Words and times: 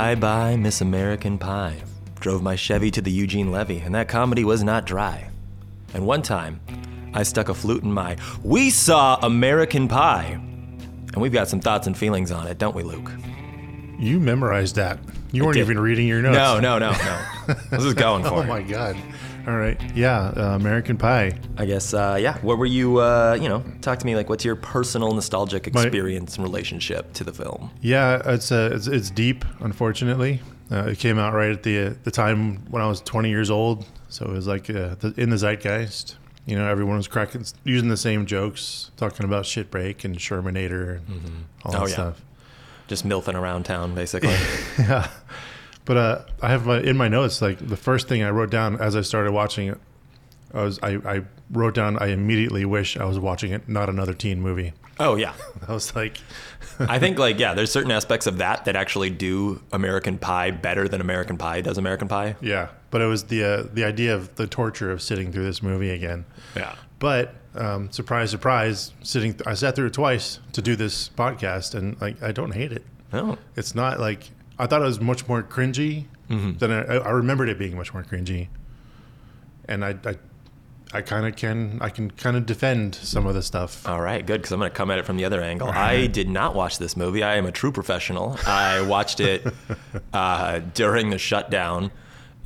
Bye 0.00 0.14
bye, 0.14 0.56
Miss 0.56 0.80
American 0.80 1.36
Pie. 1.36 1.76
Drove 2.20 2.42
my 2.42 2.56
Chevy 2.56 2.90
to 2.92 3.02
the 3.02 3.10
Eugene 3.10 3.52
Levy, 3.52 3.80
and 3.80 3.94
that 3.94 4.08
comedy 4.08 4.44
was 4.44 4.64
not 4.64 4.86
dry. 4.86 5.28
And 5.92 6.06
one 6.06 6.22
time, 6.22 6.58
I 7.12 7.22
stuck 7.22 7.50
a 7.50 7.54
flute 7.54 7.82
in 7.82 7.92
my 7.92 8.16
We 8.42 8.70
Saw 8.70 9.16
American 9.22 9.88
Pie. 9.88 10.40
And 11.12 11.16
we've 11.16 11.34
got 11.34 11.48
some 11.48 11.60
thoughts 11.60 11.86
and 11.86 11.94
feelings 11.94 12.30
on 12.32 12.46
it, 12.46 12.56
don't 12.56 12.74
we, 12.74 12.82
Luke? 12.82 13.12
You 13.98 14.18
memorized 14.20 14.76
that. 14.76 14.98
You 15.32 15.44
weren't 15.44 15.56
did. 15.56 15.64
even 15.64 15.78
reading 15.78 16.08
your 16.08 16.22
notes. 16.22 16.34
No, 16.34 16.58
no, 16.60 16.78
no, 16.78 16.92
no. 16.92 17.54
this 17.70 17.84
is 17.84 17.92
going 17.92 18.22
for 18.24 18.36
Oh 18.36 18.40
it. 18.40 18.46
my 18.46 18.62
god. 18.62 18.96
All 19.46 19.56
right. 19.56 19.80
Yeah, 19.96 20.32
uh, 20.36 20.54
American 20.54 20.96
Pie. 20.98 21.32
I 21.56 21.64
guess, 21.64 21.94
uh, 21.94 22.18
yeah. 22.20 22.38
What 22.40 22.58
were 22.58 22.66
you, 22.66 22.98
uh, 22.98 23.38
you 23.40 23.48
know, 23.48 23.64
talk 23.80 23.98
to 24.00 24.06
me 24.06 24.14
like, 24.14 24.28
what's 24.28 24.44
your 24.44 24.54
personal 24.56 25.12
nostalgic 25.14 25.72
My- 25.72 25.82
experience 25.82 26.36
and 26.36 26.44
relationship 26.44 27.12
to 27.14 27.24
the 27.24 27.32
film? 27.32 27.70
Yeah, 27.80 28.20
it's 28.26 28.52
uh, 28.52 28.70
it's, 28.72 28.86
it's 28.86 29.10
deep. 29.10 29.44
Unfortunately, 29.60 30.40
uh, 30.70 30.84
it 30.88 30.98
came 30.98 31.18
out 31.18 31.32
right 31.34 31.50
at 31.50 31.62
the 31.62 31.78
uh, 31.88 31.94
the 32.04 32.10
time 32.10 32.56
when 32.70 32.82
I 32.82 32.86
was 32.86 33.00
20 33.00 33.28
years 33.30 33.50
old, 33.50 33.86
so 34.08 34.26
it 34.26 34.32
was 34.32 34.46
like 34.46 34.68
uh, 34.70 34.94
the, 35.00 35.14
in 35.16 35.30
the 35.30 35.36
zeitgeist. 35.38 36.16
You 36.46 36.56
know, 36.56 36.66
everyone 36.68 36.96
was 36.96 37.08
cracking, 37.08 37.44
using 37.64 37.88
the 37.88 37.96
same 37.96 38.26
jokes, 38.26 38.90
talking 38.96 39.24
about 39.24 39.46
shit 39.46 39.70
break 39.70 40.04
and 40.04 40.16
Sherminator 40.16 40.96
and 41.08 41.44
all 41.64 41.72
that 41.72 41.80
Oh, 41.82 41.86
yeah. 41.86 41.92
stuff. 41.92 42.22
Just 42.88 43.06
milfing 43.06 43.34
around 43.34 43.64
town, 43.64 43.94
basically. 43.94 44.30
yeah. 44.78 45.08
But 45.84 45.96
uh, 45.96 46.22
I 46.42 46.50
have 46.50 46.66
my, 46.66 46.80
in 46.80 46.96
my 46.96 47.08
notes 47.08 47.40
like 47.42 47.58
the 47.66 47.76
first 47.76 48.08
thing 48.08 48.22
I 48.22 48.30
wrote 48.30 48.50
down 48.50 48.80
as 48.80 48.94
I 48.94 49.00
started 49.00 49.32
watching 49.32 49.68
it. 49.68 49.78
I 50.52 50.62
was 50.62 50.78
I, 50.82 50.98
I 51.04 51.22
wrote 51.50 51.74
down 51.74 51.96
I 51.98 52.08
immediately 52.08 52.64
wish 52.64 52.96
I 52.96 53.04
was 53.04 53.18
watching 53.18 53.52
it, 53.52 53.68
not 53.68 53.88
another 53.88 54.14
teen 54.14 54.40
movie. 54.40 54.72
oh, 54.98 55.16
yeah. 55.16 55.32
I 55.68 55.72
was 55.72 55.94
like, 55.94 56.18
I 56.80 56.98
think 56.98 57.18
like 57.26 57.38
yeah, 57.38 57.54
there's 57.54 57.70
certain 57.70 57.90
aspects 57.90 58.26
of 58.26 58.38
that 58.38 58.64
that 58.64 58.76
actually 58.76 59.10
do 59.10 59.62
American 59.72 60.18
Pie 60.18 60.50
better 60.50 60.88
than 60.88 61.00
American 61.00 61.36
Pie 61.38 61.60
does 61.60 61.78
American 61.78 62.08
Pie. 62.08 62.36
yeah. 62.40 62.68
But 62.90 63.00
it 63.00 63.06
was 63.06 63.24
the 63.24 63.44
uh, 63.44 63.62
the 63.72 63.84
idea 63.84 64.14
of 64.14 64.34
the 64.34 64.48
torture 64.48 64.90
of 64.90 65.00
sitting 65.00 65.30
through 65.32 65.44
this 65.44 65.62
movie 65.62 65.90
again. 65.90 66.24
Yeah. 66.56 66.74
But 66.98 67.34
um, 67.54 67.90
surprise, 67.92 68.30
surprise, 68.30 68.92
sitting 69.02 69.38
I 69.46 69.54
sat 69.54 69.76
through 69.76 69.86
it 69.86 69.92
twice 69.92 70.40
to 70.52 70.60
do 70.62 70.74
this 70.74 71.08
podcast, 71.08 71.74
and 71.76 72.00
like 72.00 72.20
I 72.22 72.32
don't 72.32 72.50
hate 72.52 72.72
it. 72.72 72.84
Oh. 73.12 73.38
It's 73.56 73.74
not 73.76 74.00
like 74.00 74.30
I 74.60 74.66
thought 74.66 74.82
it 74.82 74.84
was 74.84 75.00
much 75.00 75.26
more 75.26 75.42
cringy 75.42 76.04
than 76.58 76.70
I, 76.70 76.96
I 76.96 77.10
remembered 77.10 77.48
it 77.48 77.58
being 77.58 77.76
much 77.76 77.94
more 77.94 78.04
cringy. 78.04 78.48
And 79.64 79.84
I, 79.84 79.96
I, 80.04 80.16
I 80.92 81.00
kind 81.02 81.26
of 81.26 81.34
can 81.34 81.78
I 81.80 81.88
can 81.88 82.10
kind 82.10 82.36
of 82.36 82.44
defend 82.46 82.94
some 82.94 83.26
of 83.26 83.34
the 83.34 83.42
stuff. 83.42 83.88
All 83.88 84.00
right, 84.00 84.24
good 84.24 84.42
because 84.42 84.52
I'm 84.52 84.58
going 84.58 84.70
to 84.70 84.76
come 84.76 84.90
at 84.90 84.98
it 84.98 85.06
from 85.06 85.16
the 85.16 85.24
other 85.24 85.40
angle. 85.40 85.68
I 85.68 86.06
did 86.18 86.28
not 86.28 86.54
watch 86.54 86.78
this 86.78 86.96
movie. 86.96 87.22
I 87.22 87.36
am 87.36 87.46
a 87.46 87.52
true 87.52 87.72
professional. 87.72 88.36
I 88.46 88.82
watched 88.82 89.20
it 89.20 89.46
uh, 90.12 90.60
during 90.74 91.10
the 91.10 91.18
shutdown. 91.18 91.90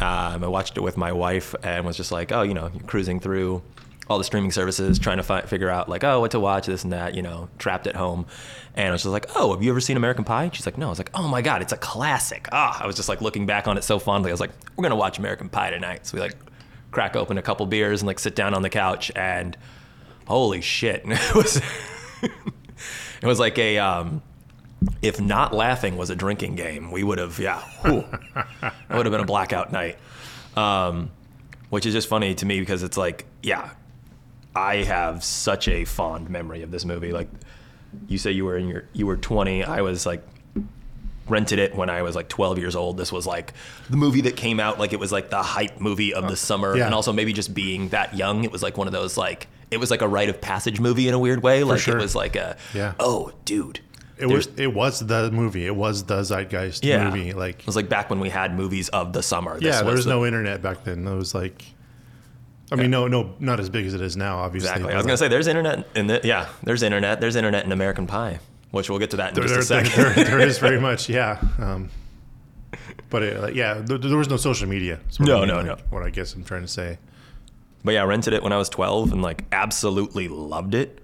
Um, 0.01 0.45
I 0.45 0.49
watched 0.49 0.77
it 0.77 0.81
with 0.81 0.97
my 0.97 1.13
wife 1.13 1.55
and 1.63 1.85
was 1.85 1.97
just 1.97 2.13
like, 2.13 2.33
oh, 2.33 2.43
you 2.43 2.55
know, 2.55 2.71
cruising 2.87 3.21
through 3.21 3.63
all 4.09 4.19
the 4.19 4.25
streaming 4.25 4.53
services, 4.53 4.99
trying 4.99 5.17
to 5.17 5.23
fi- 5.23 5.43
figure 5.43 5.71
out 5.71 5.89
like, 5.89 6.05
oh, 6.05 6.21
what 6.21 6.31
to 6.33 6.41
watch, 6.41 6.67
this 6.67 6.85
and 6.85 6.93
that. 6.93 7.15
You 7.15 7.23
know, 7.23 7.49
trapped 7.59 7.87
at 7.87 7.97
home, 7.97 8.27
and 8.75 8.89
I 8.89 8.93
was 8.93 9.03
just 9.03 9.13
like, 9.13 9.27
oh, 9.35 9.53
have 9.53 9.63
you 9.63 9.71
ever 9.71 9.81
seen 9.81 9.97
American 9.97 10.25
Pie? 10.25 10.51
She's 10.53 10.67
like, 10.67 10.79
no. 10.79 10.87
I 10.87 10.91
was 10.91 10.99
like, 10.99 11.11
oh 11.15 11.29
my 11.29 11.43
god, 11.43 11.63
it's 11.63 11.73
a 11.73 11.77
classic. 11.77 12.49
Ah, 12.53 12.83
I 12.83 12.87
was 12.87 12.97
just 12.97 13.09
like 13.09 13.21
looking 13.21 13.47
back 13.47 13.67
on 13.69 13.79
it 13.79 13.85
so 13.85 13.99
fondly. 13.99 14.31
I 14.31 14.35
was 14.35 14.41
like, 14.41 14.53
we're 14.77 14.83
gonna 14.83 14.97
watch 14.97 15.19
American 15.19 15.49
Pie 15.49 15.71
tonight. 15.71 16.07
So 16.07 16.17
we 16.17 16.21
like 16.21 16.37
crack 16.95 17.17
open 17.17 17.37
a 17.39 17.43
couple 17.43 17.67
beers 17.67 18.01
and 18.01 18.07
like 18.07 18.19
sit 18.19 18.37
down 18.37 18.55
on 18.55 18.63
the 18.63 18.71
couch 18.71 19.11
and 19.17 19.57
holy 20.27 20.61
shit 20.61 21.03
it 21.07 21.35
was 21.35 21.61
it 22.23 23.27
was 23.27 23.41
like 23.41 23.59
a 23.59 23.79
um 23.79 24.23
if 25.03 25.21
not 25.21 25.53
laughing 25.53 25.97
was 25.97 26.09
a 26.09 26.15
drinking 26.15 26.55
game 26.55 26.93
we 26.93 27.03
would 27.03 27.19
have 27.19 27.39
yeah 27.39 27.63
it 27.85 28.05
would 28.91 29.05
have 29.07 29.13
been 29.13 29.21
a 29.21 29.25
blackout 29.27 29.73
night 29.73 29.99
um 30.57 31.11
which 31.69 31.85
is 31.85 31.93
just 31.93 32.09
funny 32.09 32.33
to 32.33 32.47
me 32.47 32.61
because 32.61 32.85
it's 32.85 32.97
like 32.97 33.27
yeah 33.43 33.71
i 34.57 34.77
have 34.77 35.23
such 35.25 35.69
a 35.69 35.85
fond 35.85 36.29
memory 36.31 36.63
of 36.63 36.71
this 36.71 36.85
movie 36.85 37.13
like 37.13 37.29
you 38.09 38.19
say 38.19 38.31
you 38.31 38.45
were 38.45 38.57
in 38.57 38.69
your 38.69 38.85
you 38.93 39.07
were 39.07 39.17
20 39.17 39.65
i 39.65 39.81
was 39.81 40.07
like 40.07 40.23
rented 41.29 41.59
it 41.59 41.75
when 41.75 41.89
I 41.89 42.03
was 42.03 42.15
like 42.15 42.29
12 42.29 42.59
years 42.59 42.77
old. 42.77 42.99
This 42.99 43.11
was 43.11 43.27
like 43.27 43.55
the 43.89 43.97
movie 43.97 44.21
that 44.23 44.37
came 44.37 44.61
out 44.61 44.79
like 44.79 44.93
it 44.93 45.01
was 45.01 45.11
like 45.11 45.31
the 45.31 45.43
hype 45.43 45.81
movie 45.81 46.13
of 46.13 46.25
the 46.25 46.33
oh, 46.33 46.35
summer 46.35 46.77
yeah. 46.77 46.85
and 46.85 46.95
also 46.95 47.13
maybe 47.13 47.33
just 47.33 47.55
being 47.55 47.89
that 47.91 48.15
young 48.15 48.45
it 48.45 48.53
was 48.53 48.63
like 48.63 48.77
one 48.77 48.87
of 48.87 48.93
those 48.93 49.17
like 49.17 49.47
it 49.71 49.79
was 49.79 49.91
like 49.91 50.03
a 50.03 50.09
rite 50.09 50.29
of 50.29 50.41
passage 50.41 50.81
movie 50.81 51.09
in 51.09 51.15
a 51.15 51.19
weird 51.19 51.43
way 51.43 51.65
like 51.65 51.81
sure. 51.81 51.97
it 51.97 52.03
was 52.03 52.15
like 52.15 52.37
a 52.37 52.57
Yeah. 52.75 52.93
oh 53.01 53.33
dude 53.47 53.81
It 54.19 54.27
was 54.27 54.49
it 54.59 54.75
was 54.75 55.01
the 55.01 55.31
movie. 55.31 55.67
It 55.67 55.75
was 55.75 56.05
the 56.05 56.23
zeitgeist 56.23 56.85
yeah 56.85 57.05
movie. 57.09 57.33
Like 57.33 57.61
it 57.61 57.67
was 57.67 57.77
like 57.77 57.89
back 57.89 58.11
when 58.11 58.21
we 58.21 58.29
had 58.29 58.55
movies 58.55 58.91
of 58.91 59.13
the 59.15 59.23
summer 59.23 59.55
This 59.55 59.63
yeah, 59.77 59.83
there 59.83 59.95
was 59.95 60.05
the- 60.05 60.11
no 60.11 60.27
internet 60.27 60.61
back 60.63 60.85
then. 60.85 61.07
It 61.09 61.17
was 61.17 61.35
like, 61.35 61.65
I 62.73 62.77
mean, 62.77 62.91
no, 62.91 63.07
no, 63.09 63.35
not 63.41 63.61
as 63.61 63.69
big 63.69 63.87
as 63.87 63.95
it 63.95 64.01
is 64.01 64.17
now. 64.17 64.39
Obviously, 64.39 64.69
exactly 64.71 64.93
I 64.93 64.97
was 64.97 65.05
gonna 65.07 65.17
say 65.19 65.29
there's 65.29 65.47
internet 65.47 65.87
in 65.95 66.07
the 66.07 66.21
yeah 66.25 66.49
there's 66.63 66.83
internet 66.83 67.21
there's 67.21 67.37
internet 67.37 67.65
in 67.65 67.73
American 67.73 68.07
Pie 68.07 68.39
which 68.71 68.91
we'll 68.91 68.99
get 68.99 69.11
to 69.11 69.17
that 69.19 69.29
in 69.29 69.35
there, 69.37 69.45
just 69.45 69.71
a 69.71 69.85
second 69.85 69.93
there- 69.93 70.25
there 70.25 70.41
is 70.41 70.59
very 70.59 70.81
much, 70.89 71.09
yeah. 71.09 71.39
Um, 71.61 71.91
but 73.09 73.23
it, 73.23 73.41
like, 73.41 73.55
yeah, 73.55 73.75
there, 73.75 73.99
there 73.99 74.17
was 74.17 74.29
no 74.29 74.37
social 74.37 74.69
media. 74.69 74.99
No, 75.21 75.37
I 75.37 75.39
mean, 75.41 75.49
no, 75.49 75.57
like, 75.59 75.67
no. 75.67 75.77
What 75.91 76.03
I 76.03 76.11
guess 76.11 76.35
I'm 76.35 76.43
trying 76.43 76.63
to 76.63 76.69
say. 76.69 76.99
But 77.85 77.95
yeah, 77.95 78.03
I 78.03 78.07
rented 78.07 78.33
it 78.33 78.43
when 78.43 78.53
I 78.53 78.57
was 78.57 78.69
12 78.69 79.13
and 79.13 79.23
like 79.23 79.45
absolutely 79.53 80.27
loved 80.27 80.75
it. 80.75 81.01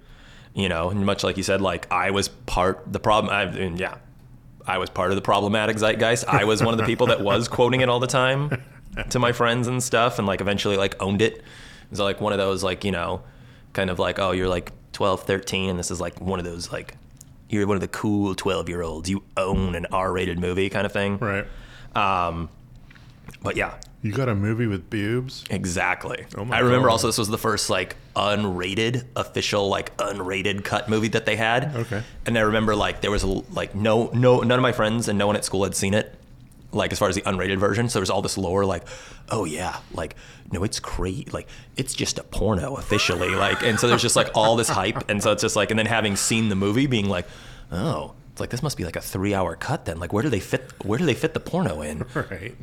You 0.52 0.68
know, 0.68 0.90
and 0.90 1.06
much 1.06 1.22
like 1.22 1.36
you 1.36 1.44
said, 1.44 1.60
like 1.60 1.86
I 1.92 2.10
was 2.10 2.26
part 2.28 2.92
the 2.92 2.98
problem. 2.98 3.32
I, 3.32 3.42
and 3.44 3.78
yeah, 3.78 3.98
I 4.66 4.78
was 4.78 4.90
part 4.90 5.10
of 5.10 5.16
the 5.16 5.22
problematic 5.22 5.76
zeitgeist. 5.76 6.24
I 6.26 6.42
was 6.44 6.60
one 6.64 6.74
of 6.74 6.78
the 6.78 6.86
people 6.86 7.06
that 7.06 7.20
was 7.20 7.46
quoting 7.46 7.82
it 7.82 7.88
all 7.88 8.00
the 8.00 8.08
time 8.08 8.50
to 9.10 9.18
my 9.18 9.32
friends 9.32 9.66
and 9.68 9.82
stuff, 9.82 10.18
and 10.18 10.26
like 10.26 10.40
eventually 10.40 10.76
like 10.76 11.00
owned 11.02 11.22
it. 11.22 11.34
It 11.36 11.42
was 11.90 12.00
like 12.00 12.20
one 12.20 12.32
of 12.32 12.38
those 12.38 12.62
like 12.62 12.84
you 12.84 12.92
know, 12.92 13.22
kind 13.72 13.90
of 13.90 13.98
like 13.98 14.18
oh 14.18 14.30
you're 14.32 14.48
like 14.48 14.72
12, 14.92 15.22
13, 15.22 15.70
and 15.70 15.78
this 15.78 15.90
is 15.90 16.00
like 16.00 16.20
one 16.20 16.38
of 16.38 16.44
those 16.44 16.70
like 16.72 16.96
you're 17.48 17.66
one 17.66 17.76
of 17.76 17.80
the 17.80 17.88
cool 17.88 18.34
12 18.34 18.68
year 18.68 18.82
olds. 18.82 19.10
You 19.10 19.22
own 19.36 19.74
an 19.74 19.86
R-rated 19.92 20.38
movie 20.38 20.68
kind 20.70 20.86
of 20.86 20.92
thing. 20.92 21.18
Right. 21.18 21.46
Um, 21.96 22.48
but 23.42 23.56
yeah, 23.56 23.74
You 24.02 24.12
got 24.12 24.28
a 24.28 24.34
movie 24.34 24.66
with 24.68 24.88
boobs? 24.90 25.44
Exactly. 25.50 26.26
Oh 26.36 26.44
my 26.44 26.56
I 26.58 26.60
remember 26.60 26.86
God. 26.88 26.92
also 26.92 27.06
this 27.08 27.18
was 27.18 27.28
the 27.28 27.38
first 27.38 27.68
like 27.70 27.96
unrated 28.14 29.04
official 29.16 29.68
like 29.68 29.96
unrated 29.96 30.62
cut 30.64 30.88
movie 30.88 31.08
that 31.08 31.26
they 31.26 31.36
had. 31.36 31.74
Okay. 31.74 32.02
And 32.26 32.36
I 32.38 32.42
remember 32.42 32.76
like 32.76 33.00
there 33.00 33.10
was 33.10 33.22
a, 33.24 33.26
like 33.26 33.74
no 33.74 34.10
no 34.12 34.40
none 34.40 34.58
of 34.58 34.62
my 34.62 34.72
friends 34.72 35.08
and 35.08 35.18
no 35.18 35.26
one 35.26 35.36
at 35.36 35.44
school 35.44 35.64
had 35.64 35.74
seen 35.74 35.94
it. 35.94 36.14
Like 36.72 36.92
as 36.92 36.98
far 36.98 37.08
as 37.08 37.16
the 37.16 37.22
unrated 37.22 37.58
version, 37.58 37.88
so 37.88 37.98
there's 37.98 38.10
all 38.10 38.22
this 38.22 38.38
lore 38.38 38.64
like, 38.64 38.84
oh 39.30 39.44
yeah, 39.44 39.78
like 39.92 40.14
no, 40.52 40.62
it's 40.62 40.78
crazy, 40.78 41.26
like 41.32 41.48
it's 41.76 41.94
just 41.94 42.18
a 42.18 42.22
porno 42.22 42.76
officially, 42.76 43.30
like, 43.30 43.62
and 43.62 43.78
so 43.78 43.88
there's 43.88 44.02
just 44.02 44.14
like 44.16 44.30
all 44.34 44.54
this 44.56 44.68
hype, 44.68 45.08
and 45.10 45.22
so 45.22 45.32
it's 45.32 45.42
just 45.42 45.56
like, 45.56 45.70
and 45.70 45.78
then 45.78 45.86
having 45.86 46.14
seen 46.14 46.48
the 46.48 46.54
movie, 46.54 46.86
being 46.86 47.08
like, 47.08 47.26
oh, 47.72 48.14
it's 48.30 48.40
like 48.40 48.50
this 48.50 48.62
must 48.62 48.76
be 48.76 48.84
like 48.84 48.94
a 48.96 49.00
three 49.00 49.34
hour 49.34 49.56
cut 49.56 49.84
then, 49.84 49.98
like 49.98 50.12
where 50.12 50.22
do 50.22 50.28
they 50.28 50.38
fit, 50.40 50.70
where 50.84 50.98
do 50.98 51.06
they 51.06 51.14
fit 51.14 51.34
the 51.34 51.40
porno 51.40 51.82
in? 51.82 52.04
Right. 52.14 52.54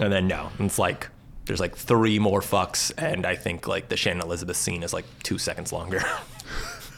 And 0.00 0.10
then 0.12 0.26
no, 0.26 0.50
it's 0.58 0.78
like 0.78 1.08
there's 1.44 1.60
like 1.60 1.76
three 1.76 2.18
more 2.18 2.40
fucks, 2.40 2.90
and 2.96 3.26
I 3.26 3.36
think 3.36 3.66
like 3.68 3.88
the 3.88 3.96
Shannon 3.96 4.22
Elizabeth 4.22 4.56
scene 4.56 4.82
is 4.82 4.92
like 4.94 5.04
two 5.22 5.36
seconds 5.38 5.72
longer. 5.72 6.02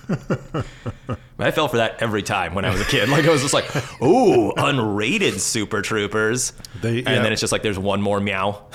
I 1.38 1.50
fell 1.50 1.68
for 1.68 1.76
that 1.78 2.00
every 2.02 2.22
time 2.22 2.54
when 2.54 2.64
I 2.64 2.70
was 2.70 2.80
a 2.80 2.84
kid. 2.84 3.08
Like 3.08 3.24
I 3.26 3.30
was 3.30 3.42
just 3.42 3.54
like, 3.54 3.64
"Ooh, 4.02 4.52
unrated 4.56 5.38
Super 5.40 5.82
Troopers," 5.82 6.52
They- 6.80 6.98
and 6.98 7.06
yeah. 7.08 7.22
then 7.22 7.32
it's 7.32 7.40
just 7.40 7.52
like 7.52 7.62
there's 7.62 7.78
one 7.78 8.00
more 8.02 8.20
meow. 8.20 8.62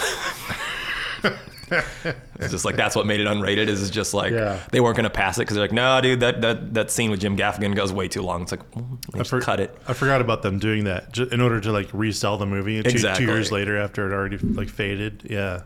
it's 1.72 2.52
just 2.52 2.66
like 2.66 2.76
that's 2.76 2.96
what 2.96 3.06
made 3.06 3.20
it 3.20 3.28
unrated. 3.28 3.68
Is 3.68 3.90
just 3.90 4.14
like 4.14 4.32
Yeah. 4.32 4.60
they 4.72 4.80
weren't 4.80 4.96
gonna 4.96 5.10
pass 5.10 5.38
it 5.38 5.42
because 5.42 5.56
they're 5.56 5.64
like, 5.66 5.72
"No, 5.72 6.00
dude, 6.02 6.20
that 6.22 6.42
that 6.42 6.74
that 6.74 6.92
scene 6.92 7.12
with 7.12 7.20
Jim 7.22 7.38
Gaffigan 7.38 7.76
goes 7.76 7.94
way 7.94 8.08
too 8.08 8.22
long." 8.24 8.42
It's 8.44 8.52
like, 8.52 8.72
mm, 8.72 9.28
for- 9.28 9.40
cut 9.42 9.60
it. 9.60 9.78
I 9.88 9.94
forgot 9.94 10.20
about 10.22 10.42
them 10.42 10.58
doing 10.60 10.86
that 10.86 11.18
in 11.18 11.42
order 11.42 11.60
to 11.62 11.72
like 11.72 11.90
resell 11.94 12.38
the 12.38 12.46
movie 12.48 12.82
two, 12.82 12.90
Exactly. 12.90 13.26
two 13.26 13.32
years 13.32 13.52
later 13.52 13.78
after 13.78 14.10
it 14.10 14.14
already 14.14 14.38
like 14.38 14.70
faded. 14.70 15.24
Yeah. 15.30 15.62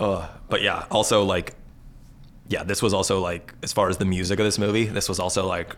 Uh, 0.00 0.26
but 0.48 0.62
yeah, 0.62 0.84
also 0.90 1.22
like, 1.22 1.54
yeah, 2.52 2.62
this 2.62 2.82
was 2.82 2.92
also 2.94 3.20
like, 3.20 3.54
as 3.62 3.72
far 3.72 3.88
as 3.88 3.96
the 3.96 4.04
music 4.04 4.38
of 4.38 4.44
this 4.44 4.58
movie, 4.58 4.84
this 4.84 5.08
was 5.08 5.18
also 5.18 5.46
like 5.46 5.74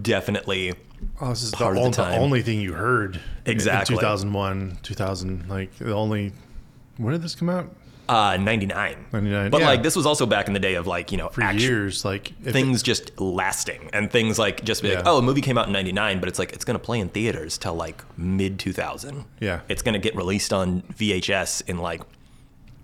definitely 0.00 0.74
Oh, 1.20 1.30
this 1.30 1.42
is 1.42 1.50
Part 1.52 1.74
the, 1.76 1.82
of 1.82 1.94
the 1.96 2.02
the 2.04 2.16
only 2.16 2.42
thing 2.42 2.60
you 2.60 2.72
heard. 2.74 3.20
Exactly. 3.46 3.94
In 3.94 4.00
2001, 4.00 4.78
2000, 4.82 5.48
like 5.48 5.72
the 5.78 5.94
only. 5.94 6.32
When 6.96 7.12
did 7.12 7.22
this 7.22 7.34
come 7.34 7.48
out? 7.50 7.70
uh 8.08 8.38
99. 8.38 9.04
99, 9.12 9.50
But 9.50 9.60
yeah. 9.60 9.66
like, 9.66 9.82
this 9.82 9.94
was 9.94 10.06
also 10.06 10.24
back 10.24 10.46
in 10.48 10.54
the 10.54 10.58
day 10.60 10.74
of 10.76 10.86
like, 10.86 11.12
you 11.12 11.18
know, 11.18 11.28
For 11.28 11.42
action- 11.42 11.60
years, 11.60 12.04
like 12.06 12.32
things 12.42 12.82
just 12.82 13.18
lasting 13.20 13.90
and 13.92 14.10
things 14.10 14.38
like 14.38 14.64
just 14.64 14.82
be 14.82 14.94
like, 14.94 15.04
oh, 15.06 15.18
a 15.18 15.22
movie 15.22 15.42
came 15.42 15.58
out 15.58 15.66
in 15.66 15.72
99, 15.74 16.18
but 16.20 16.28
it's 16.28 16.38
like, 16.38 16.52
it's 16.54 16.64
going 16.64 16.78
to 16.78 16.82
play 16.84 17.00
in 17.00 17.10
theaters 17.10 17.58
till 17.58 17.74
like 17.74 18.02
mid 18.18 18.58
2000. 18.58 19.24
Yeah. 19.40 19.60
It's 19.68 19.82
going 19.82 19.92
to 19.92 19.98
get 20.00 20.16
released 20.16 20.52
on 20.54 20.82
VHS 20.82 21.68
in 21.68 21.78
like 21.78 22.00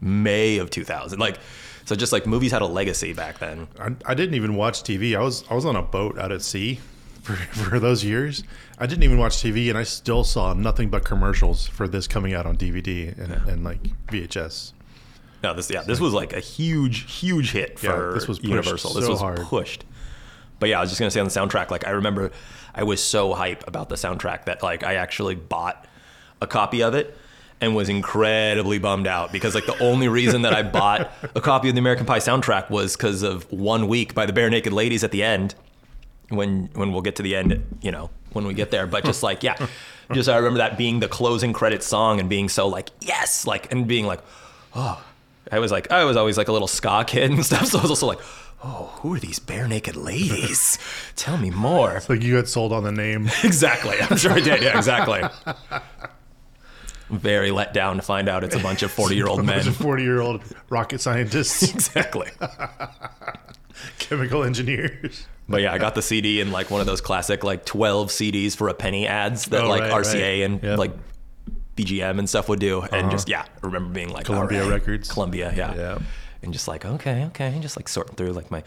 May 0.01 0.59
of 0.59 0.69
2000. 0.71 1.19
Like, 1.19 1.39
so 1.85 1.95
just 1.95 2.13
like 2.13 2.27
movies 2.27 2.53
had 2.53 2.63
a 2.63 2.67
legacy 2.67 3.13
back 3.13 3.39
then. 3.39 3.69
I, 3.79 3.95
I 4.07 4.15
didn't 4.15 4.35
even 4.35 4.57
watch 4.57 4.83
TV. 4.83 5.17
I 5.17 5.23
was 5.23 5.45
I 5.51 5.55
was 5.55 5.65
on 5.65 5.77
a 5.77 5.83
boat 5.83 6.19
out 6.19 6.33
at 6.33 6.43
sea, 6.43 6.81
for, 7.25 7.35
for 7.53 7.81
those 7.81 8.05
years. 8.05 8.45
I 8.79 8.87
didn't 8.87 9.03
even 9.03 9.19
watch 9.19 9.35
TV, 9.35 9.69
and 9.69 9.79
I 9.79 9.83
still 9.83 10.25
saw 10.25 10.53
nothing 10.55 10.91
but 10.91 11.05
commercials 11.05 11.67
for 11.67 11.89
this 11.89 12.07
coming 12.07 12.35
out 12.35 12.47
on 12.47 12.57
DVD 12.57 13.17
and, 13.19 13.33
and 13.49 13.65
like 13.65 13.83
VHS. 14.09 14.73
No, 15.43 15.55
this 15.55 15.71
yeah, 15.71 15.83
this 15.83 16.01
was 16.01 16.13
like 16.13 16.33
a 16.33 16.41
huge, 16.41 17.13
huge 17.13 17.53
hit 17.53 17.79
Yeah, 17.83 17.91
for 17.91 18.15
this 18.15 18.29
was 18.29 18.43
Universal. 18.43 18.95
This 18.95 19.09
was 19.09 19.21
hard. 19.21 19.41
pushed. 19.41 19.85
But 20.59 20.69
yeah, 20.69 20.79
I 20.79 20.81
was 20.83 20.91
just 20.91 21.01
gonna 21.01 21.11
say 21.11 21.21
on 21.21 21.27
the 21.27 21.33
soundtrack, 21.33 21.71
like 21.71 21.87
I 21.87 21.91
remember 21.91 22.31
I 22.75 22.85
was 22.85 23.03
so 23.03 23.35
hype 23.35 23.67
about 23.67 23.89
the 23.89 23.97
soundtrack 23.97 24.45
that 24.45 24.63
like 24.63 24.85
I 24.85 24.95
actually 24.95 25.35
bought 25.35 25.87
a 26.41 26.47
copy 26.47 26.83
of 26.83 26.95
it 26.95 27.17
and 27.61 27.75
was 27.75 27.89
incredibly 27.89 28.79
bummed 28.79 29.07
out 29.07 29.33
because 29.33 29.55
like 29.55 29.67
the 29.67 29.79
only 29.83 30.09
reason 30.09 30.43
that 30.43 30.55
I 30.55 30.63
bought 30.79 31.11
a 31.35 31.41
copy 31.41 31.69
of 31.69 31.75
the 31.75 31.79
American 31.79 32.07
Pie 32.07 32.19
soundtrack 32.19 32.71
was 32.71 32.97
because 32.97 33.23
of 33.23 33.51
One 33.53 33.89
Week 33.89 34.15
by 34.15 34.27
the 34.27 34.33
Barenaked 34.33 34.73
Ladies 34.73 35.05
at 35.05 35.11
the 35.11 35.23
end. 35.23 35.55
When 36.31 36.71
when 36.75 36.93
we'll 36.93 37.03
get 37.03 37.17
to 37.17 37.23
the 37.23 37.37
end, 37.37 37.65
you 37.83 37.91
know, 37.91 38.11
when 38.33 38.47
we 38.47 38.55
get 38.55 38.71
there. 38.71 38.87
But 38.87 39.05
just 39.05 39.23
like 39.23 39.43
yeah, 39.43 39.67
just 40.13 40.29
I 40.29 40.37
remember 40.37 40.59
that 40.59 40.79
being 40.79 41.01
the 41.01 41.09
closing 41.09 41.53
credit 41.53 41.83
song 41.83 42.19
and 42.19 42.29
being 42.29 42.49
so 42.49 42.67
like 42.67 42.91
yes, 43.01 43.47
like 43.47 43.71
and 43.71 43.87
being 43.87 44.07
like 44.07 44.21
oh, 44.75 45.03
I 45.51 45.59
was 45.59 45.73
like, 45.73 45.91
I 45.91 46.05
was 46.05 46.17
always 46.17 46.39
like 46.39 46.49
a 46.49 46.53
little 46.53 46.69
ska 46.69 47.05
kid 47.07 47.31
and 47.31 47.45
stuff. 47.47 47.67
So 47.67 47.79
I 47.79 47.83
was 47.83 47.91
also 47.91 48.07
like, 48.07 48.21
oh, 48.63 48.93
who 48.97 49.15
are 49.15 49.19
these 49.21 49.39
Barenaked 49.39 50.03
Ladies? 50.03 50.79
Tell 51.17 51.37
me 51.39 51.51
more. 51.51 52.01
Like 52.09 52.23
you 52.23 52.37
got 52.37 52.49
sold 52.49 52.73
on 52.73 52.85
the 52.85 52.93
name. 52.93 53.29
Exactly. 53.45 53.97
I'm 54.01 54.17
sure 54.17 54.33
I 54.33 54.41
did. 54.41 54.63
Yeah, 54.63 54.77
exactly. 54.77 55.23
Very 57.11 57.51
let 57.51 57.75
down 57.75 57.97
to 57.97 58.03
find 58.03 58.29
out 58.29 58.45
it's 58.45 58.55
a 58.55 58.59
bunch 58.61 58.83
of 58.83 58.91
40 58.93 59.15
year 59.15 59.27
old 59.27 59.45
men. 59.45 59.63
Forty-year-old 59.63 60.43
rocket 60.71 61.01
scientists, 61.01 61.63
Exactly. 61.75 62.31
chemical 63.99 64.43
engineers. 64.45 65.27
But 65.49 65.61
yeah, 65.63 65.73
I 65.73 65.79
got 65.79 65.95
the 65.95 66.03
CD 66.03 66.41
in 66.41 66.51
like 66.53 66.71
one 66.71 66.81
of 66.81 66.87
those 66.87 67.01
classic 67.01 67.45
like 67.45 67.65
12 67.67 68.09
CDs 68.09 68.57
for 68.57 68.69
a 68.69 68.75
penny 68.75 69.07
ads 69.07 69.45
that 69.47 69.65
Oh, 69.65 69.69
like 69.69 69.83
right, 69.83 69.93
RCA 69.93 70.15
right. 70.15 70.43
and 70.45 70.63
Yep. 70.63 70.79
like 70.79 70.93
BMG 71.77 72.19
and 72.19 72.29
stuff 72.29 72.49
would 72.49 72.61
do. 72.61 72.83
And 72.83 73.11
just, 73.11 73.29
yeah, 73.29 73.43
I 73.43 73.67
remember 73.67 73.93
being 73.93 74.09
like, 74.09 74.29
Uh-huh. 74.31 74.39
Columbia 74.47 74.63
right. 74.63 74.71
Records. 74.81 75.11
Columbia, 75.13 75.53
yeah. 75.55 75.75
Yeah. 75.75 75.99
And 76.43 76.53
just 76.53 76.69
like, 76.69 76.85
okay, 76.87 77.25
okay. 77.27 77.49
And 77.49 77.61
just 77.63 77.77
like 77.77 77.89
sorting 77.89 78.15
through 78.17 78.33
like 78.33 78.51
my, 78.51 78.63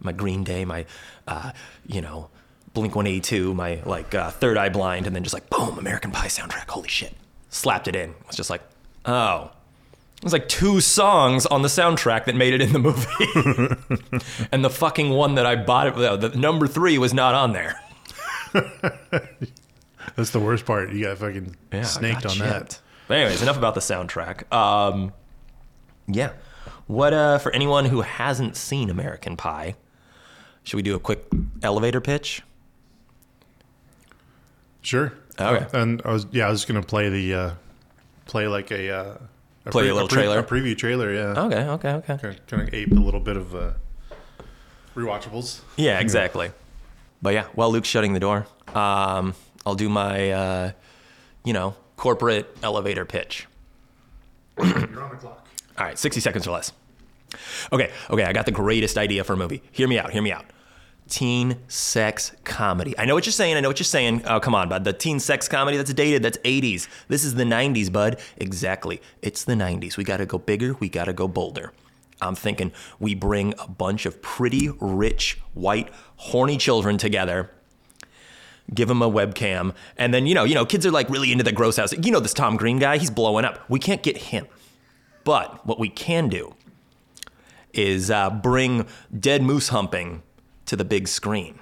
my 0.00 0.12
Green 0.12 0.44
Day, 0.44 0.64
my, 0.64 0.86
uh, 1.26 1.50
you 1.86 2.00
know, 2.00 2.30
Blink 2.74 2.94
182, 2.94 3.52
my 3.54 3.80
like 3.84 4.14
uh, 4.14 4.30
Third 4.30 4.56
Eye 4.56 4.68
Blind, 4.68 5.06
and 5.06 5.14
then 5.16 5.22
just 5.24 5.34
like, 5.34 5.48
boom, 5.50 5.78
American 5.78 6.10
Pie 6.10 6.28
soundtrack. 6.28 6.68
Holy 6.68 6.88
shit. 6.88 7.14
Slapped 7.52 7.86
it 7.86 7.94
in. 7.94 8.10
It 8.10 8.26
was 8.26 8.34
just 8.34 8.48
like, 8.50 8.62
oh. 9.04 9.50
It 10.16 10.24
was 10.24 10.32
like 10.32 10.48
two 10.48 10.80
songs 10.80 11.44
on 11.46 11.60
the 11.62 11.68
soundtrack 11.68 12.24
that 12.24 12.34
made 12.34 12.54
it 12.54 12.62
in 12.62 12.72
the 12.72 12.78
movie. 12.78 14.46
and 14.52 14.64
the 14.64 14.70
fucking 14.70 15.10
one 15.10 15.34
that 15.34 15.44
I 15.44 15.56
bought 15.56 15.86
it, 15.88 16.20
the 16.20 16.30
number 16.30 16.66
three 16.66 16.96
was 16.96 17.12
not 17.12 17.34
on 17.34 17.52
there. 17.52 17.78
That's 20.16 20.30
the 20.30 20.40
worst 20.40 20.64
part. 20.64 20.92
You 20.92 21.04
got 21.04 21.18
fucking 21.18 21.56
Yeah, 21.72 21.82
snaked 21.82 22.24
on 22.24 22.38
God, 22.38 22.48
that. 22.48 22.80
But 23.06 23.18
anyways, 23.18 23.42
enough 23.42 23.58
about 23.58 23.74
the 23.74 23.80
soundtrack. 23.80 24.50
Um, 24.50 25.12
yeah. 26.06 26.32
What 26.86 27.12
uh, 27.12 27.38
for 27.38 27.52
anyone 27.52 27.84
who 27.84 28.00
hasn't 28.00 28.56
seen 28.56 28.88
American 28.88 29.36
Pie, 29.36 29.74
should 30.62 30.76
we 30.76 30.82
do 30.82 30.94
a 30.94 31.00
quick 31.00 31.24
elevator 31.62 32.00
pitch? 32.00 32.42
Sure. 34.82 35.12
Okay. 35.40 35.66
And 35.78 36.02
I 36.04 36.12
was 36.12 36.26
yeah, 36.30 36.46
I 36.46 36.50
was 36.50 36.60
just 36.60 36.68
gonna 36.68 36.82
play 36.86 37.08
the 37.08 37.34
uh, 37.34 37.50
play 38.26 38.46
like 38.48 38.70
a, 38.70 38.90
uh, 38.90 39.16
a 39.66 39.70
Play 39.70 39.88
a 39.88 39.94
little 39.94 40.08
trailer? 40.08 40.38
a 40.40 40.42
preview 40.42 40.76
trailer. 40.76 41.12
Yeah. 41.12 41.44
Okay, 41.44 41.56
okay, 41.60 41.90
okay. 41.90 42.16
Kind 42.18 42.24
of, 42.36 42.46
kind 42.46 42.62
of 42.68 42.74
ape 42.74 42.90
a 42.90 42.94
little 42.94 43.20
bit 43.20 43.36
of 43.36 43.54
uh, 43.54 43.72
rewatchables. 44.96 45.60
Yeah, 45.76 46.00
exactly. 46.00 46.50
But 47.20 47.34
yeah, 47.34 47.44
while 47.54 47.70
Luke's 47.70 47.88
shutting 47.88 48.12
the 48.14 48.20
door, 48.20 48.46
um, 48.74 49.34
I'll 49.64 49.76
do 49.76 49.88
my, 49.88 50.30
uh, 50.32 50.72
you 51.44 51.52
know, 51.52 51.76
corporate 51.96 52.56
elevator 52.62 53.04
pitch. 53.04 53.46
You're 54.58 54.66
on 55.02 55.10
the 55.10 55.16
clock. 55.16 55.46
All 55.78 55.84
right, 55.86 55.98
60 55.98 56.20
seconds 56.20 56.46
or 56.48 56.50
less. 56.50 56.72
Okay, 57.72 57.90
okay, 58.10 58.24
I 58.24 58.32
got 58.32 58.44
the 58.44 58.52
greatest 58.52 58.98
idea 58.98 59.22
for 59.24 59.32
a 59.34 59.36
movie. 59.36 59.62
Hear 59.70 59.86
me 59.88 59.98
out, 59.98 60.10
hear 60.10 60.20
me 60.22 60.32
out. 60.32 60.44
Teen 61.12 61.58
sex 61.68 62.32
comedy. 62.44 62.98
I 62.98 63.04
know 63.04 63.12
what 63.14 63.26
you're 63.26 63.34
saying, 63.34 63.54
I 63.54 63.60
know 63.60 63.68
what 63.68 63.78
you're 63.78 63.84
saying. 63.84 64.22
Oh, 64.24 64.40
come 64.40 64.54
on, 64.54 64.70
bud. 64.70 64.84
The 64.84 64.94
teen 64.94 65.20
sex 65.20 65.46
comedy, 65.46 65.76
that's 65.76 65.92
dated, 65.92 66.22
that's 66.22 66.38
80s. 66.38 66.88
This 67.08 67.22
is 67.22 67.34
the 67.34 67.44
90s, 67.44 67.92
bud. 67.92 68.18
Exactly. 68.38 69.02
It's 69.20 69.44
the 69.44 69.52
90s. 69.52 69.98
We 69.98 70.04
gotta 70.04 70.24
go 70.24 70.38
bigger, 70.38 70.72
we 70.80 70.88
gotta 70.88 71.12
go 71.12 71.28
bolder. 71.28 71.74
I'm 72.22 72.34
thinking 72.34 72.72
we 72.98 73.14
bring 73.14 73.52
a 73.58 73.68
bunch 73.68 74.06
of 74.06 74.22
pretty 74.22 74.70
rich, 74.80 75.38
white, 75.52 75.90
horny 76.16 76.56
children 76.56 76.96
together 76.96 77.50
give 78.72 78.88
him 78.88 79.02
a 79.02 79.10
webcam, 79.10 79.74
and 79.98 80.14
then 80.14 80.24
you 80.24 80.34
know, 80.34 80.44
you 80.44 80.54
know, 80.54 80.64
kids 80.64 80.86
are 80.86 80.90
like 80.90 81.10
really 81.10 81.30
into 81.30 81.44
the 81.44 81.52
gross 81.52 81.76
house. 81.76 81.92
You 81.92 82.10
know, 82.10 82.20
this 82.20 82.32
Tom 82.32 82.56
Green 82.56 82.78
guy, 82.78 82.96
he's 82.96 83.10
blowing 83.10 83.44
up. 83.44 83.68
We 83.68 83.78
can't 83.78 84.02
get 84.02 84.16
him, 84.16 84.46
but 85.24 85.66
what 85.66 85.78
we 85.78 85.90
can 85.90 86.28
do 86.28 86.54
is 87.74 88.10
uh, 88.10 88.30
bring 88.30 88.86
dead 89.18 89.42
moose 89.42 89.68
humping 89.68 90.22
to 90.72 90.76
the 90.76 90.84
big 90.86 91.06
screen. 91.06 91.58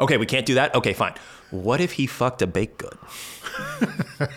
Okay, 0.00 0.16
we 0.16 0.26
can't 0.26 0.44
do 0.44 0.54
that. 0.54 0.74
Okay, 0.74 0.92
fine. 0.92 1.14
What 1.50 1.80
if 1.80 1.92
he 1.92 2.08
fucked 2.08 2.42
a 2.42 2.46
baked 2.46 2.78
good? 2.78 2.98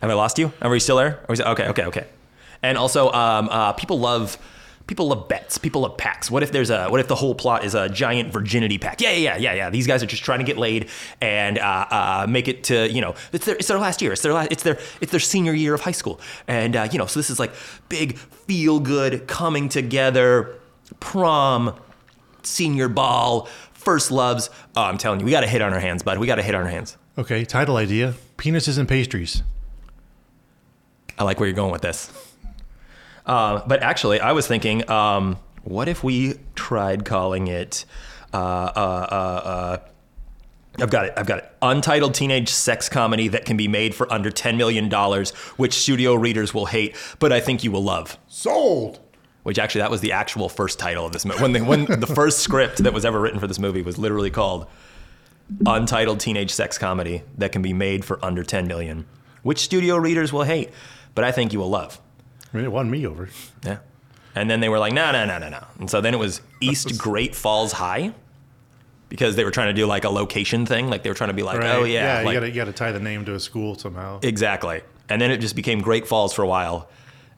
Have 0.00 0.10
I 0.10 0.14
lost 0.14 0.38
you? 0.38 0.52
Are 0.62 0.70
we 0.70 0.78
still 0.78 0.96
there? 0.96 1.24
Are 1.28 1.34
we, 1.34 1.42
okay, 1.42 1.68
okay, 1.68 1.84
okay. 1.86 2.06
And 2.62 2.78
also, 2.78 3.10
um, 3.10 3.48
uh, 3.50 3.72
people 3.72 3.98
love 3.98 4.38
people 4.86 5.08
love 5.08 5.26
bets. 5.26 5.58
People 5.58 5.80
love 5.82 5.96
packs. 5.96 6.30
What 6.30 6.44
if 6.44 6.52
there's 6.52 6.70
a 6.70 6.88
what 6.88 7.00
if 7.00 7.08
the 7.08 7.16
whole 7.16 7.34
plot 7.34 7.64
is 7.64 7.74
a 7.74 7.88
giant 7.88 8.32
virginity 8.32 8.78
pack? 8.78 9.00
Yeah, 9.00 9.10
yeah, 9.10 9.36
yeah, 9.36 9.54
yeah. 9.54 9.70
These 9.70 9.88
guys 9.88 10.02
are 10.04 10.06
just 10.06 10.22
trying 10.22 10.38
to 10.38 10.44
get 10.44 10.56
laid 10.56 10.88
and 11.20 11.58
uh, 11.58 11.86
uh, 11.90 12.26
make 12.28 12.46
it 12.46 12.62
to 12.64 12.88
you 12.88 13.00
know 13.00 13.16
it's 13.32 13.46
their 13.46 13.56
it's 13.56 13.66
their 13.66 13.78
last 13.78 14.00
year. 14.00 14.12
It's 14.12 14.22
their 14.22 14.32
last, 14.32 14.52
it's 14.52 14.62
their 14.62 14.78
it's 15.00 15.10
their 15.10 15.20
senior 15.20 15.52
year 15.52 15.74
of 15.74 15.80
high 15.80 15.90
school. 15.90 16.20
And 16.46 16.76
uh, 16.76 16.88
you 16.92 16.98
know, 16.98 17.06
so 17.06 17.18
this 17.18 17.30
is 17.30 17.40
like 17.40 17.52
big 17.88 18.16
feel 18.16 18.78
good 18.78 19.26
coming 19.26 19.68
together, 19.68 20.54
prom, 21.00 21.74
senior 22.46 22.88
ball, 22.88 23.48
first 23.72 24.10
loves. 24.10 24.50
Oh, 24.76 24.82
I'm 24.82 24.98
telling 24.98 25.20
you, 25.20 25.26
we 25.26 25.32
got 25.32 25.44
a 25.44 25.48
hit 25.48 25.62
on 25.62 25.72
our 25.72 25.80
hands, 25.80 26.02
bud. 26.02 26.18
We 26.18 26.26
got 26.26 26.38
a 26.38 26.42
hit 26.42 26.54
on 26.54 26.62
our 26.62 26.68
hands. 26.68 26.96
Okay, 27.18 27.44
title 27.44 27.76
idea: 27.76 28.14
penises 28.36 28.78
and 28.78 28.88
pastries. 28.88 29.42
I 31.18 31.24
like 31.24 31.40
where 31.40 31.48
you're 31.48 31.56
going 31.56 31.72
with 31.72 31.82
this. 31.82 32.12
Uh, 33.24 33.62
but 33.66 33.82
actually, 33.82 34.20
I 34.20 34.32
was 34.32 34.46
thinking, 34.46 34.88
um, 34.90 35.38
what 35.64 35.88
if 35.88 36.04
we 36.04 36.34
tried 36.54 37.04
calling 37.04 37.48
it? 37.48 37.84
Uh, 38.32 38.36
uh, 38.36 39.06
uh, 39.10 39.48
uh, 39.48 39.78
I've 40.78 40.90
got 40.90 41.06
it. 41.06 41.14
I've 41.16 41.26
got 41.26 41.38
it. 41.38 41.52
Untitled 41.62 42.14
teenage 42.14 42.50
sex 42.50 42.88
comedy 42.88 43.28
that 43.28 43.46
can 43.46 43.56
be 43.56 43.66
made 43.66 43.94
for 43.94 44.12
under 44.12 44.30
ten 44.30 44.56
million 44.56 44.88
dollars, 44.88 45.30
which 45.56 45.72
studio 45.72 46.14
readers 46.14 46.52
will 46.52 46.66
hate, 46.66 46.94
but 47.18 47.32
I 47.32 47.40
think 47.40 47.64
you 47.64 47.72
will 47.72 47.82
love. 47.82 48.18
Sold. 48.28 49.00
Which 49.46 49.60
actually, 49.60 49.82
that 49.82 49.92
was 49.92 50.00
the 50.00 50.10
actual 50.10 50.48
first 50.48 50.76
title 50.80 51.06
of 51.06 51.12
this 51.12 51.24
movie. 51.24 51.40
When 51.40 51.52
the, 51.52 51.60
when 51.60 51.84
the 52.00 52.06
first 52.08 52.40
script 52.40 52.78
that 52.78 52.92
was 52.92 53.04
ever 53.04 53.20
written 53.20 53.38
for 53.38 53.46
this 53.46 53.60
movie 53.60 53.80
was 53.80 53.96
literally 53.96 54.28
called 54.28 54.66
"Untitled 55.64 56.18
Teenage 56.18 56.50
Sex 56.50 56.78
Comedy 56.78 57.22
that 57.38 57.52
can 57.52 57.62
be 57.62 57.72
made 57.72 58.04
for 58.04 58.18
under 58.24 58.42
ten 58.42 58.66
million, 58.66 59.06
which 59.44 59.60
studio 59.60 59.98
readers 59.98 60.32
will 60.32 60.42
hate, 60.42 60.70
but 61.14 61.22
I 61.22 61.30
think 61.30 61.52
you 61.52 61.60
will 61.60 61.70
love." 61.70 62.00
I 62.52 62.56
mean, 62.56 62.64
it 62.64 62.72
won 62.72 62.90
me 62.90 63.06
over. 63.06 63.28
Yeah. 63.64 63.78
And 64.34 64.50
then 64.50 64.58
they 64.58 64.68
were 64.68 64.80
like, 64.80 64.92
no, 64.92 65.12
no, 65.12 65.24
no, 65.24 65.38
no, 65.38 65.48
no. 65.48 65.64
And 65.78 65.88
so 65.88 66.00
then 66.00 66.12
it 66.12 66.16
was 66.16 66.40
East 66.60 66.98
Great 66.98 67.36
Falls 67.36 67.70
High 67.70 68.14
because 69.08 69.36
they 69.36 69.44
were 69.44 69.52
trying 69.52 69.68
to 69.68 69.80
do 69.80 69.86
like 69.86 70.02
a 70.02 70.10
location 70.10 70.66
thing. 70.66 70.90
Like 70.90 71.04
they 71.04 71.08
were 71.08 71.14
trying 71.14 71.30
to 71.30 71.34
be 71.34 71.44
like, 71.44 71.62
oh, 71.62 71.84
yeah. 71.84 72.18
yeah. 72.18 72.24
like, 72.24 72.34
you 72.34 72.40
gotta 72.40 72.48
you 72.48 72.54
gotta 72.56 72.72
tie 72.72 72.90
the 72.90 72.98
name 72.98 73.24
to 73.26 73.34
a 73.34 73.40
school 73.40 73.78
somehow. 73.78 74.18
Exactly. 74.24 74.82
And 75.08 75.22
then 75.22 75.30
it 75.30 75.38
just 75.38 75.54
became 75.54 75.82
Great 75.82 76.08
Falls 76.08 76.32
for 76.34 76.42
a 76.42 76.48
while. 76.48 76.88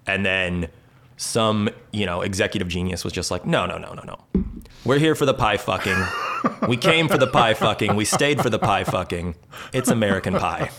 And 0.06 0.24
then 0.24 0.68
some, 1.18 1.68
you 1.92 2.06
know, 2.06 2.22
executive 2.22 2.68
genius 2.68 3.04
was 3.04 3.12
just 3.12 3.30
like, 3.30 3.44
no, 3.44 3.66
no, 3.66 3.76
no, 3.76 3.92
no, 3.92 4.02
no. 4.04 4.42
We're 4.84 4.98
here 4.98 5.14
for 5.14 5.26
the 5.26 5.34
pie 5.34 5.58
fucking. 5.58 5.96
We 6.68 6.76
came 6.78 7.08
for 7.08 7.18
the 7.18 7.26
pie 7.26 7.52
fucking. 7.54 7.94
We 7.96 8.04
stayed 8.06 8.40
for 8.40 8.48
the 8.48 8.58
pie 8.58 8.84
fucking. 8.84 9.34
It's 9.74 9.90
American 9.90 10.34
Pie. 10.34 10.70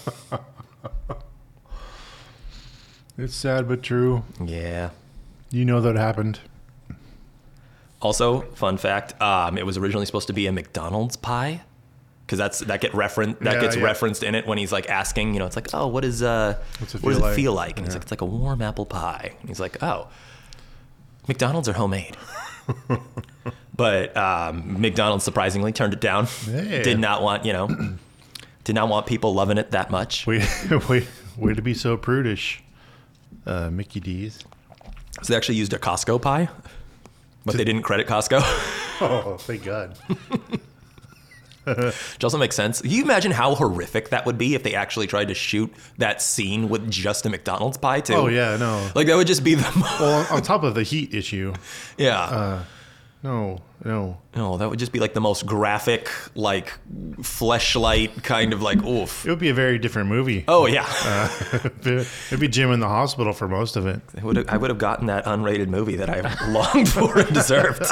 It's 3.17 3.35
sad 3.35 3.67
but 3.67 3.83
true. 3.83 4.23
Yeah. 4.43 4.91
You 5.51 5.65
know 5.65 5.81
that 5.81 5.95
happened. 5.95 6.39
Also, 8.01 8.41
fun 8.55 8.77
fact: 8.77 9.19
um, 9.21 9.57
it 9.57 9.65
was 9.65 9.77
originally 9.77 10.05
supposed 10.05 10.27
to 10.27 10.33
be 10.33 10.47
a 10.47 10.53
McDonald's 10.53 11.17
pie, 11.17 11.61
because 12.25 12.37
that's 12.37 12.59
that 12.59 12.79
get 12.79 12.93
referen- 12.93 13.37
that 13.39 13.55
Yeah, 13.55 13.61
gets 13.61 13.75
yeah. 13.75 13.83
referenced 13.83 14.23
in 14.23 14.35
it 14.35 14.47
when 14.47 14.57
he's 14.57 14.71
like 14.71 14.89
asking, 14.89 15.33
you 15.33 15.39
know, 15.39 15.45
it's 15.45 15.57
like, 15.57 15.67
oh, 15.73 15.87
what 15.87 16.05
is 16.05 16.23
uh, 16.23 16.57
What's 16.77 16.95
it 16.95 17.03
what 17.03 17.09
does 17.11 17.17
feel 17.19 17.25
it 17.25 17.27
like? 17.27 17.35
feel 17.35 17.53
like? 17.53 17.77
And 17.77 17.85
he's 17.87 17.95
like, 17.95 18.03
it's 18.03 18.11
like 18.11 18.21
a 18.21 18.25
warm 18.25 18.61
apple 18.61 18.85
pie. 18.85 19.33
And 19.41 19.49
he's 19.49 19.59
like, 19.59 19.83
oh, 19.83 20.07
McDonald's 21.29 21.69
are 21.69 21.73
homemade. 21.73 22.17
but 23.75 24.17
um, 24.17 24.81
McDonald's 24.81 25.23
surprisingly 25.23 25.71
turned 25.71 25.93
it 25.93 26.01
down. 26.01 26.27
Did 26.47 26.99
not 26.99 27.21
want 27.21 27.45
you 27.45 27.53
know, 27.53 27.67
did 28.63 28.73
not 28.73 28.89
want 28.89 29.05
people 29.05 29.33
loving 29.35 29.59
it 29.59 29.69
that 29.71 29.91
much. 29.91 30.25
Way, 30.25 30.43
way, 30.89 31.07
way 31.37 31.53
to 31.53 31.61
be 31.61 31.75
so 31.75 31.97
prudish, 31.97 32.63
uh, 33.45 33.69
Mickey 33.69 33.99
D's. 33.99 34.39
So 35.21 35.31
they 35.31 35.37
actually 35.37 35.55
used 35.55 35.71
a 35.71 35.77
Costco 35.77 36.19
pie, 36.19 36.49
but 37.45 37.55
they 37.55 37.63
didn't 37.63 37.83
credit 37.83 38.07
Costco. 38.07 38.41
Oh, 39.01 39.37
thank 39.37 39.63
God. 39.63 39.97
Which 41.65 42.23
also 42.23 42.37
makes 42.37 42.55
sense. 42.55 42.81
Can 42.81 42.91
you 42.91 43.03
imagine 43.03 43.31
how 43.31 43.55
horrific 43.55 44.09
that 44.09 44.25
would 44.25 44.37
be 44.37 44.55
if 44.55 44.63
they 44.63 44.73
actually 44.75 45.07
tried 45.07 45.27
to 45.27 45.33
shoot 45.33 45.71
that 45.97 46.21
scene 46.21 46.69
with 46.69 46.89
just 46.89 47.25
a 47.25 47.29
McDonald's 47.29 47.77
pie 47.77 48.01
too? 48.01 48.13
Oh 48.13 48.27
yeah, 48.27 48.57
no. 48.57 48.89
Like 48.95 49.07
that 49.07 49.15
would 49.15 49.27
just 49.27 49.43
be 49.43 49.55
the 49.55 49.95
Well, 49.99 50.27
on 50.31 50.41
top 50.41 50.63
of 50.63 50.75
the 50.75 50.83
heat 50.83 51.13
issue, 51.13 51.53
yeah. 51.97 52.19
Uh, 52.21 52.63
no, 53.21 53.59
no. 53.83 54.17
no, 54.33 54.57
that 54.57 54.69
would 54.69 54.79
just 54.79 54.93
be 54.93 54.99
like 54.99 55.13
the 55.13 55.19
most 55.19 55.45
graphic, 55.45 56.09
like 56.35 56.71
fleshlight 57.17 58.23
kind 58.23 58.53
of 58.53 58.61
like 58.61 58.81
oof. 58.85 59.25
It 59.25 59.29
would 59.29 59.39
be 59.39 59.49
a 59.49 59.53
very 59.53 59.77
different 59.77 60.07
movie. 60.09 60.45
Oh 60.47 60.65
yeah, 60.67 60.85
uh, 61.03 61.29
It'd 61.83 62.39
be 62.39 62.47
Jim 62.47 62.71
in 62.71 62.79
the 62.79 62.87
hospital 62.87 63.33
for 63.33 63.49
most 63.49 63.75
of 63.75 63.85
it. 63.87 63.99
I 64.17 64.23
would 64.23 64.37
have, 64.37 64.49
I 64.49 64.55
would 64.57 64.69
have 64.69 64.79
gotten 64.79 65.07
that 65.07 65.25
unrated 65.25 65.67
movie 65.67 65.97
that 65.97 66.09
I 66.09 66.47
longed 66.49 66.87
for 66.89 67.19
and 67.19 67.33
deserved. 67.33 67.83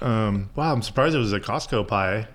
Um, 0.00 0.50
wow, 0.54 0.72
I'm 0.72 0.82
surprised 0.82 1.14
it 1.14 1.18
was 1.18 1.32
a 1.32 1.40
Costco 1.40 1.86
pie. 1.86 2.26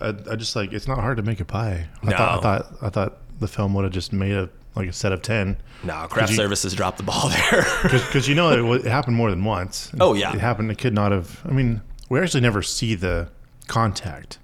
I, 0.00 0.08
I 0.30 0.36
just 0.36 0.54
like 0.56 0.72
it's 0.72 0.86
not 0.86 0.98
hard 0.98 1.16
to 1.16 1.22
make 1.22 1.40
a 1.40 1.44
pie. 1.44 1.88
I 2.02 2.10
thought 2.10 2.38
I 2.38 2.40
thought 2.40 2.72
I 2.82 2.88
thought 2.90 3.18
the 3.40 3.48
film 3.48 3.74
would 3.74 3.84
have 3.84 3.92
just 3.92 4.12
made 4.12 4.32
a 4.32 4.48
like 4.74 4.88
a 4.88 4.92
set 4.92 5.12
of 5.12 5.22
ten. 5.22 5.56
No, 5.84 6.06
craft 6.08 6.30
you- 6.30 6.36
services 6.36 6.74
dropped 6.74 6.98
the 6.98 7.02
ball 7.02 7.28
there. 7.30 7.66
because 7.82 8.28
you 8.28 8.34
know 8.34 8.72
it, 8.74 8.84
it 8.86 8.90
happened 8.90 9.16
more 9.16 9.30
than 9.30 9.42
once. 9.44 9.90
Oh, 10.00 10.14
yeah. 10.14 10.34
it 10.34 10.40
happened. 10.40 10.70
It 10.70 10.78
could 10.78 10.92
not 10.94 11.12
have. 11.12 11.40
I 11.46 11.52
mean, 11.52 11.80
we 12.10 12.20
actually 12.20 12.42
never 12.42 12.62
see 12.62 12.94
the 12.94 13.30
contact. 13.68 14.38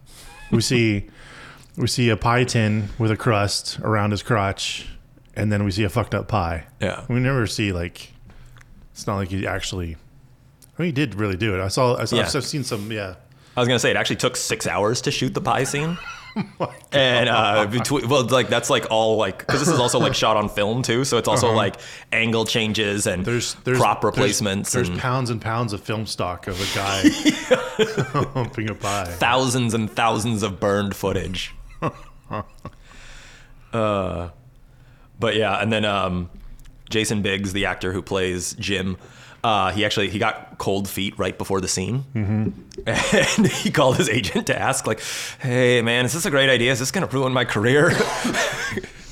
We 0.50 0.61
see 0.62 1.09
we 1.76 1.87
see 1.87 2.09
a 2.09 2.17
pie 2.17 2.45
tin 2.45 2.88
with 2.99 3.11
a 3.11 3.17
crust 3.17 3.79
around 3.81 4.12
his 4.12 4.23
crotch, 4.23 4.87
and 5.35 5.52
then 5.52 5.64
we 5.64 5.71
see 5.71 5.85
a 5.85 5.91
fucked 5.91 6.14
up 6.14 6.29
pie. 6.29 6.64
Yeah. 6.81 7.05
we 7.09 7.21
never 7.21 7.47
see 7.47 7.73
like. 7.73 8.12
It's 8.93 9.07
not 9.07 9.17
like 9.17 9.29
he 9.29 9.47
actually. 9.47 9.97
I 10.79 10.83
mean, 10.83 10.87
he 10.88 10.93
did 10.93 11.14
really 11.14 11.37
do 11.37 11.55
it. 11.55 11.61
I 11.61 11.69
saw. 11.69 11.97
I 11.97 12.05
saw 12.05 12.17
Yeah. 12.17 12.31
I've 12.35 12.45
seen 12.45 12.64
some. 12.64 12.91
Yeah. 12.91 13.14
I 13.57 13.61
was 13.61 13.69
gonna 13.69 13.79
say 13.79 13.91
it 13.91 13.97
actually 13.97 14.17
took 14.17 14.37
six 14.37 14.67
hours 14.67 15.02
to 15.02 15.11
shoot 15.11 15.35
the 15.35 15.41
pie 15.41 15.64
scene. 15.64 15.99
Oh 16.59 16.73
And 16.93 17.29
uh, 17.29 17.67
between, 17.67 18.09
well, 18.09 18.25
like 18.26 18.49
that's 18.49 18.71
like 18.71 18.87
all 18.91 19.17
like 19.19 19.41
because 19.41 19.61
this 19.61 19.69
is 19.69 19.79
also 19.79 19.99
like 19.99 20.14
shot 20.14 20.38
on 20.38 20.49
film 20.49 20.81
too, 20.81 21.05
so 21.05 21.19
it's 21.19 21.29
also 21.29 21.49
Uh-huh. 21.49 21.57
like 21.57 21.76
angle 22.11 22.47
changes 22.47 23.07
and 23.07 23.23
There's, 23.23 23.52
there's 23.64 23.76
prop 23.76 24.00
there's- 24.00 24.17
replacements 24.17 24.73
There's, 24.73 24.88
and 24.88 24.99
pounds 24.99 25.29
and 25.29 25.43
pounds 25.43 25.75
of 25.75 25.83
film 25.83 26.07
stock 26.07 26.47
of 26.47 26.59
a 26.59 26.75
guy 26.75 27.02
humping 28.33 28.71
a 28.71 28.75
pie. 28.75 29.05
thousands 29.05 29.75
and 29.75 29.91
thousands 29.91 30.43
of 30.43 30.59
burned 30.59 30.97
footage. 30.97 31.55
uh, 33.75 34.31
but 35.19 35.37
yeah, 35.37 35.61
and 35.61 35.73
then 35.73 35.85
um, 35.85 36.31
Jason 36.91 37.21
Biggs, 37.23 37.52
the 37.52 37.67
actor 37.67 37.93
who 37.93 38.00
plays 38.02 38.55
Jim, 38.55 38.97
uh, 39.45 39.71
he 39.73 39.85
actually 39.85 40.09
he 40.09 40.19
got 40.19 40.59
cold 40.59 40.89
feet 40.89 41.19
right 41.19 41.37
before 41.37 41.61
the 41.61 41.69
scene, 41.69 42.05
mm-hmm. 42.15 42.51
and 43.39 43.47
he 43.53 43.71
called 43.71 43.97
his 43.97 44.09
agent 44.09 44.47
to 44.47 44.59
ask 44.59 44.87
like, 44.87 45.01
"Hey 45.41 45.83
man, 45.83 46.05
is 46.05 46.13
this 46.13 46.25
a 46.27 46.31
great 46.31 46.49
idea? 46.51 46.73
Is 46.73 46.79
this 46.79 46.91
gonna 46.91 47.07
ruin 47.07 47.33
my 47.33 47.45
career?" 47.45 47.93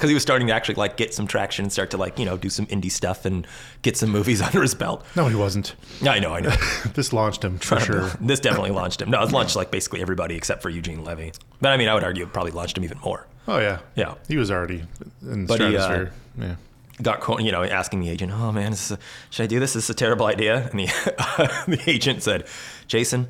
Because 0.01 0.09
he 0.09 0.15
was 0.15 0.23
starting 0.23 0.47
to 0.47 0.55
actually 0.55 0.77
like 0.77 0.97
get 0.97 1.13
some 1.13 1.27
traction 1.27 1.67
and 1.67 1.71
start 1.71 1.91
to 1.91 1.99
like 1.99 2.19
you 2.19 2.25
know 2.25 2.39
do 2.39 2.49
some 2.49 2.65
indie 2.69 2.91
stuff 2.91 3.27
and 3.27 3.47
get 3.83 3.99
some 3.99 4.09
movies 4.09 4.41
under 4.47 4.63
his 4.63 4.75
belt. 4.75 5.05
No, 5.15 5.29
he 5.29 5.35
wasn't. 5.35 5.75
I 6.03 6.19
know, 6.21 6.33
I 6.33 6.41
know. 6.41 6.57
This 6.95 7.13
launched 7.13 7.45
him 7.45 7.59
for 7.59 7.79
sure. 7.79 8.09
This 8.19 8.41
definitely 8.41 8.71
launched 8.71 9.03
him. 9.03 9.11
No, 9.11 9.23
it 9.23 9.31
launched 9.31 9.57
like 9.57 9.71
basically 9.71 10.01
everybody 10.01 10.37
except 10.37 10.63
for 10.63 10.71
Eugene 10.71 11.05
Levy. 11.05 11.33
But 11.61 11.73
I 11.73 11.77
mean, 11.77 11.89
I 11.89 11.93
would 11.93 12.03
argue 12.03 12.25
it 12.25 12.33
probably 12.33 12.53
launched 12.53 12.79
him 12.79 12.85
even 12.85 12.99
more. 13.01 13.27
Oh 13.47 13.59
yeah, 13.59 13.81
Yeah. 13.95 14.15
He 14.27 14.39
was 14.39 14.51
already 14.51 14.85
in 15.21 15.43
the 15.43 15.47
But 15.47 15.61
he, 15.61 15.77
uh, 15.77 15.83
stratosphere. 15.83 16.13
yeah. 16.39 16.55
Got 17.03 17.41
you 17.43 17.53
know 17.53 17.63
asking 17.63 18.01
the 18.01 18.11
agent, 18.11 18.33
"Oh 18.35 18.53
man, 18.53 18.73
a, 18.73 18.77
should 18.77 19.43
I 19.43 19.47
do 19.47 19.59
this? 19.61 19.73
This 19.73 19.85
is 19.85 19.91
a 19.91 19.95
terrible 19.95 20.27
idea?" 20.27 20.69
And 20.71 20.81
the 20.81 20.87
the 21.67 21.83
agent 21.91 22.23
said, 22.23 22.47
"Jason, 22.87 23.29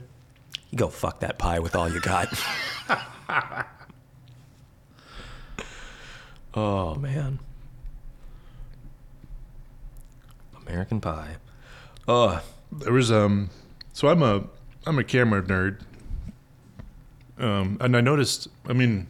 you 0.70 0.78
go 0.78 0.88
fuck 0.88 1.20
that 1.20 1.38
pie 1.38 1.58
with 1.60 1.76
all 1.76 1.88
you 1.88 2.00
got." 2.00 2.28
oh 6.54 6.94
man, 6.96 7.38
American 10.66 11.00
Pie. 11.00 11.36
Oh, 12.06 12.42
There 12.72 12.92
was 12.92 13.10
um. 13.10 13.50
So 13.92 14.08
I'm 14.08 14.22
a 14.22 14.44
I'm 14.86 14.98
a 14.98 15.04
camera 15.04 15.42
nerd. 15.42 15.80
Um, 17.38 17.76
and 17.80 17.96
I 17.96 18.00
noticed. 18.00 18.48
I 18.68 18.72
mean, 18.72 19.06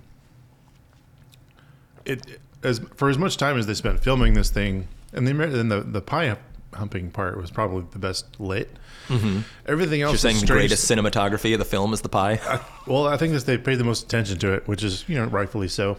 it 2.04 2.40
as 2.62 2.80
for 2.94 3.08
as 3.08 3.18
much 3.18 3.36
time 3.36 3.56
as 3.56 3.66
they 3.66 3.74
spent 3.74 4.00
filming 4.00 4.34
this 4.34 4.50
thing, 4.50 4.88
and 5.12 5.26
the 5.26 5.42
and 5.42 5.70
the 5.70 5.80
the 5.80 6.00
pie 6.00 6.36
humping 6.74 7.10
part 7.10 7.36
was 7.36 7.50
probably 7.50 7.84
the 7.90 7.98
best 7.98 8.38
lit. 8.38 8.70
Mm-hmm. 9.08 9.40
Everything 9.66 10.02
else 10.02 10.12
you're 10.12 10.32
saying 10.32 10.40
the 10.40 10.46
greatest 10.46 10.88
cinematography 10.88 11.52
of 11.52 11.58
the 11.58 11.64
film 11.64 11.92
is 11.92 12.00
the 12.00 12.08
pie? 12.08 12.40
Well, 12.86 13.08
I 13.08 13.16
think 13.16 13.32
that 13.32 13.44
they 13.44 13.58
paid 13.58 13.76
the 13.76 13.84
most 13.84 14.04
attention 14.04 14.38
to 14.38 14.52
it, 14.52 14.68
which 14.68 14.82
is 14.84 15.04
you 15.08 15.16
know 15.16 15.26
rightfully 15.26 15.68
so. 15.68 15.98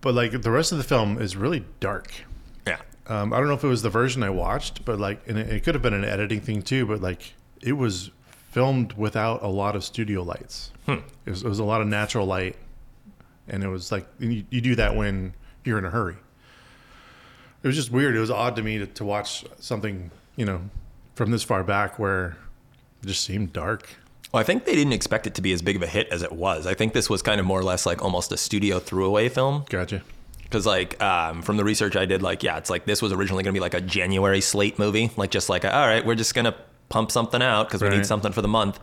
But 0.00 0.14
like 0.14 0.42
the 0.42 0.50
rest 0.50 0.72
of 0.72 0.78
the 0.78 0.84
film 0.84 1.20
is 1.20 1.36
really 1.36 1.64
dark. 1.80 2.12
yeah. 2.66 2.80
Um, 3.06 3.32
I 3.32 3.38
don't 3.38 3.48
know 3.48 3.54
if 3.54 3.64
it 3.64 3.68
was 3.68 3.82
the 3.82 3.90
version 3.90 4.22
I 4.22 4.30
watched, 4.30 4.84
but 4.84 4.98
like, 4.98 5.26
and 5.26 5.38
it, 5.38 5.48
it 5.48 5.64
could 5.64 5.74
have 5.74 5.82
been 5.82 5.94
an 5.94 6.04
editing 6.04 6.40
thing 6.40 6.62
too. 6.62 6.86
But 6.86 7.00
like, 7.00 7.34
it 7.60 7.72
was 7.72 8.10
filmed 8.50 8.92
without 8.94 9.42
a 9.42 9.48
lot 9.48 9.74
of 9.76 9.84
studio 9.84 10.22
lights. 10.22 10.72
It, 10.86 11.02
was, 11.26 11.42
it 11.42 11.48
was 11.48 11.58
a 11.58 11.64
lot 11.64 11.80
of 11.80 11.86
natural 11.86 12.26
light, 12.26 12.56
and 13.46 13.62
it 13.62 13.68
was 13.68 13.92
like 13.92 14.06
you, 14.18 14.44
you 14.50 14.60
do 14.60 14.74
that 14.76 14.94
when 14.96 15.34
you're 15.64 15.78
in 15.78 15.84
a 15.84 15.90
hurry. 15.90 16.16
It 17.62 17.66
was 17.66 17.76
just 17.76 17.90
weird. 17.90 18.14
It 18.14 18.20
was 18.20 18.30
odd 18.30 18.56
to 18.56 18.62
me 18.62 18.78
to, 18.78 18.86
to 18.86 19.04
watch 19.04 19.44
something 19.58 20.10
you 20.36 20.44
know 20.44 20.62
from 21.14 21.30
this 21.30 21.42
far 21.42 21.64
back 21.64 21.98
where 21.98 22.36
it 23.02 23.06
just 23.06 23.24
seemed 23.24 23.52
dark. 23.52 23.88
Well, 24.32 24.40
I 24.40 24.44
think 24.44 24.66
they 24.66 24.74
didn't 24.74 24.92
expect 24.92 25.26
it 25.26 25.34
to 25.36 25.42
be 25.42 25.52
as 25.52 25.62
big 25.62 25.76
of 25.76 25.82
a 25.82 25.86
hit 25.86 26.08
as 26.08 26.22
it 26.22 26.32
was. 26.32 26.66
I 26.66 26.74
think 26.74 26.92
this 26.92 27.08
was 27.08 27.22
kind 27.22 27.40
of 27.40 27.46
more 27.46 27.58
or 27.58 27.64
less 27.64 27.86
like 27.86 28.02
almost 28.02 28.30
a 28.30 28.36
studio 28.36 28.78
throwaway 28.78 29.28
film. 29.28 29.64
Gotcha. 29.68 30.02
Because 30.42 30.66
like 30.66 31.02
um, 31.02 31.42
from 31.42 31.56
the 31.56 31.64
research 31.64 31.96
I 31.96 32.04
did, 32.04 32.22
like 32.22 32.42
yeah, 32.42 32.56
it's 32.58 32.70
like 32.70 32.84
this 32.84 33.02
was 33.02 33.12
originally 33.12 33.42
going 33.42 33.54
to 33.54 33.58
be 33.58 33.62
like 33.62 33.74
a 33.74 33.80
January 33.80 34.40
slate 34.40 34.78
movie, 34.78 35.10
like 35.16 35.30
just 35.30 35.48
like 35.48 35.64
all 35.64 35.86
right, 35.86 36.04
we're 36.04 36.14
just 36.14 36.34
gonna 36.34 36.54
pump 36.88 37.10
something 37.10 37.42
out 37.42 37.68
because 37.68 37.82
we 37.82 37.90
need 37.90 38.06
something 38.06 38.32
for 38.32 38.40
the 38.40 38.48
month, 38.48 38.80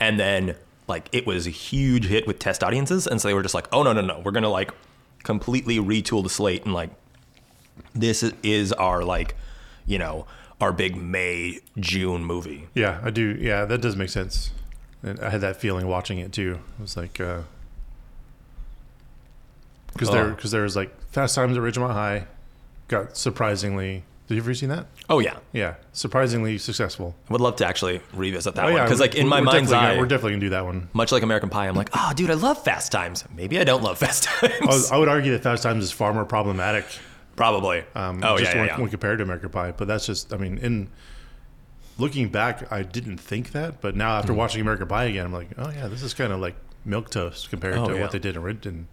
and 0.00 0.18
then 0.18 0.56
like 0.88 1.08
it 1.12 1.26
was 1.26 1.46
a 1.46 1.50
huge 1.50 2.06
hit 2.06 2.26
with 2.26 2.38
test 2.38 2.64
audiences, 2.64 3.06
and 3.06 3.20
so 3.20 3.28
they 3.28 3.34
were 3.34 3.42
just 3.42 3.54
like, 3.54 3.68
oh 3.72 3.82
no 3.82 3.92
no 3.92 4.00
no, 4.00 4.20
we're 4.24 4.32
gonna 4.32 4.48
like 4.48 4.72
completely 5.26 5.76
retool 5.78 6.22
the 6.22 6.28
slate 6.30 6.64
and 6.64 6.72
like 6.72 6.90
this 7.92 8.22
is 8.44 8.72
our 8.74 9.02
like 9.02 9.34
you 9.84 9.98
know 9.98 10.24
our 10.60 10.72
big 10.72 10.96
May 10.96 11.58
June 11.78 12.24
movie. 12.24 12.68
Yeah, 12.74 13.00
I 13.02 13.10
do. 13.10 13.36
Yeah, 13.38 13.64
that 13.66 13.80
does 13.82 13.96
make 13.96 14.08
sense. 14.08 14.52
And 15.02 15.18
I 15.20 15.28
had 15.30 15.40
that 15.42 15.56
feeling 15.56 15.86
watching 15.88 16.18
it 16.18 16.32
too. 16.32 16.60
It 16.78 16.80
was 16.82 16.96
like, 16.96 17.20
uh, 17.20 17.40
because 19.92 20.08
there, 20.10 20.24
Oh. 20.26 20.30
because 20.30 20.50
there 20.52 20.62
was 20.62 20.76
like 20.76 20.98
Fast 21.10 21.34
Times 21.34 21.56
at 21.56 21.62
Ridgemont 21.62 21.92
High, 21.92 22.26
got 22.88 23.16
surprisingly. 23.16 24.04
Did 24.26 24.34
you 24.34 24.40
ever 24.40 24.54
seen 24.54 24.70
that? 24.70 24.86
Oh 25.08 25.20
yeah, 25.20 25.36
Yeah, 25.52 25.74
surprisingly 25.92 26.58
successful. 26.58 27.14
I 27.28 27.32
would 27.32 27.40
love 27.40 27.56
to 27.56 27.66
actually 27.66 28.00
revisit 28.12 28.54
that 28.56 28.64
oh 28.64 28.68
one 28.68 28.76
yeah, 28.76 28.84
because 28.84 28.98
like 29.00 29.14
in 29.14 29.24
we're- 29.26 29.30
my 29.30 29.40
we're 29.40 29.44
mind's 29.44 29.72
eye, 29.72 29.88
gonna, 29.90 30.00
we're 30.00 30.06
definitely 30.06 30.32
gonna 30.32 30.40
do 30.40 30.48
that 30.50 30.64
one. 30.64 30.88
much 30.92 31.12
like 31.12 31.22
American 31.22 31.48
Pie, 31.48 31.68
I'm 31.68 31.76
like, 31.76 31.90
oh, 31.94 32.12
dude, 32.16 32.30
I 32.30 32.34
love 32.34 32.62
Fast 32.64 32.90
Times. 32.90 33.24
Maybe 33.36 33.60
I 33.60 33.64
don't 33.64 33.82
love 33.84 33.98
Fast 34.06 34.24
Times. 34.24 34.90
I, 34.90 34.96
would 34.98 35.08
argue 35.08 35.30
that 35.32 35.42
Fast 35.44 35.62
Times 35.62 35.84
is 35.84 35.92
far 35.92 36.12
more 36.12 36.24
problematic. 36.24 36.84
Probably. 37.36 37.84
Um, 37.94 38.22
oh 38.24 38.36
just 38.38 38.52
yeah, 38.52 38.58
when, 38.60 38.66
yeah, 38.68 38.80
when 38.80 38.88
compared 38.90 39.18
to 39.18 39.24
American 39.24 39.50
Pie, 39.50 39.72
but 39.76 39.86
that's 39.86 40.06
just. 40.06 40.32
I 40.32 40.38
mean, 40.38 40.58
in 40.58 40.88
looking 41.98 42.28
back, 42.28 42.70
I 42.72 42.82
didn't 42.82 43.18
think 43.18 43.52
that, 43.52 43.80
but 43.80 43.94
now 43.94 44.16
after 44.18 44.32
watching 44.32 44.60
American 44.60 44.88
Pie 44.88 45.04
again, 45.04 45.26
I'm 45.26 45.32
like, 45.32 45.48
oh 45.58 45.70
yeah, 45.70 45.86
this 45.86 46.02
is 46.02 46.14
kind 46.14 46.32
of 46.32 46.40
like 46.40 46.56
milk 46.84 47.10
toast 47.10 47.50
compared 47.50 47.76
Oh, 47.76 47.88
to 47.88 47.94
yeah. 47.94 48.00
what 48.00 48.10
they 48.10 48.18
did 48.18 48.36
in, 48.36 48.58
in, 48.64 48.86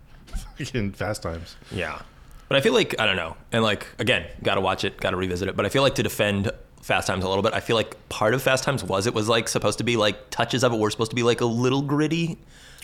in 0.73 0.91
Fast 0.91 1.23
Times. 1.23 1.55
Yeah. 1.71 2.01
But 2.49 2.57
I 2.57 2.61
feel 2.61 2.73
like 2.73 2.99
I 2.99 3.05
don't 3.05 3.15
know. 3.15 3.35
And 3.51 3.63
like 3.63 3.87
again, 3.99 4.25
got 4.43 4.55
to 4.55 4.61
watch 4.61 4.83
it, 4.83 4.97
got 4.97 5.11
to 5.11 5.17
revisit 5.17 5.47
it, 5.49 5.55
but 5.55 5.65
I 5.65 5.69
feel 5.69 5.81
like 5.81 5.95
to 5.95 6.03
defend 6.03 6.51
Fast 6.81 7.07
Times 7.07 7.23
a 7.23 7.29
little 7.29 7.43
bit, 7.43 7.53
I 7.53 7.59
feel 7.61 7.75
like 7.75 8.09
part 8.09 8.33
of 8.33 8.41
Fast 8.41 8.63
Times 8.63 8.83
was 8.83 9.07
it 9.07 9.13
was 9.13 9.29
like 9.29 9.47
supposed 9.47 9.77
to 9.77 9.83
be 9.83 9.95
like 9.97 10.29
touches 10.29 10.63
of 10.63 10.73
it 10.73 10.79
were 10.79 10.89
supposed 10.91 11.11
to 11.11 11.15
be 11.15 11.23
like 11.23 11.41
a 11.41 11.45
little 11.45 11.81
gritty. 11.81 12.37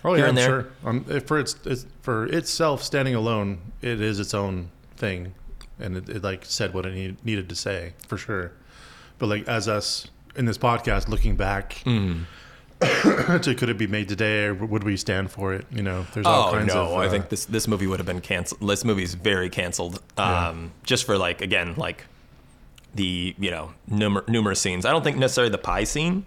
Oh 0.06 0.14
here 0.14 0.24
yeah, 0.24 0.30
and 0.30 0.38
there. 0.38 0.48
sure. 0.48 0.68
Um, 0.86 1.04
for 1.22 1.40
its, 1.40 1.56
it's 1.66 1.86
for 2.02 2.26
itself 2.28 2.82
standing 2.82 3.16
alone, 3.16 3.60
it 3.82 4.00
is 4.00 4.20
its 4.22 4.34
own 4.34 4.70
thing, 4.96 5.34
and 5.78 5.98
it, 5.98 6.08
it 6.08 6.24
like 6.24 6.46
said 6.46 6.74
what 6.74 6.86
it 6.86 6.94
need, 6.94 7.26
needed 7.26 7.50
to 7.50 7.56
say 7.56 7.94
for 8.08 8.18
sure. 8.18 8.54
But 9.18 9.28
like 9.28 9.48
as 9.50 9.68
us 9.68 10.08
in 10.38 10.46
this 10.46 10.58
podcast 10.58 11.10
looking 11.10 11.36
back, 11.36 11.82
Mm. 11.86 12.24
to 13.42 13.56
could 13.58 13.70
it 13.70 13.78
be 13.78 13.88
made 13.88 14.08
today, 14.08 14.46
or 14.46 14.54
would 14.54 14.84
we 14.84 14.96
stand 14.96 15.32
for 15.32 15.54
it? 15.54 15.66
You 15.72 15.84
know, 15.84 16.06
there's 16.14 16.26
all 16.26 16.50
Oh 16.50 16.52
kinds 16.54 16.74
no, 16.74 16.86
of. 16.94 16.98
I 17.00 17.08
uh, 17.08 17.10
think 17.10 17.30
this 17.30 17.46
this 17.46 17.68
movie 17.68 17.88
would 17.88 18.00
have 18.00 18.06
been 18.08 18.22
canceled. 18.22 18.62
This 18.70 18.86
movie's 18.86 19.16
very 19.16 19.50
canceled. 19.50 20.02
Um, 20.18 20.72
just 20.84 21.04
for 21.06 21.18
like 21.18 21.42
again 21.42 21.74
like 21.76 22.06
the 22.96 23.36
you 23.38 23.52
know 23.52 23.74
numer- 23.92 24.28
numerous 24.30 24.62
scenes. 24.62 24.86
I 24.86 24.92
don't 24.92 25.04
think 25.04 25.18
necessarily 25.18 25.52
the 25.52 25.58
pie 25.58 25.84
scene. 25.84 26.26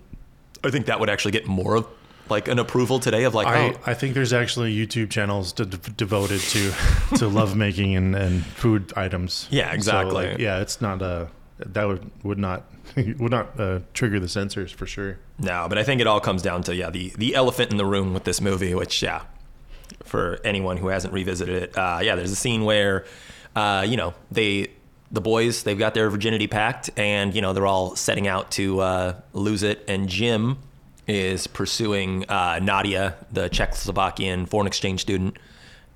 I 0.63 0.71
think 0.71 0.87
that 0.87 1.01
would 1.01 1.09
actually 1.11 1.33
get 1.33 1.47
more 1.47 1.75
of 1.77 1.87
like 2.29 2.49
an 2.49 2.59
approval 2.59 2.99
today 3.01 3.25
of 3.25 3.35
like 3.35 3.47
I, 3.47 3.71
oh 3.71 3.81
I 3.87 3.95
think 3.95 4.15
there's 4.15 4.33
actually 4.33 4.75
YouTube 4.77 5.11
channels 5.11 5.53
de- 5.53 5.65
de- 5.65 5.77
devoted 5.93 6.41
to 6.41 6.73
to 7.17 7.29
lovemaking 7.29 7.97
and, 7.97 8.15
and 8.15 8.45
food 8.45 8.93
items. 8.95 9.49
Yeah, 9.51 9.71
So, 9.71 9.75
exactly. 9.75 10.27
like, 10.29 10.39
yeah, 10.39 10.61
it's 10.61 10.81
not 10.81 11.01
a 11.03 11.29
that 11.67 11.85
would 11.85 12.11
would 12.23 12.39
not 12.39 12.65
would 12.97 13.31
not 13.31 13.59
uh, 13.59 13.81
trigger 13.95 14.21
the 14.21 14.29
censors 14.29 14.71
for 14.71 14.87
sure. 14.87 15.19
No, 15.39 15.67
but 15.69 15.79
I 15.79 15.85
think 15.85 16.01
it 16.01 16.07
all 16.07 16.21
comes 16.21 16.43
down 16.43 16.63
to 16.65 16.75
yeah 16.75 16.91
the 16.91 17.13
the 17.17 17.35
elephant 17.35 17.71
in 17.71 17.77
the 17.77 17.87
room 17.87 18.15
with 18.15 18.25
this 18.25 18.41
movie, 18.41 18.75
which 18.75 19.03
yeah, 19.03 19.23
for 20.05 20.39
anyone 20.45 20.77
who 20.77 20.89
hasn't 20.89 21.13
revisited 21.13 21.63
it, 21.63 21.79
uh, 21.79 22.01
yeah, 22.03 22.15
there's 22.15 22.33
a 22.33 22.37
scene 22.37 22.65
where, 22.65 23.05
uh, 23.57 23.85
you 23.87 23.97
know, 23.97 24.15
they 24.31 24.69
the 25.11 25.21
boys 25.21 25.63
they've 25.63 25.79
got 25.79 25.95
their 25.95 26.09
virginity 26.11 26.47
pact, 26.47 26.91
and 26.97 27.35
you 27.35 27.43
know 27.43 27.53
they're 27.53 27.67
all 27.67 27.95
setting 27.97 28.27
out 28.27 28.51
to 28.53 28.81
uh, 28.81 29.15
lose 29.33 29.63
it, 29.63 29.85
and 29.87 30.09
Jim 30.09 30.59
is 31.07 31.47
pursuing 31.47 32.25
uh, 32.29 32.61
Nadia, 32.63 33.17
the 33.33 33.51
Czechoslovakian 33.51 34.49
foreign 34.49 34.67
exchange 34.67 35.01
student, 35.01 35.37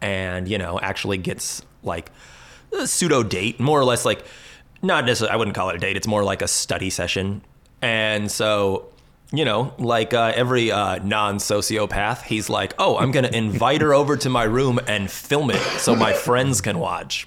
and 0.00 0.48
you 0.48 0.58
know 0.58 0.78
actually 0.80 1.18
gets 1.18 1.62
like 1.82 2.10
a 2.78 2.86
pseudo 2.86 3.22
date, 3.22 3.58
more 3.58 3.80
or 3.80 3.84
less 3.84 4.04
like 4.04 4.24
not 4.86 5.04
necessarily. 5.04 5.32
I 5.32 5.36
wouldn't 5.36 5.56
call 5.56 5.70
it 5.70 5.76
a 5.76 5.78
date. 5.78 5.96
It's 5.96 6.06
more 6.06 6.24
like 6.24 6.42
a 6.42 6.48
study 6.48 6.90
session, 6.90 7.42
and 7.82 8.30
so 8.30 8.88
you 9.32 9.44
know, 9.44 9.74
like 9.78 10.14
uh, 10.14 10.32
every 10.34 10.70
uh, 10.70 10.98
non 11.02 11.38
sociopath, 11.38 12.22
he's 12.22 12.48
like, 12.48 12.74
oh, 12.78 12.96
I'm 12.96 13.10
going 13.10 13.24
to 13.24 13.36
invite 13.36 13.80
her 13.80 13.92
over 13.92 14.16
to 14.18 14.30
my 14.30 14.44
room 14.44 14.78
and 14.86 15.10
film 15.10 15.50
it 15.50 15.60
so 15.78 15.96
my 15.96 16.12
friends 16.12 16.60
can 16.60 16.78
watch. 16.78 17.26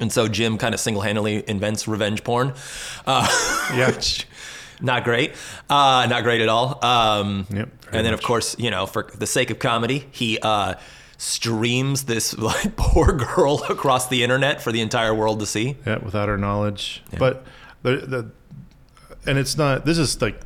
And 0.00 0.12
so 0.12 0.28
Jim 0.28 0.58
kind 0.58 0.74
of 0.74 0.80
single 0.80 1.02
handedly 1.02 1.44
invents 1.48 1.86
revenge 1.86 2.24
porn. 2.24 2.54
Uh, 3.06 3.26
Yeah. 3.74 3.86
which, 3.94 4.26
not 4.80 5.04
great. 5.04 5.32
Uh, 5.70 6.06
not 6.08 6.22
great 6.22 6.40
at 6.40 6.48
all. 6.48 6.84
Um, 6.84 7.46
Yep, 7.50 7.68
and 7.92 8.06
then, 8.06 8.12
of 8.14 8.22
course, 8.22 8.56
you 8.58 8.70
know, 8.70 8.86
for 8.86 9.10
the 9.14 9.26
sake 9.26 9.50
of 9.50 9.58
comedy, 9.58 10.06
he 10.10 10.38
uh, 10.40 10.74
streams 11.18 12.04
this 12.04 12.36
like 12.38 12.76
poor 12.76 13.12
girl 13.12 13.62
across 13.68 14.08
the 14.08 14.22
internet 14.22 14.60
for 14.62 14.72
the 14.72 14.80
entire 14.80 15.14
world 15.14 15.40
to 15.40 15.46
see. 15.46 15.76
Yeah, 15.86 15.98
without 15.98 16.28
her 16.28 16.38
knowledge. 16.38 17.02
But 17.18 17.44
the 17.82 17.96
the 17.96 18.30
and 19.26 19.38
it's 19.38 19.56
not. 19.56 19.84
This 19.84 19.98
is 19.98 20.20
like 20.22 20.40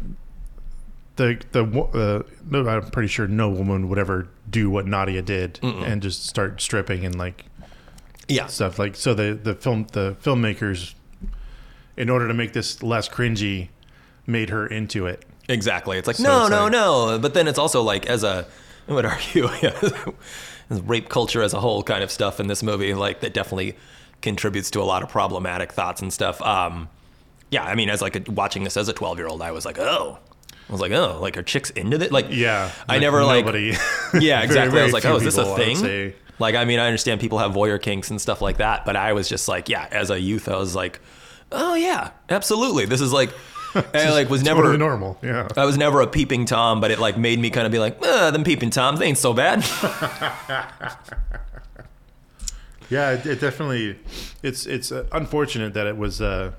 the 1.16 1.40
the 1.52 1.64
uh, 1.64 2.22
no. 2.50 2.68
I'm 2.68 2.90
pretty 2.90 3.08
sure 3.08 3.26
no 3.26 3.48
woman 3.50 3.88
would 3.88 3.98
ever 3.98 4.28
do 4.48 4.70
what 4.70 4.86
Nadia 4.86 5.22
did 5.22 5.60
and 5.62 6.02
just 6.02 6.26
start 6.26 6.60
stripping 6.60 7.04
and 7.04 7.16
like 7.16 7.44
Yeah. 8.28 8.46
stuff. 8.46 8.78
Like 8.78 8.96
so, 8.96 9.14
the 9.14 9.38
the 9.40 9.54
film 9.54 9.86
the 9.92 10.16
filmmakers, 10.22 10.94
in 11.96 12.08
order 12.10 12.26
to 12.28 12.34
make 12.34 12.52
this 12.52 12.82
less 12.82 13.08
cringy, 13.08 13.68
made 14.26 14.50
her 14.50 14.66
into 14.66 15.06
it. 15.06 15.24
Exactly. 15.48 15.98
It's 15.98 16.06
like 16.06 16.16
So 16.16 16.22
no, 16.24 16.40
it's 16.42 16.50
no, 16.50 16.62
like- 16.64 16.72
no. 16.72 17.18
But 17.18 17.34
then 17.34 17.48
it's 17.48 17.58
also 17.58 17.82
like 17.82 18.06
as 18.06 18.22
a, 18.24 18.46
I 18.88 18.92
would 18.92 19.04
argue, 19.04 19.48
yeah, 19.62 19.72
rape 20.70 21.08
culture 21.08 21.42
as 21.42 21.52
a 21.52 21.60
whole 21.60 21.82
kind 21.82 22.02
of 22.04 22.10
stuff 22.10 22.40
in 22.40 22.46
this 22.46 22.62
movie, 22.62 22.94
like 22.94 23.20
that 23.20 23.34
definitely 23.34 23.76
contributes 24.22 24.70
to 24.72 24.80
a 24.80 24.84
lot 24.84 25.02
of 25.02 25.08
problematic 25.08 25.72
thoughts 25.72 26.02
and 26.02 26.12
stuff. 26.12 26.40
Um, 26.42 26.88
yeah, 27.50 27.64
I 27.64 27.74
mean, 27.74 27.88
as 27.90 28.00
like 28.00 28.28
a, 28.28 28.30
watching 28.30 28.64
this 28.64 28.76
as 28.76 28.88
a 28.88 28.92
twelve 28.92 29.18
year 29.18 29.26
old, 29.26 29.42
I 29.42 29.50
was 29.50 29.64
like, 29.64 29.78
oh, 29.78 30.18
I 30.68 30.72
was 30.72 30.80
like, 30.80 30.92
oh, 30.92 31.18
like 31.20 31.36
are 31.36 31.42
chicks 31.42 31.70
into 31.70 31.98
this? 31.98 32.12
Like, 32.12 32.26
Yeah, 32.30 32.70
I 32.88 32.92
like, 32.94 33.00
never 33.00 33.24
like, 33.24 33.44
nobody- 33.44 33.68
yeah, 34.14 34.36
very, 34.36 34.44
exactly. 34.44 34.80
I 34.80 34.84
was 34.84 34.92
like, 34.92 35.04
oh, 35.04 35.16
is 35.16 35.24
this 35.24 35.36
a 35.38 35.56
thing? 35.56 36.14
Like, 36.38 36.54
I 36.54 36.64
mean, 36.64 36.78
I 36.78 36.86
understand 36.86 37.20
people 37.20 37.38
have 37.38 37.52
voyeur 37.52 37.80
kinks 37.82 38.10
and 38.10 38.20
stuff 38.20 38.40
like 38.40 38.58
that, 38.58 38.84
but 38.86 38.96
I 38.96 39.12
was 39.12 39.28
just 39.28 39.46
like, 39.48 39.68
yeah, 39.68 39.88
as 39.90 40.10
a 40.10 40.18
youth, 40.20 40.48
I 40.48 40.56
was 40.56 40.74
like, 40.74 41.00
oh 41.52 41.74
yeah, 41.74 42.10
absolutely. 42.30 42.84
This 42.86 43.00
is 43.00 43.12
like, 43.12 43.30
I 43.94 44.10
like 44.10 44.28
was 44.28 44.42
never 44.42 44.62
totally 44.62 44.78
normal. 44.78 45.18
Yeah. 45.22 45.48
I 45.56 45.64
was 45.64 45.76
never 45.76 46.00
a 46.00 46.06
peeping 46.06 46.44
tom, 46.44 46.80
but 46.80 46.90
it 46.90 46.98
like 46.98 47.16
made 47.16 47.38
me 47.38 47.50
kind 47.50 47.66
of 47.66 47.72
be 47.72 47.78
like, 47.78 47.98
uh, 48.02 48.30
them 48.30 48.44
peeping 48.44 48.70
toms, 48.70 48.98
they 48.98 49.06
ain't 49.06 49.18
so 49.18 49.32
bad. 49.32 49.64
Yeah, 52.90 53.12
it, 53.12 53.24
it 53.24 53.40
definitely. 53.40 53.98
It's 54.42 54.66
it's 54.66 54.90
uh, 54.90 55.06
unfortunate 55.12 55.74
that 55.74 55.86
it 55.86 55.96
was. 55.96 56.20
Uh, 56.20 56.52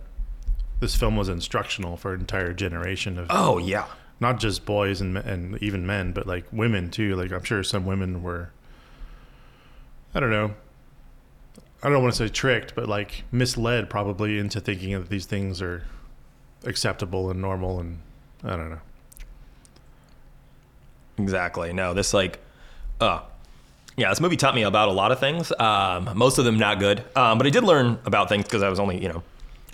this 0.80 0.96
film 0.96 1.16
was 1.16 1.30
instructional 1.30 1.98
for 1.98 2.14
an 2.14 2.22
entire 2.22 2.54
generation 2.54 3.20
of 3.20 3.28
oh 3.30 3.58
yeah, 3.58 3.86
not 4.22 4.40
just 4.40 4.66
boys 4.66 5.02
and 5.02 5.18
and 5.18 5.62
even 5.62 5.86
men, 5.86 6.14
but 6.14 6.26
like 6.26 6.46
women 6.52 6.90
too. 6.90 7.16
Like 7.16 7.34
I'm 7.34 7.44
sure 7.44 7.64
some 7.64 7.86
women 7.86 8.24
were. 8.24 8.52
I 10.16 10.22
don't 10.22 10.32
know. 10.32 10.56
I 11.84 11.90
don't 11.90 12.02
want 12.02 12.14
to 12.16 12.18
say 12.18 12.30
tricked, 12.32 12.76
but 12.76 12.88
like 12.88 13.24
misled 13.32 13.90
probably 13.90 14.40
into 14.40 14.62
thinking 14.62 14.94
that 14.94 15.10
these 15.10 15.26
things 15.26 15.62
are 15.62 15.84
acceptable 16.66 17.30
and 17.30 17.42
normal, 17.42 17.80
and 17.80 18.00
I 18.44 18.56
don't 18.56 18.70
know. 18.70 18.82
exactly. 21.18 21.74
No, 21.74 21.94
this 21.94 22.14
like, 22.14 22.40
uh, 23.00 23.22
yeah, 23.98 24.10
this 24.10 24.22
movie 24.22 24.38
taught 24.38 24.56
me 24.56 24.64
about 24.64 24.90
a 24.90 24.94
lot 24.94 25.12
of 25.12 25.20
things. 25.20 25.52
Um, 25.60 26.10
most 26.16 26.38
of 26.38 26.46
them 26.46 26.58
not 26.58 26.80
good, 26.80 27.04
um, 27.16 27.38
but 27.38 27.48
I 27.48 27.50
did 27.50 27.64
learn 27.64 28.00
about 28.06 28.30
things 28.30 28.46
because 28.46 28.64
I 28.64 28.70
was 28.70 28.80
only 28.80 29.02
you 29.02 29.10
know, 29.10 29.24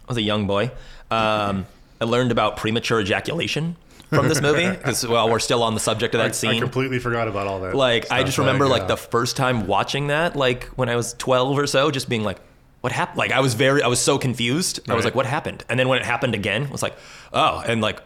I 0.03 0.07
was 0.07 0.17
a 0.17 0.21
young 0.21 0.47
boy. 0.47 0.71
Um, 1.09 1.65
I 1.99 2.05
learned 2.05 2.31
about 2.31 2.57
premature 2.57 3.01
ejaculation 3.01 3.75
from 4.09 4.27
this 4.27 4.41
movie 4.41 4.69
because 4.77 5.05
well, 5.07 5.29
we're 5.29 5.39
still 5.39 5.63
on 5.63 5.73
the 5.73 5.79
subject 5.79 6.15
of 6.15 6.19
that 6.19 6.29
I, 6.29 6.31
scene. 6.31 6.57
I 6.57 6.59
completely 6.59 6.99
forgot 6.99 7.27
about 7.27 7.47
all 7.47 7.61
that. 7.61 7.75
Like 7.75 8.11
I 8.11 8.23
just 8.23 8.37
remember 8.37 8.67
like 8.67 8.83
uh, 8.83 8.87
the 8.87 8.97
first 8.97 9.37
time 9.37 9.67
watching 9.67 10.07
that, 10.07 10.35
like 10.35 10.65
when 10.75 10.89
I 10.89 10.95
was 10.95 11.13
12 11.13 11.57
or 11.57 11.67
so, 11.67 11.91
just 11.91 12.09
being 12.09 12.23
like, 12.23 12.39
what 12.81 12.91
happened? 12.91 13.17
Like 13.17 13.31
I 13.31 13.39
was 13.39 13.53
very, 13.53 13.81
I 13.81 13.87
was 13.87 13.99
so 13.99 14.17
confused. 14.17 14.79
I 14.89 14.95
was 14.95 15.05
like, 15.05 15.15
what 15.15 15.25
happened? 15.25 15.63
And 15.69 15.79
then 15.79 15.87
when 15.87 15.99
it 15.99 16.05
happened 16.05 16.35
again, 16.35 16.65
I 16.67 16.69
was 16.69 16.83
like, 16.83 16.95
oh, 17.33 17.63
and 17.65 17.81
like, 17.81 18.01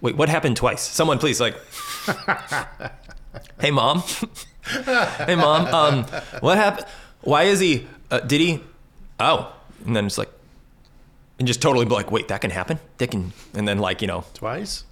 wait, 0.00 0.16
what 0.16 0.28
happened 0.28 0.56
twice? 0.56 0.82
Someone 0.82 1.18
please 1.18 1.40
like, 1.40 1.56
hey 3.60 3.70
mom, 3.70 4.00
hey 5.26 5.34
mom, 5.34 5.66
um, 5.66 6.04
what 6.40 6.56
happened? 6.56 6.86
Why 7.22 7.44
is 7.44 7.60
he? 7.60 7.86
Uh, 8.10 8.20
did 8.20 8.40
he? 8.40 8.60
Oh, 9.18 9.52
and 9.86 9.96
then 9.96 10.06
it's 10.06 10.18
like, 10.18 10.30
and 11.38 11.48
just 11.48 11.60
totally 11.60 11.86
like, 11.86 12.10
wait, 12.10 12.28
that 12.28 12.40
can 12.40 12.50
happen? 12.50 12.78
That 12.98 13.10
can, 13.10 13.32
and 13.54 13.66
then 13.66 13.78
like 13.78 14.00
you 14.00 14.08
know, 14.08 14.24
twice. 14.34 14.84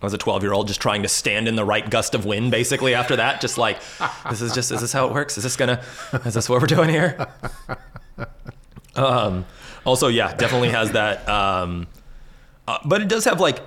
I 0.00 0.06
was 0.06 0.14
a 0.14 0.18
12 0.18 0.44
year 0.44 0.52
old 0.52 0.68
just 0.68 0.80
trying 0.80 1.02
to 1.02 1.08
stand 1.08 1.48
in 1.48 1.56
the 1.56 1.64
right 1.64 1.88
gust 1.90 2.14
of 2.14 2.24
wind, 2.24 2.52
basically, 2.52 2.94
after 2.94 3.16
that. 3.16 3.40
Just 3.40 3.58
like, 3.58 3.78
this 4.30 4.40
is 4.40 4.54
just, 4.54 4.70
is 4.70 4.80
this 4.80 4.92
how 4.92 5.08
it 5.08 5.12
works? 5.12 5.36
Is 5.36 5.42
this 5.42 5.56
gonna, 5.56 5.82
is 6.24 6.34
this 6.34 6.48
what 6.48 6.60
we're 6.60 6.68
doing 6.68 6.88
here? 6.88 7.26
Um, 8.98 9.46
also, 9.84 10.08
yeah, 10.08 10.34
definitely 10.34 10.70
has 10.70 10.92
that. 10.92 11.28
Um, 11.28 11.86
uh, 12.66 12.78
but 12.84 13.00
it 13.00 13.08
does 13.08 13.24
have 13.24 13.40
like 13.40 13.60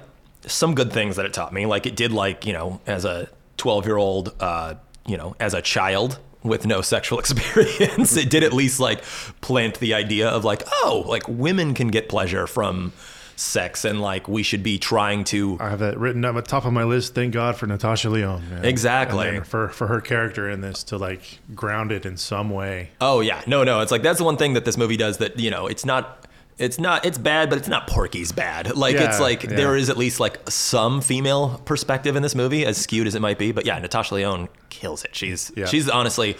some 0.45 0.75
good 0.75 0.91
things 0.91 1.15
that 1.15 1.25
it 1.25 1.33
taught 1.33 1.53
me. 1.53 1.65
Like, 1.65 1.85
it 1.85 1.95
did, 1.95 2.11
like, 2.11 2.45
you 2.45 2.53
know, 2.53 2.81
as 2.85 3.05
a 3.05 3.29
12 3.57 3.85
year 3.85 3.97
old, 3.97 4.35
uh, 4.39 4.75
you 5.05 5.17
know, 5.17 5.35
as 5.39 5.53
a 5.53 5.61
child 5.61 6.19
with 6.43 6.65
no 6.65 6.81
sexual 6.81 7.19
experience, 7.23 8.15
it 8.17 8.29
did 8.29 8.43
at 8.43 8.53
least 8.53 8.79
like 8.79 9.03
plant 9.41 9.79
the 9.79 9.93
idea 9.93 10.27
of 10.27 10.43
like, 10.43 10.63
oh, 10.83 11.03
like 11.07 11.27
women 11.27 11.73
can 11.73 11.87
get 11.87 12.09
pleasure 12.09 12.47
from 12.47 12.93
sex 13.41 13.85
and 13.85 13.99
like 13.99 14.27
we 14.27 14.43
should 14.43 14.61
be 14.61 14.77
trying 14.77 15.23
to 15.23 15.57
I 15.59 15.69
have 15.69 15.79
that 15.79 15.97
written 15.97 16.23
at 16.23 16.35
the 16.35 16.43
top 16.43 16.65
of 16.65 16.73
my 16.73 16.83
list. 16.83 17.15
Thank 17.15 17.33
God 17.33 17.55
for 17.55 17.65
Natasha 17.65 18.09
Lyonne. 18.09 18.47
man. 18.49 18.63
Exactly. 18.63 19.39
For 19.41 19.67
for 19.69 19.87
her 19.87 19.99
character 19.99 20.47
in 20.49 20.61
this 20.61 20.83
to 20.85 20.97
like 20.97 21.39
ground 21.55 21.91
it 21.91 22.05
in 22.05 22.17
some 22.17 22.51
way. 22.51 22.91
Oh 23.01 23.19
yeah, 23.19 23.41
no, 23.47 23.63
no. 23.63 23.81
It's 23.81 23.91
like 23.91 24.03
that's 24.03 24.19
the 24.19 24.23
one 24.23 24.37
thing 24.37 24.53
that 24.53 24.63
this 24.63 24.77
movie 24.77 24.95
does 24.95 25.17
that 25.17 25.39
you 25.39 25.49
know 25.49 25.67
it's 25.67 25.85
not. 25.85 26.27
It's 26.57 26.77
not. 26.77 27.05
It's 27.05 27.17
bad, 27.17 27.49
but 27.49 27.57
it's 27.57 27.69
not 27.69 27.87
Porky's 27.87 28.31
bad. 28.31 28.75
Like 28.75 28.95
it's 28.95 29.19
like 29.19 29.43
yeah. 29.43 29.55
there 29.55 29.75
is 29.75 29.89
at 29.89 29.97
least 29.97 30.19
like 30.19 30.47
some 30.47 31.01
female 31.01 31.59
perspective 31.65 32.15
in 32.15 32.21
this 32.21 32.35
movie, 32.35 32.63
as 32.67 32.77
skewed 32.77 33.07
as 33.07 33.15
it 33.15 33.21
might 33.21 33.39
be. 33.39 33.51
But 33.51 33.65
yeah, 33.65 33.79
Natasha 33.79 34.13
Lyonne 34.13 34.47
kills 34.69 35.03
it. 35.03 35.15
She's 35.15 35.51
Yeah. 35.55 35.65
she's 35.65 35.89
honestly 35.89 36.37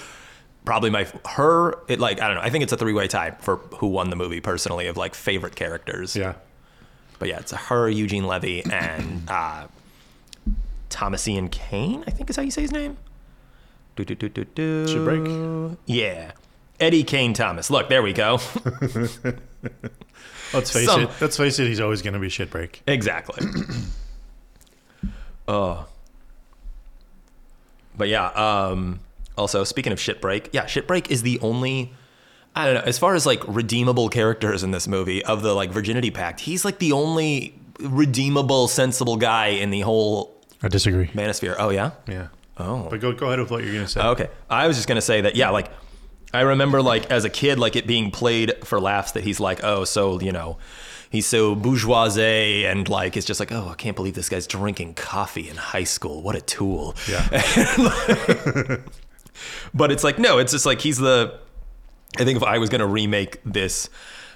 probably 0.64 0.92
my 0.92 1.08
her. 1.26 1.80
It 1.88 2.00
like 2.00 2.22
I 2.22 2.28
don't 2.28 2.36
know. 2.36 2.44
I 2.44 2.52
think 2.52 2.62
it's 2.62 2.74
a 2.74 2.78
three 2.78 2.94
way 2.94 3.08
tie 3.08 3.32
for 3.32 3.58
who 3.78 3.88
won 3.88 4.12
the 4.12 4.16
movie 4.16 4.42
personally 4.42 4.86
of 4.86 4.98
like 4.98 5.16
favorite 5.16 5.56
characters. 5.56 6.16
Yeah. 6.16 6.36
But 7.22 7.30
yeah, 7.30 7.38
it's 7.38 7.52
her, 7.52 7.88
Eugene 7.88 8.26
Levy, 8.26 8.66
and 8.66 9.30
uh, 9.30 9.68
Thomasean 10.90 11.52
Kane. 11.52 12.04
I 12.08 12.10
think 12.10 12.32
is 12.32 12.36
how 12.36 12.42
you 12.42 12.50
say 12.50 12.64
his 12.64 12.72
name. 12.72 12.98
Do, 13.96 14.04
do, 14.04 14.16
do, 14.16 14.28
do, 14.28 14.44
do. 14.44 14.88
Shipwreck? 14.88 15.78
Yeah. 15.86 16.32
Eddie 16.80 17.04
Kaye 17.04 17.32
Thomas. 17.34 17.70
Look, 17.70 17.90
there 17.90 18.02
we 18.02 18.12
go. 18.12 18.40
Let's 20.52 20.72
face 20.72 20.88
Some- 20.88 21.04
it. 21.04 21.10
Let's 21.22 21.38
face 21.38 21.60
it. 21.60 21.68
He's 21.68 21.80
always 21.80 22.02
going 22.02 22.16
to 22.16 22.20
be 22.20 22.30
shit 22.30 22.50
break. 22.50 22.82
exactly. 22.88 23.46
oh. 25.48 25.86
But 27.96 28.08
yeah, 28.08 28.30
um, 28.30 29.00
also 29.38 29.64
speaking 29.64 29.92
of 29.94 30.00
shit 30.00 30.22
break, 30.22 30.50
yeah, 30.54 30.66
shit 30.66 30.88
break 30.88 31.12
is 31.12 31.22
the 31.22 31.40
only 31.42 31.94
I 32.56 32.66
don't 32.66 32.76
know, 32.76 32.82
as 32.82 33.00
far 33.00 33.16
as 33.16 33.26
like 33.26 33.42
redeemable 33.48 34.10
characters 34.10 34.64
in 34.64 34.72
this 34.72 34.88
movie 34.88 35.24
of 35.24 35.42
the 35.42 35.54
like 35.54 35.72
Virginity 35.72 36.12
Pact, 36.12 36.40
he's 36.42 36.66
like 36.66 36.80
the 36.80 36.92
only 36.92 37.56
redeemable, 37.80 38.68
sensible 38.68 39.18
guy 39.18 39.48
in 39.48 39.70
the 39.72 39.82
whole 39.82 40.36
I 40.62 40.68
disagree. 40.68 41.08
manosphere. 41.08 41.56
Oh 41.58 41.70
yeah? 41.70 41.92
Yeah. 42.08 42.28
Oh. 42.58 42.88
But 42.90 43.00
go 43.00 43.14
go 43.14 43.28
ahead 43.28 43.40
with 43.40 43.52
what 43.52 43.64
you're 43.64 43.74
going 43.74 43.86
to 43.86 43.92
say. 43.92 44.02
Okay. 44.02 44.30
I 44.50 44.68
was 44.68 44.76
just 44.76 44.88
gonna 44.88 45.02
say 45.02 45.22
that, 45.22 45.36
yeah, 45.36 45.50
like 45.50 45.72
I 46.34 46.42
remember 46.42 46.82
like 46.82 47.10
as 47.10 47.26
a 47.26 47.30
kid, 47.30 47.60
like 47.60 47.76
it 47.76 47.88
being 47.88 48.12
played 48.12 48.66
for 48.66 48.80
laughs 48.80 49.14
that 49.14 49.24
he's 49.24 49.40
like, 49.40 49.64
oh, 49.64 49.86
so, 49.86 50.20
you 50.20 50.32
know, 50.32 50.58
he's 51.10 51.26
so 51.26 51.56
bourgeoisie 51.56 52.66
and 52.66 52.88
like 52.88 53.18
it's 53.18 53.26
just 53.26 53.40
like, 53.40 53.52
oh, 53.52 53.70
I 53.70 53.76
can't 53.76 53.96
believe 53.96 54.14
this 54.16 54.30
guy's 54.30 54.48
drinking 54.48 54.94
coffee 54.96 55.50
in 55.50 55.56
high 55.58 55.84
school. 55.84 56.22
What 56.22 56.36
a 56.36 56.42
tool. 56.42 56.96
Yeah. 57.10 57.28
but 59.74 59.92
it's 59.92 60.04
like, 60.04 60.20
no, 60.20 60.38
it's 60.38 60.52
just 60.52 60.66
like 60.66 60.82
he's 60.82 60.98
the 60.98 61.40
I 62.20 62.24
think 62.26 62.38
if 62.38 62.44
I 62.44 62.58
was 62.58 62.70
going 62.70 62.80
to 62.82 62.88
remake 62.88 63.40
this 63.46 63.90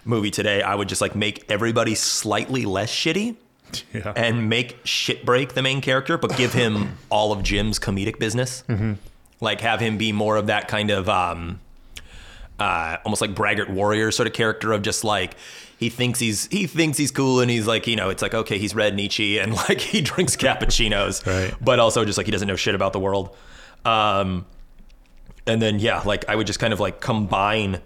movie 0.05 0.31
today, 0.31 0.61
I 0.61 0.75
would 0.75 0.88
just 0.89 1.01
like 1.01 1.15
make 1.15 1.45
everybody 1.49 1.95
slightly 1.95 2.65
less 2.65 2.91
shitty 2.91 3.35
Yeah. 3.93 4.13
and 4.15 4.47
make 4.49 4.77
shit 4.85 5.25
break 5.25 5.53
the 5.55 5.61
main 5.61 5.81
character, 5.81 6.17
but 6.17 6.38
give 6.38 6.53
him 6.53 6.97
all 7.09 7.31
of 7.33 7.43
Jim's 7.43 7.79
comedic 7.79 8.19
business. 8.19 8.63
Like 9.41 9.61
have 9.61 9.79
him 9.81 9.97
be 9.97 10.11
more 10.13 10.38
of 10.38 10.47
that 10.47 10.67
kind 10.69 10.89
of 10.91 11.09
um, 11.09 11.59
uh, 12.59 12.97
almost 13.03 13.21
like 13.21 13.35
braggart 13.35 13.69
warrior 13.69 14.11
sort 14.11 14.27
of 14.27 14.33
character 14.33 14.71
of 14.71 14.81
just 14.81 15.03
like 15.03 15.35
he 15.77 15.89
thinks 15.89 16.19
he's 16.19 16.45
he 16.47 16.67
thinks 16.67 16.97
he's 16.97 17.11
cool 17.11 17.41
and 17.41 17.51
he's 17.51 17.67
like 17.67 17.85
you 17.85 17.97
know 17.97 18.09
it's 18.09 18.21
like 18.21 18.33
okay 18.33 18.57
he's 18.57 18.73
read 18.73 18.95
Nietzsche 18.95 19.38
and 19.39 19.53
like 19.67 19.81
he 19.81 19.99
drinks 20.01 20.38
cappuccinos, 20.38 21.25
Right. 21.25 21.53
but 21.59 21.79
also 21.79 22.05
just 22.05 22.17
like 22.17 22.27
he 22.27 22.31
doesn't 22.31 22.47
know 22.47 22.55
shit 22.55 22.75
about 22.75 22.93
the 22.93 22.99
world. 22.99 23.35
Um, 23.83 24.45
and 25.47 25.62
then 25.62 25.79
yeah, 25.79 26.01
like 26.05 26.25
I 26.27 26.36
would 26.36 26.47
just 26.47 26.60
kind 26.60 26.73
of 26.73 26.79
like 26.79 26.99
combine 27.01 27.81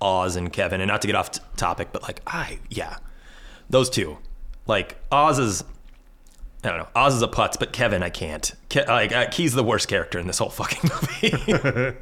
Oz 0.00 0.36
and 0.36 0.52
Kevin, 0.52 0.80
and 0.80 0.88
not 0.88 1.00
to 1.02 1.06
get 1.06 1.16
off 1.16 1.30
t- 1.32 1.40
topic, 1.56 1.88
but 1.92 2.02
like 2.02 2.20
I 2.26 2.58
yeah, 2.70 2.98
those 3.70 3.88
two, 3.90 4.18
like 4.66 4.96
Oz 5.12 5.38
is. 5.38 5.64
I 6.62 6.68
don't 6.68 6.78
know. 6.78 6.88
Oz 6.96 7.14
is 7.14 7.20
a 7.20 7.28
putz, 7.28 7.58
but 7.58 7.74
Kevin, 7.74 8.02
I 8.02 8.08
can't. 8.08 8.50
Ke- 8.70 8.88
like 8.88 9.12
uh, 9.12 9.30
he's 9.30 9.52
the 9.52 9.62
worst 9.62 9.86
character 9.86 10.18
in 10.18 10.26
this 10.26 10.38
whole 10.38 10.48
fucking 10.48 10.90
movie. 11.60 11.94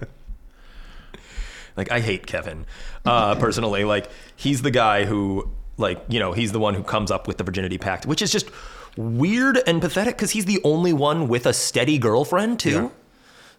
like 1.76 1.90
I 1.90 2.00
hate 2.00 2.26
Kevin 2.26 2.66
uh, 3.04 3.34
personally. 3.36 3.84
Like 3.84 4.08
he's 4.36 4.62
the 4.62 4.70
guy 4.70 5.04
who, 5.04 5.50
like 5.78 6.00
you 6.08 6.20
know, 6.20 6.32
he's 6.32 6.52
the 6.52 6.60
one 6.60 6.74
who 6.74 6.84
comes 6.84 7.10
up 7.10 7.26
with 7.26 7.38
the 7.38 7.44
virginity 7.44 7.76
pact, 7.78 8.06
which 8.06 8.22
is 8.22 8.30
just 8.30 8.48
weird 8.96 9.58
and 9.66 9.80
pathetic 9.80 10.16
because 10.16 10.30
he's 10.30 10.44
the 10.44 10.60
only 10.64 10.92
one 10.92 11.26
with 11.26 11.46
a 11.46 11.52
steady 11.52 11.98
girlfriend 11.98 12.60
too. 12.60 12.70
Yeah. 12.70 12.88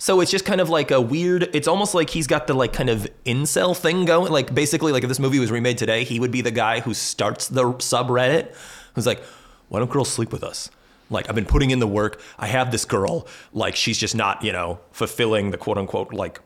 So 0.03 0.19
it's 0.19 0.31
just 0.31 0.43
kind 0.43 0.59
of 0.59 0.69
like 0.69 0.91
a 0.91 0.99
weird. 0.99 1.49
It's 1.55 1.65
almost 1.65 1.95
like 1.95 2.09
he's 2.09 2.27
got 2.27 2.45
the 2.45 2.53
like 2.53 2.73
kind 2.73 2.89
of 2.89 3.07
incel 3.25 3.73
thing 3.73 4.03
going. 4.03 4.33
Like 4.33 4.53
basically, 4.53 4.91
like 4.91 5.03
if 5.03 5.07
this 5.07 5.17
movie 5.17 5.39
was 5.39 5.49
remade 5.49 5.77
today, 5.77 6.03
he 6.03 6.19
would 6.19 6.29
be 6.29 6.41
the 6.41 6.51
guy 6.51 6.81
who 6.81 6.93
starts 6.93 7.47
the 7.47 7.63
subreddit, 7.75 8.53
who's 8.95 9.07
like, 9.07 9.23
"Why 9.69 9.79
don't 9.79 9.89
girls 9.89 10.11
sleep 10.11 10.33
with 10.33 10.43
us?" 10.43 10.69
Like 11.09 11.29
I've 11.29 11.35
been 11.35 11.45
putting 11.45 11.71
in 11.71 11.79
the 11.79 11.87
work. 11.87 12.19
I 12.37 12.47
have 12.47 12.69
this 12.69 12.83
girl. 12.83 13.25
Like 13.53 13.77
she's 13.77 13.97
just 13.97 14.13
not, 14.13 14.43
you 14.43 14.51
know, 14.51 14.79
fulfilling 14.91 15.51
the 15.51 15.57
quote 15.57 15.77
unquote 15.77 16.11
like 16.11 16.41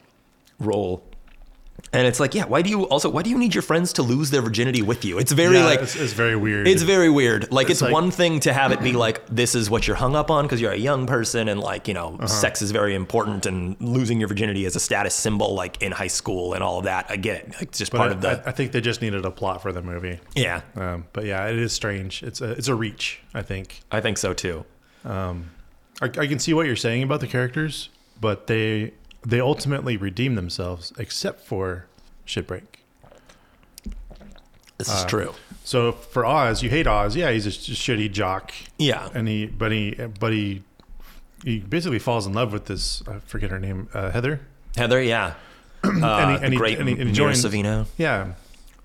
role. 0.60 1.04
And 1.94 2.06
it's 2.08 2.20
like, 2.20 2.34
yeah, 2.36 2.46
why 2.46 2.64
do 2.64 2.70
you 2.70 2.84
also 2.86 3.08
why 3.10 3.22
do 3.22 3.30
you 3.30 3.38
need 3.38 3.54
your 3.56 3.62
friends 3.62 3.94
to 3.94 4.02
lose 4.04 4.30
their 4.32 4.42
virginity 4.42 4.82
with 4.82 5.06
you? 5.06 5.20
It's 5.20 5.32
very 5.32 5.58
Yeah, 5.58 5.66
like 5.66 5.80
it's, 5.82 5.96
it's 5.96 6.12
very 6.12 6.36
weird. 6.36 6.68
it's 6.68 6.82
very 6.82 7.10
weird. 7.10 7.52
Like 7.52 7.66
it's, 7.70 7.74
It's 7.74 7.82
like- 7.84 7.94
one 7.94 8.12
thing 8.12 8.40
to 8.42 8.52
have 8.52 8.72
it 8.72 8.82
be 8.82 8.92
like 8.94 9.26
this 9.28 9.56
is 9.56 9.70
what 9.70 9.88
you're 9.88 9.96
hung 9.96 10.16
up 10.16 10.30
on 10.32 10.46
because 10.46 10.60
you're 10.60 10.72
a 10.74 10.78
young 10.78 11.06
person 11.08 11.48
and 11.48 11.60
like 11.60 11.88
you 11.88 11.94
know 11.94 12.16
Uh-huh. 12.16 12.28
sex 12.28 12.62
is 12.62 12.72
very 12.72 12.94
important 12.96 13.46
and 13.46 13.78
losing 13.80 14.20
your 14.20 14.28
virginity 14.28 14.66
is 14.66 14.76
a 14.76 14.80
status 14.80 15.14
symbol 15.16 15.54
like 15.54 15.82
in 15.82 15.92
high 15.92 16.08
school 16.08 16.54
and 16.56 16.64
all 16.64 16.80
of 16.80 16.86
that. 16.86 17.06
I 17.10 17.16
get 17.16 17.36
it. 17.42 17.48
Like, 17.54 17.62
it's 17.70 17.78
just 17.78 17.92
but 17.92 18.00
part 18.00 18.12
I, 18.12 18.16
of 18.16 18.22
the 18.22 18.30
I, 18.46 18.50
I 18.50 18.52
think 18.52 18.72
they 18.74 18.82
just 18.82 19.02
needed 19.02 19.24
a 19.24 19.32
plot 19.32 19.62
for 19.62 19.72
the 19.72 19.82
movie. 19.82 20.20
yeah. 20.36 20.62
Um, 20.76 21.06
but 21.14 21.26
yeah, 21.26 21.46
it 21.48 21.58
is 21.58 21.74
strange. 21.74 22.22
It's 22.24 22.42
a 22.42 22.52
it's 22.52 22.68
a 22.68 22.76
reach. 22.76 23.22
I 23.34 23.44
think. 23.44 23.82
I 23.92 24.02
think 24.02 24.18
so 24.18 24.34
too. 24.34 24.66
I, 25.06 26.06
I 26.06 26.28
can 26.28 26.40
see 26.40 26.54
what 26.54 26.66
you're 26.68 26.76
saying 26.76 27.04
about 27.04 27.22
the 27.22 27.28
characters, 27.28 27.90
but 28.20 28.48
they 28.48 28.94
they 29.26 29.40
ultimately 29.40 29.98
redeem 29.98 30.36
themselves, 30.36 30.94
except 30.98 31.42
for 31.46 31.86
Shitbreak. 32.26 32.64
This 34.78 34.90
Uh, 34.90 34.94
is 34.94 35.06
true. 35.06 35.34
So 35.64 35.92
for 35.92 36.26
Oz, 36.26 36.62
you 36.62 36.70
hate 36.70 36.88
Oz. 36.88 37.16
Yeah, 37.16 37.32
he's 37.32 37.48
a 37.48 37.50
shitty 37.50 38.12
jock, 38.12 38.54
Yeah. 38.78 39.10
and 39.14 39.28
he 39.28 39.46
but 39.48 39.72
he 39.72 39.92
but 40.20 40.32
he 40.34 40.64
he 41.44 41.60
basically 41.60 42.00
falls 42.00 42.26
in 42.28 42.34
love 42.34 42.54
with 42.54 42.66
this. 42.66 43.02
I 43.08 43.20
forget 43.26 43.50
her 43.52 43.60
name, 43.60 43.90
uh, 43.94 44.12
Heather. 44.12 44.42
Heather, 44.76 45.02
yeah. 45.02 45.34
Uh, 45.84 45.88
and 45.90 46.32
he- 46.32 46.38
the 46.38 46.44
and 46.44 46.54
he- 46.54 46.58
great 46.58 46.80
and 46.80 46.90
he- 46.90 46.96
and 47.00 47.08
he 47.10 47.14
joins- 47.14 47.44
Savino. 47.46 47.86
Yeah, 47.98 48.34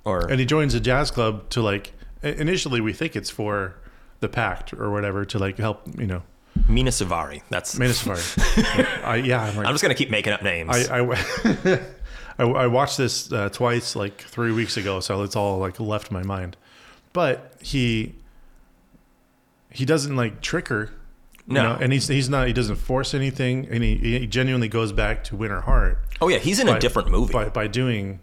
Or 0.05 0.27
and 0.31 0.38
he 0.40 0.47
joins 0.47 0.75
a 0.75 0.81
jazz 0.81 1.11
club 1.11 1.49
to 1.51 1.62
like. 1.62 1.92
Initially, 2.23 2.81
we 2.81 2.92
think 2.92 3.16
it's 3.16 3.31
for 3.31 3.75
the 4.21 4.29
pact 4.29 4.73
or 4.73 4.90
whatever 4.90 5.25
to 5.25 5.38
like 5.38 5.59
help 5.59 5.83
you 5.99 6.07
know 6.07 6.23
Mena 6.69 6.91
Suvari. 6.91 7.43
That's 7.51 7.79
Mina 7.79 7.93
Safari. 7.95 8.23
I 9.05 9.17
yeah, 9.17 9.43
I'm 9.43 9.57
like 9.57 9.67
I'm 9.67 9.73
just 9.75 9.83
gonna 9.83 9.95
keep 9.95 10.11
making 10.11 10.33
up 10.33 10.43
names. 10.43 10.71
I 10.88 11.01
I, 11.01 11.81
I, 12.38 12.45
I 12.45 12.67
watched 12.67 12.97
this 12.99 13.31
uh, 13.33 13.49
twice 13.51 13.95
like 13.97 14.21
three 14.21 14.53
weeks 14.53 14.77
ago, 14.77 15.01
so 15.01 15.23
it's 15.23 15.37
all 15.37 15.59
like 15.59 15.79
left 15.81 16.11
my 16.11 16.23
mind. 16.23 16.57
But 17.12 17.55
he 17.61 18.15
he 19.71 19.85
doesn't 19.85 20.15
like 20.17 20.41
trick 20.41 20.69
her, 20.69 20.91
you 21.47 21.55
No. 21.55 21.62
know, 21.62 21.79
and 21.81 21.93
he's 21.93 22.09
he's 22.09 22.29
not 22.29 22.47
he 22.47 22.53
doesn't 22.53 22.77
force 22.77 23.15
anything, 23.15 23.67
and 23.71 23.83
he, 23.83 23.97
he 23.97 24.27
genuinely 24.27 24.69
goes 24.69 24.93
back 24.93 25.25
to 25.25 25.37
win 25.37 25.51
her 25.51 25.62
heart 25.62 25.99
oh 26.21 26.29
yeah, 26.29 26.38
he's 26.38 26.61
in 26.61 26.69
a 26.69 26.79
different 26.79 27.11
movie. 27.11 27.33
by 27.33 27.49
by 27.49 27.67
doing, 27.67 28.21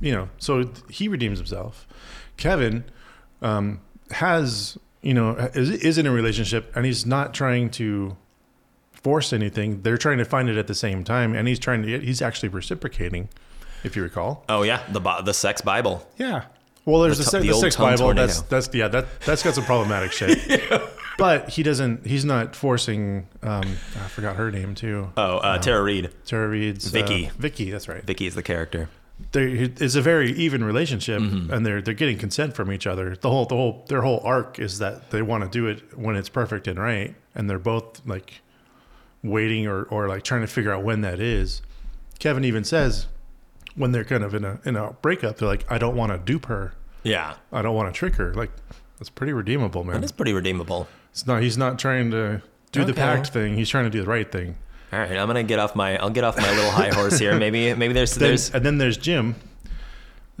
you 0.00 0.12
know. 0.12 0.28
So 0.38 0.70
he 0.88 1.08
redeems 1.08 1.38
himself. 1.38 1.86
Kevin 2.36 2.84
um, 3.42 3.80
has 4.12 4.78
you 5.02 5.14
know 5.14 5.30
is, 5.54 5.70
is 5.70 5.98
in 5.98 6.06
a 6.06 6.10
relationship, 6.10 6.74
and 6.76 6.84
he's 6.86 7.06
not 7.06 7.34
trying 7.34 7.70
to 7.70 8.16
force 8.92 9.32
anything. 9.32 9.82
They're 9.82 9.98
trying 9.98 10.18
to 10.18 10.24
find 10.24 10.48
it 10.48 10.56
at 10.56 10.66
the 10.66 10.74
same 10.74 11.04
time, 11.04 11.34
and 11.34 11.46
he's 11.48 11.58
trying 11.58 11.82
to. 11.82 12.00
He's 12.00 12.20
actually 12.22 12.48
reciprocating, 12.50 13.28
if 13.84 13.96
you 13.96 14.02
recall. 14.02 14.44
oh 14.48 14.62
yeah, 14.62 14.82
the 14.90 15.00
the 15.22 15.34
sex 15.34 15.60
Bible. 15.60 16.06
Yeah. 16.16 16.44
Well, 16.84 17.02
there's 17.02 17.18
The 17.18 17.24
the, 17.24 17.30
se- 17.30 17.40
the 17.40 17.60
the 17.60 17.70
tongue 17.70 17.96
Bible. 17.96 18.14
That's 18.14 18.36
tornado. 18.36 18.46
that's 18.48 18.74
yeah. 18.74 18.88
That 18.88 19.20
that's 19.20 19.42
got 19.42 19.54
some 19.54 19.64
problematic 19.64 20.12
shit. 20.12 20.62
But 21.18 21.48
he 21.48 21.64
doesn't. 21.64 22.06
He's 22.06 22.24
not 22.24 22.54
forcing. 22.54 23.26
Um, 23.42 23.64
I 23.96 24.06
forgot 24.06 24.36
her 24.36 24.52
name 24.52 24.76
too. 24.76 25.10
Oh, 25.16 25.38
uh, 25.38 25.58
Tara 25.58 25.82
Reid. 25.82 26.10
Tara 26.24 26.46
Reid's 26.48 26.86
uh, 26.86 26.90
Vicky. 26.92 27.30
Vicky. 27.36 27.72
That's 27.72 27.88
right. 27.88 28.04
Vicky 28.04 28.28
is 28.28 28.36
the 28.36 28.42
character. 28.44 28.88
There, 29.32 29.46
it's 29.48 29.94
a 29.94 30.00
very 30.00 30.30
even 30.32 30.62
relationship, 30.64 31.20
Mm-hmm. 31.20 31.52
and 31.52 31.66
they're 31.66 31.82
they're 31.82 31.92
getting 31.94 32.18
consent 32.18 32.54
from 32.54 32.72
each 32.72 32.86
other. 32.86 33.14
The 33.16 33.28
whole 33.30 33.46
the 33.46 33.56
whole 33.56 33.84
their 33.88 34.02
whole 34.02 34.20
arc 34.24 34.58
is 34.58 34.78
that 34.78 35.10
they 35.10 35.22
want 35.22 35.44
to 35.44 35.50
do 35.50 35.66
it 35.66 35.98
when 35.98 36.16
it's 36.16 36.28
perfect 36.28 36.66
and 36.68 36.78
right, 36.78 37.14
and 37.34 37.50
they're 37.50 37.58
both 37.58 38.00
like 38.06 38.40
waiting 39.22 39.66
or 39.66 39.82
or 39.84 40.08
like 40.08 40.22
trying 40.22 40.40
to 40.42 40.46
figure 40.46 40.72
out 40.72 40.82
when 40.84 41.00
that 41.02 41.20
is. 41.20 41.62
Kevin 42.18 42.44
even 42.44 42.64
says 42.64 43.06
when 43.74 43.92
they're 43.92 44.04
kind 44.04 44.24
of 44.24 44.34
in 44.34 44.44
a 44.44 44.60
in 44.64 44.76
a 44.76 44.92
breakup, 45.02 45.36
they're 45.38 45.48
like, 45.48 45.70
I 45.70 45.78
don't 45.78 45.96
want 45.96 46.12
to 46.12 46.18
dupe 46.18 46.46
her. 46.46 46.74
Yeah, 47.02 47.34
I 47.52 47.62
don't 47.62 47.74
want 47.74 47.92
to 47.92 47.98
trick 47.98 48.14
her. 48.16 48.32
Like 48.34 48.50
that's 48.98 49.10
pretty 49.10 49.32
redeemable, 49.32 49.84
man. 49.84 49.96
that 50.00 50.04
is 50.04 50.12
pretty 50.12 50.32
redeemable. 50.32 50.88
It's 51.12 51.26
not. 51.26 51.42
He's 51.42 51.58
not 51.58 51.78
trying 51.78 52.10
to 52.12 52.42
do 52.72 52.84
the 52.84 52.92
Okay. 52.92 53.00
pact 53.00 53.28
thing. 53.28 53.54
He's 53.56 53.68
trying 53.68 53.84
to 53.84 53.90
do 53.90 54.00
the 54.00 54.08
right 54.08 54.30
thing. 54.30 54.56
All 54.92 54.98
right, 54.98 55.18
I'm 55.18 55.26
gonna 55.26 55.42
get 55.42 55.58
off 55.58 55.76
my 55.76 55.98
I'll 55.98 56.10
get 56.10 56.24
off 56.24 56.36
my 56.38 56.50
little 56.50 56.70
high 56.70 56.88
horse 56.90 57.18
here. 57.18 57.38
Maybe 57.38 57.74
maybe 57.74 57.92
there's 57.92 58.14
Then, 58.14 58.28
there's 58.28 58.50
and 58.54 58.64
then 58.64 58.78
there's 58.78 58.96
Jim. 58.96 59.34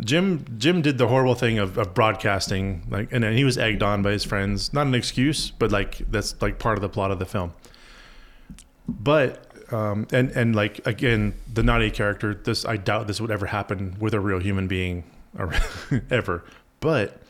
Jim 0.00 0.44
Jim 0.58 0.80
did 0.80 0.96
the 0.96 1.08
horrible 1.08 1.34
thing 1.34 1.58
of, 1.58 1.76
of 1.76 1.92
broadcasting, 1.92 2.86
like, 2.88 3.12
and 3.12 3.24
then 3.24 3.36
he 3.36 3.44
was 3.44 3.58
egged 3.58 3.82
on 3.82 4.00
by 4.02 4.12
his 4.12 4.24
friends. 4.24 4.72
Not 4.72 4.86
an 4.86 4.94
excuse, 4.94 5.50
but 5.50 5.70
like 5.70 5.98
that's 6.10 6.40
like 6.40 6.58
part 6.58 6.78
of 6.78 6.82
the 6.82 6.88
plot 6.88 7.10
of 7.10 7.18
the 7.18 7.26
film. 7.26 7.52
But 8.88 9.44
um, 9.72 10.06
and 10.12 10.30
and 10.30 10.56
like 10.56 10.86
again, 10.86 11.34
the 11.52 11.62
naughty 11.62 11.90
character. 11.90 12.32
This 12.32 12.64
I 12.64 12.76
doubt 12.76 13.06
this 13.06 13.20
would 13.20 13.30
ever 13.30 13.46
happen 13.46 13.96
with 13.98 14.14
a 14.14 14.20
real 14.20 14.38
human 14.38 14.66
being, 14.68 15.04
or 15.38 15.52
ever. 16.10 16.44
But 16.80 17.20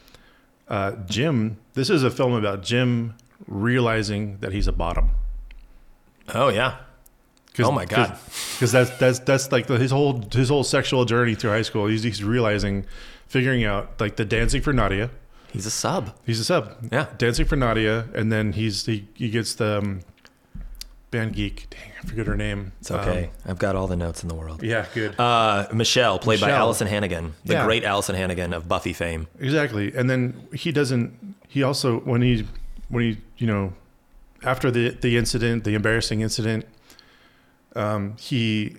uh, 0.68 0.92
Jim, 1.06 1.56
this 1.74 1.90
is 1.90 2.04
a 2.04 2.10
film 2.10 2.34
about 2.34 2.62
Jim 2.62 3.14
realizing 3.46 4.38
that 4.38 4.52
he's 4.52 4.66
a 4.66 4.72
bottom. 4.72 5.10
oh 6.34 6.48
yeah. 6.48 6.76
Oh 7.66 7.72
my 7.72 7.84
God. 7.84 8.18
Because 8.54 8.72
that's 8.72 8.90
that's 8.98 9.18
that's 9.20 9.52
like 9.52 9.66
the, 9.66 9.78
his 9.78 9.90
whole 9.90 10.22
his 10.32 10.48
whole 10.48 10.64
sexual 10.64 11.04
journey 11.04 11.34
through 11.34 11.50
high 11.50 11.62
school. 11.62 11.86
He's, 11.86 12.02
he's 12.02 12.22
realizing, 12.22 12.86
figuring 13.26 13.64
out 13.64 14.00
like 14.00 14.16
the 14.16 14.24
dancing 14.24 14.62
for 14.62 14.72
Nadia. 14.72 15.10
He's 15.52 15.66
a 15.66 15.70
sub. 15.70 16.14
He's 16.26 16.40
a 16.40 16.44
sub. 16.44 16.76
Yeah. 16.92 17.06
dancing 17.16 17.46
for 17.46 17.56
Nadia, 17.56 18.06
and 18.14 18.30
then 18.30 18.52
he's 18.52 18.84
he, 18.86 19.08
he 19.14 19.30
gets 19.30 19.54
the 19.54 19.78
um, 19.78 20.00
band 21.10 21.34
geek. 21.34 21.68
Dang, 21.70 21.90
I 22.02 22.06
forget 22.06 22.26
her 22.26 22.36
name. 22.36 22.72
It's 22.80 22.90
okay. 22.90 23.24
Um, 23.24 23.50
I've 23.50 23.58
got 23.58 23.74
all 23.74 23.86
the 23.86 23.96
notes 23.96 24.22
in 24.22 24.28
the 24.28 24.34
world. 24.34 24.62
yeah, 24.62 24.86
good. 24.94 25.18
Uh, 25.18 25.66
Michelle, 25.72 26.18
played 26.18 26.40
by 26.40 26.50
Alyson 26.50 26.86
Hannigan, 26.86 27.34
the 27.44 27.54
Yeah. 27.54 27.64
great 27.64 27.82
Alyson 27.84 28.14
Hannigan 28.14 28.52
of 28.52 28.68
Buffy 28.68 28.92
fame. 28.92 29.26
Exactly. 29.40 29.92
And 29.96 30.08
then 30.10 30.46
he 30.52 30.70
doesn't 30.70 31.34
he 31.48 31.62
also 31.62 32.00
when 32.00 32.20
he 32.22 32.46
when 32.90 33.04
he 33.04 33.18
you 33.38 33.46
know 33.46 33.72
after 34.42 34.70
the 34.70 34.90
the 34.90 35.16
incident, 35.16 35.64
the 35.64 35.74
embarrassing 35.74 36.20
incident, 36.20 36.66
um 37.78 38.16
he 38.18 38.76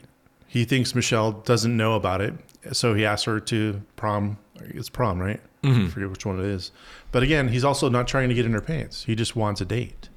he 0.47 0.65
thinks 0.65 0.93
Michelle 0.95 1.31
doesn't 1.31 1.75
know 1.75 1.95
about 1.95 2.21
it. 2.21 2.33
So 2.73 2.93
he 2.93 3.05
asks 3.05 3.25
her 3.25 3.39
to 3.39 3.81
prom 3.95 4.37
it's 4.59 4.89
prom, 4.89 5.19
right? 5.19 5.39
I 5.63 5.87
forget 5.89 6.09
which 6.09 6.25
one 6.25 6.39
it 6.39 6.45
is. 6.45 6.71
But 7.11 7.21
again, 7.23 7.49
he's 7.49 7.63
also 7.63 7.89
not 7.89 8.07
trying 8.07 8.29
to 8.29 8.35
get 8.35 8.45
in 8.45 8.53
her 8.53 8.61
pants. 8.61 9.03
He 9.05 9.15
just 9.15 9.35
wants 9.35 9.59
a 9.61 9.65
date. 9.65 10.09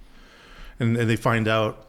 And, 0.79 0.97
and 0.97 1.09
they 1.11 1.17
find 1.17 1.47
out 1.49 1.87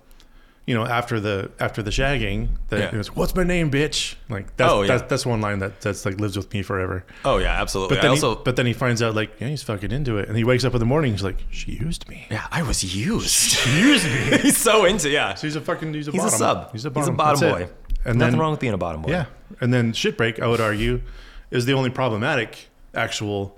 you 0.66 0.74
know, 0.74 0.86
after 0.86 1.20
the 1.20 1.52
after 1.60 1.84
the 1.84 1.92
shagging, 1.92 2.48
that 2.70 2.80
Yeah. 2.80 2.90
he 2.92 2.96
goes, 2.98 3.14
"What's 3.16 3.36
my 3.36 3.44
name, 3.44 3.70
bitch?" 3.70 4.16
Like 4.30 4.56
that's 4.56 4.72
Oh, 4.72 4.82
yeah. 4.82 4.88
that's, 4.88 5.10
that's 5.10 5.26
one 5.26 5.42
line 5.42 5.60
that 5.60 5.82
that's 5.82 6.06
like 6.06 6.20
lives 6.22 6.38
with 6.38 6.54
me 6.54 6.62
forever. 6.62 7.06
Oh 7.26 7.38
yeah, 7.38 7.60
absolutely. 7.62 7.96
But 7.96 8.00
I 8.00 8.02
then, 8.04 8.12
also, 8.12 8.36
he, 8.36 8.42
but 8.46 8.56
then 8.56 8.66
he 8.66 8.74
finds 8.74 9.02
out 9.02 9.14
like 9.16 9.32
yeah 9.42 9.50
he's 9.50 9.62
fucking 9.64 9.92
into 9.92 10.18
it, 10.18 10.30
and 10.30 10.38
he 10.38 10.44
wakes 10.46 10.64
up 10.64 10.74
in 10.74 10.80
the 10.80 10.86
morning. 10.86 11.12
He's 11.12 11.24
like, 11.24 11.44
she 11.52 11.74
used 11.74 12.08
me. 12.08 12.28
yeah, 12.32 12.48
I 12.52 12.62
was 12.64 12.84
used. 12.96 13.30
She 13.64 13.80
used 13.80 14.06
me. 14.06 14.38
he's 14.42 14.58
so 14.58 14.86
into 14.86 15.10
yeah. 15.10 15.34
So 15.36 15.48
he's 15.48 15.56
a 15.58 15.62
fucking 15.62 15.94
he's 15.94 16.08
a 16.08 16.12
He's 16.12 16.22
a 16.22 16.26
bottom. 16.26 16.40
sub. 16.40 16.72
He's 16.72 16.86
a 16.86 16.90
He's 16.90 17.08
a 17.08 17.12
bottom. 17.12 17.16
bottom 17.18 17.40
That's 17.42 17.54
boy. 17.58 17.64
it. 17.64 17.76
And 18.06 18.20
Nothing 18.20 18.32
then 18.34 18.40
wrong 18.40 18.52
with 18.52 18.60
being 18.60 18.74
a 18.74 18.78
bottom 18.78 19.02
boy. 19.02 19.12
yeah, 19.12 19.26
and 19.62 19.74
then 19.74 19.94
shit 19.94 20.18
break. 20.18 20.42
I 20.42 20.48
would 20.48 20.60
argue, 20.62 21.02
is 21.52 21.66
the 21.66 21.74
only 21.74 21.90
problematic 21.90 22.70
actual 22.94 23.58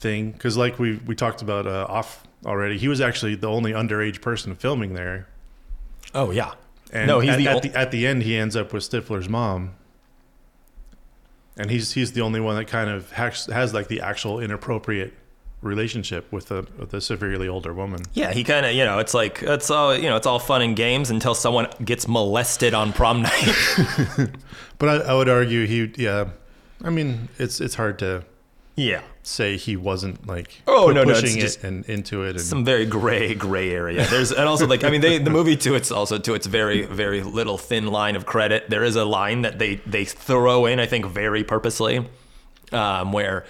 thing 0.00 0.32
because, 0.32 0.56
like 0.56 0.78
we 0.78 0.96
we 1.06 1.14
talked 1.14 1.40
about 1.42 1.66
uh, 1.66 1.86
off 1.88 2.24
already, 2.44 2.76
he 2.78 2.88
was 2.88 3.00
actually 3.00 3.34
the 3.36 3.48
only 3.48 3.72
underage 3.72 4.20
person 4.20 4.54
filming 4.54 4.94
there. 4.94 5.28
Oh 6.14 6.30
yeah. 6.30 6.52
And 6.92 7.06
no, 7.06 7.20
he's 7.20 7.30
at, 7.32 7.38
the, 7.38 7.48
at 7.48 7.54
ol- 7.54 7.60
the 7.60 7.74
at 7.78 7.90
the 7.90 8.06
end, 8.06 8.22
he 8.22 8.36
ends 8.36 8.54
up 8.54 8.72
with 8.72 8.82
Stifler's 8.88 9.28
mom, 9.28 9.72
and 11.56 11.70
he's 11.70 11.92
he's 11.92 12.12
the 12.12 12.20
only 12.20 12.40
one 12.40 12.56
that 12.56 12.66
kind 12.66 12.90
of 12.90 13.12
has, 13.12 13.46
has 13.46 13.72
like 13.72 13.88
the 13.88 14.00
actual 14.00 14.38
inappropriate 14.40 15.14
relationship 15.62 16.30
with 16.30 16.50
a 16.50 16.66
with 16.76 16.92
a 16.92 17.00
severely 17.00 17.48
older 17.48 17.72
woman. 17.72 18.02
Yeah, 18.12 18.32
he 18.32 18.44
kind 18.44 18.66
of, 18.66 18.72
you 18.72 18.84
know, 18.84 18.98
it's 18.98 19.14
like 19.14 19.42
it's 19.42 19.70
all, 19.70 19.96
you 19.96 20.08
know, 20.10 20.16
it's 20.16 20.26
all 20.26 20.38
fun 20.38 20.60
and 20.60 20.76
games 20.76 21.08
until 21.08 21.34
someone 21.34 21.68
gets 21.84 22.06
molested 22.08 22.74
on 22.74 22.92
prom 22.92 23.22
night. 23.22 23.54
But 24.78 24.88
I, 24.88 25.12
I 25.12 25.14
would 25.14 25.28
argue 25.28 25.64
he, 25.66 25.92
yeah, 25.96 26.30
I 26.82 26.90
mean, 26.90 27.28
it's 27.38 27.60
it's 27.60 27.76
hard 27.76 27.98
to 28.00 28.24
yeah. 28.74 29.02
Say 29.22 29.56
he 29.56 29.76
wasn't 29.76 30.26
like 30.26 30.62
Oh, 30.66 30.88
no, 30.88 31.04
no, 31.04 31.12
it's 31.12 31.20
pushing 31.20 31.40
just 31.40 31.58
it 31.58 31.64
and 31.64 31.84
into 31.86 32.24
it. 32.24 32.30
And, 32.30 32.40
Some 32.40 32.64
very 32.64 32.84
gray, 32.84 33.34
gray 33.34 33.70
area. 33.70 34.04
There's, 34.06 34.32
and 34.32 34.48
also 34.48 34.66
like, 34.66 34.84
I 34.84 34.90
mean, 34.90 35.00
they, 35.00 35.18
the 35.18 35.30
movie 35.30 35.56
too 35.56 35.74
its 35.74 35.90
also 35.90 36.18
to 36.18 36.34
its 36.34 36.46
very, 36.46 36.84
very 36.86 37.22
little 37.22 37.58
thin 37.58 37.86
line 37.86 38.16
of 38.16 38.26
credit. 38.26 38.68
There 38.68 38.84
is 38.84 38.96
a 38.96 39.04
line 39.04 39.42
that 39.42 39.58
they 39.58 39.76
they 39.86 40.04
throw 40.04 40.66
in, 40.66 40.80
I 40.80 40.86
think, 40.86 41.06
very 41.06 41.44
purposely, 41.44 42.06
um, 42.72 43.12
where 43.12 43.44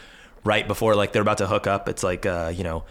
right 0.44 0.66
before 0.66 0.94
like 0.94 1.12
they're 1.12 1.22
about 1.22 1.38
to 1.38 1.46
hook 1.46 1.66
up, 1.66 1.88
it's 1.88 2.02
like, 2.02 2.26
uh, 2.26 2.52
you 2.54 2.64
know, 2.64 2.84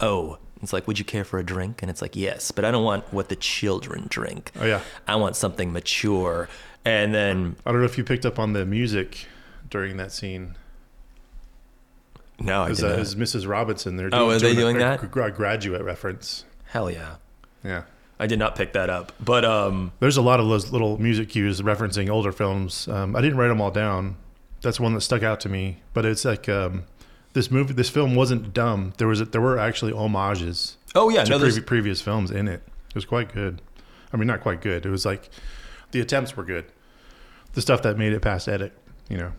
oh, 0.00 0.38
it's 0.62 0.72
like, 0.72 0.86
would 0.88 0.98
you 0.98 1.04
care 1.04 1.24
for 1.24 1.38
a 1.38 1.44
drink? 1.44 1.82
And 1.82 1.90
it's 1.90 2.02
like, 2.02 2.16
yes, 2.16 2.50
but 2.50 2.64
I 2.64 2.70
don't 2.70 2.84
want 2.84 3.12
what 3.12 3.28
the 3.28 3.36
children 3.36 4.06
drink. 4.08 4.50
Oh, 4.58 4.64
yeah. 4.64 4.80
I 5.06 5.16
want 5.16 5.36
something 5.36 5.72
mature. 5.72 6.48
And 6.84 7.14
then 7.14 7.56
I 7.64 7.70
don't 7.70 7.80
know 7.80 7.86
if 7.86 7.98
you 7.98 8.04
picked 8.04 8.26
up 8.26 8.38
on 8.38 8.54
the 8.54 8.64
music 8.66 9.26
during 9.70 9.98
that 9.98 10.10
scene. 10.10 10.56
No, 12.40 12.62
I 12.62 12.68
didn't. 12.72 12.84
uh, 12.84 12.94
is 12.96 13.14
Mrs. 13.14 13.48
Robinson? 13.48 13.96
They're 13.96 14.10
Oh, 14.12 14.30
are 14.30 14.38
they 14.38 14.54
doing 14.54 14.76
a, 14.76 14.80
that? 14.80 15.02
a 15.02 15.06
graduate 15.30 15.82
reference. 15.82 16.44
Hell 16.66 16.90
yeah. 16.90 17.16
Yeah. 17.62 17.84
I 18.18 18.26
did 18.26 18.38
not 18.38 18.54
pick 18.54 18.72
that 18.74 18.90
up, 18.90 19.12
but 19.20 19.44
um, 19.44 19.92
There's 19.98 20.16
a 20.16 20.22
lot 20.22 20.38
of 20.38 20.48
those 20.48 20.70
little 20.70 20.98
music 21.00 21.30
cues 21.30 21.60
referencing 21.60 22.08
older 22.08 22.30
films. 22.32 22.86
Um, 22.86 23.16
I 23.16 23.20
didn't 23.20 23.38
write 23.38 23.48
them 23.48 23.60
all 23.60 23.72
down. 23.72 24.16
That's 24.62 24.78
one 24.78 24.94
that 24.94 25.00
stuck 25.00 25.22
out 25.24 25.40
to 25.40 25.48
me. 25.48 25.78
But 25.94 26.04
it's 26.06 26.24
like 26.24 26.48
um, 26.48 26.84
this 27.32 27.50
movie, 27.50 27.74
this 27.74 27.90
film 27.90 28.14
wasn't 28.14 28.54
dumb. 28.54 28.92
There 28.98 29.08
was 29.08 29.18
there 29.30 29.40
were 29.40 29.58
actually 29.58 29.92
homages 29.92 30.76
oh 30.94 31.08
yeah, 31.10 31.24
to 31.24 31.30
no, 31.30 31.38
previ- 31.40 31.66
previous 31.66 32.00
films 32.00 32.30
in 32.30 32.46
it. 32.46 32.62
It 32.88 32.94
was 32.94 33.04
quite 33.04 33.32
good. 33.34 33.60
I 34.12 34.16
mean, 34.16 34.28
not 34.28 34.40
quite 34.42 34.60
good. 34.60 34.86
It 34.86 34.90
was 34.90 35.04
like 35.04 35.28
the 35.90 36.00
attempts 36.00 36.36
were 36.36 36.44
good. 36.44 36.66
The 37.54 37.62
stuff 37.62 37.82
that 37.82 37.98
made 37.98 38.12
it 38.12 38.20
past 38.20 38.48
edit, 38.48 38.72
you 39.08 39.16
know, 39.16 39.32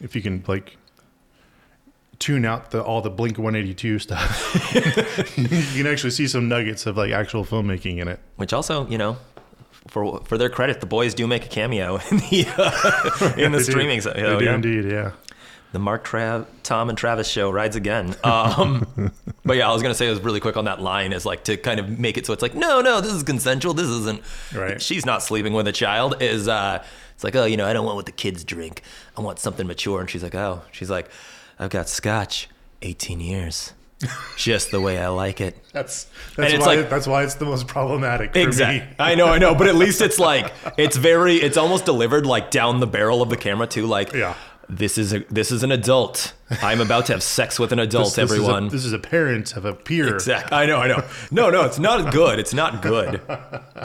if 0.00 0.16
you 0.16 0.22
can 0.22 0.42
like 0.48 0.78
tune 2.22 2.44
out 2.44 2.70
the 2.70 2.82
all 2.82 3.00
the 3.02 3.10
Blink 3.10 3.36
182 3.38 3.98
stuff, 3.98 5.36
you 5.36 5.48
can 5.82 5.86
actually 5.86 6.10
see 6.10 6.26
some 6.28 6.48
nuggets 6.48 6.86
of 6.86 6.96
like 6.96 7.10
actual 7.12 7.44
filmmaking 7.44 7.98
in 7.98 8.08
it. 8.08 8.20
which 8.36 8.52
also, 8.52 8.86
you 8.88 8.96
know, 8.98 9.16
for 9.88 10.20
for 10.24 10.38
their 10.38 10.48
credit, 10.48 10.80
the 10.80 10.86
boys 10.86 11.14
do 11.14 11.26
make 11.26 11.44
a 11.44 11.48
cameo 11.48 11.96
in 12.10 12.16
the 12.18 12.46
uh, 12.56 13.34
in 13.36 13.52
the 13.52 13.58
They 13.58 13.64
do. 13.64 13.70
streaming. 13.70 14.00
So, 14.00 14.12
They 14.12 14.22
oh, 14.22 14.38
do 14.38 14.44
yeah. 14.44 14.54
indeed, 14.54 14.84
yeah. 14.84 15.10
The 15.72 15.78
Mark, 15.78 16.06
Trav, 16.06 16.44
Tom, 16.62 16.90
and 16.90 16.98
Travis 16.98 17.26
show 17.28 17.50
rides 17.50 17.76
again. 17.76 18.14
Um, 18.24 19.10
but 19.44 19.56
yeah, 19.56 19.68
I 19.68 19.72
was 19.72 19.82
gonna 19.82 19.94
say 19.94 20.06
it 20.06 20.10
was 20.10 20.20
really 20.20 20.38
quick 20.40 20.56
on 20.56 20.66
that 20.66 20.80
line 20.80 21.12
is 21.12 21.24
like 21.26 21.44
to 21.44 21.56
kind 21.56 21.80
of 21.80 21.98
make 21.98 22.16
it 22.18 22.26
so 22.26 22.32
it's 22.32 22.42
like, 22.42 22.54
no, 22.54 22.80
no, 22.82 23.00
this 23.00 23.12
is 23.12 23.22
consensual. 23.22 23.74
This 23.74 23.88
isn't. 23.88 24.22
Right. 24.54 24.80
She's 24.80 25.04
not 25.04 25.22
sleeping 25.22 25.52
with 25.54 25.66
a 25.66 25.72
child. 25.72 26.22
Is 26.22 26.46
uh, 26.46 26.84
it's 27.14 27.24
like, 27.24 27.34
oh, 27.36 27.44
you 27.46 27.56
know, 27.56 27.66
I 27.66 27.72
don't 27.72 27.84
want 27.84 27.96
what 27.96 28.06
the 28.06 28.12
kids 28.12 28.44
drink. 28.44 28.82
I 29.16 29.20
want 29.22 29.38
something 29.38 29.66
mature. 29.66 30.00
And 30.00 30.08
she's 30.10 30.22
like, 30.22 30.34
oh, 30.34 30.62
she's 30.72 30.90
like, 30.90 31.10
I've 31.62 31.70
got 31.70 31.88
scotch, 31.88 32.48
18 32.82 33.20
years, 33.20 33.72
just 34.36 34.70
the 34.70 34.80
way 34.80 34.98
I 34.98 35.08
like 35.08 35.40
it. 35.40 35.56
That's 35.72 36.06
that's 36.36 36.54
why 36.58 36.74
like- 36.76 36.90
that's 36.90 37.06
why 37.06 37.22
it's 37.24 37.34
the 37.34 37.44
most 37.44 37.66
problematic 37.66 38.32
for 38.32 38.38
Exactly. 38.40 38.80
me. 38.80 38.94
I 38.98 39.14
know, 39.14 39.26
I 39.28 39.38
know, 39.38 39.54
but 39.54 39.68
at 39.68 39.74
least 39.76 40.00
it's 40.02 40.18
like 40.18 40.52
it's 40.76 40.96
very 40.96 41.36
it's 41.36 41.56
almost 41.56 41.84
delivered 41.84 42.26
like 42.26 42.50
down 42.50 42.80
the 42.80 42.86
barrel 42.86 43.22
of 43.22 43.30
the 43.30 43.36
camera 43.36 43.66
too 43.66 43.86
like 43.86 44.12
Yeah. 44.12 44.34
this 44.68 44.98
is 44.98 45.12
a 45.14 45.20
this 45.30 45.50
is 45.52 45.62
an 45.62 45.70
adult. 45.72 46.32
I'm 46.62 46.80
about 46.82 47.06
to 47.06 47.12
have 47.14 47.22
sex 47.22 47.58
with 47.58 47.72
an 47.72 47.78
adult, 47.78 48.14
This- 48.14 48.16
this 48.16 48.24
is 48.24 48.30
a- 48.32 48.34
everyone. 48.42 48.68
This 48.68 48.84
is, 48.84 48.92
a, 48.92 48.98
parent 48.98 49.56
of 49.56 49.64
a 49.64 49.72
peer. 49.72 50.14
Exactly. 50.14 50.54
I 50.56 50.66
know, 50.66 50.76
I 50.78 50.88
know. 50.88 51.02
No, 51.30 51.48
no, 51.50 51.64
it's 51.64 51.78
not 51.78 52.12
good. 52.12 52.38
It's 52.38 52.52
not 52.52 52.82
good. 52.82 53.20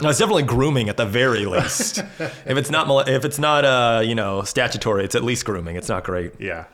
No, 0.02 0.08
it's 0.10 0.18
definitely 0.18 0.42
grooming 0.42 0.88
at 0.90 0.96
the 0.98 1.06
very 1.06 1.46
least. 1.46 1.98
If 2.18 2.56
it's 2.58 2.70
not 2.70 3.08
if 3.08 3.24
it's 3.24 3.38
not 3.38 3.64
uh, 3.64 4.02
you 4.04 4.14
know, 4.14 4.42
statutory, 4.42 5.04
it's 5.04 5.14
at 5.14 5.22
least 5.24 5.44
grooming. 5.46 5.76
It's 5.76 5.88
not 5.88 6.04
great. 6.04 6.32
Yeah, 6.38 6.64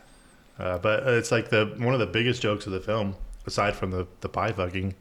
uh, 0.59 0.79
but 0.79 1.07
it's 1.09 1.31
like 1.33 1.49
the 1.51 1.75
one 1.79 1.95
of 1.95 2.01
the 2.01 2.07
biggest 2.07 2.41
jokes 2.43 2.67
of 2.67 2.73
the 2.73 2.81
film, 2.81 3.15
aside 3.47 3.75
from 3.77 3.91
the 3.91 4.07
the 4.21 4.29
pie 4.29 4.53
fucking. 4.53 4.95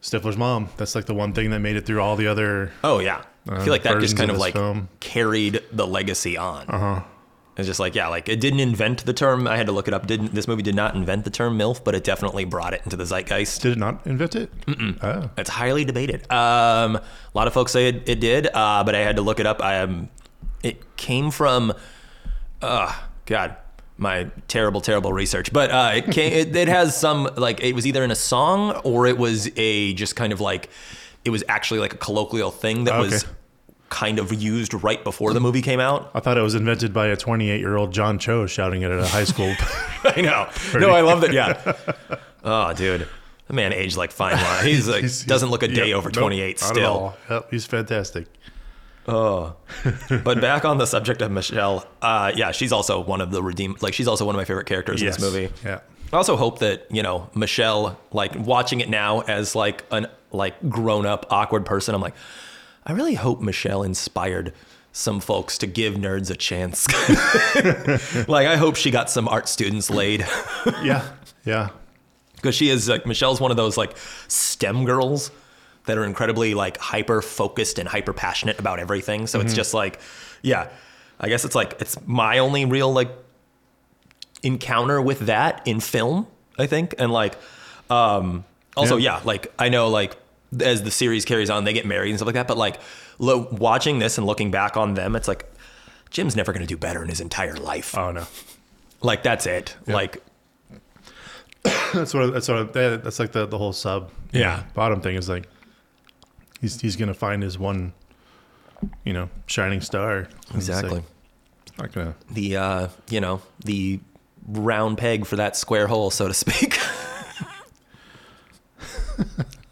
Stifler's 0.00 0.36
mom. 0.36 0.68
That's 0.78 0.94
like 0.96 1.04
the 1.06 1.14
one 1.14 1.32
thing 1.32 1.50
that 1.50 1.60
made 1.60 1.76
it 1.76 1.86
through 1.86 2.00
all 2.02 2.16
the 2.16 2.26
other. 2.26 2.72
Oh 2.82 2.98
yeah. 2.98 3.22
I 3.48 3.54
Uh, 3.56 3.60
feel 3.64 3.72
like 3.72 3.84
that 3.84 4.00
just 4.00 4.16
kind 4.16 4.30
of 4.30 4.36
of 4.36 4.40
like 4.40 4.54
film. 4.54 4.88
carried 5.00 5.60
the 5.72 5.86
legacy 5.86 6.36
on. 6.36 6.66
Uh 6.68 6.78
huh. 6.78 7.00
It's 7.56 7.66
just 7.68 7.78
like, 7.78 7.94
yeah, 7.94 8.08
like 8.08 8.28
it 8.28 8.40
didn't 8.40 8.60
invent 8.60 9.04
the 9.04 9.12
term. 9.12 9.46
I 9.46 9.56
had 9.56 9.66
to 9.66 9.72
look 9.72 9.86
it 9.86 9.94
up. 9.94 10.06
Didn't 10.06 10.34
this 10.34 10.48
movie 10.48 10.62
did 10.62 10.74
not 10.74 10.94
invent 10.96 11.24
the 11.24 11.30
term 11.30 11.56
MILF, 11.58 11.84
but 11.84 11.94
it 11.94 12.02
definitely 12.02 12.44
brought 12.46 12.72
it 12.74 12.80
into 12.84 12.96
the 12.96 13.04
zeitgeist. 13.04 13.60
Did 13.62 13.72
it 13.72 13.78
not 13.78 14.04
invent 14.06 14.34
it? 14.34 14.50
Mm-mm. 14.66 14.98
Oh, 15.04 15.30
It's 15.36 15.50
highly 15.50 15.84
debated. 15.84 16.22
Um, 16.32 16.96
a 16.96 17.02
lot 17.34 17.46
of 17.46 17.52
folks 17.52 17.70
say 17.70 17.88
it, 17.88 18.08
it 18.08 18.20
did, 18.20 18.48
uh, 18.54 18.82
but 18.84 18.94
I 18.94 19.00
had 19.00 19.16
to 19.16 19.22
look 19.22 19.38
it 19.38 19.46
up. 19.46 19.60
I 19.62 19.80
um, 19.80 20.08
it 20.64 20.96
came 20.96 21.30
from, 21.30 21.74
uh, 22.62 22.92
God, 23.26 23.56
my 24.02 24.30
terrible, 24.48 24.80
terrible 24.80 25.12
research. 25.12 25.52
But 25.52 25.70
uh, 25.70 25.92
it 25.94 26.10
came. 26.10 26.32
it, 26.32 26.54
it 26.54 26.68
has 26.68 26.98
some 26.98 27.30
like 27.36 27.62
it 27.62 27.74
was 27.74 27.86
either 27.86 28.04
in 28.04 28.10
a 28.10 28.16
song 28.16 28.72
or 28.84 29.06
it 29.06 29.16
was 29.16 29.50
a 29.56 29.94
just 29.94 30.16
kind 30.16 30.32
of 30.32 30.40
like 30.40 30.68
it 31.24 31.30
was 31.30 31.44
actually 31.48 31.80
like 31.80 31.94
a 31.94 31.96
colloquial 31.98 32.50
thing 32.50 32.84
that 32.84 32.98
was 32.98 33.24
kind 33.88 34.18
of 34.18 34.32
used 34.32 34.72
right 34.72 35.04
before 35.04 35.32
the 35.34 35.40
movie 35.40 35.62
came 35.62 35.78
out. 35.80 36.10
I 36.14 36.20
thought 36.20 36.38
it 36.38 36.42
was 36.42 36.54
invented 36.54 36.92
by 36.92 37.08
a 37.08 37.16
28 37.16 37.60
year 37.60 37.76
old 37.76 37.92
John 37.92 38.18
Cho 38.18 38.46
shouting 38.46 38.82
it 38.82 38.90
at 38.90 38.98
a 38.98 39.06
high 39.06 39.24
school. 39.24 39.54
I 40.04 40.20
know. 40.20 40.48
No, 40.78 40.90
I 40.90 41.02
love 41.02 41.20
that. 41.20 41.32
Yeah. 41.32 41.76
Oh, 42.42 42.72
dude. 42.72 43.06
The 43.48 43.52
man 43.52 43.72
aged 43.72 43.96
like 43.96 44.10
fine 44.10 44.36
wine. 44.36 44.64
He's 44.64 44.88
like 44.88 45.02
He's- 45.02 45.24
doesn't 45.24 45.50
look 45.50 45.62
a 45.62 45.68
day 45.68 45.88
yep, 45.88 45.98
over 45.98 46.08
nope, 46.08 46.14
28 46.22 46.40
not 46.40 46.50
at 46.50 46.74
still. 46.74 47.16
Yep, 47.30 47.50
he's 47.50 47.66
fantastic. 47.66 48.26
Oh. 49.08 49.54
but 50.24 50.40
back 50.40 50.64
on 50.64 50.78
the 50.78 50.86
subject 50.86 51.22
of 51.22 51.30
Michelle, 51.30 51.86
uh, 52.00 52.32
yeah, 52.34 52.52
she's 52.52 52.72
also 52.72 53.00
one 53.00 53.20
of 53.20 53.30
the 53.30 53.42
redeem 53.42 53.76
like 53.80 53.94
she's 53.94 54.06
also 54.08 54.24
one 54.24 54.34
of 54.34 54.38
my 54.38 54.44
favorite 54.44 54.66
characters 54.66 55.02
Yes. 55.02 55.16
in 55.16 55.22
this 55.22 55.32
movie. 55.32 55.52
Yeah. 55.64 55.80
I 56.12 56.16
also 56.16 56.36
hope 56.36 56.58
that, 56.60 56.86
you 56.90 57.02
know, 57.02 57.28
Michelle, 57.34 57.98
like 58.12 58.32
watching 58.36 58.80
it 58.80 58.88
now 58.88 59.20
as 59.22 59.54
like 59.56 59.84
an 59.90 60.06
like 60.30 60.54
grown 60.68 61.04
up 61.06 61.26
awkward 61.30 61.64
person, 61.66 61.94
I'm 61.94 62.00
like, 62.00 62.14
I 62.86 62.92
really 62.92 63.14
hope 63.14 63.40
Michelle 63.40 63.82
inspired 63.82 64.52
some 64.92 65.20
folks 65.20 65.56
to 65.58 65.66
give 65.66 65.94
nerds 65.94 66.30
a 66.30 66.34
chance. 66.36 66.86
like 68.28 68.46
I 68.46 68.56
hope 68.56 68.76
she 68.76 68.90
got 68.90 69.08
some 69.10 69.26
art 69.28 69.48
students 69.48 69.90
laid. 69.90 70.26
Yeah. 70.82 71.08
Yeah. 71.44 71.70
because 72.36 72.54
she 72.54 72.68
is 72.68 72.88
like 72.88 73.04
Michelle's 73.06 73.40
one 73.40 73.50
of 73.50 73.56
those 73.56 73.76
like 73.76 73.96
STEM 74.28 74.84
girls 74.84 75.30
that 75.86 75.98
are 75.98 76.04
incredibly 76.04 76.54
like 76.54 76.76
hyper 76.78 77.20
focused 77.22 77.78
and 77.78 77.88
hyper 77.88 78.12
passionate 78.12 78.58
about 78.58 78.78
everything. 78.78 79.26
So 79.26 79.40
it's 79.40 79.54
just 79.54 79.74
like, 79.74 79.98
yeah, 80.42 80.68
I 81.20 81.28
guess 81.28 81.44
it's 81.44 81.54
like 81.54 81.76
it's 81.80 81.96
my 82.06 82.38
only 82.38 82.64
real 82.64 82.92
like 82.92 83.10
encounter 84.42 85.00
with 85.00 85.20
that 85.26 85.62
in 85.66 85.80
film, 85.80 86.26
I 86.58 86.66
think, 86.66 86.94
and 86.98 87.12
like, 87.12 87.34
um, 87.90 88.44
also 88.76 88.96
Yeah. 88.96 89.18
yeah, 89.18 89.22
like 89.24 89.52
I 89.58 89.68
know 89.68 89.88
like 89.88 90.16
as 90.60 90.82
the 90.82 90.90
series 90.90 91.24
carries 91.24 91.50
on, 91.50 91.64
they 91.64 91.72
get 91.72 91.86
married 91.86 92.10
and 92.10 92.18
stuff 92.18 92.26
like 92.26 92.34
that, 92.34 92.48
but 92.48 92.56
like 92.58 92.78
lo- 93.18 93.48
watching 93.52 93.98
this 93.98 94.18
and 94.18 94.26
looking 94.26 94.50
back 94.50 94.76
on 94.76 94.94
them, 94.94 95.16
it's 95.16 95.28
like 95.28 95.46
Jim's 96.10 96.36
never 96.36 96.52
gonna 96.52 96.66
do 96.66 96.76
better 96.76 97.02
in 97.02 97.08
his 97.08 97.20
entire 97.20 97.54
life. 97.56 97.96
Oh 97.96 98.10
no. 98.12 98.26
like 99.00 99.22
that's 99.22 99.46
it. 99.46 99.76
Like 99.86 100.22
That's 101.94 102.12
what. 102.14 102.32
That's 102.32 102.48
what. 102.48 102.72
that- 102.72 103.04
That's 103.04 103.18
like 103.18 103.32
the 103.32 103.46
the 103.46 103.58
whole 103.58 103.72
sub. 103.72 104.10
Yeah. 104.32 104.64
Bottom 104.74 105.00
thing 105.00 105.14
is 105.16 105.28
like, 105.28 105.44
he's 106.62 106.80
he's 106.80 106.96
gonna 106.96 107.12
find 107.12 107.42
his 107.42 107.58
one, 107.58 107.92
you 109.04 109.12
know, 109.12 109.28
shining 109.46 109.82
star. 109.82 110.20
It's 110.20 110.48
like, 110.48 110.56
exactly. 110.56 111.02
not 111.78 111.92
gonna. 111.92 112.14
the 112.30 112.56
uh, 112.56 112.88
you 113.10 113.20
know 113.20 113.42
the 113.62 114.00
round 114.48 114.96
peg 114.96 115.26
for 115.26 115.36
that 115.36 115.54
square 115.56 115.88
hole, 115.88 116.10
so 116.10 116.26
to 116.28 116.34
speak. 116.34 116.78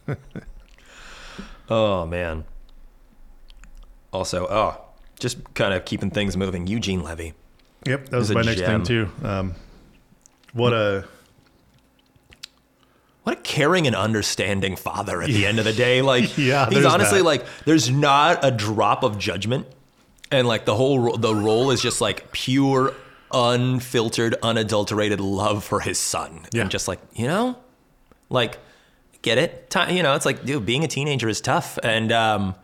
oh 1.70 2.04
man. 2.04 2.44
Also, 4.12 4.46
oh, 4.50 4.76
just 5.20 5.54
kind 5.54 5.72
of 5.72 5.84
keeping 5.84 6.10
things 6.10 6.36
moving. 6.36 6.66
Eugene 6.66 7.04
Levy. 7.04 7.32
Yep. 7.86 8.08
That 8.08 8.16
was 8.16 8.30
my 8.32 8.42
next 8.42 8.58
gem. 8.58 8.84
thing 8.84 9.06
too. 9.06 9.26
Um, 9.26 9.54
what 10.52 10.72
a 10.72 11.06
What 13.22 13.38
a 13.38 13.40
caring 13.42 13.86
and 13.86 13.94
understanding 13.94 14.76
father 14.76 15.20
at 15.22 15.28
the 15.28 15.46
end 15.46 15.58
of 15.58 15.64
the 15.64 15.72
day. 15.74 16.00
Like, 16.12 16.36
Yeah, 16.38 16.68
he's 16.70 16.84
honestly 16.84 17.18
that. 17.18 17.24
like, 17.24 17.44
there's 17.66 17.90
not 17.90 18.44
a 18.44 18.50
drop 18.50 19.02
of 19.02 19.18
judgment 19.18 19.66
and 20.32 20.46
like 20.48 20.64
the 20.64 20.74
whole 20.74 20.98
ro- 20.98 21.16
the 21.16 21.34
role 21.34 21.70
is 21.70 21.82
just 21.82 22.00
like 22.00 22.30
pure, 22.32 22.94
unfiltered, 23.32 24.36
unadulterated 24.42 25.20
love 25.20 25.64
for 25.64 25.80
his 25.80 25.98
son, 25.98 26.46
Yeah. 26.52 26.62
and 26.62 26.70
just 26.70 26.86
like 26.88 27.00
you 27.14 27.26
know, 27.26 27.56
like 28.28 28.58
get 29.22 29.38
it, 29.38 29.74
you 29.90 30.02
know, 30.02 30.14
it's 30.14 30.24
like 30.26 30.44
dude, 30.44 30.64
being 30.64 30.84
a 30.84 30.88
teenager 30.88 31.28
is 31.28 31.40
tough, 31.40 31.78
and 31.82 32.10
um, 32.12 32.54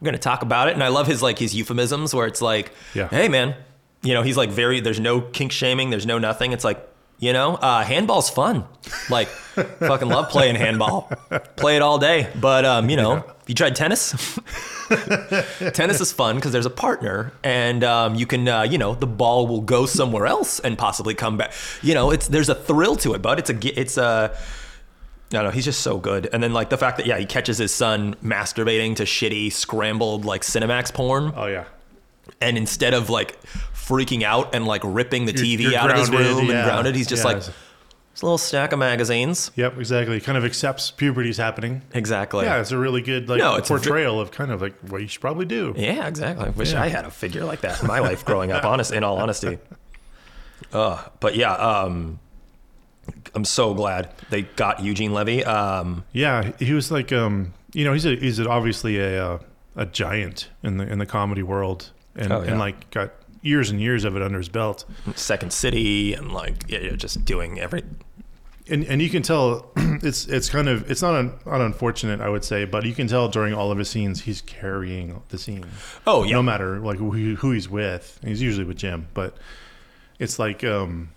we're 0.00 0.06
gonna 0.06 0.18
talk 0.18 0.42
about 0.42 0.68
it, 0.68 0.74
and 0.74 0.82
I 0.84 0.88
love 0.88 1.06
his 1.06 1.20
like 1.22 1.38
his 1.38 1.54
euphemisms 1.54 2.14
where 2.14 2.26
it's 2.26 2.40
like, 2.42 2.72
Yeah. 2.94 3.08
hey 3.08 3.28
man, 3.28 3.54
you 4.02 4.14
know, 4.14 4.22
he's 4.22 4.36
like 4.36 4.50
very 4.50 4.80
there's 4.80 5.00
no 5.00 5.20
kink 5.20 5.52
shaming, 5.52 5.90
there's 5.90 6.06
no 6.06 6.18
nothing, 6.18 6.52
it's 6.52 6.64
like. 6.64 6.88
You 7.22 7.32
know, 7.32 7.54
uh, 7.54 7.84
handball's 7.84 8.28
fun. 8.28 8.64
Like, 9.08 9.28
fucking 9.28 10.08
love 10.08 10.28
playing 10.28 10.56
handball. 10.56 11.02
Play 11.54 11.76
it 11.76 11.82
all 11.82 11.98
day. 11.98 12.28
But 12.34 12.64
um, 12.64 12.90
you 12.90 12.96
know, 12.96 13.24
you 13.46 13.54
tried 13.54 13.76
tennis? 13.76 14.10
tennis 15.72 16.00
is 16.00 16.10
fun 16.12 16.34
because 16.34 16.50
there's 16.50 16.66
a 16.66 16.70
partner 16.70 17.32
and 17.44 17.84
um, 17.84 18.16
you 18.16 18.26
can 18.26 18.48
uh, 18.48 18.62
you 18.62 18.76
know 18.76 18.96
the 18.96 19.06
ball 19.06 19.46
will 19.46 19.60
go 19.60 19.86
somewhere 19.86 20.26
else 20.26 20.58
and 20.58 20.76
possibly 20.76 21.14
come 21.14 21.36
back 21.38 21.52
you 21.80 21.94
know 21.94 22.10
it's 22.10 22.26
there's 22.28 22.48
a 22.50 22.54
thrill 22.54 22.96
to 22.96 23.14
it 23.14 23.22
but 23.22 23.38
it's 23.38 23.48
a 23.48 23.80
it's 23.80 23.96
a 23.96 24.36
I 24.36 24.38
don't 25.30 25.44
know 25.44 25.50
he's 25.50 25.64
just 25.64 25.80
so 25.80 25.96
good 25.96 26.28
and 26.30 26.42
then 26.42 26.52
like 26.52 26.68
the 26.68 26.76
fact 26.76 26.98
that 26.98 27.06
yeah 27.06 27.16
he 27.16 27.24
catches 27.24 27.56
his 27.56 27.72
son 27.72 28.16
masturbating 28.22 28.96
to 28.96 29.04
shitty 29.04 29.50
scrambled 29.50 30.26
like 30.26 30.42
Cinemax 30.42 30.92
porn 30.92 31.32
Oh 31.36 31.46
yeah. 31.46 31.64
And 32.40 32.56
instead 32.56 32.94
of 32.94 33.10
like 33.10 33.40
freaking 33.74 34.22
out 34.22 34.54
and 34.54 34.66
like 34.66 34.82
ripping 34.84 35.26
the 35.26 35.32
You're- 35.32 35.56
TV 35.66 35.70
you're 35.72 35.80
out 35.80 35.90
of 35.90 35.98
his 35.98 36.10
room 36.10 36.46
yeah. 36.46 36.54
and 36.60 36.64
grounded 36.64 36.94
he's 36.94 37.06
just 37.08 37.24
Yeah. 37.24 37.32
like 37.32 37.36
it's 37.38 38.20
a 38.20 38.26
little 38.26 38.38
stack 38.38 38.72
of 38.72 38.78
magazines 38.78 39.50
Yep, 39.56 39.78
exactly. 39.78 40.20
Kind 40.20 40.36
of 40.38 40.44
accepts 40.44 40.90
puberty's 40.90 41.36
happening. 41.38 41.82
exactly 41.94 42.44
Yeah, 42.44 42.60
it's 42.60 42.70
a 42.70 42.78
really 42.78 43.00
good 43.02 43.28
like 43.28 43.38
No, 43.38 43.56
it's 43.56 43.70
a 43.70 43.74
ve- 43.74 43.78
portrayal 43.80 44.20
of 44.20 44.30
kind 44.30 44.50
of 44.50 44.60
like 44.62 44.74
what 44.88 45.00
you 45.00 45.08
should 45.08 45.20
probably 45.20 45.46
do. 45.46 45.72
Yeah, 45.76 46.06
exactly. 46.06 46.46
I 46.46 46.50
wish 46.50 46.72
Yeah. 46.72 46.82
I 46.82 46.88
had 46.88 47.04
a 47.06 47.10
figure 47.10 47.44
like 47.44 47.62
that 47.62 47.80
in 47.80 47.86
my 47.88 47.98
life 48.00 48.24
growing 48.24 48.52
up. 48.52 48.64
Honest, 48.64 48.92
in 48.92 49.02
all 49.04 49.18
honesty. 49.18 49.58
Uh, 50.72 51.02
but 51.20 51.34
yeah, 51.36 51.52
um, 51.54 52.18
I'm 53.34 53.44
so 53.44 53.74
glad 53.74 54.10
they 54.30 54.42
got 54.42 54.80
Eugene 54.82 55.12
Levy. 55.12 55.44
Um, 55.44 56.04
Yeah, 56.12 56.52
he 56.58 56.72
was 56.72 56.90
like, 56.90 57.12
um, 57.12 57.52
you 57.74 57.84
know, 57.84 57.92
he's 57.92 58.06
a 58.06 58.14
he's 58.16 58.40
obviously 58.40 58.98
a 58.98 59.24
uh, 59.32 59.38
a 59.76 59.86
giant 59.86 60.48
in 60.62 60.76
the 60.78 60.90
in 60.90 60.98
the 60.98 61.04
comedy 61.06 61.42
world, 61.42 61.90
and 62.16 62.32
Oh, 62.32 62.42
yeah. 62.42 62.50
and 62.50 62.58
like 62.58 62.90
got 62.90 63.12
years 63.42 63.70
and 63.70 63.80
years 63.80 64.04
of 64.04 64.14
it 64.16 64.22
under 64.22 64.38
his 64.38 64.48
belt, 64.48 64.84
Second 65.16 65.52
City 65.52 66.14
and 66.14 66.32
like 66.32 66.64
yeah, 66.68 66.78
yeah, 66.80 66.92
just 66.96 67.24
doing 67.24 67.58
every. 67.60 67.82
and 68.68 68.84
and 68.84 69.02
you 69.02 69.10
can 69.10 69.22
tell 69.22 69.70
it's 69.76 70.26
it's 70.26 70.48
kind 70.48 70.68
of 70.68 70.88
it's 70.90 71.02
not 71.02 71.14
un, 71.14 71.32
not 71.44 71.60
unfortunate 71.60 72.20
I 72.20 72.28
would 72.28 72.44
say, 72.44 72.64
but 72.64 72.84
you 72.84 72.94
can 72.94 73.08
tell 73.08 73.28
during 73.28 73.52
all 73.54 73.72
of 73.72 73.78
his 73.78 73.90
scenes 73.90 74.22
he's 74.22 74.40
carrying 74.42 75.22
the 75.30 75.38
scene. 75.38 75.64
Oh 76.06 76.22
yeah, 76.22 76.32
no 76.34 76.42
matter 76.42 76.78
like 76.78 76.98
who, 76.98 77.10
who 77.36 77.50
he's 77.50 77.68
with. 77.68 78.20
He's 78.24 78.40
usually 78.40 78.64
with 78.64 78.76
Jim, 78.76 79.08
but 79.14 79.36
it's 80.20 80.38
like 80.38 80.62
um, 80.62 81.08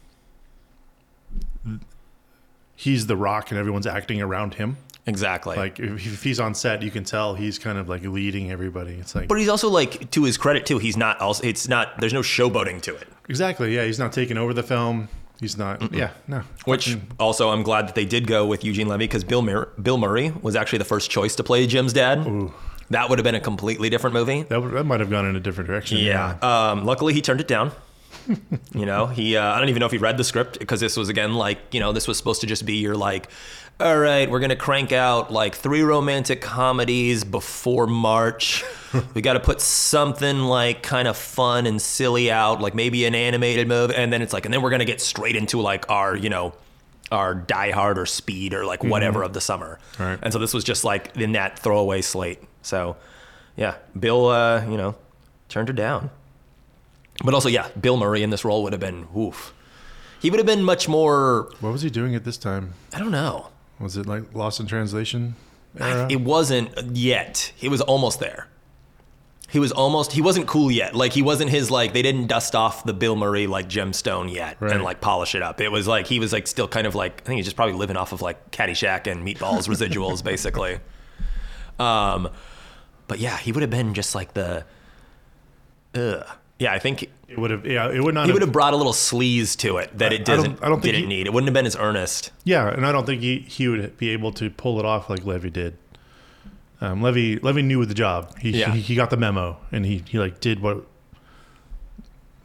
he's 2.76 3.08
the 3.08 3.16
rock 3.16 3.52
and 3.52 3.60
everyone's 3.60 3.88
acting 3.88 4.22
around 4.22 4.56
him. 4.56 4.78
Exactly. 5.08 5.56
Like 5.56 5.80
if, 5.80 6.06
if 6.06 6.24
he's 6.24 6.40
on 6.40 6.54
set, 6.56 6.82
you 6.82 6.92
can 6.92 7.04
tell 7.04 7.36
he's 7.36 7.60
kind 7.60 7.78
of 7.78 7.88
like 7.90 8.04
leading 8.04 8.52
everybody. 8.52 8.94
It's 8.96 9.16
like 9.16 9.28
but 9.28 9.38
he's 9.40 9.50
also 9.50 9.70
like 9.70 10.12
to 10.12 10.24
his 10.24 10.38
credit 10.38 10.66
too. 10.66 10.78
He's 10.80 10.98
not 10.98 11.20
also. 11.22 11.46
It's 11.46 11.68
not. 11.68 12.00
There's 12.00 12.14
no 12.14 12.22
showboating 12.22 12.82
to 12.84 12.96
it. 12.96 13.08
exactly 13.30 13.76
yeah. 13.76 13.86
He's 13.86 14.00
not 14.00 14.14
taking 14.14 14.38
over 14.38 14.54
the 14.54 14.64
film. 14.64 15.08
He's 15.40 15.58
not. 15.58 15.94
Yeah, 15.94 16.12
no. 16.30 16.44
Which 16.64 16.98
also, 17.20 17.50
I'm 17.50 17.62
glad 17.64 17.90
that 17.90 17.96
they 17.96 18.06
did 18.06 18.26
go 18.26 18.46
with 18.46 18.64
Eugene 18.64 18.88
Levy 18.88 19.04
because 19.06 19.26
Bill 19.26 19.42
Mur- 19.42 19.68
Bill 19.82 19.98
Murray 19.98 20.32
was 20.42 20.56
actually 20.56 20.80
the 20.80 20.86
first 20.86 21.12
choice 21.12 21.36
to 21.36 21.44
play 21.44 21.68
Jim's 21.68 21.92
dad. 21.92 22.20
Ooh, 22.26 22.54
That 22.90 23.10
would 23.10 23.20
have 23.20 23.26
been 23.26 23.36
a 23.36 23.42
completely 23.42 23.90
different 23.90 24.14
movie. 24.14 24.44
that, 24.44 24.62
would- 24.62 24.72
that 24.72 24.86
might 24.86 25.02
have 25.02 25.10
gone 25.10 25.26
in 25.26 25.36
a 25.36 25.42
different 25.42 25.68
direction. 25.68 25.98
Yeah. 25.98 26.38
Um, 26.42 26.86
luckily, 26.86 27.14
he 27.14 27.22
turned 27.22 27.42
it 27.42 27.50
down. 27.50 27.74
you 28.74 28.86
know, 28.86 29.08
he. 29.08 29.36
Uh, 29.36 29.44
I 29.54 29.60
don't 29.60 29.68
even 29.68 29.82
know 29.82 29.86
if 29.86 29.92
he 29.92 29.98
read 29.98 30.18
the 30.18 30.24
script 30.24 30.58
because 30.58 30.80
this 30.80 30.96
was 30.98 31.10
again 31.10 31.34
like 31.36 31.60
you 31.74 31.80
know 31.82 31.92
this 31.92 32.08
was 32.08 32.18
supposed 32.18 32.40
to 32.42 32.48
just 32.48 32.66
be 32.66 32.76
your 32.78 32.96
like, 32.96 33.28
all 33.80 33.98
right, 33.98 34.30
we're 34.30 34.40
gonna 34.40 34.56
crank 34.56 34.92
out 34.92 35.32
like 35.32 35.56
three 35.56 35.82
romantic 35.82 36.42
comedies 36.42 37.24
before 37.24 37.88
March. 37.88 38.64
we 39.14 39.22
got 39.22 39.34
to 39.34 39.40
put 39.42 39.60
something 39.60 40.40
like 40.40 40.82
kind 40.82 41.08
of 41.08 41.18
fun 41.18 41.66
and 41.68 41.82
silly 41.82 42.32
out, 42.32 42.62
like 42.62 42.74
maybe 42.74 43.06
an 43.06 43.14
animated 43.16 43.68
movie, 43.68 43.94
and 43.96 44.14
then 44.14 44.22
it's 44.22 44.32
like, 44.32 44.46
and 44.46 44.54
then 44.54 44.62
we're 44.62 44.70
gonna 44.70 44.86
get 44.86 45.02
straight 45.02 45.36
into 45.36 45.60
like 45.62 45.90
our 45.90 46.16
you 46.16 46.30
know. 46.30 46.54
Our 47.12 47.36
Die 47.36 47.70
Hard 47.70 48.00
or 48.00 48.08
Speed 48.08 48.56
or 48.56 48.66
like 48.66 48.84
whatever 48.84 49.22
of 49.22 49.32
the 49.32 49.40
summer, 49.40 49.78
Right. 50.00 50.18
and 50.24 50.34
so 50.34 50.40
this 50.40 50.56
was 50.56 50.64
just 50.64 50.84
like 50.84 51.16
in 51.16 51.34
that 51.34 51.60
throwaway 51.60 52.02
slate. 52.02 52.40
So, 52.64 52.98
yeah, 53.56 53.76
Bill, 53.98 54.26
uh, 54.30 54.66
you 54.68 54.76
know, 54.76 54.96
turned 55.48 55.68
her 55.68 55.74
down. 55.74 56.10
But 57.24 57.36
also, 57.36 57.48
yeah, 57.48 57.68
Bill 57.80 57.96
Murray 57.96 58.24
in 58.24 58.32
this 58.32 58.44
role 58.44 58.64
would 58.64 58.74
have 58.74 58.80
been 58.80 59.08
oof. 59.16 59.54
He 60.20 60.32
would 60.32 60.40
have 60.40 60.48
been 60.48 60.64
much 60.64 60.90
more. 60.90 61.52
What 61.60 61.72
was 61.72 61.84
he 61.84 61.92
doing 61.92 62.16
at 62.16 62.24
this 62.24 62.38
time? 62.38 62.74
I 62.92 62.98
don't 62.98 63.12
know. 63.12 63.50
Was 63.80 63.98
it 63.98 64.06
like 64.06 64.24
Lost 64.34 64.60
in 64.60 64.68
Translation? 64.68 65.36
Era? 65.80 66.08
It 66.10 66.22
wasn't 66.22 66.96
yet. 66.96 67.52
He 67.56 67.68
was 67.68 67.82
almost 67.82 68.20
there. 68.20 68.48
He 69.50 69.60
was 69.60 69.72
almost. 69.72 70.14
He 70.14 70.22
wasn't 70.22 70.48
cool 70.48 70.72
yet. 70.72 70.96
Like 70.96 71.14
he 71.14 71.22
wasn't 71.22 71.50
his 71.52 71.70
like. 71.70 71.94
They 71.94 72.02
didn't 72.02 72.28
dust 72.28 72.56
off 72.56 72.84
the 72.84 72.94
Bill 72.94 73.16
Murray 73.16 73.46
like 73.48 73.68
gemstone 73.70 74.34
yet 74.34 74.58
Right. 74.60 74.72
and 74.74 74.84
like 74.84 75.02
polish 75.02 75.36
it 75.36 75.42
up. 75.44 75.62
It 75.62 75.70
was 75.70 75.88
like 75.88 76.08
he 76.08 76.20
was 76.20 76.34
like 76.34 76.48
still 76.48 76.68
kind 76.68 76.88
of 76.88 76.96
like. 76.96 77.22
I 77.22 77.26
think 77.26 77.38
he's 77.38 77.46
just 77.46 77.56
probably 77.56 77.76
living 77.76 77.96
off 77.98 78.12
of 78.12 78.22
like 78.22 78.52
Caddyshack 78.52 79.06
and 79.12 79.26
Meatballs 79.26 79.68
residuals 79.70 80.24
basically. 80.32 80.80
Um, 81.78 82.30
but 83.08 83.20
yeah, 83.20 83.38
he 83.38 83.52
would 83.52 83.62
have 83.62 83.70
been 83.70 83.94
just 83.94 84.16
like 84.16 84.34
the. 84.34 84.66
Ugh. 85.94 86.26
Yeah, 86.60 86.72
I 86.74 86.80
think 86.80 87.04
it 87.28 87.38
would 87.38 87.52
have. 87.52 87.66
Yeah, 87.66 87.92
it 87.92 88.02
would 88.02 88.14
not. 88.16 88.28
he 88.28 88.32
would 88.32 88.42
have 88.42 88.52
brought 88.54 88.74
a 88.74 88.78
little 88.78 88.94
sleaze 88.94 89.58
to 89.58 89.78
it 89.78 89.98
that 89.98 90.12
I- 90.12 90.16
it 90.16 90.22
I 90.22 90.24
don't- 90.24 90.36
doesn't 90.38 90.64
I 90.64 90.70
don't 90.70 90.82
think 90.82 90.96
didn't 90.96 91.10
he- 91.12 91.18
need. 91.18 91.28
It 91.28 91.34
wouldn't 91.34 91.48
have 91.50 91.54
been 91.54 91.66
as 91.66 91.76
earnest. 91.76 92.32
Yeah, 92.46 92.70
and 92.70 92.86
I 92.86 92.92
don't 92.94 93.06
think 93.06 93.22
he, 93.22 93.40
he 93.40 93.68
would 93.68 93.98
be 93.98 94.10
able 94.12 94.32
to 94.34 94.50
pull 94.50 94.80
it 94.80 94.86
off 94.86 95.10
like 95.10 95.26
Levy 95.26 95.50
did. 95.50 95.78
Um, 96.82 97.02
Levy 97.02 97.38
Levy 97.40 97.62
knew 97.62 97.86
the 97.86 97.94
job. 97.94 98.38
He, 98.40 98.52
Yeah. 98.52 98.72
he 98.72 98.80
he 98.82 98.96
got 98.96 99.10
the 99.10 99.18
memo 99.18 99.58
and 99.72 99.86
he 99.86 100.04
he 100.08 100.18
like 100.20 100.40
did 100.40 100.60
what 100.62 100.86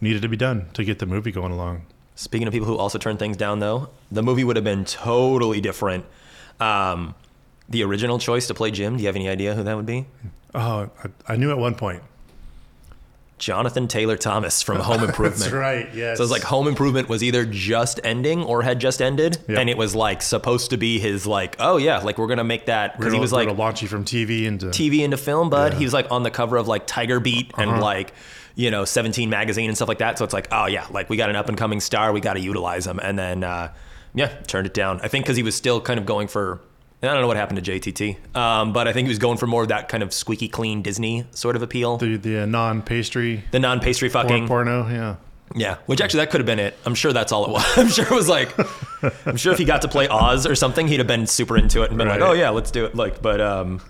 needed 0.00 0.22
to 0.22 0.28
be 0.28 0.36
done 0.36 0.66
to 0.74 0.84
get 0.84 0.98
the 0.98 1.06
movie 1.06 1.30
going 1.32 1.52
along. 1.52 1.82
Speaking 2.14 2.46
of 2.46 2.52
people 2.52 2.66
who 2.66 2.76
also 2.76 2.98
turn 2.98 3.16
things 3.16 3.36
down, 3.36 3.60
though, 3.60 3.88
the 4.10 4.22
movie 4.22 4.44
would 4.44 4.56
have 4.56 4.64
been 4.64 4.84
totally 4.84 5.60
different. 5.60 6.04
Um, 6.58 7.14
the 7.68 7.82
original 7.84 8.18
choice 8.18 8.46
to 8.48 8.54
play 8.54 8.70
Jim. 8.70 8.96
Do 8.96 9.02
you 9.02 9.06
have 9.06 9.16
any 9.16 9.28
idea 9.28 9.54
who 9.54 9.62
that 9.62 9.76
would 9.76 9.86
be? 9.86 10.06
Oh, 10.54 10.90
I, 11.28 11.32
I 11.32 11.36
knew 11.36 11.50
at 11.50 11.58
one 11.58 11.74
point. 11.74 12.02
Jonathan 13.40 13.88
Taylor 13.88 14.16
Thomas 14.16 14.62
from 14.62 14.78
Home 14.80 15.02
Improvement. 15.02 15.40
That's 15.40 15.52
right. 15.52 15.88
Yes. 15.94 16.18
So 16.18 16.22
it's 16.22 16.30
like 16.30 16.42
Home 16.42 16.68
Improvement 16.68 17.08
was 17.08 17.24
either 17.24 17.44
just 17.44 17.98
ending 18.04 18.44
or 18.44 18.62
had 18.62 18.78
just 18.78 19.02
ended, 19.02 19.38
Yep. 19.48 19.58
and 19.58 19.68
it 19.68 19.76
was 19.76 19.94
like 19.96 20.22
supposed 20.22 20.70
to 20.70 20.76
be 20.76 21.00
his 21.00 21.26
like, 21.26 21.56
oh 21.58 21.76
yeah, 21.78 21.98
like 21.98 22.18
we're 22.18 22.28
gonna 22.28 22.44
make 22.44 22.66
that 22.66 22.96
because 22.96 23.12
We're 23.12 23.16
he 23.16 23.20
was 23.20 23.32
like 23.32 23.48
launch 23.58 23.82
you 23.82 23.88
from 23.88 24.04
TV 24.04 24.44
into 24.44 24.66
TV 24.66 25.00
into 25.00 25.16
film, 25.16 25.50
bud. 25.50 25.72
Yeah. 25.72 25.78
He 25.80 25.84
was 25.84 25.92
like 25.94 26.10
on 26.12 26.22
the 26.22 26.30
cover 26.30 26.56
of 26.56 26.68
like 26.68 26.86
Tiger 26.86 27.18
Beat 27.18 27.50
and 27.58 27.70
Uh-huh. 27.72 27.80
like, 27.80 28.12
you 28.54 28.70
know, 28.70 28.84
17 28.84 29.30
magazine 29.30 29.68
and 29.68 29.76
stuff 29.76 29.88
like 29.88 29.98
that. 29.98 30.18
So 30.18 30.24
it's 30.24 30.34
like, 30.34 30.48
oh 30.52 30.66
yeah, 30.66 30.86
like 30.90 31.08
we 31.08 31.16
got 31.16 31.30
an 31.30 31.36
up 31.36 31.48
and 31.48 31.56
coming 31.58 31.80
star, 31.80 32.12
we 32.12 32.20
got 32.20 32.34
to 32.34 32.40
utilize 32.40 32.86
him. 32.86 32.98
And 33.02 33.18
then, 33.18 33.42
uh, 33.42 33.72
yeah, 34.14 34.26
turned 34.46 34.66
it 34.66 34.74
down. 34.74 35.00
I 35.02 35.08
think 35.08 35.24
because 35.24 35.36
he 35.36 35.42
was 35.42 35.54
still 35.54 35.80
kind 35.80 35.98
of 35.98 36.04
going 36.04 36.28
for, 36.28 36.60
I 37.02 37.06
don't 37.06 37.22
know 37.22 37.26
what 37.28 37.36
happened 37.38 37.64
to 37.64 37.72
JTT, 37.72 38.36
um, 38.36 38.72
but 38.74 38.86
I 38.86 38.92
think 38.92 39.06
he 39.06 39.10
was 39.10 39.18
going 39.18 39.38
for 39.38 39.46
more 39.46 39.62
of 39.62 39.68
that 39.68 39.88
kind 39.88 40.02
of 40.02 40.12
squeaky 40.12 40.48
clean 40.48 40.82
Disney 40.82 41.24
sort 41.30 41.56
of 41.56 41.62
appeal. 41.62 41.96
The, 41.96 42.16
the 42.16 42.42
uh, 42.42 42.46
non 42.46 42.82
pastry 42.82 43.42
the 43.52 43.58
non 43.58 43.80
pastry 43.80 44.08
fucking. 44.08 44.46
porno. 44.46 44.86
Yeah. 44.88 45.16
Yeah, 45.54 45.78
which 45.86 46.00
actually 46.00 46.18
that 46.20 46.30
could 46.30 46.40
have 46.40 46.46
been 46.46 46.60
it. 46.60 46.76
I'm 46.86 46.94
sure 46.94 47.12
that's 47.12 47.32
all 47.32 47.44
it 47.44 47.50
was. 47.50 47.64
I'm 47.76 47.88
sure 47.88 48.04
it 48.04 48.10
was 48.12 48.28
like, 48.28 48.54
I'm 49.26 49.36
sure 49.36 49.52
if 49.52 49.58
he 49.58 49.64
got 49.64 49.82
to 49.82 49.88
play 49.88 50.06
Oz 50.06 50.46
or 50.46 50.54
something, 50.54 50.86
he'd 50.86 51.00
have 51.00 51.08
been 51.08 51.26
super 51.26 51.56
into 51.56 51.82
it 51.82 51.88
and 51.90 51.98
been 51.98 52.06
like, 52.06 52.20
oh 52.20 52.34
yeah, 52.34 52.50
let's 52.50 52.70
do 52.70 52.84
it. 52.84 52.94
Like, 52.94 53.20
but 53.20 53.40
um, 53.40 53.80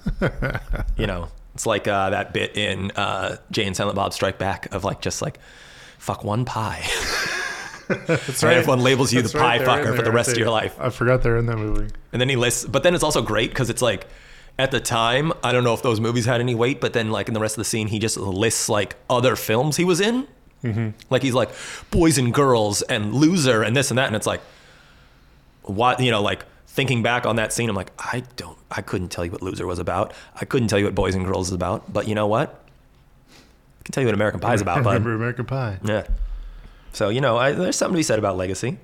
you 0.97 1.07
know, 1.07 1.29
it's 1.55 1.67
like 1.67 1.87
uh, 1.87 2.11
that 2.11 2.33
bit 2.33 2.57
in 2.57 2.93
uh, 2.93 3.37
Jay 3.51 3.67
and 3.67 3.77
Silent 3.77 3.97
Bob 3.97 4.15
Strike 4.15 4.39
Back 4.39 4.75
of 4.75 4.85
like 4.85 5.03
just 5.03 5.21
like, 5.21 5.39
fuck 5.99 6.25
one 6.25 6.47
pie. 6.47 6.83
That's 8.07 8.43
right. 8.43 8.57
Everyone 8.57 8.81
labels 8.81 9.13
you 9.13 9.23
the 9.23 9.37
pie 9.37 9.59
fucker 9.59 9.95
for 9.97 10.03
the 10.03 10.13
rest 10.13 10.31
of 10.31 10.39
your 10.39 10.51
life. 10.51 10.75
I 10.81 10.91
forgot 10.91 11.23
they're 11.23 11.37
in 11.37 11.47
that 11.47 11.57
movie. 11.59 11.93
And 12.13 12.21
then 12.21 12.29
he 12.29 12.37
lists, 12.37 12.65
but 12.65 12.83
then 12.83 12.95
it's 12.95 13.05
also 13.05 13.23
great 13.23 13.51
because 13.51 13.71
it's 13.71 13.83
like, 13.83 14.07
at 14.59 14.73
the 14.73 14.81
time, 14.81 15.33
I 15.43 15.53
don't 15.53 15.65
know 15.65 15.73
if 15.73 15.83
those 15.83 16.01
movies 16.01 16.27
had 16.27 16.41
any 16.41 16.55
weight, 16.55 16.81
but 16.81 16.93
then 16.93 17.11
like 17.11 17.29
in 17.29 17.35
the 17.35 17.41
rest 17.41 17.55
of 17.55 17.61
the 17.61 17.65
scene, 17.65 17.89
he 17.89 17.99
just 17.99 18.19
lists 18.19 18.69
like 18.69 18.97
other 19.09 19.35
films 19.35 19.77
he 19.77 19.85
was 19.85 20.01
in. 20.01 20.27
Mm-hmm. 20.63 20.91
Like 21.09 21.23
he's 21.23 21.33
like 21.33 21.51
Boys 21.91 22.19
and 22.19 22.35
Girls 22.35 22.83
and 22.83 23.15
Loser 23.15 23.63
and 23.63 23.75
this 23.75 23.91
and 23.91 23.97
that, 23.97 24.07
and 24.09 24.17
it's 24.17 24.27
like, 24.27 24.43
what 25.63 26.01
you 26.01 26.11
know, 26.11 26.21
like 26.21 26.45
thinking 26.67 27.03
back 27.03 27.25
on 27.25 27.37
that 27.37 27.53
scene, 27.55 27.71
I'm 27.71 27.77
like, 27.77 27.93
I 27.99 28.23
don't, 28.37 28.59
I 28.71 28.83
couldn't 28.83 29.09
tell 29.09 29.25
you 29.25 29.31
what 29.31 29.41
Loser 29.41 29.67
was 29.67 29.79
about. 29.79 30.13
I 30.39 30.45
couldn't 30.45 30.69
tell 30.69 30.79
you 30.79 30.85
what 30.85 30.95
Boys 30.95 31.15
and 31.15 31.25
Girls 31.25 31.49
is 31.49 31.55
about. 31.55 31.91
But 31.91 32.07
you 32.07 32.15
know 32.15 32.27
what? 32.27 32.63
I 33.31 33.83
can 33.85 33.93
tell 33.93 34.03
you 34.03 34.09
what 34.09 34.15
American 34.15 34.41
Pie 34.41 34.55
is 34.55 34.61
about. 34.61 34.79
Remember 34.79 35.15
American 35.15 35.47
Pie. 35.47 35.79
Yeah. 35.83 36.07
So 36.93 37.09
you 37.09 37.21
know, 37.21 37.37
I, 37.37 37.53
there's 37.53 37.77
something 37.77 37.95
to 37.95 37.99
be 37.99 38.03
said 38.03 38.19
about 38.19 38.37
legacy. 38.37 38.79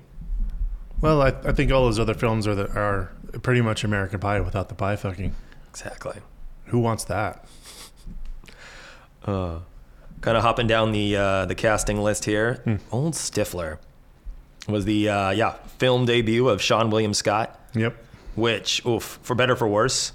Well, 1.01 1.21
I, 1.21 1.27
I 1.27 1.51
think 1.51 1.71
all 1.71 1.83
those 1.85 1.99
other 1.99 2.13
films 2.15 2.47
are 2.47 2.55
the, 2.55 2.67
are 2.71 3.11
pretty 3.43 3.61
much 3.61 3.83
American 3.83 4.19
Pie 4.19 4.39
without 4.39 4.69
the 4.69 4.75
pie 4.75 4.95
fucking. 4.95 5.35
Exactly. 5.69 6.21
Who 6.65 6.79
wants 6.79 7.03
that? 7.05 7.45
Uh, 9.25 9.59
kind 10.21 10.37
of 10.37 10.43
hopping 10.43 10.67
down 10.67 10.91
the 10.91 11.15
uh, 11.15 11.45
the 11.45 11.55
casting 11.55 12.01
list 12.01 12.25
here. 12.25 12.55
Hmm. 12.63 12.75
Old 12.91 13.13
Stifler 13.13 13.77
was 14.67 14.85
the 14.85 15.09
uh, 15.09 15.29
yeah 15.31 15.53
film 15.77 16.05
debut 16.05 16.47
of 16.49 16.59
Seann 16.61 16.89
William 16.89 17.13
Scott, 17.13 17.59
Yep. 17.75 17.95
which 18.35 18.85
oof 18.85 19.19
for 19.21 19.35
better 19.35 19.55
for 19.55 19.67
worse. 19.67 20.13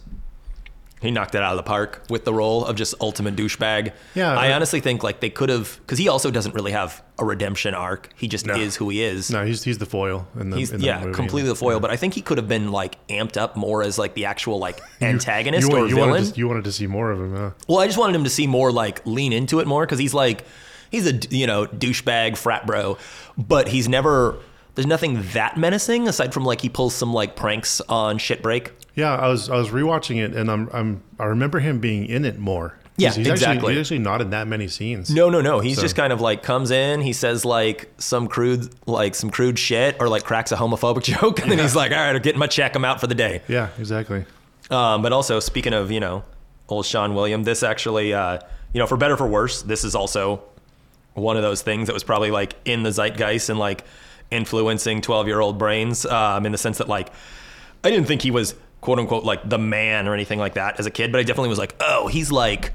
He 1.02 1.10
knocked 1.10 1.34
it 1.34 1.42
out 1.42 1.50
of 1.52 1.56
the 1.56 1.62
park 1.64 2.02
with 2.08 2.24
the 2.24 2.32
role 2.32 2.64
of 2.64 2.76
just 2.76 2.94
ultimate 3.00 3.34
douchebag. 3.36 3.92
Yeah, 4.14 4.32
I 4.38 4.52
honestly 4.52 4.80
think 4.80 5.02
like 5.02 5.18
they 5.20 5.30
could 5.30 5.48
have 5.48 5.78
because 5.82 5.98
he 5.98 6.08
also 6.08 6.30
doesn't 6.30 6.54
really 6.54 6.72
have 6.72 7.02
a 7.18 7.24
redemption 7.24 7.74
arc. 7.74 8.08
He 8.16 8.28
just 8.28 8.46
No. 8.46 8.54
is 8.54 8.76
who 8.76 8.88
he 8.88 9.02
is. 9.02 9.28
No, 9.30 9.44
he's 9.44 9.64
he's 9.64 9.78
the 9.78 9.86
foil 9.86 10.28
in 10.38 10.50
the. 10.50 10.56
He's 10.56 10.70
in 10.70 10.80
the 10.80 10.86
yeah, 10.86 11.00
movie. 11.00 11.12
completely 11.14 11.48
the 11.50 11.56
foil. 11.56 11.80
But 11.80 11.90
I 11.90 11.96
think 11.96 12.14
he 12.14 12.22
could 12.22 12.38
have 12.38 12.46
been 12.48 12.70
like 12.70 13.04
amped 13.08 13.36
up 13.36 13.56
more 13.56 13.82
as 13.82 13.98
like 13.98 14.14
the 14.14 14.26
actual 14.26 14.58
like 14.58 14.80
antagonist 15.02 15.68
you, 15.68 15.76
or 15.76 15.86
you 15.88 15.96
villain. 15.96 16.10
Wanted 16.10 16.34
to, 16.34 16.38
you 16.38 16.46
wanted 16.48 16.64
to 16.64 16.72
see 16.72 16.86
more 16.86 17.10
of 17.10 17.18
him, 17.20 17.34
huh? 17.36 17.50
Well, 17.68 17.80
I 17.80 17.86
just 17.86 17.98
wanted 17.98 18.14
him 18.16 18.24
to 18.24 18.30
see 18.30 18.46
more 18.46 18.70
like 18.72 19.04
lean 19.04 19.32
into 19.32 19.58
it 19.60 19.66
more 19.66 19.84
because 19.84 19.98
he's 19.98 20.14
like 20.14 20.44
he's 20.90 21.06
a 21.06 21.14
you 21.34 21.46
know 21.48 21.66
douchebag 21.66 22.36
frat 22.36 22.66
bro, 22.66 22.96
but 23.36 23.68
he's 23.68 23.88
never. 23.88 24.38
There's 24.74 24.86
nothing 24.86 25.20
that 25.34 25.58
menacing 25.58 26.08
aside 26.08 26.32
from 26.32 26.44
like 26.46 26.62
he 26.62 26.70
pulls 26.70 26.94
some 26.94 27.12
like 27.12 27.36
pranks 27.36 27.80
on 27.90 28.16
shit 28.18 28.40
break. 28.42 28.72
Yeah, 28.94 29.14
I 29.14 29.28
was 29.28 29.48
I 29.48 29.56
was 29.56 29.70
rewatching 29.70 30.22
it, 30.22 30.34
and 30.34 30.50
I'm 30.50 30.68
I'm 30.72 31.02
I 31.18 31.24
remember 31.24 31.60
him 31.60 31.78
being 31.80 32.06
in 32.06 32.24
it 32.24 32.38
more. 32.38 32.78
Yeah, 32.98 33.08
he's 33.08 33.26
exactly. 33.26 33.56
Actually, 33.56 33.72
he's 33.74 33.80
actually 33.80 33.98
not 34.00 34.20
in 34.20 34.30
that 34.30 34.46
many 34.46 34.68
scenes. 34.68 35.08
No, 35.10 35.30
no, 35.30 35.40
no. 35.40 35.60
He's 35.60 35.76
So- 35.76 35.82
just 35.82 35.96
kind 35.96 36.12
of 36.12 36.20
like 36.20 36.42
comes 36.42 36.70
in, 36.70 37.00
he 37.00 37.14
says 37.14 37.44
like 37.44 37.90
some 37.98 38.28
crude 38.28 38.68
like 38.86 39.14
some 39.14 39.30
crude 39.30 39.58
shit 39.58 39.96
or 39.98 40.08
like 40.08 40.24
cracks 40.24 40.52
a 40.52 40.56
homophobic 40.56 41.02
joke, 41.20 41.40
and 41.40 41.50
then 41.50 41.58
he's 41.58 41.74
like, 41.74 41.90
all 41.90 41.96
right, 41.98 42.14
I'm 42.14 42.20
getting 42.22 42.38
my 42.38 42.46
check. 42.46 42.76
I'm 42.76 42.84
out 42.84 43.00
for 43.00 43.06
the 43.06 43.14
day. 43.14 43.40
Yeah, 43.48 43.68
exactly. 43.78 44.26
Um, 44.70 45.00
but 45.02 45.12
also, 45.12 45.40
speaking 45.40 45.72
of, 45.72 45.90
you 45.90 46.00
know, 46.00 46.22
old 46.68 46.84
Seann 46.84 47.14
William, 47.14 47.44
this 47.44 47.62
actually, 47.62 48.12
uh, 48.12 48.38
you 48.74 48.78
know, 48.78 48.86
for 48.86 48.96
better 48.98 49.14
or 49.14 49.16
for 49.18 49.26
worse, 49.26 49.62
this 49.62 49.84
is 49.84 49.94
also 49.94 50.42
one 51.14 51.36
of 51.36 51.42
those 51.42 51.62
things 51.62 51.86
that 51.88 51.92
was 51.94 52.04
probably 52.04 52.30
like 52.30 52.54
in 52.66 52.82
the 52.82 52.90
zeitgeist 52.90 53.48
and 53.50 53.58
like 53.58 53.84
influencing 54.30 55.00
12 55.02 55.26
year 55.26 55.40
old 55.40 55.58
brains 55.58 56.06
um, 56.06 56.46
in 56.46 56.52
the 56.52 56.58
sense 56.58 56.78
that, 56.78 56.88
like, 56.88 57.10
I 57.84 57.90
didn't 57.90 58.06
think 58.06 58.22
he 58.22 58.30
was 58.30 58.54
quote 58.82 58.98
unquote 58.98 59.24
like 59.24 59.48
the 59.48 59.58
man 59.58 60.06
or 60.06 60.12
anything 60.12 60.38
like 60.38 60.54
that 60.54 60.78
as 60.78 60.84
a 60.84 60.90
kid, 60.90 61.10
but 61.12 61.18
I 61.20 61.22
definitely 61.22 61.48
was 61.48 61.58
like, 61.58 61.74
oh, 61.80 62.08
he's 62.08 62.30
like, 62.30 62.72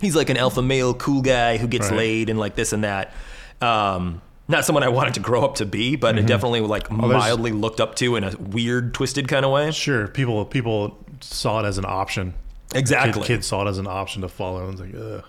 he's 0.00 0.16
like 0.16 0.28
an 0.30 0.36
alpha 0.36 0.60
male 0.62 0.92
cool 0.94 1.22
guy 1.22 1.56
who 1.58 1.68
gets 1.68 1.88
Right. 1.90 1.96
laid 1.98 2.28
and 2.30 2.38
like 2.38 2.56
this 2.56 2.72
and 2.72 2.82
that. 2.82 3.12
Um, 3.60 4.20
not 4.48 4.64
someone 4.64 4.82
I 4.82 4.88
wanted 4.88 5.14
to 5.14 5.20
grow 5.20 5.44
up 5.44 5.56
to 5.56 5.64
be, 5.66 5.94
but 5.94 6.18
it 6.18 6.26
definitely 6.26 6.60
like 6.62 6.88
there's- 6.88 7.00
mildly 7.12 7.52
looked 7.52 7.78
up 7.80 7.94
to 7.96 8.16
in 8.16 8.24
a 8.24 8.34
weird, 8.36 8.94
twisted 8.94 9.28
kind 9.28 9.44
of 9.44 9.52
way. 9.52 9.70
Sure, 9.70 10.08
people 10.08 10.44
people 10.44 10.98
saw 11.20 11.60
it 11.62 11.66
as 11.66 11.78
an 11.78 11.84
option. 11.86 12.34
Exactly. 12.74 13.22
Kid, 13.22 13.26
kids 13.26 13.46
saw 13.46 13.64
it 13.66 13.68
as 13.68 13.78
an 13.78 13.86
option 13.86 14.22
to 14.22 14.28
follow. 14.28 14.68
And 14.68 14.72
it's 14.72 14.80
like, 14.80 14.94
ugh. 15.00 15.24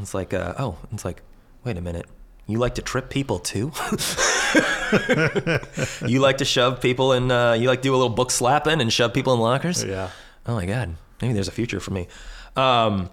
It's 0.00 0.14
like, 0.14 0.32
uh, 0.32 0.54
oh, 0.58 0.76
it's 0.92 1.04
like, 1.04 1.22
wait 1.64 1.76
a 1.76 1.80
minute. 1.80 2.06
You 2.46 2.58
like 2.58 2.74
to 2.76 2.82
trip 2.82 3.10
people 3.10 3.38
too? 3.40 3.72
you 6.06 6.20
like 6.20 6.38
to 6.38 6.44
shove 6.44 6.80
people 6.80 7.12
in, 7.12 7.30
uh, 7.30 7.52
you 7.52 7.68
like 7.68 7.80
to 7.80 7.88
do 7.88 7.94
a 7.94 7.96
little 7.96 8.14
book 8.14 8.30
slapping 8.30 8.80
and 8.80 8.92
shove 8.92 9.12
people 9.14 9.34
in 9.34 9.40
lockers? 9.40 9.82
Yeah. 9.84 10.10
Oh 10.46 10.54
my 10.54 10.66
God. 10.66 10.96
Maybe 11.20 11.34
there's 11.34 11.48
a 11.48 11.52
future 11.52 11.80
for 11.80 11.90
me. 11.92 12.08
Um, 12.56 13.10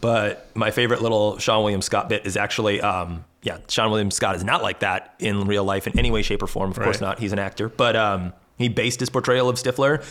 but 0.00 0.48
my 0.54 0.70
favorite 0.70 1.02
little 1.02 1.34
Seann 1.34 1.62
William 1.62 1.82
Scott 1.82 2.08
bit 2.08 2.24
is 2.26 2.36
actually, 2.36 2.80
um, 2.80 3.24
yeah, 3.42 3.58
Seann 3.68 3.90
William 3.90 4.10
Scott 4.10 4.34
is 4.36 4.44
not 4.44 4.62
like 4.62 4.80
that 4.80 5.14
in 5.18 5.46
real 5.46 5.64
life 5.64 5.86
in 5.86 5.98
any 5.98 6.10
way, 6.10 6.22
shape, 6.22 6.42
or 6.42 6.46
form. 6.46 6.70
Of 6.70 6.78
course 6.80 7.00
not. 7.00 7.18
He's 7.18 7.32
an 7.32 7.38
actor. 7.38 7.68
But 7.68 7.96
um, 7.96 8.32
he 8.56 8.68
based 8.68 9.00
his 9.00 9.10
portrayal 9.10 9.48
of 9.48 9.56
Stifler 9.56 10.04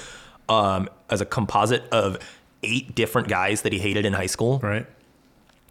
um, 0.49 0.89
as 1.09 1.21
a 1.21 1.25
composite 1.25 1.83
of 1.91 2.17
eight 2.63 2.93
different 2.93 3.27
guys 3.27 3.63
that 3.63 3.73
he 3.73 3.79
hated 3.79 4.05
in 4.05 4.13
high 4.13 4.27
school 4.27 4.59
Right. 4.59 4.85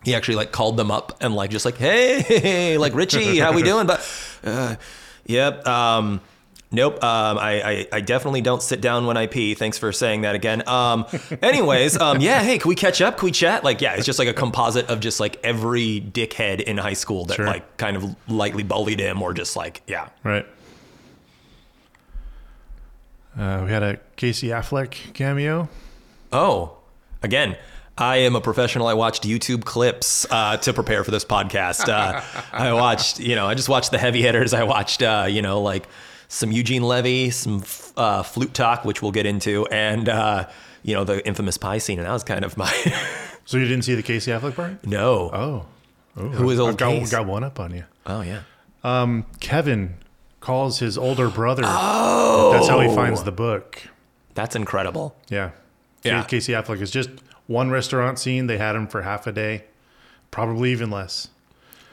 He 0.04 0.14
actually 0.14 0.36
like 0.36 0.52
called 0.52 0.76
them 0.76 0.90
up 0.90 1.16
and 1.20 1.34
like 1.34 1.50
just 1.50 1.64
like 1.64 1.76
hey 1.76 2.78
like 2.78 2.94
richie 2.94 3.38
how 3.38 3.52
we 3.52 3.62
doing? 3.62 3.86
But 3.86 4.00
uh, 4.44 4.76
yep 5.26 5.66
um 5.68 6.20
nope 6.72 7.02
um 7.04 7.36
I, 7.38 7.62
I 7.62 7.86
i 7.92 8.00
definitely 8.00 8.40
don't 8.40 8.62
sit 8.62 8.80
down 8.80 9.06
when 9.06 9.16
i 9.16 9.26
pee. 9.26 9.54
Thanks 9.54 9.76
for 9.78 9.92
saying 9.92 10.22
that 10.22 10.34
again. 10.34 10.66
Um 10.68 11.06
anyways 11.42 11.98
um 12.00 12.20
yeah 12.20 12.42
hey 12.42 12.58
can 12.58 12.68
we 12.68 12.74
catch 12.74 13.00
up? 13.00 13.18
Can 13.18 13.26
we 13.26 13.32
chat? 13.32 13.62
Like 13.64 13.80
yeah 13.80 13.94
it's 13.94 14.06
just 14.06 14.18
like 14.18 14.28
a 14.28 14.32
composite 14.34 14.88
of 14.88 15.00
just 15.00 15.20
like 15.20 15.38
every 15.44 16.00
dickhead 16.00 16.60
in 16.60 16.78
high 16.78 16.94
school 16.94 17.24
that 17.26 17.34
Sure. 17.34 17.46
like 17.46 17.76
kind 17.76 17.96
of 17.96 18.16
lightly 18.28 18.62
bullied 18.62 19.00
him 19.00 19.20
or 19.22 19.34
just 19.34 19.56
like 19.56 19.82
yeah. 19.86 20.08
Right. 20.24 20.46
Uh, 23.38 23.62
we 23.64 23.70
had 23.70 23.82
a 23.82 23.98
Casey 24.16 24.48
Affleck 24.48 25.12
cameo. 25.14 25.68
Oh, 26.32 26.76
again, 27.22 27.56
I 28.00 28.16
am 28.18 28.34
a 28.34 28.40
professional. 28.40 28.86
I 28.86 28.94
watched 28.94 29.24
YouTube 29.24 29.64
clips 29.64 30.26
uh, 30.30 30.56
to 30.56 30.72
prepare 30.72 31.04
for 31.04 31.10
this 31.10 31.24
podcast. 31.24 31.86
Uh, 31.88 32.22
I 32.52 32.72
watched, 32.72 33.20
you 33.20 33.36
know, 33.36 33.46
I 33.46 33.54
just 33.54 33.68
watched 33.68 33.90
the 33.90 33.98
heavy 33.98 34.22
hitters. 34.22 34.54
I 34.54 34.62
watched, 34.62 35.02
uh, 35.02 35.26
you 35.28 35.42
know, 35.42 35.60
like 35.60 35.86
some 36.28 36.50
Eugene 36.50 36.82
Levy, 36.82 37.28
some 37.28 37.62
uh, 37.98 38.22
flute 38.22 38.54
talk, 38.54 38.86
which 38.86 39.02
we'll 39.02 39.12
get 39.12 39.26
into, 39.26 39.66
and 39.66 40.08
uh, 40.08 40.48
you 40.82 40.94
know, 40.94 41.04
the 41.04 41.24
infamous 41.26 41.58
pie 41.58 41.76
scene. 41.76 41.98
And 41.98 42.08
that 42.08 42.12
was 42.12 42.24
kind 42.24 42.42
of 42.44 42.56
my 42.56 42.72
So 43.44 43.58
you 43.58 43.66
didn't 43.66 43.82
see 43.84 43.94
the 43.94 44.02
Casey 44.02 44.30
Affleck 44.30 44.54
part? 44.54 44.86
no. 44.86 45.30
Oh. 45.32 45.66
oh 46.16 46.28
Who 46.28 46.48
is 46.50 46.58
I 46.58 46.62
old 46.62 46.78
got, 46.78 46.90
Case? 46.92 47.10
got 47.10 47.26
one 47.26 47.44
up 47.44 47.60
on 47.60 47.74
you. 47.74 47.84
Oh 48.06 48.22
yeah. 48.22 48.42
Um, 48.82 49.26
Kevin 49.40 49.96
calls 50.40 50.78
his 50.78 50.96
older 50.96 51.28
brother. 51.28 51.64
Oh. 51.66 52.50
That's 52.54 52.66
how 52.68 52.80
he 52.80 52.94
finds 52.94 53.24
the 53.24 53.32
book. 53.32 53.82
That's 54.34 54.56
incredible. 54.56 55.16
Yeah. 55.28 55.50
Yeah. 56.02 56.22
Casey 56.22 56.52
Affleck 56.52 56.80
is 56.80 56.90
just 56.90 57.10
one 57.50 57.70
restaurant 57.70 58.18
scene. 58.18 58.46
They 58.46 58.58
had 58.58 58.76
him 58.76 58.86
for 58.86 59.02
half 59.02 59.26
a 59.26 59.32
day, 59.32 59.64
probably 60.30 60.70
even 60.72 60.90
less. 60.90 61.28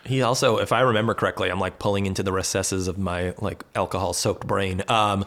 He 0.06 0.22
also, 0.22 0.58
if 0.58 0.72
I 0.72 0.82
remember 0.82 1.14
correctly, 1.14 1.50
I'm 1.50 1.60
like 1.60 1.80
pulling 1.80 2.06
into 2.06 2.24
the 2.24 2.32
recesses 2.32 2.88
of 2.88 2.98
my 2.98 3.34
like 3.40 3.64
alcohol 3.76 4.14
soaked 4.14 4.46
brain. 4.48 4.84
Um, 4.88 5.26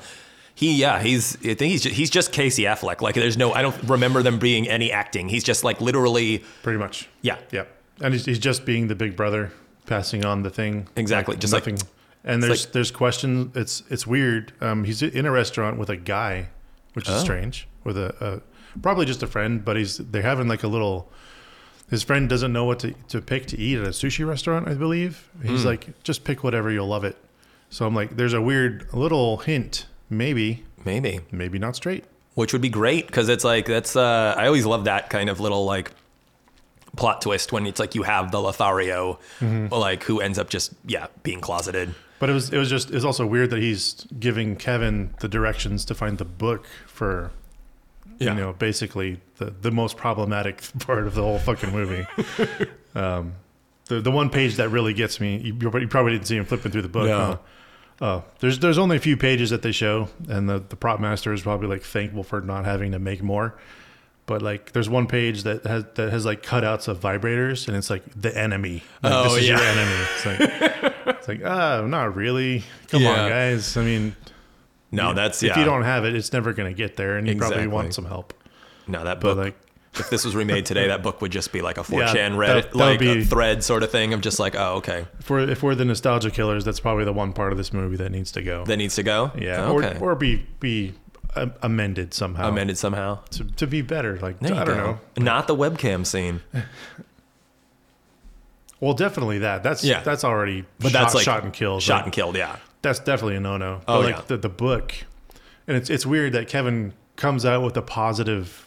he, 0.54 0.74
yeah, 0.80 1.00
he's, 1.02 1.36
I 1.36 1.54
think 1.54 1.72
he's 1.72 1.82
just, 1.82 1.94
he's 1.96 2.10
just 2.10 2.32
Casey 2.32 2.62
Affleck. 2.64 3.00
Like, 3.00 3.14
there's 3.14 3.36
no, 3.36 3.52
I 3.52 3.62
don't 3.62 3.76
remember 3.84 4.22
them 4.22 4.38
being 4.38 4.68
any 4.68 4.92
acting. 4.92 5.28
He's 5.28 5.44
just 5.44 5.64
like 5.64 5.80
literally, 5.80 6.44
Pretty 6.62 6.78
much. 6.78 7.08
yeah, 7.22 7.38
Yeah. 7.50 7.64
And 8.02 8.14
he's, 8.14 8.24
he's 8.24 8.38
just 8.38 8.64
being 8.64 8.88
the 8.88 8.94
big 8.94 9.16
brother, 9.16 9.52
passing 9.86 10.24
on 10.24 10.42
the 10.42 10.50
thing. 10.50 10.88
Exactly, 10.96 11.34
Like 11.34 11.40
just 11.40 11.52
like- 11.52 11.66
nothing. 11.66 11.86
and 12.24 12.42
there's 12.42 12.64
like- 12.66 12.72
there's 12.72 12.90
questions. 12.90 13.54
It's 13.56 13.82
it's 13.90 14.06
weird. 14.06 14.52
Um, 14.62 14.84
he's 14.84 15.02
in 15.02 15.26
a 15.26 15.30
restaurant 15.30 15.78
with 15.78 15.90
a 15.90 15.96
guy, 15.96 16.48
which 16.94 17.06
is 17.08 17.14
Oh. 17.16 17.18
strange. 17.18 17.66
With 17.84 17.98
a, 17.98 18.14
a 18.20 18.40
probably 18.82 19.06
just 19.06 19.22
a 19.22 19.26
friend, 19.26 19.64
but 19.64 19.76
he's 19.76 19.98
they're 19.98 20.22
having 20.22 20.48
like 20.48 20.62
a 20.62 20.68
little. 20.68 21.10
His 21.90 22.02
friend 22.04 22.28
doesn't 22.28 22.52
know 22.52 22.64
what 22.64 22.78
to, 22.80 22.92
to 23.08 23.20
pick 23.20 23.46
to 23.46 23.58
eat 23.58 23.76
at 23.78 23.84
a 23.84 23.88
sushi 23.90 24.24
restaurant, 24.26 24.68
I 24.68 24.74
believe. 24.74 25.28
He's 25.42 25.62
Hmm. 25.62 25.66
like, 25.68 26.02
just 26.04 26.22
pick 26.22 26.44
whatever, 26.44 26.70
you'll 26.70 26.86
love 26.86 27.02
it. 27.02 27.16
So 27.68 27.84
I'm 27.84 27.96
like, 27.96 28.16
there's 28.16 28.32
a 28.32 28.40
weird 28.40 28.86
little 28.92 29.38
hint, 29.38 29.86
maybe, 30.08 30.62
maybe, 30.84 31.18
maybe 31.32 31.58
not 31.58 31.74
straight. 31.74 32.04
which 32.34 32.52
would 32.52 32.62
be 32.62 32.68
great 32.68 33.06
because 33.08 33.28
it's 33.28 33.42
like, 33.42 33.66
that's, 33.66 33.96
uh, 33.96 34.34
I 34.38 34.46
always 34.46 34.64
love 34.64 34.84
that 34.84 35.10
kind 35.10 35.28
of 35.28 35.40
little 35.40 35.64
like 35.64 35.90
plot 36.96 37.22
twist 37.22 37.52
when 37.52 37.66
it's 37.66 37.80
like 37.80 37.94
you 37.96 38.02
have 38.04 38.30
the 38.30 38.40
Lothario, 38.40 39.18
like 39.40 40.04
who 40.04 40.20
ends 40.20 40.38
up 40.38 40.48
just, 40.48 40.72
yeah, 40.86 41.08
being 41.24 41.40
closeted. 41.40 41.92
But 42.20 42.30
it 42.30 42.34
was 42.34 42.50
it 42.52 42.58
was 42.58 42.68
just 42.70 42.90
it 42.90 42.94
was 42.94 43.04
also 43.04 43.26
weird 43.26 43.50
that 43.50 43.60
he's 43.60 44.06
giving 44.18 44.54
Kevin 44.54 45.14
the 45.20 45.28
directions 45.28 45.84
to 45.86 45.94
find 45.94 46.18
the 46.18 46.24
book 46.24 46.66
for 46.86 47.30
Yeah. 48.20 48.34
you 48.34 48.40
know 48.40 48.52
basically 48.52 49.20
the 49.38 49.46
the 49.46 49.70
most 49.70 49.96
problematic 49.96 50.62
part 50.80 51.06
of 51.06 51.14
the 51.14 51.22
whole 51.22 51.38
fucking 51.38 51.72
movie. 51.72 52.06
um, 52.94 53.32
the 53.86 54.00
the 54.00 54.10
one 54.10 54.30
page 54.30 54.56
that 54.56 54.68
really 54.68 54.92
gets 54.94 55.20
me 55.20 55.38
you, 55.38 55.54
you 55.54 55.88
probably 55.88 56.12
didn't 56.12 56.26
see 56.26 56.36
him 56.36 56.44
flipping 56.44 56.70
through 56.70 56.82
the 56.82 56.88
book. 56.88 57.06
No. 57.08 57.18
Huh? 57.18 57.36
Oh, 58.02 58.24
there's 58.40 58.58
there's 58.60 58.78
only 58.78 58.96
a 58.96 59.00
few 59.00 59.16
pages 59.16 59.50
that 59.50 59.62
they 59.62 59.72
show, 59.72 60.08
and 60.28 60.48
the 60.48 60.58
the 60.68 60.76
prop 60.76 61.00
master 61.00 61.32
is 61.32 61.42
probably 61.42 61.68
like 61.68 61.82
thankful 61.82 62.22
for 62.22 62.40
not 62.40 62.64
having 62.64 62.92
to 62.92 62.98
make 62.98 63.22
more. 63.22 63.58
But 64.26 64.42
like, 64.42 64.72
there's 64.72 64.88
one 64.88 65.06
page 65.08 65.42
that 65.42 65.64
has 65.66 65.84
that 65.96 66.10
has 66.12 66.24
like 66.24 66.42
cutouts 66.42 66.88
of 66.88 67.00
vibrators, 67.00 67.68
and 67.68 67.76
it's 67.76 67.90
like 67.90 68.02
the 68.18 68.34
enemy. 68.36 68.84
Like, 69.02 69.12
Oh, 69.12 69.24
this 69.24 69.42
is 69.42 69.48
your 69.48 69.58
enemy. 69.58 70.06
It's 70.14 70.26
like 70.26 71.16
it's 71.18 71.28
like 71.28 71.42
oh, 71.42 71.86
not 71.88 72.14
really. 72.14 72.62
Come 72.88 73.02
Yeah. 73.02 73.22
on, 73.24 73.28
guys. 73.28 73.76
I 73.76 73.84
mean, 73.84 74.14
No, 74.92 75.12
that's, 75.14 75.42
yeah. 75.42 75.52
if 75.52 75.56
you 75.56 75.64
don't 75.64 75.82
have 75.84 76.04
it, 76.04 76.14
it's 76.16 76.32
never 76.32 76.52
gonna 76.52 76.72
get 76.72 76.96
there, 76.96 77.16
and 77.16 77.26
you 77.28 77.36
probably 77.36 77.66
want 77.68 77.94
some 77.94 78.04
help. 78.06 78.34
no, 78.88 79.04
that 79.04 79.20
book, 79.20 79.38
like, 79.38 79.56
if 79.94 80.08
this 80.10 80.24
was 80.24 80.34
remade 80.36 80.66
today, 80.66 80.86
that 80.88 81.02
book 81.02 81.20
would 81.20 81.32
just 81.32 81.52
be 81.52 81.62
like 81.62 81.78
a 81.78 81.80
4chan 81.82 82.12
that- 82.12 82.32
Reddit, 82.32 82.62
that 82.62 82.74
would 82.74 82.80
like 82.80 83.00
a 83.02 83.14
be- 83.16 83.24
thread 83.24 83.62
sort 83.64 83.82
of 83.82 83.90
thing 83.90 84.12
of 84.14 84.20
just 84.20 84.38
like, 84.38 84.54
oh, 84.56 84.74
okay, 84.76 85.06
if 85.18 85.28
we're 85.30 85.48
if 85.50 85.62
we're 85.62 85.74
the 85.74 85.84
nostalgia 85.84 86.30
killers, 86.30 86.64
that's 86.64 86.80
probably 86.80 87.04
the 87.04 87.12
one 87.12 87.32
part 87.32 87.52
of 87.52 87.58
this 87.58 87.72
movie 87.72 87.96
that 87.96 88.10
needs 88.10 88.32
to 88.32 88.42
go. 88.42 88.64
that 88.66 88.76
needs 88.76 88.94
to 88.96 89.02
go. 89.02 89.30
yeah, 89.36 89.64
okay, 89.66 89.98
or 90.00 90.12
or 90.12 90.14
be 90.16 90.46
be 90.60 90.94
uh, 91.36 91.46
amended 91.62 92.12
somehow 92.14 92.48
amended 92.48 92.76
somehow. 92.78 93.18
to, 93.30 93.44
to 93.44 93.66
be 93.66 93.82
better. 93.82 94.18
Like 94.18 94.40
There 94.40 94.54
I 94.54 94.64
don't 94.64 94.76
go. 94.76 94.84
know. 94.92 94.98
Not 95.24 95.46
the 95.46 95.54
webcam 95.56 96.04
scene, 96.06 96.40
Well, 98.80 98.94
definitely 98.94 99.38
that. 99.40 99.62
That's 99.62 99.84
Yeah. 99.84 100.02
that's 100.02 100.24
already 100.24 100.64
but 100.78 100.90
shot, 100.92 101.00
that's 101.00 101.14
like 101.14 101.24
shot 101.24 101.44
and 101.44 101.52
killed. 101.52 101.82
Shot 101.82 101.96
Like, 101.96 102.04
and 102.06 102.12
killed. 102.12 102.36
Yeah. 102.36 102.56
That's 102.82 102.98
definitely 102.98 103.36
a 103.36 103.40
no 103.40 103.56
no. 103.56 103.80
Oh, 103.86 104.00
but 104.00 104.04
like 104.04 104.16
yeah. 104.16 104.22
the 104.28 104.36
the 104.38 104.48
book, 104.48 104.94
and 105.66 105.76
it's 105.76 105.90
it's 105.90 106.06
weird 106.06 106.32
that 106.32 106.48
Kevin 106.48 106.94
comes 107.16 107.44
out 107.44 107.62
with 107.62 107.76
a 107.76 107.82
positive 107.82 108.66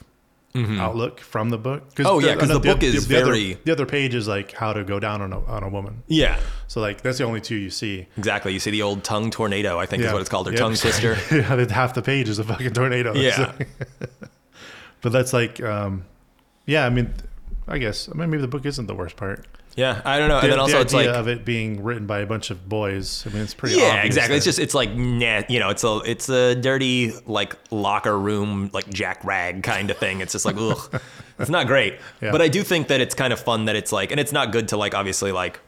outlook 0.56 1.20
from 1.20 1.50
the 1.50 1.58
book. 1.58 1.82
Oh, 2.06 2.20
yeah, 2.20 2.36
'cause 2.36 2.48
the 2.50 2.60
book 2.60 2.82
the, 2.82 2.86
is 2.86 3.08
the 3.08 3.16
other- 3.18 3.26
very- 3.26 3.58
the 3.64 3.72
other 3.72 3.88
page 3.88 4.14
is 4.14 4.28
like 4.28 4.52
how 4.52 4.72
to 4.72 4.84
go 4.84 5.00
down 5.00 5.20
on 5.24 5.34
a 5.34 5.44
on 5.46 5.64
a 5.64 5.70
woman. 5.70 6.04
Yeah. 6.08 6.40
So 6.68 6.80
like 6.80 7.02
that's 7.02 7.18
the 7.18 7.24
only 7.24 7.42
two 7.42 7.56
you 7.56 7.72
see. 7.72 8.06
Exactly. 8.18 8.54
You 8.54 8.60
see 8.60 8.70
the 8.70 8.84
old 8.84 9.04
tongue 9.04 9.32
tornado, 9.32 9.80
I 9.80 9.88
think 9.88 10.04
is 10.04 10.12
what 10.14 10.22
it's 10.22 10.30
called, 10.30 10.48
or 10.48 10.54
tongue 10.54 10.76
twister. 10.76 11.18
yeah, 11.32 11.66
half 11.72 11.96
the 11.96 12.04
page 12.04 12.30
is 12.30 12.38
a 12.38 12.44
fucking 12.44 12.74
tornado. 12.74 13.16
Yeah. 13.16 13.52
but 15.02 15.12
that's 15.12 15.34
like, 15.34 15.60
um, 15.64 16.06
yeah. 16.68 16.86
I 16.86 16.90
mean, 16.92 17.12
I 17.68 17.80
guess 17.80 18.08
I 18.08 18.14
mean 18.16 18.30
maybe 18.30 18.42
the 18.42 18.48
book 18.48 18.66
isn't 18.68 18.86
the 18.86 18.96
worst 18.96 19.16
part. 19.16 19.48
Yeah, 19.76 20.02
I 20.06 20.20
don't 20.20 20.28
know. 20.30 20.36
The, 20.38 20.44
And 20.44 20.52
then 20.52 20.60
also 20.60 20.76
the 20.76 20.82
it's 20.82 20.94
idea 20.94 21.12
like 21.12 21.20
of 21.20 21.28
it 21.28 21.44
being 21.46 21.82
written 21.84 22.06
by 22.06 22.20
a 22.20 22.26
bunch 22.26 22.52
of 22.52 22.70
boys. 22.70 23.26
I 23.26 23.30
mean, 23.34 23.42
it's 23.42 23.54
pretty. 23.56 23.76
Yeah, 23.78 24.04
exactly. 24.04 24.36
It's 24.36 24.46
just 24.46 24.60
it's 24.60 24.74
like 24.76 24.94
nah, 24.94 25.42
you 25.50 25.60
know, 25.60 25.70
it's 25.70 25.84
a 25.84 25.98
it's 26.06 26.30
a 26.30 26.54
dirty 26.56 27.12
like 27.26 27.56
locker 27.72 28.18
room 28.18 28.70
like 28.74 28.88
jack 28.90 29.24
rag 29.26 29.64
kind 29.64 29.90
of 29.90 29.98
thing. 29.98 30.22
It's 30.22 30.34
just 30.34 30.46
like 30.46 30.58
ugh, 30.58 31.02
it's 31.40 31.50
not 31.50 31.66
great. 31.68 31.98
Yeah. 32.22 32.32
But 32.32 32.42
I 32.42 32.50
do 32.50 32.62
think 32.64 32.88
that 32.90 33.02
it's 33.02 33.16
kind 33.16 33.34
of 33.34 33.40
fun 33.40 33.66
that 33.66 33.76
it's 33.76 33.92
like, 33.92 34.12
and 34.12 34.20
it's 34.20 34.32
not 34.32 34.52
good 34.52 34.68
to 34.70 34.78
like 34.78 34.94
obviously 34.94 35.32
like 35.32 35.60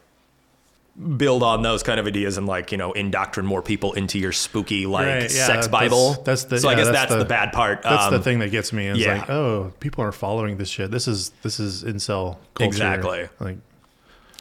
build 1.18 1.42
on 1.42 1.60
those 1.60 1.82
kind 1.82 2.00
of 2.00 2.06
ideas 2.06 2.38
and 2.38 2.46
like 2.46 2.72
you 2.72 2.78
know 2.78 2.92
indoctrinate 2.92 3.46
more 3.46 3.60
people 3.60 3.92
into 3.92 4.18
your 4.18 4.32
spooky 4.32 4.86
like 4.86 5.06
Right, 5.06 5.22
yeah, 5.22 5.28
sex 5.28 5.48
that's- 5.48 5.68
bible. 5.68 6.14
that's 6.24 6.44
the- 6.44 6.58
so 6.58 6.70
I 6.70 6.74
guess 6.74 6.86
that's 6.86 6.96
that's 6.96 7.12
the, 7.12 7.18
the- 7.18 7.24
bad 7.26 7.52
part. 7.52 7.82
That's 7.82 8.08
the 8.08 8.16
Um, 8.16 8.22
thing 8.22 8.38
that 8.38 8.50
gets 8.50 8.72
me. 8.72 8.86
Is 8.86 8.98
yeah. 8.98 9.18
like, 9.18 9.28
oh, 9.30 9.72
people 9.78 10.02
are 10.04 10.12
following 10.12 10.56
this 10.56 10.70
shit. 10.70 10.90
This 10.90 11.06
is 11.06 11.32
this 11.42 11.60
is 11.60 11.84
incel 11.84 12.38
culture. 12.54 12.66
Exactly. 12.68 13.28
Like, 13.40 13.58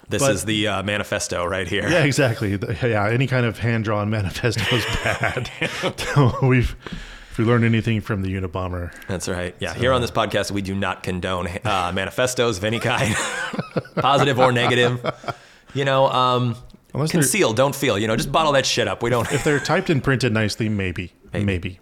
This 0.08 0.22
but- 0.22 0.32
is 0.36 0.46
the 0.46 0.68
uh, 0.68 0.84
manifesto 0.84 1.46
right 1.46 1.68
here. 1.68 1.88
yeah, 1.90 2.04
exactly. 2.04 2.58
Yeah, 2.84 3.08
any 3.10 3.28
kind 3.28 3.46
of 3.46 3.58
hand 3.58 3.84
drawn 3.86 4.10
manifesto 4.12 4.62
is 4.76 4.86
bad. 5.04 5.50
We've 6.44 6.76
if 7.32 7.40
we 7.40 7.44
learned 7.44 7.66
anything 7.66 8.00
from 8.00 8.22
the 8.22 8.34
Unabomber, 8.34 8.94
That's 9.10 9.28
right. 9.28 9.54
Yeah. 9.60 9.74
Here 9.74 9.92
on 9.92 10.00
this 10.00 10.12
podcast, 10.12 10.52
we 10.52 10.62
do 10.62 10.74
not 10.74 11.04
condone 11.04 11.48
uh, 11.66 11.92
manifestos 11.94 12.60
of 12.60 12.64
any 12.64 12.80
kind, 12.80 13.14
positive 13.96 14.40
or 14.40 14.54
negative. 14.54 15.06
You 15.74 15.84
know, 15.84 16.08
um, 16.08 16.56
Unless 16.94 17.12
conceal, 17.12 17.52
don't 17.52 17.76
feel. 17.76 18.00
You 18.00 18.08
know, 18.08 18.16
just 18.16 18.32
bottle 18.32 18.54
that 18.54 18.66
shit 18.66 18.88
up. 18.88 19.04
We 19.04 19.10
don't 19.10 19.30
if 19.34 19.44
they're 19.44 19.60
typed 19.60 19.90
and 19.90 20.02
printed 20.02 20.32
nicely, 20.32 20.70
maybe, 20.70 21.12
maybe. 21.34 21.80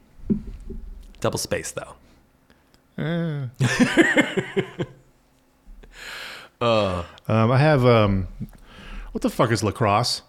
double 1.20 1.38
space 1.38 1.72
though. 1.72 1.94
Um, 6.64 7.52
I 7.52 7.58
have 7.58 7.86
um, 7.86 8.28
what 9.12 9.22
the 9.22 9.30
fuck 9.30 9.52
is 9.52 9.64
lacrosse? 9.64 10.22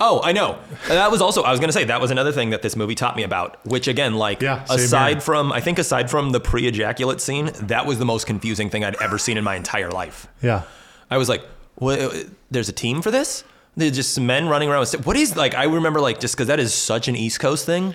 Oh, 0.00 0.20
I 0.24 0.32
know. 0.32 0.58
That 0.88 1.10
was 1.10 1.20
also 1.20 1.42
I 1.42 1.50
was 1.50 1.60
gonna 1.60 1.72
say 1.72 1.84
that 1.84 2.00
was 2.00 2.10
another 2.10 2.32
thing 2.32 2.50
that 2.50 2.62
this 2.62 2.74
movie 2.76 2.94
taught 2.94 3.16
me 3.16 3.22
about. 3.22 3.64
Which 3.66 3.86
again, 3.88 4.14
like 4.14 4.42
Yeah, 4.42 4.64
aside 4.68 5.14
here. 5.14 5.20
from 5.20 5.52
I 5.52 5.60
think 5.60 5.78
aside 5.78 6.10
from 6.10 6.30
the 6.30 6.40
pre-ejaculate 6.40 7.20
scene, 7.20 7.50
that 7.62 7.86
was 7.86 7.98
the 7.98 8.04
most 8.04 8.26
confusing 8.26 8.70
thing 8.70 8.84
I'd 8.84 9.00
ever 9.00 9.18
seen 9.18 9.36
in 9.36 9.44
my 9.44 9.54
entire 9.56 9.90
life. 9.90 10.26
Yeah, 10.42 10.62
I 11.10 11.16
was 11.16 11.28
like, 11.28 11.44
what, 11.76 12.26
there's 12.50 12.68
a 12.68 12.72
team 12.72 13.02
for 13.02 13.10
this? 13.10 13.44
There's 13.76 13.92
just 13.94 14.14
some 14.14 14.26
men 14.26 14.48
running 14.48 14.68
around. 14.68 14.80
With, 14.80 15.06
what 15.06 15.16
is 15.16 15.36
like? 15.36 15.54
I 15.54 15.64
remember 15.64 16.00
like 16.00 16.20
just 16.20 16.34
because 16.34 16.48
that 16.48 16.60
is 16.60 16.74
such 16.74 17.08
an 17.08 17.16
East 17.16 17.40
Coast 17.40 17.64
thing. 17.66 17.94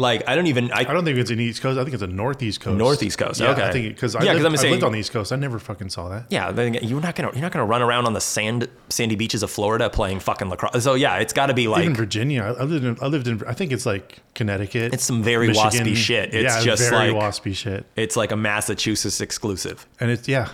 Like 0.00 0.28
I 0.28 0.34
don't 0.34 0.46
even. 0.48 0.72
I, 0.72 0.80
I 0.80 0.84
don't 0.84 1.04
think 1.04 1.18
it's 1.18 1.30
an 1.30 1.38
East 1.38 1.62
Coast. 1.62 1.78
I 1.78 1.82
think 1.84 1.94
it's 1.94 2.02
a 2.02 2.06
Northeast 2.06 2.60
Coast. 2.60 2.76
Northeast 2.78 3.18
Coast, 3.18 3.38
Yeah, 3.40 3.50
okay. 3.50 3.62
I 3.64 3.70
think 3.72 3.94
because 3.94 4.16
I, 4.16 4.24
Yeah, 4.24 4.32
'cause 4.32 4.42
lived, 4.42 4.58
I'm 4.60 4.66
I 4.66 4.70
lived 4.70 4.82
on 4.84 4.92
the 4.92 4.98
East 4.98 5.12
Coast. 5.12 5.32
I 5.32 5.36
never 5.36 5.58
fucking 5.58 5.90
saw 5.90 6.08
that. 6.08 6.24
Yeah, 6.30 6.50
then 6.52 6.74
you're 6.74 7.00
not 7.00 7.14
gonna 7.14 7.30
you're 7.32 7.42
not 7.42 7.52
gonna 7.52 7.66
run 7.66 7.82
around 7.82 8.06
on 8.06 8.12
the 8.14 8.20
sand 8.20 8.68
sandy 8.88 9.14
beaches 9.14 9.42
of 9.42 9.50
Florida 9.50 9.88
playing 9.90 10.20
fucking 10.20 10.48
lacrosse. 10.48 10.82
So 10.82 10.94
yeah, 10.94 11.16
it's 11.18 11.32
got 11.32 11.46
to 11.46 11.54
be 11.54 11.68
like 11.68 11.84
Even 11.84 11.94
Virginia. 11.94 12.42
I 12.42 12.62
I 12.62 12.64
lived 12.64 12.84
in. 12.84 12.96
I 13.00 13.06
lived 13.06 13.28
in. 13.28 13.42
I 13.46 13.52
think 13.52 13.70
it's 13.72 13.86
like 13.86 14.18
Connecticut. 14.34 14.94
It's 14.94 15.04
some 15.04 15.22
very 15.22 15.48
waspy 15.50 15.94
shit. 15.94 16.34
It's 16.34 16.56
yeah, 16.56 16.62
just 16.62 16.88
very 16.90 17.12
like- 17.12 17.22
waspy 17.34 17.54
shit. 17.54 17.86
it's 17.96 18.16
like 18.16 18.32
a 18.32 18.36
Massachusetts 18.36 19.20
exclusive. 19.20 19.86
And 20.00 20.10
it's 20.10 20.26
yeah, 20.26 20.48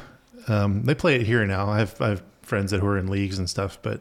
um, 0.49 0.83
they 0.85 0.95
play 0.95 1.17
it 1.17 1.23
here 1.27 1.45
now. 1.47 1.69
I 1.69 1.79
have 1.79 2.01
I 2.01 2.09
have 2.11 2.23
friends 2.43 2.71
that 2.71 2.81
who 2.81 2.87
are 2.87 2.99
in 2.99 3.09
leagues 3.09 3.39
and 3.39 3.49
stuff, 3.51 3.79
but 3.83 4.01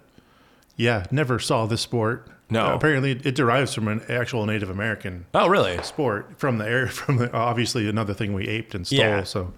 yeah, 0.75 1.05
never 1.11 1.39
saw 1.39 1.65
this 1.65 1.81
sport. 1.81 2.27
No. 2.49 2.67
Uh, 2.67 2.75
apparently 2.75 3.11
it 3.11 3.33
derives 3.35 3.73
from 3.73 3.87
an 3.87 4.03
actual 4.07 4.45
Native 4.45 4.69
American 4.69 5.25
Oh 5.33 5.47
really? 5.47 5.81
sport 5.81 6.37
from 6.37 6.57
the 6.59 6.65
air 6.67 6.87
from 7.01 7.17
the 7.17 7.31
obviously 7.33 7.89
another 7.89 8.13
thing 8.13 8.33
we 8.33 8.47
aped 8.47 8.75
and 8.75 8.85
stole. 8.85 8.99
Yeah. 8.99 9.23
So, 9.23 9.51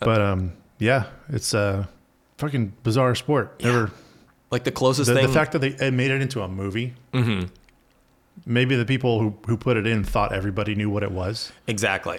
but 0.00 0.20
um, 0.20 0.52
yeah, 0.78 1.04
it's 1.28 1.52
a 1.52 1.88
fucking 2.38 2.72
bizarre 2.82 3.14
sport. 3.14 3.62
Never 3.62 3.90
Like 4.50 4.64
the 4.64 4.72
closest 4.72 5.08
the, 5.08 5.14
thing. 5.14 5.26
the 5.26 5.32
fact 5.32 5.52
that 5.52 5.58
they 5.58 5.90
made 5.90 6.10
it 6.10 6.22
into 6.22 6.40
a 6.42 6.48
movie. 6.48 6.94
Mm-hmm. 7.12 7.48
Maybe 8.46 8.76
the 8.76 8.84
people 8.86 9.20
who 9.20 9.34
who 9.46 9.56
put 9.56 9.76
it 9.76 9.86
in 9.86 10.04
thought 10.04 10.32
everybody 10.32 10.74
knew 10.74 10.90
what 10.90 11.02
it 11.02 11.12
was. 11.12 11.52
exactly. 11.66 12.18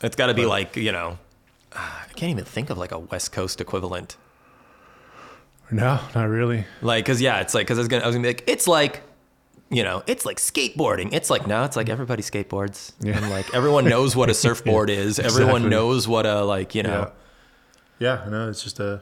It's 0.00 0.16
got 0.16 0.26
to 0.28 0.34
be 0.34 0.46
like 0.46 0.76
you 0.76 0.92
know. 0.92 1.18
I 1.72 2.06
can't 2.14 2.30
even 2.30 2.44
think 2.44 2.70
of 2.70 2.78
like 2.78 2.92
a 2.92 2.98
West 2.98 3.32
Coast 3.32 3.60
equivalent. 3.60 4.16
No, 5.72 5.98
not 6.14 6.28
really. 6.28 6.66
Like, 6.82 7.04
cause 7.04 7.20
yeah, 7.20 7.40
it's 7.40 7.54
like, 7.54 7.66
cause 7.66 7.78
I 7.78 7.80
was 7.80 7.88
gonna, 7.88 8.04
I 8.04 8.06
was 8.06 8.14
gonna 8.14 8.22
be 8.22 8.28
like, 8.28 8.44
it's 8.46 8.68
like, 8.68 9.02
you 9.70 9.82
know, 9.82 10.02
it's 10.06 10.26
like 10.26 10.36
skateboarding. 10.36 11.12
It's 11.12 11.30
like, 11.30 11.46
no, 11.46 11.64
it's 11.64 11.76
like 11.76 11.86
mm. 11.86 11.92
everybody 11.92 12.22
skateboards. 12.22 12.92
Yeah. 13.00 13.16
And 13.16 13.30
like 13.30 13.52
everyone 13.54 13.86
knows 13.86 14.14
what 14.14 14.28
a 14.28 14.34
surfboard 14.44 14.90
is. 14.90 15.18
Everyone 15.18 15.70
knows 15.70 16.06
what 16.06 16.26
a 16.26 16.42
like, 16.42 16.74
you 16.74 16.82
know. 16.82 17.10
Yeah, 17.98 18.26
no, 18.28 18.50
it's 18.50 18.62
just 18.62 18.80
a 18.80 19.00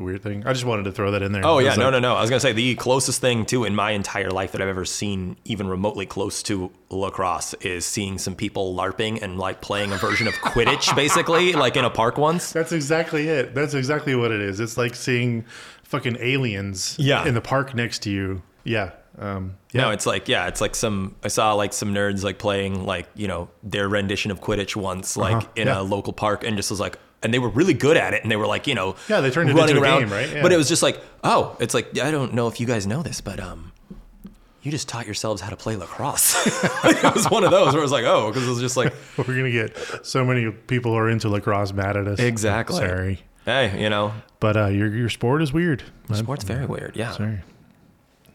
weird 0.00 0.22
thing. 0.22 0.46
I 0.46 0.52
just 0.52 0.64
wanted 0.64 0.84
to 0.84 0.92
throw 0.92 1.10
that 1.12 1.22
in 1.22 1.32
there. 1.32 1.44
Oh 1.44 1.58
yeah, 1.58 1.74
no, 1.74 1.84
like- 1.84 1.92
no, 1.92 1.98
no. 2.00 2.14
I 2.16 2.20
was 2.20 2.30
gonna 2.30 2.40
say 2.40 2.52
the 2.52 2.74
closest 2.76 3.20
thing 3.20 3.44
to 3.46 3.64
in 3.64 3.74
my 3.74 3.92
entire 3.92 4.30
life 4.30 4.52
that 4.52 4.60
I've 4.62 4.68
ever 4.68 4.84
seen, 4.84 5.36
even 5.44 5.68
remotely 5.68 6.06
close 6.06 6.42
to 6.44 6.70
lacrosse, 6.90 7.54
is 7.60 7.84
seeing 7.86 8.18
some 8.18 8.34
people 8.34 8.74
larping 8.74 9.22
and 9.22 9.38
like 9.38 9.60
playing 9.60 9.92
a 9.92 9.96
version 9.96 10.26
of 10.26 10.34
Quidditch, 10.34 10.94
basically, 11.04 11.52
like 11.52 11.76
in 11.76 11.84
a 11.84 11.90
park 11.90 12.18
once. 12.18 12.52
That's 12.52 12.72
exactly 12.72 13.28
it. 13.28 13.54
That's 13.54 13.74
exactly 13.74 14.14
what 14.14 14.30
it 14.30 14.40
is. 14.40 14.60
It's 14.60 14.76
like 14.76 14.94
seeing 14.94 15.44
fucking 15.84 16.16
aliens 16.20 16.96
Yeah. 16.98 17.26
in 17.26 17.34
the 17.34 17.40
park 17.40 17.74
next 17.74 18.00
to 18.04 18.10
you. 18.10 18.42
Yeah. 18.64 18.90
Um, 19.18 19.56
yeah. 19.72 19.82
No, 19.82 19.90
it's 19.90 20.06
like 20.06 20.28
yeah, 20.28 20.46
it's 20.46 20.60
like 20.60 20.74
some 20.74 21.14
I 21.22 21.28
saw 21.28 21.52
like 21.54 21.72
some 21.72 21.92
nerds 21.92 22.22
like 22.22 22.38
playing 22.38 22.86
like 22.86 23.06
you 23.14 23.28
know 23.28 23.50
their 23.62 23.88
rendition 23.88 24.30
of 24.30 24.40
Quidditch 24.40 24.76
once 24.76 25.16
like 25.16 25.34
Uh-huh, 25.36 25.48
in 25.56 25.66
yeah. 25.66 25.80
a 25.80 25.82
local 25.82 26.12
park 26.12 26.44
and 26.44 26.56
just 26.56 26.70
was 26.70 26.80
like 26.80 26.98
and 27.22 27.32
they 27.34 27.38
were 27.38 27.48
really 27.50 27.74
good 27.74 27.96
at 27.96 28.14
it 28.14 28.22
and 28.22 28.30
they 28.30 28.36
were 28.36 28.46
like 28.46 28.66
you 28.66 28.74
know 28.74 28.96
Yeah, 29.08 29.20
they 29.20 29.30
turned 29.30 29.50
it 29.50 29.54
running 29.54 29.76
into 29.76 29.80
a 29.80 29.84
around 29.84 30.00
game, 30.00 30.10
right? 30.12 30.28
Yeah. 30.32 30.42
but 30.42 30.52
it 30.52 30.56
was 30.56 30.68
just 30.68 30.82
like 30.82 31.00
oh 31.24 31.56
it's 31.60 31.74
like 31.74 31.98
I 31.98 32.10
don't 32.10 32.34
know 32.34 32.48
if 32.48 32.60
you 32.60 32.66
guys 32.66 32.86
know 32.86 33.02
this 33.02 33.20
but 33.20 33.38
um 33.40 33.72
you 34.62 34.70
just 34.70 34.88
taught 34.88 35.06
yourselves 35.06 35.40
how 35.40 35.48
to 35.50 35.56
play 35.56 35.74
lacrosse 35.76 36.34
it 36.84 37.14
was 37.14 37.30
one 37.30 37.44
of 37.44 37.50
those 37.50 37.72
where 37.72 37.80
it 37.80 37.82
was 37.82 37.92
like 37.92 38.04
oh 38.04 38.28
because 38.28 38.46
it 38.46 38.50
was 38.50 38.60
just 38.60 38.76
like 38.76 38.92
We're 39.16 39.24
gonna 39.24 39.50
get 39.50 39.76
so 40.06 40.24
many 40.24 40.50
people 40.50 40.92
who 40.92 40.98
are 40.98 41.08
into 41.10 41.28
lacrosse 41.28 41.72
mad 41.72 41.96
at 41.96 42.06
us. 42.06 42.18
Exactly. 42.18 42.76
Sorry, 42.76 43.22
hey 43.44 43.80
you 43.82 43.88
know 43.90 44.12
but 44.38 44.56
uh, 44.56 44.66
your 44.66 44.88
your 44.94 45.08
sport 45.10 45.42
is 45.42 45.52
weird. 45.52 45.82
I'm 46.08 46.16
sport's 46.16 46.44
very 46.44 46.66
weird 46.66 46.96
yeah 46.96 47.12
Sorry. 47.12 47.40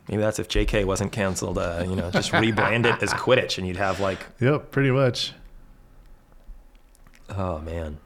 maybe 0.08 0.22
that's 0.22 0.38
if 0.40 0.48
JK 0.48 0.86
wasn't 0.86 1.12
canceled 1.12 1.58
uh, 1.58 1.84
you 1.88 1.96
know 1.96 2.12
just 2.12 2.32
rebrand 2.32 2.86
it 2.86 3.02
as 3.04 3.14
Quidditch 3.14 3.58
and 3.58 3.66
you'd 3.68 3.78
have 3.78 4.00
like 4.00 4.20
Yep, 4.40 4.70
pretty 4.72 4.92
much. 4.92 5.34
oh 7.30 7.60
man 7.60 7.98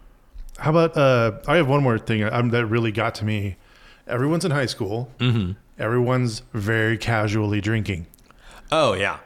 How 0.59 0.71
about 0.71 0.97
uh, 0.97 1.39
I 1.47 1.57
have 1.57 1.67
one 1.67 1.83
more 1.83 1.97
thing 1.97 2.23
um, 2.23 2.49
that 2.49 2.65
really 2.65 2.91
got 2.91 3.15
to 3.15 3.25
me. 3.25 3.57
Everyone's 4.07 4.45
in 4.45 4.51
high 4.51 4.65
school. 4.65 5.11
Mm-hmm. 5.19 5.53
Everyone's 5.77 6.41
very 6.53 6.97
casually 6.97 7.61
drinking, 7.61 8.07
oh 8.71 8.93
yeah 8.93 9.19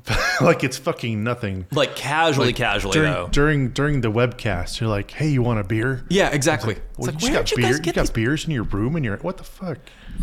like 0.40 0.64
it's 0.64 0.78
fucking 0.78 1.22
nothing. 1.22 1.66
like 1.70 1.94
casually 1.94 2.52
casually 2.52 2.94
during, 2.94 3.12
though 3.12 3.28
during 3.30 3.68
during 3.70 4.00
the 4.00 4.10
webcast, 4.10 4.80
you're 4.80 4.88
like, 4.88 5.10
"Hey, 5.10 5.28
you 5.28 5.42
want 5.42 5.60
a 5.60 5.64
beer?" 5.64 6.04
Yeah, 6.08 6.30
exactly. 6.30 6.76
Well, 6.96 7.10
it's 7.10 7.22
like, 7.22 7.30
you 7.30 7.38
got 7.38 7.50
you 7.50 7.56
beer. 7.58 7.72
You 7.72 7.78
get 7.78 7.94
got 7.96 8.12
beers 8.12 8.44
in 8.44 8.52
your 8.52 8.64
room, 8.64 8.96
and 8.96 9.04
you're 9.04 9.18
what 9.18 9.36
the 9.36 9.44
fuck? 9.44 9.78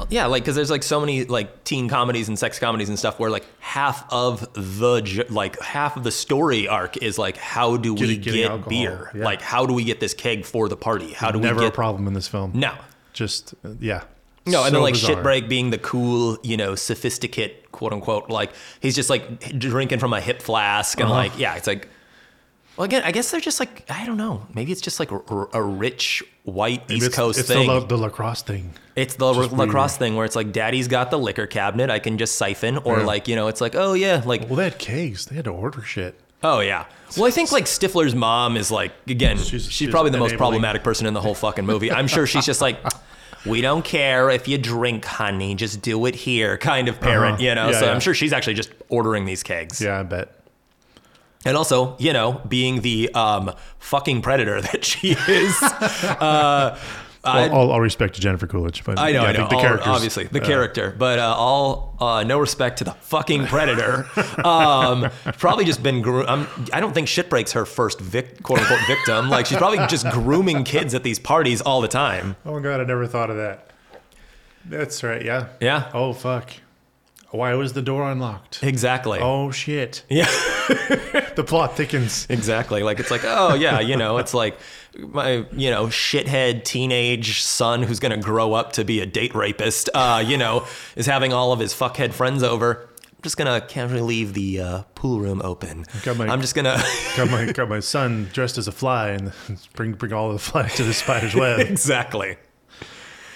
Yeah, 0.09 0.27
like 0.27 0.43
because 0.43 0.55
there's 0.55 0.71
like 0.71 0.83
so 0.83 0.99
many 0.99 1.25
like 1.25 1.63
teen 1.65 1.89
comedies 1.89 2.29
and 2.29 2.39
sex 2.39 2.57
comedies 2.57 2.87
and 2.89 2.97
stuff 2.97 3.19
where 3.19 3.29
like 3.29 3.45
half 3.59 4.05
of 4.13 4.41
the 4.53 5.25
like 5.29 5.59
half 5.61 5.97
of 5.97 6.03
the 6.03 6.11
story 6.11 6.67
arc 6.67 6.95
is 6.97 7.17
like 7.17 7.35
how 7.37 7.75
do 7.77 7.93
we 7.93 8.15
get 8.17 8.67
beer? 8.69 9.11
yeah. 9.13 9.25
Like 9.25 9.41
how 9.41 9.65
do 9.65 9.73
we 9.73 9.83
get 9.83 9.99
this 9.99 10.13
keg 10.13 10.45
for 10.45 10.69
the 10.69 10.77
party? 10.77 11.11
How 11.11 11.31
do 11.31 11.39
Never 11.39 11.55
we 11.59 11.65
a 11.65 11.69
get 11.69 11.73
a 11.73 11.75
problem 11.75 12.07
in 12.07 12.13
this 12.13 12.27
film. 12.27 12.51
no. 12.55 12.73
Just 13.13 13.53
uh, 13.65 13.69
yeah. 13.79 14.03
No, 14.45 14.59
and 14.63 14.67
So 14.67 14.71
then 14.71 14.81
like 14.81 14.93
bizarre. 14.93 15.15
shitbreak 15.17 15.49
being 15.49 15.69
the 15.71 15.77
cool, 15.77 16.37
you 16.43 16.55
know, 16.55 16.75
sophisticate, 16.75 17.71
quote 17.71 17.91
unquote. 17.91 18.29
Like 18.29 18.51
he's 18.79 18.95
just 18.95 19.09
like 19.09 19.57
drinking 19.59 19.99
from 19.99 20.13
a 20.13 20.21
hip 20.21 20.41
flask, 20.41 20.99
and 20.99 21.07
Uh-huh. 21.09 21.15
like 21.15 21.37
yeah, 21.37 21.55
it's 21.55 21.67
like. 21.67 21.89
Well, 22.79 22.85
again, 22.85 23.01
I 23.03 23.11
guess 23.11 23.29
they're 23.29 23.41
just 23.41 23.59
like 23.59 23.83
I 23.91 24.05
don't 24.05 24.15
know. 24.15 24.47
Maybe 24.53 24.71
it's 24.71 24.79
just 24.79 25.01
like 25.01 25.11
a, 25.11 25.19
a 25.51 25.61
rich 25.61 26.23
white 26.43 26.87
Maybe 26.87 26.99
East 26.99 27.07
it's, 27.07 27.15
Coast 27.17 27.39
it's 27.39 27.49
thing. 27.49 27.67
The, 27.67 27.73
la- 27.73 27.79
the 27.81 27.97
lacrosse 27.97 28.41
thing. 28.41 28.73
It's 28.95 29.15
the 29.15 29.33
Just 29.33 29.51
lacrosse 29.51 29.97
thing 29.97 30.15
where 30.15 30.25
it's 30.25 30.37
like 30.37 30.53
daddy's 30.53 30.87
got 30.87 31.11
the 31.11 31.19
liquor 31.19 31.45
cabinet, 31.45 31.89
I 31.89 31.99
can 31.99 32.17
just 32.17 32.37
siphon, 32.37 32.77
or 32.77 32.99
Yeah. 32.99 33.05
like, 33.05 33.27
you 33.27 33.35
know, 33.35 33.49
it's 33.49 33.59
like, 33.59 33.75
oh 33.75 33.93
yeah, 33.95 34.21
like, 34.25 34.47
Well, 34.47 34.55
they 34.55 34.63
had 34.63 34.79
kegs. 34.79 35.25
They 35.25 35.35
had 35.35 35.43
to 35.45 35.51
order 35.51 35.81
shit. 35.81 36.17
oh 36.41 36.61
yeah. 36.61 36.85
Well, 37.17 37.25
I 37.25 37.31
think 37.31 37.51
like 37.51 37.65
Stifler's 37.65 38.15
mom 38.15 38.55
is 38.55 38.71
like, 38.71 38.93
again, 39.07 39.35
she's, 39.37 39.47
She's- 39.49 39.67
she's 39.69 39.89
probably 39.89 40.11
the 40.11 40.17
most 40.17 40.29
enabling. 40.31 40.37
problematic 40.37 40.83
person 40.83 41.05
in 41.05 41.13
the 41.13 41.21
whole 41.21 41.35
fucking 41.35 41.65
movie. 41.65 41.91
I'm 41.91 42.07
sure 42.07 42.25
she's 42.25 42.45
just 42.45 42.61
like, 42.61 42.77
we 43.45 43.59
don't 43.59 43.83
care 43.83 44.29
if 44.29 44.47
you 44.47 44.57
drink, 44.57 45.03
honey, 45.03 45.53
just 45.55 45.81
do 45.81 46.05
it 46.05 46.15
here 46.15 46.57
kind 46.57 46.87
of 46.87 47.01
parent, 47.01 47.35
Uh-huh. 47.35 47.43
you 47.43 47.55
know? 47.55 47.71
Yeah, 47.71 47.79
so 47.79 47.85
yeah. 47.87 47.91
I'm 47.91 47.99
sure 47.99 48.13
she's 48.13 48.31
actually 48.31 48.53
just 48.53 48.71
ordering 48.87 49.25
these 49.25 49.43
kegs. 49.43 49.81
Yeah, 49.81 49.99
I 49.99 50.03
bet. 50.03 50.33
And 51.45 51.55
also, 51.55 51.95
you 51.99 52.11
know, 52.13 52.41
being 52.47 52.81
the 52.81 53.09
um, 53.13 53.53
fucking 53.79 54.21
predator 54.21 54.61
that 54.73 54.83
she 54.83 55.11
is. 55.11 55.61
uh, 55.63 56.77
I- 57.21 57.49
All, 57.49 57.53
all, 57.55 57.71
all 57.71 57.81
respect 57.81 58.15
to 58.15 58.21
Jennifer 58.21 58.47
Coolidge, 58.47 58.83
but 58.85 58.97
I 58.97 59.11
know, 59.11 59.23
yeah, 59.23 59.27
I 59.27 59.31
know. 59.33 59.47
think 59.49 59.61
the 59.61 59.83
all- 59.83 59.95
obviously, 59.95 60.23
the 60.25 60.41
uh, 60.41 60.45
character, 60.45 60.95
but 60.97 61.19
uh, 61.19 61.35
all 61.37 61.95
uh, 61.99 62.23
no 62.23 62.39
respect 62.39 62.77
to 62.77 62.85
the 62.85 62.91
fucking 62.93 63.45
predator. 63.47 64.05
Um, 64.39 65.09
probably 65.37 65.65
just 65.65 65.83
been. 65.83 66.01
Gro- 66.01 66.25
um, 66.25 66.47
I 66.71 66.79
don't 66.79 66.93
think 66.93 67.09
shit 67.09 67.29
breaks 67.29 67.51
her 67.51 67.65
first 67.65 67.99
vic- 67.99 68.41
quote 68.41 68.59
unquote 68.59 68.79
victim. 68.87 69.29
Like 69.29 69.45
she's 69.47 69.57
probably 69.57 69.79
just 69.87 70.09
grooming 70.11 70.63
kids 70.63 70.93
at 70.93 71.03
these 71.03 71.19
parties 71.19 71.59
all 71.61 71.81
the 71.81 71.89
time. 71.89 72.37
Oh 72.45 72.53
my 72.53 72.61
god, 72.61 72.79
I 72.79 72.85
never 72.85 73.05
thought 73.05 73.29
of 73.29 73.35
that. 73.35 73.69
That's 74.65 75.03
right. 75.03 75.23
Yeah. 75.23 75.47
Yeah. 75.59 75.91
Oh 75.93 76.13
fuck. 76.13 76.51
Why 77.31 77.53
was 77.53 77.73
the 77.73 77.81
door 77.81 78.09
unlocked? 78.11 78.63
Exactly. 78.63 79.19
Oh 79.21 79.51
shit. 79.51 80.03
Yeah. 80.09 80.27
The 81.35 81.43
plot 81.45 81.77
thickens. 81.77 82.27
Exactly. 82.29 82.83
Like 82.83 82.99
it's 82.99 83.09
like, 83.09 83.21
oh 83.23 83.53
yeah, 83.53 83.79
you 83.79 83.95
know, 83.95 84.17
it's 84.17 84.33
like 84.33 84.59
my 84.97 85.45
you 85.53 85.71
know 85.71 85.85
shithead 85.87 86.65
teenage 86.65 87.41
son 87.41 87.81
who's 87.81 87.99
gonna 87.99 88.17
grow 88.17 88.51
up 88.53 88.73
to 88.73 88.83
be 88.83 88.99
a 88.99 89.05
date 89.05 89.33
rapist. 89.33 89.89
Uh, 89.93 90.21
you 90.25 90.37
know, 90.37 90.65
is 90.97 91.05
having 91.05 91.31
all 91.31 91.53
of 91.53 91.59
his 91.59 91.73
fuckhead 91.73 92.11
friends 92.13 92.43
over. 92.43 92.89
I'm 93.05 93.21
just 93.23 93.37
gonna 93.37 93.61
casually 93.61 94.01
leave 94.01 94.33
the 94.33 94.59
uh, 94.59 94.81
pool 94.95 95.21
room 95.21 95.41
open. 95.43 95.85
Got 96.03 96.17
my- 96.17 96.27
I'm 96.27 96.41
just 96.41 96.55
gonna. 96.55 96.77
got 97.17 97.29
my 97.31 97.51
got 97.53 97.69
my 97.69 97.79
son 97.79 98.29
dressed 98.33 98.57
as 98.57 98.67
a 98.67 98.71
fly 98.73 99.09
and 99.09 99.31
bring 99.73 99.93
bring 99.93 100.11
all 100.11 100.33
the 100.33 100.39
flies 100.39 100.75
to 100.75 100.83
the 100.83 100.93
spider's 100.93 101.35
web. 101.35 101.61
exactly. 101.61 102.35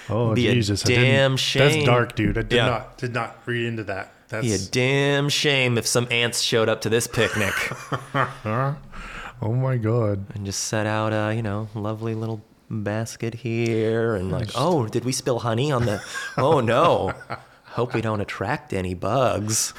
Oh 0.09 0.33
Be 0.33 0.43
Jesus! 0.43 0.85
I 0.85 0.89
damn 0.89 1.37
shame. 1.37 1.69
That's 1.73 1.85
dark, 1.85 2.15
dude. 2.15 2.37
I 2.37 2.41
did 2.41 2.53
Yeah. 2.53 2.65
not 2.67 2.97
did 2.97 3.13
not 3.13 3.37
read 3.45 3.65
into 3.65 3.83
that. 3.85 4.11
That's 4.29 4.45
Be 4.45 4.53
a 4.53 4.57
damn 4.57 5.29
shame 5.29 5.77
if 5.77 5.85
some 5.85 6.07
ants 6.11 6.41
showed 6.41 6.67
up 6.69 6.81
to 6.81 6.89
this 6.89 7.05
picnic 7.07 7.53
oh 8.45 8.75
my 9.41 9.77
god. 9.77 10.25
and 10.33 10.45
just 10.45 10.63
set 10.63 10.85
out 10.87 11.13
a 11.13 11.35
you 11.35 11.41
know 11.43 11.67
lovely 11.75 12.15
little 12.15 12.41
basket 12.69 13.35
here 13.35 14.15
and 14.15 14.31
like, 14.31 14.49
oh, 14.55 14.87
did 14.87 15.05
we 15.05 15.11
spill 15.11 15.39
honey 15.39 15.71
on 15.71 15.85
the? 15.85 16.01
Oh 16.37 16.59
no. 16.59 17.13
Hope 17.65 17.93
we 17.93 18.01
don't 18.01 18.21
attract 18.21 18.73
any 18.73 18.93
bugs. 18.95 19.73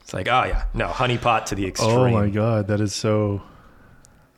It's 0.00 0.14
like, 0.14 0.28
oh 0.28 0.44
yeah, 0.44 0.64
no, 0.72 0.86
honey 0.88 1.18
pot 1.18 1.46
to 1.48 1.54
the 1.54 1.66
extreme. 1.66 1.90
Oh 1.90 2.08
my 2.10 2.28
god, 2.30 2.68
that 2.68 2.80
is 2.80 2.94
so. 2.94 3.42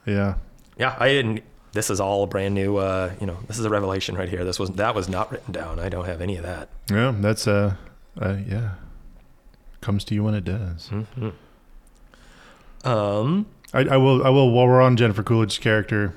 Yeah. 0.06 0.34
Yeah, 0.78 0.96
I 0.98 1.08
didn't. 1.08 1.42
This 1.72 1.90
is 1.90 2.00
all 2.00 2.26
brand 2.26 2.54
new. 2.54 2.76
Uh, 2.76 3.12
you 3.20 3.26
know, 3.26 3.38
this 3.46 3.58
is 3.58 3.64
a 3.64 3.70
revelation 3.70 4.16
right 4.16 4.28
here. 4.28 4.44
This 4.44 4.58
was 4.58 4.70
that 4.72 4.94
was 4.94 5.08
not 5.08 5.30
written 5.30 5.52
down. 5.52 5.78
I 5.78 5.88
don't 5.88 6.06
have 6.06 6.20
any 6.20 6.36
of 6.36 6.42
that. 6.42 6.68
Yeah, 6.90 7.14
that's 7.16 7.46
uh, 7.46 7.76
uh 8.20 8.36
yeah. 8.46 8.70
Comes 9.80 10.04
to 10.04 10.14
you 10.14 10.24
when 10.24 10.34
it 10.34 10.44
does. 10.44 10.90
Um, 12.84 13.46
I, 13.72 13.80
I 13.80 13.96
will. 13.96 14.24
I 14.24 14.30
will. 14.30 14.50
While 14.50 14.66
we're 14.66 14.80
on 14.80 14.96
Jennifer 14.96 15.22
Coolidge's 15.22 15.58
character, 15.58 16.14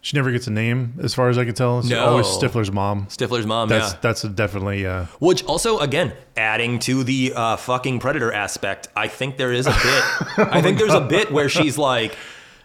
she 0.00 0.16
never 0.16 0.30
gets 0.30 0.46
a 0.46 0.50
name, 0.50 0.94
as 1.02 1.14
far 1.14 1.30
as 1.30 1.38
I 1.38 1.46
can 1.46 1.54
tell. 1.54 1.78
It's 1.78 1.88
No. 1.88 2.04
always 2.04 2.26
Stifler's 2.26 2.70
mom. 2.70 3.06
Stifler's 3.06 3.46
mom. 3.46 3.70
That's 3.70 3.92
yeah. 3.94 3.98
that's 4.02 4.22
a 4.24 4.28
definitely. 4.28 4.86
Uh, 4.86 5.06
Which 5.18 5.42
also, 5.44 5.78
again, 5.78 6.12
adding 6.36 6.78
to 6.80 7.04
the 7.04 7.32
uh, 7.34 7.56
fucking 7.56 8.00
predator 8.00 8.30
aspect, 8.30 8.88
I 8.94 9.08
think 9.08 9.38
there 9.38 9.52
is 9.52 9.66
a 9.66 9.70
bit. 9.70 10.04
I 10.52 10.60
think 10.60 10.78
there's 10.78 10.92
a 10.92 11.00
bit 11.00 11.32
where 11.32 11.48
she's 11.48 11.78
like, 11.78 12.16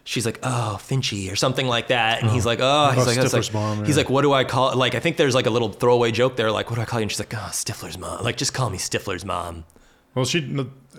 she's 0.09 0.25
like, 0.25 0.39
oh, 0.41 0.79
Finchy 0.81 1.31
or 1.31 1.35
something 1.35 1.67
like 1.67 1.89
that, 1.89 2.21
and 2.23 2.31
he's 2.31 2.45
oh. 2.45 2.49
like, 2.49 2.59
oh, 2.61 2.91
he's 2.91 3.03
Oh, 3.03 3.21
like, 3.23 3.33
like- 3.33 3.53
mom, 3.53 3.85
he's 3.85 3.95
yeah. 3.95 4.01
like, 4.01 4.09
what 4.09 4.23
do 4.23 4.33
I 4.33 4.43
call? 4.43 4.71
It? 4.71 4.75
Like, 4.75 4.95
I 4.95 4.99
think 4.99 5.17
there's 5.17 5.35
like 5.35 5.45
a 5.45 5.51
little 5.51 5.69
throwaway 5.71 6.11
joke 6.11 6.35
there, 6.35 6.51
like, 6.51 6.69
what 6.71 6.77
do 6.77 6.81
I 6.81 6.85
call 6.85 6.99
you? 6.99 7.03
And 7.03 7.11
she's 7.11 7.19
like, 7.19 7.33
oh, 7.33 7.49
Stifler's 7.51 7.97
mom. 7.97 8.23
Like, 8.23 8.35
just 8.35 8.53
call 8.53 8.69
me 8.69 8.77
Stifler's 8.79 9.23
mom, 9.23 9.65
well, 10.15 10.25
she. 10.25 10.41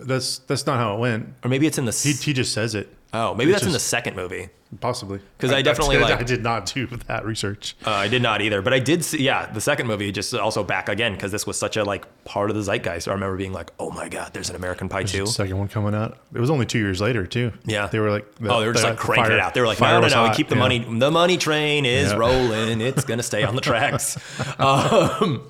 That's 0.03 0.39
that's 0.39 0.65
not 0.65 0.77
how 0.77 0.95
it 0.95 0.99
went. 0.99 1.33
or 1.43 1.49
maybe 1.49 1.67
it's 1.67 1.77
in 1.77 1.85
the. 1.85 1.91
He 1.91 2.13
he 2.13 2.33
just 2.33 2.53
says 2.53 2.73
it. 2.73 2.87
oh, 3.13 3.35
maybe 3.35 3.51
it's 3.51 3.59
that's 3.59 3.67
in 3.67 3.73
the 3.73 3.79
second 3.79 4.15
movie. 4.15 4.49
Possibly. 4.79 5.19
'Cause 5.37 5.51
I 5.51 5.61
definitely, 5.61 5.97
did, 5.97 6.03
like- 6.03 6.19
I 6.21 6.23
did 6.23 6.43
not 6.43 6.65
do 6.65 6.87
that 7.07 7.25
research. 7.25 7.75
Uh, 7.85 7.91
I 7.91 8.07
did 8.07 8.21
not 8.21 8.41
either, 8.41 8.61
but 8.61 8.73
I 8.73 8.79
did 8.79 9.03
see. 9.03 9.21
Yeah, 9.21 9.45
the 9.51 9.59
second 9.59 9.87
movie 9.87 10.11
just 10.13 10.33
also 10.33 10.63
back 10.63 10.87
again 10.87 11.11
because 11.13 11.29
this 11.31 11.45
was 11.45 11.59
such 11.59 11.75
a 11.75 11.83
like 11.83 12.05
part 12.23 12.49
of 12.49 12.55
the 12.55 12.61
zeitgeist. 12.63 13.09
I 13.09 13.11
remember 13.11 13.35
being 13.35 13.51
like, 13.51 13.71
oh 13.79 13.91
my 13.91 14.07
god, 14.07 14.33
there's 14.33 14.49
an 14.49 14.55
American 14.55 14.87
Pie 14.87 15.03
too. 15.03 15.25
Second 15.25 15.57
one 15.57 15.67
coming 15.67 15.93
out. 15.93 16.19
It 16.33 16.39
was 16.39 16.49
only 16.49 16.65
two 16.65 16.79
years 16.79 17.01
later 17.01 17.25
too. 17.27 17.51
Yeah. 17.65 17.87
They 17.87 17.99
were 17.99 18.11
like. 18.11 18.25
oh, 18.43 18.61
they 18.61 18.67
were 18.67 18.71
just 18.71 18.85
the 18.85 18.91
like 18.91 18.99
cranking 18.99 19.25
fire- 19.25 19.33
it 19.33 19.39
out. 19.41 19.53
They 19.53 19.59
were 19.59 19.67
like, 19.67 19.81
no, 19.81 19.99
no, 19.99 20.07
no, 20.07 20.23
we 20.23 20.33
keep 20.35 20.47
the 20.47 20.55
Yeah. 20.55 20.61
money. 20.61 20.79
The 20.99 21.11
money 21.11 21.37
train 21.37 21.85
is 21.85 22.11
Yeah. 22.11 22.17
rolling. 22.17 22.79
It's 22.79 23.03
gonna 23.03 23.23
stay 23.23 23.43
on 23.43 23.55
the 23.55 23.61
tracks. 23.61 24.17
um, 24.59 25.41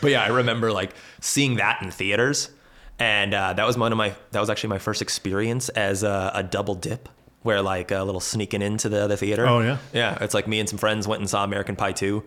but 0.00 0.10
yeah, 0.10 0.24
I 0.24 0.28
remember 0.28 0.72
like 0.72 0.90
seeing 1.20 1.54
that 1.56 1.80
in 1.82 1.90
theaters, 1.92 2.50
and 2.98 3.32
uh, 3.32 3.52
that 3.52 3.64
was 3.66 3.78
one 3.78 3.92
of 3.92 3.98
my. 3.98 4.14
That 4.32 4.40
was 4.40 4.50
actually 4.50 4.70
my 4.70 4.78
first 4.78 5.02
experience 5.02 5.68
as 5.68 6.02
a, 6.02 6.32
a 6.34 6.42
double 6.42 6.74
dip. 6.74 7.08
Where 7.44 7.62
like 7.62 7.92
a 7.92 8.02
little 8.02 8.20
sneaking 8.20 8.60
into 8.62 8.88
the 8.88 9.00
other 9.04 9.14
theater. 9.16 9.46
Oh, 9.46 9.60
yeah? 9.60 9.78
yeah. 9.92 10.18
It's 10.20 10.34
like 10.34 10.48
me 10.48 10.58
and 10.60 10.68
some 10.68 10.78
friends 10.78 11.06
went 11.06 11.20
and 11.20 11.30
saw 11.30 11.44
American 11.44 11.76
Pie 11.76 11.92
two, 11.92 12.24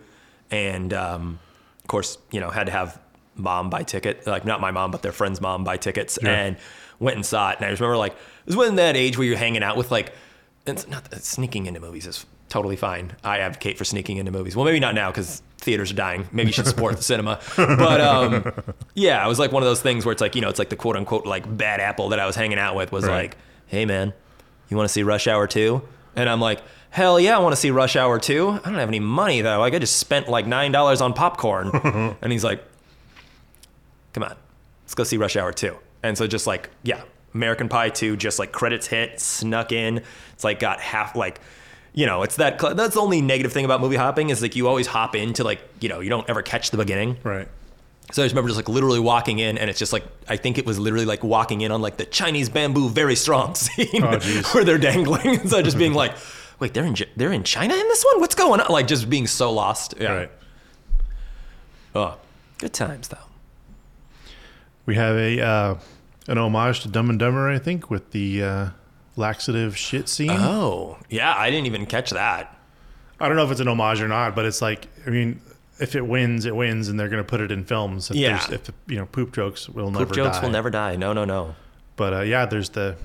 and 0.52 0.94
um, 0.94 1.40
of 1.82 1.88
course 1.88 2.18
you 2.32 2.40
know 2.40 2.50
had 2.50 2.68
to 2.68 2.72
have 2.72 3.00
mom 3.36 3.70
buy 3.70 3.84
ticket, 3.84 4.26
like 4.26 4.46
not 4.46 4.62
my 4.62 4.72
mom 4.72 4.92
but 4.92 5.02
their 5.02 5.12
friend's 5.12 5.42
mom 5.42 5.64
buy 5.64 5.76
tickets, 5.78 6.18
Yeah. 6.22 6.30
and 6.32 6.58
went 7.00 7.16
and 7.18 7.26
saw 7.26 7.50
it. 7.52 7.58
And 7.58 7.66
I 7.66 7.70
just 7.72 7.82
remember 7.82 7.98
like 7.98 8.14
it 8.14 8.46
was 8.46 8.56
when 8.56 8.76
that 8.78 8.96
age 8.96 9.18
where 9.18 9.28
you're 9.28 9.38
hanging 9.38 9.64
out 9.64 9.76
with 9.76 9.92
like 9.92 10.14
it's 10.66 10.88
not 10.88 11.12
sneaking 11.22 11.66
into 11.66 11.80
movies 11.80 12.06
is 12.08 12.26
totally 12.50 12.76
fine. 12.76 13.12
I 13.24 13.40
advocate 13.40 13.78
for 13.78 13.86
sneaking 13.86 14.18
into 14.18 14.32
movies. 14.32 14.56
Well, 14.56 14.66
maybe 14.66 14.80
not 14.80 14.96
now 14.96 15.10
because 15.12 15.42
theaters 15.58 15.92
are 15.92 15.96
dying. 15.96 16.28
Maybe 16.32 16.48
you 16.50 16.54
should 16.54 16.68
support 16.68 16.96
the 16.96 17.04
cinema. 17.04 17.40
But 17.56 18.02
um, 18.02 18.54
yeah, 18.94 19.26
it 19.26 19.28
was 19.28 19.40
like 19.40 19.52
one 19.52 19.64
of 19.64 19.68
those 19.68 19.82
things 19.82 20.06
where 20.06 20.12
it's 20.14 20.22
like 20.22 20.36
you 20.36 20.42
know 20.42 20.50
it's 20.50 20.60
like 20.60 20.70
the 20.70 20.76
quote 20.76 20.96
unquote 20.96 21.26
like 21.26 21.58
bad 21.58 21.80
apple 21.80 22.10
that 22.10 22.20
I 22.20 22.26
was 22.28 22.36
hanging 22.36 22.60
out 22.60 22.76
with 22.76 22.92
was 22.92 23.06
Right. 23.06 23.14
like, 23.32 23.38
hey 23.68 23.86
man, 23.86 24.14
you 24.70 24.78
want 24.78 24.88
to 24.88 24.94
see 24.94 25.04
Rush 25.04 25.28
Hour 25.28 25.48
two? 25.48 25.82
And 26.16 26.30
I'm 26.30 26.42
like. 26.42 26.62
Hell 26.90 27.20
yeah, 27.20 27.36
I 27.36 27.40
want 27.40 27.52
to 27.52 27.58
see 27.58 27.70
Rush 27.70 27.96
Hour 27.96 28.18
2. 28.18 28.50
I 28.50 28.58
don't 28.60 28.76
have 28.76 28.88
any 28.88 29.02
money 29.02 29.42
though. 29.42 29.60
Like 29.60 29.74
I 29.74 29.80
just 29.80 29.98
spent 29.98 30.30
like 30.30 30.46
$9 30.46 31.02
on 31.02 31.14
popcorn. 31.14 31.70
and 32.22 32.32
he's 32.32 32.46
like, 32.46 32.64
come 34.14 34.24
on, 34.24 34.36
let's 34.84 34.96
go 34.96 35.04
see 35.04 35.18
Rush 35.18 35.36
Hour 35.36 35.52
2. 35.52 35.76
And 36.02 36.18
so 36.18 36.26
just 36.26 36.48
like, 36.48 36.70
yeah, 36.82 37.02
American 37.36 37.70
Pie 37.70 37.90
2, 37.90 38.18
just 38.18 38.40
like 38.40 38.52
credits 38.52 38.88
hit, 38.88 39.20
snuck 39.20 39.72
in. 39.72 40.02
It's 40.34 40.44
like 40.44 40.60
got 40.60 40.80
half 40.80 41.16
like, 41.16 41.40
you 41.94 42.06
know, 42.06 42.24
it's 42.24 42.38
that, 42.38 42.58
that's 42.58 42.96
the 42.96 43.02
only 43.02 43.22
negative 43.22 43.52
thing 43.52 43.66
about 43.66 43.82
movie 43.82 43.96
hopping 43.96 44.30
is 44.30 44.42
like 44.42 44.56
you 44.56 44.68
always 44.68 44.88
hop 44.88 45.16
into 45.16 45.44
like, 45.44 45.62
you 45.82 45.90
know, 45.90 46.00
you 46.00 46.10
don't 46.10 46.28
ever 46.30 46.42
catch 46.42 46.72
the 46.72 46.78
beginning. 46.78 47.18
Right. 47.24 47.48
So 48.14 48.22
I 48.22 48.26
just 48.26 48.34
remember 48.34 48.48
just 48.48 48.58
like 48.58 48.70
literally 48.70 49.00
walking 49.02 49.40
in 49.40 49.58
and 49.58 49.70
it's 49.70 49.80
just 49.80 49.92
like, 49.92 50.06
I 50.30 50.38
think 50.38 50.58
it 50.58 50.66
was 50.66 50.80
literally 50.80 51.06
like 51.06 51.24
walking 51.24 51.62
in 51.62 51.72
on 51.72 51.82
like 51.82 51.98
the 51.98 52.06
Chinese 52.06 52.48
bamboo 52.48 52.90
very 52.90 53.16
strong 53.16 53.54
scene 53.56 54.04
Oh, 54.04 54.18
where 54.54 54.64
they're 54.64 54.78
dangling. 54.78 55.48
so 55.48 55.62
just 55.62 55.78
being 55.78 55.94
like, 55.94 56.14
wait, 56.60 56.74
they're 56.74 56.86
in, 56.86 56.96
they're 57.18 57.34
in 57.34 57.44
China 57.44 57.74
in 57.74 57.88
this 57.88 58.04
one? 58.06 58.22
What's 58.22 58.36
going 58.36 58.62
on? 58.62 58.72
Like 58.72 58.88
just 58.88 59.10
being 59.10 59.28
so 59.28 59.52
lost. 59.52 59.94
Yeah. 60.00 60.12
Right. 60.14 60.32
Oh, 61.96 62.18
good 62.60 62.74
times 62.74 63.10
though. 63.10 63.18
We 64.86 64.96
have 64.96 65.16
a 65.18 65.42
uh, 65.42 65.76
an 66.28 66.38
homage 66.38 66.82
to 66.82 66.88
Dumb 66.88 67.10
and 67.10 67.20
Dumber, 67.20 67.50
I 67.50 67.60
think, 67.60 67.90
with 67.90 68.12
the 68.12 68.44
uh, 68.44 68.70
laxative 69.18 69.76
shit 69.76 70.08
scene. 70.08 70.30
Oh, 70.32 70.98
yeah, 71.10 71.34
I 71.36 71.50
didn't 71.50 71.66
even 71.66 71.86
catch 71.86 72.12
that. 72.12 72.58
I 73.20 73.28
don't 73.28 73.36
know 73.36 73.44
if 73.44 73.52
it's 73.52 73.60
an 73.60 73.68
homage 73.68 74.00
or 74.02 74.08
not, 74.08 74.36
but 74.36 74.46
it's 74.46 74.62
like, 74.62 74.88
I 75.06 75.10
mean, 75.10 75.42
if 75.80 75.96
it 75.96 76.02
wins, 76.06 76.46
it 76.46 76.56
wins, 76.56 76.88
and 76.88 77.00
they're 77.00 77.10
going 77.10 77.24
to 77.24 77.28
put 77.28 77.42
it 77.42 77.52
in 77.52 77.64
films. 77.66 78.10
If 78.10 78.18
Yeah. 78.18 78.46
If 78.52 78.70
you 78.88 78.98
know, 78.98 79.06
poop 79.06 79.34
jokes 79.34 79.70
will 79.70 79.92
never 79.92 80.06
die. 80.06 80.06
Poop 80.06 80.16
never 80.18 80.28
jokes 80.30 80.38
die. 80.38 80.44
will 80.44 80.52
never 80.52 80.70
die. 80.70 80.96
No, 80.96 81.14
no, 81.14 81.26
no. 81.26 81.56
But 81.96 82.14
uh, 82.14 82.22
yeah, 82.22 82.46
there's 82.46 82.70
the 82.70 82.96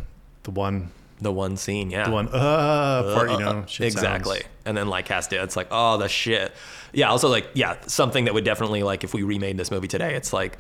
the 0.45 0.51
one 0.51 0.91
The 1.21 1.33
one 1.33 1.57
scene, 1.57 1.91
yeah. 1.91 2.05
the 2.07 2.11
one 2.11 2.29
uh, 2.29 3.15
part, 3.15 3.31
you 3.31 3.39
know, 3.39 3.65
shit 3.69 3.87
exactly. 3.87 4.41
sounds- 4.41 4.49
And 4.65 4.77
then 4.77 4.89
like 4.89 5.07
has 5.09 5.29
to, 5.29 5.41
it's 5.43 5.55
like, 5.57 5.69
oh, 5.71 5.97
the 5.99 6.09
shit. 6.09 6.53
Yeah. 6.93 7.11
Also, 7.11 7.29
like, 7.29 7.47
yeah, 7.55 7.77
something 7.87 8.25
that 8.25 8.35
would 8.35 8.45
definitely 8.45 8.83
like 8.83 9.05
if 9.05 9.15
we 9.15 9.23
remade 9.23 9.57
this 9.57 9.71
movie 9.71 9.87
today, 9.89 10.15
it's 10.17 10.33
like 10.33 10.59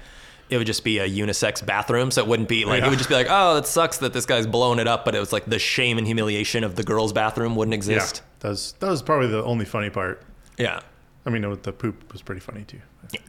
it 0.50 0.58
would 0.58 0.66
just 0.66 0.84
be 0.84 0.98
a 0.98 1.08
unisex 1.08 1.64
bathroom, 1.64 2.10
so 2.10 2.22
it 2.22 2.28
wouldn't 2.28 2.48
be 2.48 2.64
like 2.64 2.82
it 2.84 2.88
would 2.90 2.98
just 2.98 3.08
be 3.08 3.14
like, 3.16 3.26
oh, 3.30 3.56
it 3.56 3.66
sucks 3.66 3.98
that 3.98 4.12
this 4.12 4.24
guy's 4.26 4.46
blown 4.46 4.78
it 4.78 4.86
up, 4.86 5.04
but 5.04 5.14
it 5.14 5.18
was 5.20 5.32
like 5.32 5.46
the 5.46 5.58
shame 5.58 5.98
and 5.98 6.06
humiliation 6.06 6.62
of 6.62 6.74
the 6.76 6.82
girls' 6.84 7.12
bathroom 7.12 7.56
wouldn't 7.56 7.72
Yeah, 7.72 7.94
exist. 7.96 8.22
that 8.40 8.48
was 8.50 8.74
that 8.80 8.88
was 8.88 9.02
probably 9.02 9.28
the 9.28 9.42
only 9.42 9.64
funny 9.64 9.90
part. 9.90 10.22
Yeah. 10.58 10.80
I 11.26 11.30
mean, 11.30 11.42
the 11.62 11.72
poop 11.72 12.12
was 12.12 12.22
pretty 12.22 12.40
funny 12.40 12.64
too. 12.64 12.80
Yeah. 13.12 13.20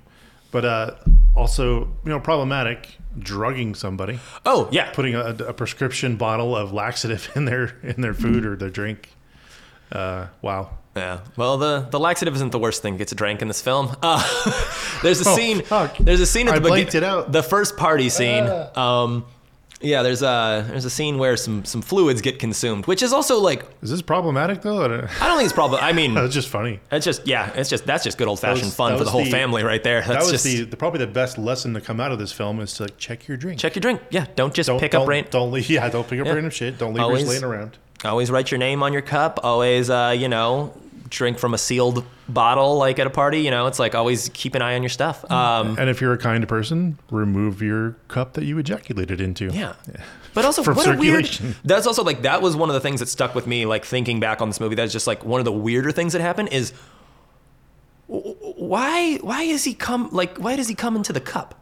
But 0.51 0.65
uh, 0.65 0.95
also, 1.35 1.81
you 2.03 2.09
know, 2.09 2.19
problematic 2.19 2.97
drugging 3.19 3.75
somebody, 3.75 4.19
Oh 4.45 4.67
yeah. 4.71 4.91
putting 4.91 5.15
a, 5.15 5.29
a 5.47 5.53
prescription 5.53 6.15
bottle 6.15 6.55
of 6.55 6.71
laxative 6.73 7.31
in 7.35 7.45
their 7.45 7.75
in 7.83 8.01
their 8.01 8.13
food 8.13 8.45
or 8.45 8.55
their 8.55 8.69
drink. 8.69 9.09
Uh, 9.91 10.27
wow. 10.41 10.69
Yeah. 10.95 11.21
Well, 11.37 11.57
the 11.57 11.87
the 11.89 11.99
laxative 11.99 12.35
isn't 12.35 12.51
the 12.51 12.59
worst 12.59 12.81
thing 12.83 12.97
gets 12.97 13.13
drank 13.13 13.41
in 13.41 13.47
this 13.47 13.61
film. 13.61 13.95
Uh, 14.01 14.21
there's 15.03 15.25
a 15.25 15.29
Oh, 15.29 15.35
scene. 15.35 15.61
fuck. 15.63 15.97
There's 15.97 16.19
a 16.21 16.25
scene 16.25 16.47
at 16.47 16.53
the 16.55 16.61
beginning. 16.61 17.31
The 17.31 17.43
first 17.43 17.77
party 17.77 18.09
scene. 18.09 18.47
Um, 18.75 19.25
Yeah, 19.83 20.01
there's 20.01 20.21
a 20.21 20.65
there's 20.69 20.85
a 20.85 20.89
scene 20.89 21.17
where 21.17 21.35
some 21.37 21.65
some 21.65 21.81
fluids 21.81 22.21
get 22.21 22.39
consumed, 22.39 22.87
which 22.87 23.03
is 23.03 23.11
also 23.13 23.39
like 23.39 23.65
Is 23.81 23.89
this 23.91 24.01
problematic 24.01 24.61
though? 24.61 24.83
I 24.85 24.87
don't- 24.87 25.21
I 25.21 25.27
don't 25.27 25.37
think 25.37 25.45
it's 25.45 25.53
probably. 25.53 25.79
I 25.79 25.91
mean, 25.93 26.13
That's 26.15 26.33
just 26.33 26.47
funny. 26.49 26.79
it's 26.91 27.05
just 27.05 27.27
yeah, 27.27 27.51
it's 27.55 27.69
just 27.69 27.85
that's 27.85 28.03
just 28.03 28.17
good 28.17 28.27
old 28.27 28.39
fashioned 28.39 28.65
was- 28.67 28.75
fun 28.75 28.91
that 28.93 28.97
for 28.97 29.03
the 29.03 29.05
was 29.05 29.11
whole 29.11 29.23
the- 29.25 29.31
family 29.31 29.63
right 29.63 29.83
there. 29.83 30.01
That 30.01 30.19
was 30.21 30.31
just 30.31 30.43
the, 30.45 30.61
the 30.63 30.77
probably 30.77 30.99
the 30.99 31.07
best 31.11 31.37
lesson 31.37 31.73
to 31.73 31.81
come 31.81 31.99
out 31.99 32.11
of 32.11 32.19
this 32.19 32.31
film 32.31 32.59
is 32.61 32.73
to 32.75 32.83
like 32.83 32.97
check 32.97 33.27
your 33.27 33.37
drink. 33.37 33.59
check 33.59 33.75
your 33.75 33.81
drink. 33.81 34.01
Yeah, 34.09 34.25
don't 34.35 34.53
just 34.53 34.67
Don't 34.67 34.79
pick 34.79 34.91
don't, 34.91 35.01
up 35.03 35.07
rain. 35.07 35.25
Don't 35.29 35.51
leave. 35.51 35.69
Yeah, 35.69 35.89
don't 35.89 36.07
pick 36.07 36.19
up 36.19 36.27
random 36.27 36.49
shit. 36.49 36.77
Don't 36.77 36.93
leave 36.93 37.03
Always- 37.03 37.21
yours 37.23 37.41
laying 37.41 37.43
around. 37.43 37.77
Always 38.05 38.29
write 38.31 38.51
your 38.51 38.57
name 38.57 38.83
on 38.83 38.91
your 38.93 39.01
cup. 39.01 39.39
Always, 39.43 39.89
uh, 39.89 40.13
you 40.17 40.27
know, 40.27 40.73
drink 41.09 41.37
from 41.39 41.53
a 41.53 41.57
sealed 41.57 42.05
bottle 42.29 42.77
like 42.77 42.99
at 42.99 43.07
a 43.07 43.09
party. 43.09 43.39
You 43.41 43.51
know, 43.51 43.67
it's 43.67 43.79
like 43.79 43.95
always 43.95 44.29
keep 44.33 44.55
an 44.55 44.61
eye 44.61 44.75
on 44.75 44.83
your 44.83 44.89
stuff. 44.89 45.29
Um, 45.31 45.77
And 45.79 45.89
if 45.89 46.01
you're 46.01 46.13
a 46.13 46.17
kind 46.17 46.47
person, 46.47 46.97
remove 47.11 47.61
your 47.61 47.97
cup 48.07 48.33
that 48.33 48.43
you 48.45 48.57
ejaculated 48.57 49.19
into. 49.21 49.47
Yeah. 49.47 49.73
But 50.33 50.45
also, 50.45 50.63
From 50.63 50.75
what 50.75 50.87
a 50.95 50.97
weird. 50.97 51.25
That's 51.63 51.85
also 51.87 52.03
like 52.03 52.23
that 52.23 52.41
was 52.41 52.55
one 52.55 52.69
of 52.69 52.73
the 52.73 52.79
things 52.81 52.99
that 52.99 53.07
stuck 53.09 53.35
with 53.35 53.45
me. 53.47 53.65
Like 53.65 53.85
thinking 53.85 54.19
back 54.19 54.41
on 54.41 54.49
this 54.49 54.59
movie, 54.59 54.75
that's 54.75 54.93
just 54.93 55.07
like 55.07 55.23
one 55.23 55.39
of 55.39 55.45
the 55.45 55.51
weirder 55.51 55.91
things 55.91 56.13
that 56.13 56.21
happened 56.21 56.49
is 56.51 56.73
why 58.07 59.17
why 59.21 59.43
is 59.43 59.63
he 59.63 59.73
come 59.73 60.09
like 60.11 60.37
why 60.37 60.55
does 60.55 60.67
he 60.67 60.75
come 60.75 60.95
into 60.95 61.13
the 61.13 61.21
cup? 61.21 61.59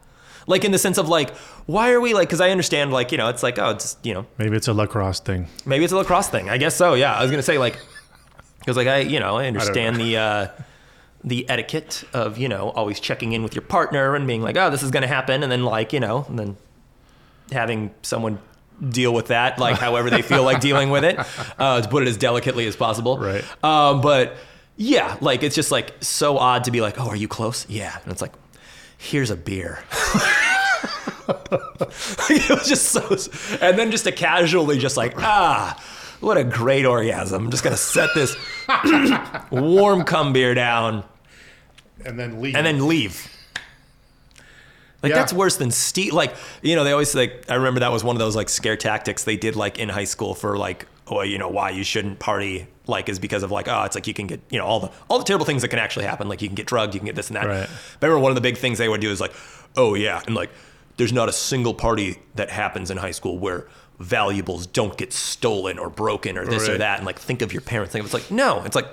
Like 0.48 0.66
in 0.66 0.72
the 0.72 0.80
sense 0.80 0.98
of 0.98 1.08
like 1.08 1.36
why 1.68 1.92
are 1.92 2.02
we 2.02 2.14
like 2.14 2.28
because 2.28 2.42
I 2.42 2.50
understand 2.50 2.92
like 2.92 3.12
you 3.12 3.18
know 3.18 3.30
it's 3.30 3.44
like 3.44 3.60
oh 3.60 3.70
it's 3.72 3.96
you 4.04 4.14
know 4.14 4.26
Maybe 4.38 4.58
it's 4.58 4.68
a 4.68 4.74
lacrosse 4.74 5.20
thing. 5.20 5.48
maybe 5.66 5.84
it's 5.84 5.94
a 5.94 5.98
lacrosse 5.98 6.30
thing 6.30 6.50
I 6.50 6.58
guess 6.58 6.76
so 6.76 6.96
yeah 6.96 7.14
I 7.14 7.22
was 7.22 7.30
gonna 7.32 7.44
say 7.44 7.58
like 7.58 7.78
because 8.62 8.78
like 8.78 8.88
I 8.88 9.00
you 9.00 9.20
know 9.20 9.38
I 9.38 9.48
understand 9.48 9.98
the 9.98 10.18
uh, 10.18 10.48
the 11.24 11.50
etiquette 11.50 12.04
of 12.14 12.38
you 12.38 12.48
know 12.48 12.70
always 12.70 13.00
checking 13.00 13.34
in 13.34 13.44
with 13.44 13.54
your 13.54 13.64
partner 13.64 14.16
and 14.16 14.26
being 14.26 14.42
like 14.42 14.56
oh 14.56 14.70
this 14.70 14.84
is 14.84 14.92
gonna 14.92 15.08
happen. 15.08 15.44
And 15.44 15.52
then 15.52 15.66
like 15.66 15.92
you 15.94 16.00
know 16.00 16.26
and 16.30 16.40
then 16.40 16.58
having 17.52 17.94
someone 18.02 18.40
deal 18.88 19.14
with 19.14 19.28
that 19.28 19.60
like 19.60 19.78
however 19.88 20.10
they 20.10 20.22
feel 20.22 20.44
like 20.44 20.62
dealing 20.62 20.90
with 20.90 21.04
it 21.04 21.20
uh, 21.60 21.82
to 21.82 21.90
put 21.90 22.04
it 22.04 22.08
as 22.08 22.18
delicately 22.18 22.66
as 22.68 22.76
possible. 22.76 23.18
Right. 23.18 23.44
um, 23.64 24.02
but 24.02 24.38
yeah 24.78 25.18
like 25.22 25.44
it's 25.44 25.54
just 25.54 25.70
like 25.70 25.94
so 26.02 26.38
odd 26.38 26.64
to 26.64 26.72
be 26.72 26.82
like 26.82 27.00
oh 27.00 27.10
are 27.10 27.16
you 27.16 27.28
close? 27.28 27.66
Yeah. 27.70 27.98
And 28.04 28.12
it's 28.12 28.22
like 28.22 28.34
here's 28.98 29.32
a 29.32 29.36
beer. 29.36 29.84
It 32.30 32.50
was 32.50 32.68
just 32.68 32.90
so 32.90 33.02
and 33.62 33.78
then 33.78 33.92
just 33.92 34.04
to 34.06 34.12
casually 34.12 34.78
just 34.78 34.98
like 34.98 35.14
ah 35.18 35.82
what 36.22 36.38
a 36.38 36.44
great 36.44 36.86
orgasm 36.86 37.46
i'm 37.46 37.52
just 37.52 37.64
gonna 37.64 37.76
set 37.78 38.10
this 38.16 38.36
warm 39.52 40.04
cum 40.04 40.34
beer 40.34 40.54
down 40.54 41.04
And 42.06 42.18
then 42.20 42.42
leave. 42.42 42.56
and 42.56 42.66
then 42.66 42.88
leave. 42.88 43.28
Like 45.04 45.10
Yeah. 45.12 45.18
that's 45.18 45.34
worse 45.34 45.58
than 45.58 45.72
steal. 45.72 46.14
Like 46.16 46.34
you 46.62 46.76
know, 46.76 46.84
they 46.84 46.92
always 46.92 47.14
like. 47.16 47.46
I 47.50 47.56
remember 47.56 47.80
that 47.80 47.92
was 47.92 48.04
one 48.04 48.16
of 48.16 48.20
those 48.20 48.36
like 48.36 48.50
scare 48.50 48.78
tactics 48.78 49.24
they 49.24 49.36
did 49.36 49.56
like 49.56 49.80
in 49.80 49.90
high 49.90 50.04
school 50.06 50.36
for 50.36 50.58
like, 50.58 50.86
oh, 51.08 51.22
you 51.24 51.38
know, 51.40 51.50
why 51.50 51.72
you 51.72 51.84
shouldn't 51.84 52.20
party. 52.20 52.68
Like 52.88 53.10
is 53.10 53.18
because 53.20 53.42
of 53.44 53.52
like, 53.52 53.68
oh, 53.68 53.84
it's 53.84 53.96
like 53.96 54.06
you 54.08 54.14
can 54.14 54.28
get 54.28 54.42
you 54.52 54.60
know 54.60 54.66
all 54.66 54.80
the 54.80 54.92
all 55.10 55.18
the 55.18 55.24
terrible 55.26 55.46
things 55.46 55.64
that 55.64 55.70
can 55.70 55.80
actually 55.80 56.06
happen. 56.06 56.28
Like 56.30 56.42
you 56.44 56.48
can 56.50 56.56
get 56.56 56.68
drugged, 56.68 56.94
you 56.94 57.00
can 57.00 57.08
get 57.08 57.16
this 57.16 57.30
and 57.30 57.36
that. 57.38 57.48
Right. 57.48 57.68
But 58.00 58.06
I 58.06 58.10
remember 58.10 58.22
one 58.24 58.32
of 58.32 58.36
the 58.36 58.42
big 58.42 58.58
things 58.58 58.78
they 58.78 58.90
would 58.90 59.02
do 59.02 59.10
is 59.12 59.20
like, 59.20 59.34
oh 59.76 59.96
yeah, 59.96 60.22
and 60.28 60.36
like, 60.36 60.52
there's 60.98 61.14
not 61.14 61.30
a 61.30 61.34
single 61.34 61.74
party 61.74 62.20
that 62.36 62.50
happens 62.52 62.92
in 62.92 62.98
high 62.98 63.12
school 63.12 63.40
where 63.40 63.68
valuables 64.02 64.68
don't 64.68 64.98
get 64.98 65.14
stolen 65.14 65.80
or 65.80 65.90
broken 65.90 66.38
or 66.38 66.46
this 66.46 66.68
or 66.68 66.78
that. 66.78 66.98
And 66.98 67.06
like, 67.06 67.20
think 67.20 67.42
of 67.42 67.54
your 67.54 67.62
parents. 67.62 67.94
Think 67.94 68.06
it's 68.06 68.14
like, 68.14 68.32
no, 68.32 68.64
it's 68.64 68.76
like. 68.76 68.88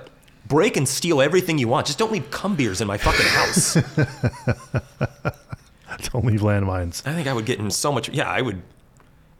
Break 0.47 0.77
and 0.77 0.87
steal 0.87 1.21
everything 1.21 1.59
you 1.59 1.67
want. 1.67 1.85
Just 1.85 1.99
don't 1.99 2.11
leave 2.11 2.31
cum 2.31 2.55
beers 2.55 2.81
in 2.81 2.87
my 2.87 2.97
fucking 2.97 3.27
house. 3.27 3.73
don't 6.11 6.25
leave 6.25 6.41
landmines. 6.41 7.05
I 7.05 7.13
think 7.13 7.27
I 7.27 7.33
would 7.33 7.45
get 7.45 7.59
in 7.59 7.69
so 7.69 7.91
much. 7.91 8.09
Yeah, 8.09 8.27
I 8.27 8.41
would. 8.41 8.59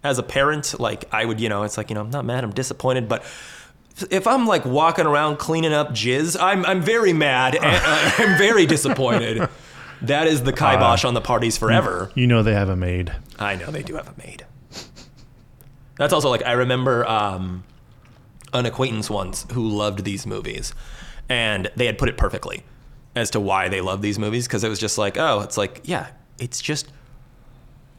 As 0.04 0.20
a 0.20 0.24
parent, 0.24 0.80
like 0.80 1.12
I 1.12 1.26
would, 1.26 1.42
you 1.42 1.50
know, 1.50 1.64
it's 1.64 1.78
like 1.78 1.90
you 1.90 1.96
know, 1.96 2.02
I'm 2.02 2.12
not 2.12 2.26
mad, 2.26 2.44
I'm 2.44 2.52
disappointed, 2.52 3.10
but 3.10 3.24
if 4.10 4.28
I'm 4.28 4.48
like 4.48 4.66
walking 4.66 5.06
around 5.06 5.38
cleaning 5.38 5.74
up 5.74 5.90
jizz, 5.90 6.38
I'm 6.40 6.66
I'm 6.66 6.82
very 6.82 7.14
mad 7.14 7.56
and 7.56 7.66
uh, 7.66 8.12
I'm 8.18 8.38
very 8.38 8.66
disappointed. 8.66 9.48
That 10.02 10.28
is 10.28 10.44
the 10.44 10.54
kibosh 10.54 11.04
on 11.04 11.14
the 11.14 11.22
parties 11.22 11.58
forever. 11.58 12.12
You 12.16 12.28
know 12.28 12.44
they 12.44 12.54
have 12.54 12.70
a 12.70 12.76
maid. 12.76 13.14
I 13.38 13.56
know 13.56 13.72
they 13.72 13.84
do 13.84 13.96
have 13.96 14.08
a 14.08 14.14
maid. 14.18 14.46
That's 16.00 16.14
also 16.14 16.30
like 16.30 16.46
I 16.46 16.54
remember 16.54 17.06
um, 17.08 17.66
an 18.54 18.66
acquaintance 18.66 19.10
once 19.10 19.46
who 19.52 19.68
loved 19.68 20.06
these 20.06 20.26
movies, 20.26 20.74
and 21.28 21.70
they 21.76 21.86
had 21.86 21.98
put 21.98 22.08
it 22.08 22.16
perfectly 22.18 22.64
as 23.18 23.30
to 23.32 23.40
why 23.40 23.68
they 23.68 23.82
love 23.82 24.02
these 24.02 24.18
movies 24.18 24.48
because 24.48 24.64
it 24.64 24.70
was 24.70 24.80
just 24.80 24.98
like, 24.98 25.18
oh, 25.18 25.42
it's 25.42 25.58
like, 25.58 25.82
yeah, 25.84 26.08
it's 26.40 26.62
just 26.62 26.90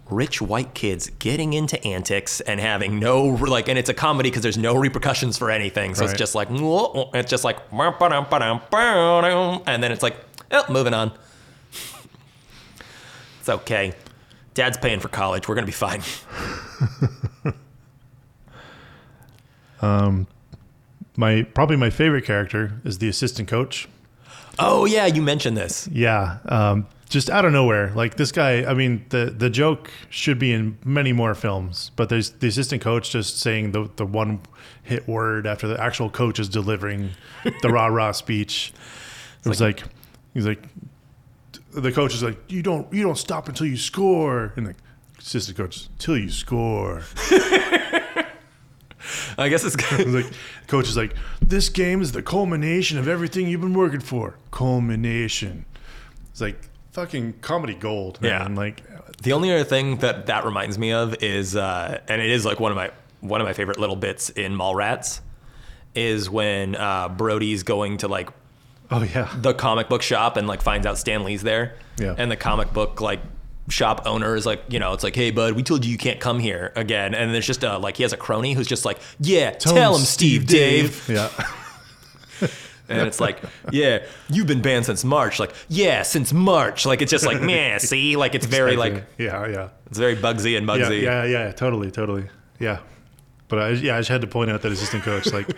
rich 0.09 0.40
white 0.40 0.72
kids 0.72 1.11
getting 1.18 1.53
into 1.53 1.82
antics 1.86 2.40
and 2.40 2.59
having 2.59 2.98
no 2.98 3.22
like, 3.26 3.68
and 3.68 3.78
it's 3.78 3.90
a 3.90 3.94
comedy 3.94 4.30
because 4.30 4.42
there's 4.42 4.57
no 4.59 4.74
repercussions 4.76 5.36
for 5.36 5.51
anything, 5.51 5.94
so 5.94 6.05
it's 6.05 6.14
just 6.18 6.34
like, 6.34 6.48
it's 6.51 7.30
just 7.30 7.44
like, 7.44 7.59
and 9.66 9.82
then 9.82 9.92
it's 9.92 10.03
like, 10.03 10.16
oh, 10.53 10.64
moving 10.70 10.94
on. 10.94 11.12
It's 13.40 13.48
okay. 13.51 13.92
Dad's 14.55 14.78
paying 14.78 15.01
for 15.01 15.09
college. 15.09 15.48
We're 15.48 15.55
gonna 15.55 15.66
be 15.66 15.72
fine. 15.72 16.01
My 21.16 21.43
probably 21.43 21.76
my 21.76 21.91
favorite 21.91 22.24
character 22.24 22.81
is 22.85 22.99
the 22.99 23.09
assistant 23.09 23.49
coach. 23.49 23.89
Oh 24.59 24.85
yeah, 24.87 25.07
you 25.07 25.22
mentioned 25.22 25.57
this. 25.57 25.89
Yeah, 25.93 26.39
um, 26.47 26.87
just 27.09 27.28
out 27.28 27.45
of 27.45 27.53
nowhere. 27.53 27.93
Like 27.95 28.16
this 28.16 28.33
guy. 28.33 28.64
I 28.64 28.74
mean, 28.74 29.05
the 29.11 29.26
the 29.26 29.51
joke 29.51 29.91
should 30.09 30.39
be 30.39 30.53
in 30.53 30.78
many 30.85 31.12
more 31.12 31.35
films, 31.35 31.91
but 31.97 32.09
there's 32.09 32.31
the 32.31 32.49
assistant 32.49 32.83
coach 32.83 33.11
just 33.11 33.39
saying 33.39 33.72
the 33.72 33.91
the 33.97 34.07
one 34.07 34.41
hit 34.83 35.07
word 35.09 35.47
after 35.47 35.68
the 35.68 35.81
actual 35.81 36.09
coach 36.09 36.39
is 36.39 36.49
delivering 36.49 37.11
the 37.62 37.70
rah 37.70 37.87
rah 37.87 38.12
speech. 38.24 38.72
It 39.45 39.49
was 39.49 39.61
like, 39.61 39.83
he's 40.35 40.47
like, 40.47 40.62
the 41.72 41.93
coach 41.93 42.14
is 42.14 42.22
like, 42.22 42.39
you 42.51 42.62
don't 42.62 42.93
you 42.93 43.03
don't 43.03 43.18
stop 43.18 43.49
until 43.49 43.66
you 43.66 43.76
score, 43.76 44.53
and 44.57 44.66
the 44.66 44.74
assistant 45.18 45.59
coach 45.59 45.89
till 45.99 46.16
you 46.16 46.31
score. 46.31 47.03
I 49.38 49.48
guess 49.48 49.64
it's 49.64 49.76
good. 49.90 50.08
Like 50.08 50.26
coach 50.66 50.88
is 50.88 50.96
like, 50.96 51.14
this 51.40 51.68
game 51.68 52.02
is 52.02 52.12
the 52.12 52.22
culmination 52.22 52.98
of 52.98 53.08
everything 53.08 53.46
you've 53.48 53.61
been 53.61 53.74
working 53.74 54.00
for. 54.00 54.36
Culmination. 54.50 55.64
It's 56.30 56.40
like 56.40 56.68
fucking 56.92 57.34
comedy 57.40 57.74
gold, 57.74 58.20
man. 58.20 58.52
Yeah. 58.52 58.56
Like, 58.61 58.82
The 59.22 59.32
only 59.32 59.50
other 59.52 59.64
thing 59.64 59.96
that 59.98 60.26
that 60.26 60.44
reminds 60.44 60.78
me 60.78 60.92
of 60.92 61.22
is, 61.22 61.56
uh, 61.56 62.00
and 62.08 62.20
it 62.20 62.30
is 62.30 62.44
like 62.44 62.61
one 62.61 62.72
of 62.72 62.76
my 62.76 62.90
one 63.20 63.40
of 63.40 63.46
my 63.46 63.52
favorite 63.52 63.78
little 63.78 63.96
bits 63.96 64.30
in 64.30 64.56
Mallrats, 64.56 65.20
is 65.94 66.30
when 66.30 66.74
uh, 66.74 67.08
Brodie's 67.08 67.62
going 67.62 67.98
to 67.98 68.08
like 68.08 68.30
oh 68.90 69.02
yeah, 69.02 69.30
the 69.36 69.52
comic 69.54 69.88
book 69.88 70.02
shop 70.02 70.36
and 70.36 70.46
like 70.48 70.62
finds 70.62 70.86
out 70.86 70.98
Stan 70.98 71.24
Lee's 71.24 71.42
there. 71.42 71.74
Yeah. 71.98 72.14
And 72.16 72.30
the 72.30 72.36
comic 72.36 72.72
book 72.72 73.00
like 73.00 73.20
shop 73.71 74.03
owner 74.07 74.37
is 74.37 74.45
like, 74.47 74.62
you 74.68 74.79
know, 74.79 74.93
it's 74.93 75.05
like, 75.05 75.16
hey 75.16 75.31
bud, 75.31 75.55
we 75.55 75.62
told 75.62 75.85
you 75.85 75.91
you 75.93 75.99
can't 75.99 76.21
come 76.21 76.39
here 76.39 76.73
again. 76.77 77.14
And 77.14 77.33
there's 77.33 77.47
just 77.47 77.64
uh 77.64 77.79
like 77.79 77.97
he 77.97 78.03
has 78.03 78.12
a 78.12 78.16
crony 78.16 78.53
who's 78.53 78.66
just 78.66 78.85
like, 78.85 78.99
yeah, 79.18 79.51
tell, 79.51 79.95
him, 79.95 80.03
Steve, 80.03 80.47
Dave. 80.47 81.09
Yeah, 81.09 81.31
And 82.91 83.07
it's 83.07 83.21
like, 83.21 83.41
yeah, 83.71 84.05
you've 84.29 84.49
been 84.49 84.62
banned 84.62 84.85
since 84.85 85.05
March. 85.05 85.39
Like, 85.39 85.55
yeah, 85.68 86.03
since 86.03 86.33
March. 86.33 86.85
Like 86.85 87.03
it's 87.03 87.11
just 87.11 87.25
like, 87.25 87.41
man, 87.41 87.79
see, 87.79 88.16
like 88.16 88.35
it's 88.35 88.47
very 88.47 88.77
like 88.77 89.05
yeah, 89.16 89.47
yeah, 89.47 89.68
it's 89.87 89.99
very 89.99 90.16
Bugsy 90.16 90.59
and 90.59 90.66
yeah, 90.66 90.75
Bugsy. 90.75 91.03
yeah, 91.03 91.25
yeah, 91.25 91.53
totally, 91.53 91.93
totally, 91.93 92.29
yeah. 92.59 92.81
But 93.47 93.59
I, 93.59 93.68
yeah, 93.71 93.97
I 93.97 94.01
just 94.01 94.11
had 94.11 94.21
to 94.23 94.27
point 94.27 94.51
out 94.51 94.62
that 94.62 94.73
assistant 94.73 95.05
coach, 95.05 95.33
like 95.33 95.49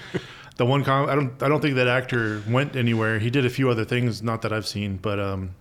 the 0.56 0.66
one 0.66 0.84
com- 0.84 1.08
I 1.08 1.14
don't, 1.14 1.42
I 1.42 1.48
don't 1.48 1.60
think 1.60 1.76
that 1.76 1.88
actor 1.88 2.42
went 2.48 2.76
anywhere. 2.76 3.18
He 3.18 3.30
did 3.30 3.46
a 3.46 3.50
few 3.50 3.70
other 3.70 3.84
things, 3.84 4.22
not 4.22 4.42
that 4.42 4.52
I've 4.52 4.66
seen, 4.66 4.98
but 4.98 5.18
um, 5.18 5.54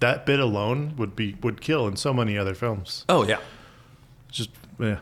that 0.00 0.26
bit 0.26 0.40
alone 0.40 0.94
would 0.96 1.14
be 1.16 1.36
would 1.42 1.60
kill 1.60 1.86
in 1.86 1.96
so 1.96 2.12
many 2.12 2.36
other 2.36 2.54
films. 2.54 3.04
Oh 3.08 3.24
yeah. 3.26 3.38
just 4.30 4.50
yeah. 4.78 4.98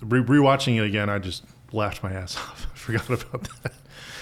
Re- 0.00 0.20
rewatching 0.22 0.76
it 0.76 0.84
again, 0.84 1.08
I 1.08 1.18
just 1.18 1.44
laughed 1.72 2.02
my 2.02 2.12
ass 2.12 2.36
off. 2.38 2.66
I 2.72 2.76
forgot 2.76 3.06
about 3.08 3.48
that. 3.62 3.72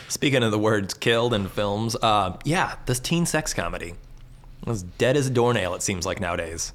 Speaking 0.08 0.42
of 0.42 0.50
the 0.50 0.58
words 0.58 0.92
killed 0.94 1.32
in 1.32 1.48
films, 1.48 1.96
uh, 2.02 2.36
yeah, 2.44 2.76
this 2.86 3.00
teen 3.00 3.24
sex 3.26 3.54
comedy. 3.54 3.94
As 4.66 4.82
dead 4.82 5.16
as 5.16 5.26
a 5.26 5.30
doornail, 5.30 5.74
it 5.74 5.82
seems 5.82 6.06
like 6.06 6.20
nowadays. 6.20 6.72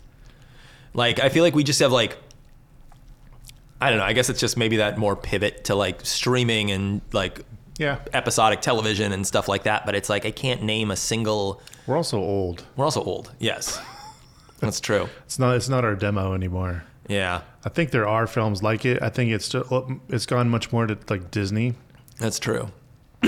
Like, 0.93 1.19
I 1.19 1.29
feel 1.29 1.43
like 1.43 1.55
we 1.55 1.63
just 1.63 1.79
have 1.79 1.91
like 1.91 2.17
I 3.79 3.89
don't 3.89 3.99
know, 3.99 4.05
I 4.05 4.13
guess 4.13 4.29
it's 4.29 4.39
just 4.39 4.57
maybe 4.57 4.77
that 4.77 4.97
more 4.97 5.15
pivot 5.15 5.65
to 5.65 5.75
like 5.75 6.03
streaming 6.05 6.71
and 6.71 7.01
like 7.13 7.41
Yeah, 7.77 7.99
episodic 8.13 8.61
television 8.61 9.11
and 9.13 9.25
stuff 9.25 9.47
like 9.47 9.63
that, 9.63 9.85
but 9.85 9.93
it's 9.95 10.09
like 10.09 10.25
I 10.25 10.31
can't 10.31 10.63
name 10.63 10.89
a 10.89 10.95
single 10.95 11.61
we're 11.87 11.97
also 11.97 12.19
old. 12.19 12.65
we're 12.75 12.85
also 12.85 13.03
old, 13.03 13.31
yes. 13.39 13.79
That's 14.59 14.79
true. 14.79 15.07
It's 15.25 15.37
not. 15.39 15.55
It's 15.55 15.69
not 15.69 15.85
our 15.85 15.95
demo 15.95 16.33
anymore. 16.33 16.83
Yeah. 17.07 17.41
I 17.63 17.69
think 17.69 17.91
there 17.91 18.07
are 18.07 18.25
films 18.27 18.63
like 18.63 18.85
it. 18.85 19.01
I 19.01 19.09
think 19.09 19.31
it's 19.31 19.45
still, 19.45 19.99
it's 20.09 20.25
gone 20.25 20.49
much 20.49 20.71
more 20.71 20.87
to 20.87 20.97
like 21.09 21.29
Disney. 21.31 21.75
That's 22.17 22.39
true. 22.39 22.69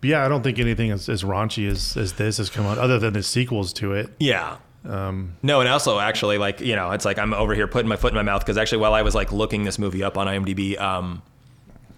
But 0.00 0.10
yeah, 0.10 0.24
I 0.24 0.28
don't 0.28 0.42
think 0.42 0.58
anything 0.58 0.90
as, 0.92 1.08
as 1.08 1.24
raunchy 1.24 1.68
as, 1.68 1.96
as 1.96 2.12
this 2.14 2.36
has 2.36 2.50
come 2.50 2.66
out, 2.66 2.78
other 2.78 2.98
than 2.98 3.14
the 3.14 3.22
sequels 3.22 3.72
to 3.74 3.94
it. 3.94 4.10
Yeah. 4.20 4.58
um, 4.84 5.36
No, 5.42 5.60
and 5.60 5.68
also 5.68 5.98
actually, 5.98 6.38
like 6.38 6.60
you 6.60 6.76
know, 6.76 6.92
it's 6.92 7.04
like 7.04 7.18
I'm 7.18 7.34
over 7.34 7.54
here 7.54 7.66
putting 7.66 7.88
my 7.88 7.96
foot 7.96 8.12
in 8.12 8.16
my 8.16 8.22
mouth 8.22 8.42
because 8.42 8.56
actually, 8.56 8.78
while 8.78 8.94
I 8.94 9.02
was 9.02 9.14
like 9.14 9.32
looking 9.32 9.64
this 9.64 9.78
movie 9.78 10.04
up 10.04 10.16
on 10.16 10.26
IMDb, 10.28 10.80
um, 10.80 11.22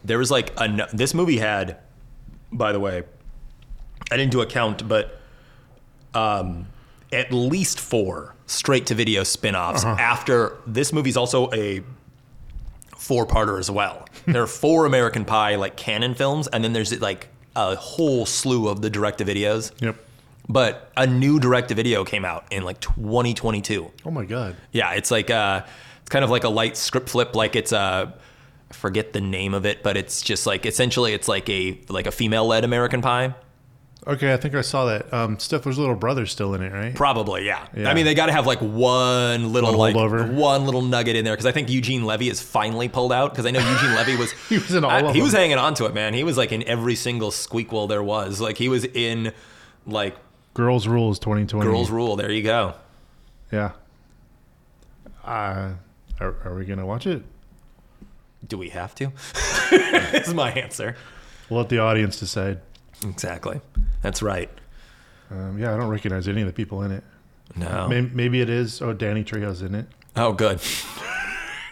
there 0.02 0.18
was 0.18 0.30
like 0.30 0.52
a 0.58 0.88
this 0.94 1.12
movie 1.12 1.36
had, 1.38 1.76
by 2.50 2.72
the 2.72 2.80
way, 2.80 3.02
I 4.10 4.16
didn't 4.16 4.32
do 4.32 4.40
a 4.40 4.46
count, 4.46 4.88
but 4.88 5.18
um, 6.14 6.66
at 7.12 7.32
least 7.32 7.80
four 7.80 8.34
straight 8.46 8.86
to 8.86 8.94
video 8.94 9.22
spin-offs 9.22 9.84
after 9.84 10.56
this 10.66 10.92
movie's 10.92 11.16
also 11.16 11.50
a 11.52 11.82
four-parter 12.96 13.58
as 13.58 13.70
well. 13.70 14.06
there 14.26 14.42
are 14.42 14.46
four 14.46 14.86
American 14.86 15.24
Pie 15.24 15.56
like 15.56 15.76
canon 15.76 16.14
films, 16.14 16.48
and 16.48 16.62
then 16.62 16.72
there's 16.72 17.00
like 17.00 17.28
a 17.56 17.76
whole 17.76 18.26
slew 18.26 18.68
of 18.68 18.82
the 18.82 18.90
direct 18.90 19.18
to 19.18 19.24
videos. 19.24 19.72
Yep. 19.80 19.96
But 20.48 20.90
a 20.96 21.06
new 21.06 21.38
direct 21.38 21.68
to 21.68 21.74
video 21.74 22.04
came 22.04 22.24
out 22.24 22.44
in 22.50 22.64
like 22.64 22.80
2022. 22.80 23.90
Oh 24.04 24.10
my 24.10 24.24
god. 24.24 24.56
Yeah, 24.72 24.92
it's 24.92 25.10
like 25.10 25.30
uh 25.30 25.62
it's 26.00 26.08
kind 26.08 26.24
of 26.24 26.30
like 26.30 26.44
a 26.44 26.48
light 26.48 26.76
script 26.76 27.08
flip 27.08 27.36
like 27.36 27.54
it's 27.54 27.72
uh 27.72 28.10
I 28.70 28.74
forget 28.74 29.12
the 29.12 29.20
name 29.20 29.54
of 29.54 29.66
it, 29.66 29.82
but 29.82 29.96
it's 29.96 30.22
just 30.22 30.46
like 30.46 30.66
essentially 30.66 31.12
it's 31.12 31.28
like 31.28 31.48
a 31.48 31.78
like 31.88 32.06
a 32.06 32.10
female 32.10 32.46
led 32.46 32.64
American 32.64 33.00
Pie. 33.00 33.34
Okay, 34.06 34.32
I 34.32 34.38
think 34.38 34.54
I 34.54 34.62
saw 34.62 34.86
that. 34.86 35.12
Um, 35.12 35.36
Stifler's 35.36 35.76
little 35.78 35.94
brother's 35.94 36.32
still 36.32 36.54
in 36.54 36.62
it, 36.62 36.72
right? 36.72 36.94
Probably, 36.94 37.44
yeah. 37.44 37.66
Yeah. 37.76 37.90
I 37.90 37.94
mean, 37.94 38.06
they 38.06 38.14
got 38.14 38.26
to 38.26 38.32
have 38.32 38.46
like 38.46 38.60
one 38.60 39.52
little 39.52 39.76
One 39.76 39.94
like 39.94 40.32
one 40.32 40.64
little 40.64 40.80
nugget 40.80 41.16
in 41.16 41.24
there 41.26 41.34
because 41.34 41.44
I 41.44 41.52
think 41.52 41.68
Eugene 41.68 42.06
Levy 42.06 42.30
is 42.30 42.40
finally 42.40 42.88
pulled 42.88 43.12
out 43.12 43.32
because 43.32 43.44
I 43.44 43.50
know 43.50 43.60
Eugene 43.60 43.94
Levy 43.94 44.16
was 44.16 44.32
He 44.48 44.56
was 44.56 44.74
in 44.74 44.84
all 44.84 44.90
I- 44.90 45.00
of 45.00 45.14
he 45.14 45.20
was 45.20 45.32
hanging 45.34 45.58
on 45.58 45.74
to 45.74 45.84
it, 45.84 45.92
man. 45.92 46.14
He 46.14 46.24
was 46.24 46.38
like 46.38 46.50
in 46.50 46.62
every 46.66 46.94
single 46.94 47.30
squeakquel 47.30 47.88
there 47.90 48.02
was. 48.02 48.40
Like 48.40 48.56
he 48.56 48.70
was 48.70 48.84
in 48.86 49.32
like 49.86 50.16
Girls 50.54 50.88
Rules 50.88 51.18
2020. 51.18 51.70
Girls 51.70 51.90
Rule. 51.90 52.16
There 52.16 52.30
you 52.32 52.42
go. 52.42 52.74
Yeah. 53.52 53.72
Uh, 55.24 55.72
are, 56.20 56.36
are 56.44 56.54
we 56.54 56.64
gonna 56.64 56.86
watch 56.86 57.06
it? 57.06 57.22
Do 58.48 58.56
we 58.56 58.70
have 58.70 58.94
to? 58.96 59.12
is 59.72 60.32
my 60.32 60.50
answer. 60.52 60.96
We'll 61.50 61.60
let 61.60 61.68
the 61.68 61.78
audience 61.80 62.18
decide. 62.18 62.60
Exactly. 63.04 63.60
That's 64.02 64.22
right. 64.22 64.50
Um, 65.30 65.58
yeah, 65.58 65.74
I 65.74 65.76
don't 65.76 65.88
recognize 65.88 66.26
any 66.28 66.40
of 66.42 66.46
the 66.46 66.52
people 66.52 66.82
in 66.82 66.90
it. 66.90 67.04
No. 67.56 67.86
Maybe, 67.88 68.10
maybe 68.14 68.40
it 68.40 68.50
is. 68.50 68.80
Oh, 68.82 68.92
Danny 68.92 69.24
Trejo's 69.24 69.62
in 69.62 69.74
it. 69.74 69.86
Oh, 70.16 70.32
good. 70.32 70.60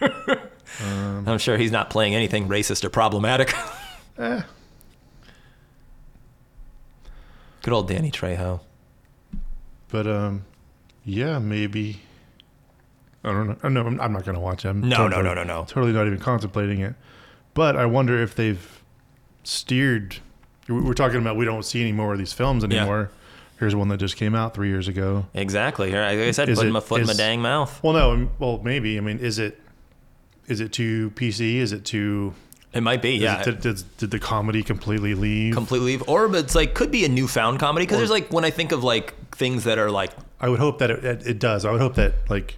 Um, 0.81 1.27
I'm 1.27 1.39
sure 1.39 1.57
he's 1.57 1.71
not 1.73 1.89
playing 1.89 2.15
anything 2.15 2.47
racist 2.47 2.83
or 2.85 2.89
problematic. 2.89 3.53
Eh, 4.17 4.41
Good 7.61 7.73
old 7.73 7.87
Danny 7.87 8.11
Trejo. 8.11 8.59
but 9.87 10.07
um, 10.07 10.43
yeah, 11.05 11.39
maybe. 11.39 12.01
I 13.23 13.31
don't 13.31 13.47
know. 13.47 13.55
I 13.63 13.69
know 13.69 13.85
I'm, 13.87 13.99
I'm 14.01 14.11
not 14.13 14.25
gonna 14.25 14.39
watch 14.41 14.65
it. 14.65 14.69
I'm 14.69 14.81
No, 14.81 14.97
totally, 15.07 15.23
no, 15.23 15.33
no, 15.33 15.43
no, 15.43 15.59
no. 15.61 15.65
Totally 15.65 15.93
not 15.93 16.05
even 16.07 16.19
contemplating 16.19 16.79
it. 16.81 16.95
But 17.53 17.75
I 17.77 17.85
wonder 17.85 18.21
if 18.21 18.35
they've 18.35 18.81
steered. 19.43 20.17
We- 20.69 20.81
We're 20.81 20.93
talking 20.93 21.17
about 21.19 21.35
we 21.35 21.45
don't 21.45 21.63
see 21.63 21.81
any 21.81 21.91
more 21.91 22.13
of 22.13 22.19
these 22.19 22.33
films 22.33 22.63
Yeah. 22.69 22.79
anymore. 22.79 23.09
Here's 23.59 23.75
one 23.75 23.89
that 23.89 23.97
just 23.97 24.15
came 24.15 24.35
out 24.35 24.53
three 24.53 24.69
years 24.69 24.87
ago. 24.87 25.25
Exactly. 25.33 25.91
Like 25.91 25.99
I 26.19 26.31
said, 26.31 26.47
Is 26.47 26.57
putting 26.59 26.69
it- 26.69 26.73
my 26.73 26.79
foot 26.79 27.01
in 27.01 27.07
my 27.07 27.13
dang 27.13 27.41
mouth. 27.41 27.77
Well, 27.83 27.93
no. 27.93 28.11
um, 28.11 28.29
Well, 28.39 28.61
maybe. 28.63 28.97
I 28.97 29.01
mean, 29.01 29.19
is 29.19 29.37
it? 29.39 29.59
Is 30.47 30.61
it 30.61 30.71
too 30.71 31.11
PC? 31.15 31.57
Is 31.57 31.73
it 31.73 31.83
too? 31.85 32.33
It 32.71 32.81
might 32.81 33.01
be, 33.01 33.15
yeah. 33.15 33.41
it- 33.41 33.45
did, 33.45 33.61
did, 33.61 33.83
did 33.97 34.11
the 34.11 34.19
comedy 34.19 34.63
completely 34.63 35.13
leave? 35.15 35.53
completely. 35.55 35.87
Leave, 35.97 36.03
or 36.07 36.27
but 36.27 36.39
it's 36.45 36.55
like 36.55 36.73
could 36.75 36.91
be 36.91 37.03
a 37.03 37.09
newfound 37.09 37.59
comedy 37.59 37.85
because 37.85 37.97
there's 37.97 38.09
like 38.11 38.31
when 38.31 38.45
I 38.45 38.51
think 38.51 38.71
of 38.71 38.83
like 38.83 39.13
things 39.35 39.63
that 39.65 39.77
are 39.79 39.89
like 39.91 40.11
I 40.39 40.49
would 40.49 40.59
hope 40.59 40.77
that 40.79 40.89
it, 40.91 41.03
it, 41.03 41.27
it 41.27 41.39
does. 41.39 41.65
I 41.65 41.71
would 41.71 41.81
hope 41.81 41.95
that 41.95 42.13
like 42.29 42.57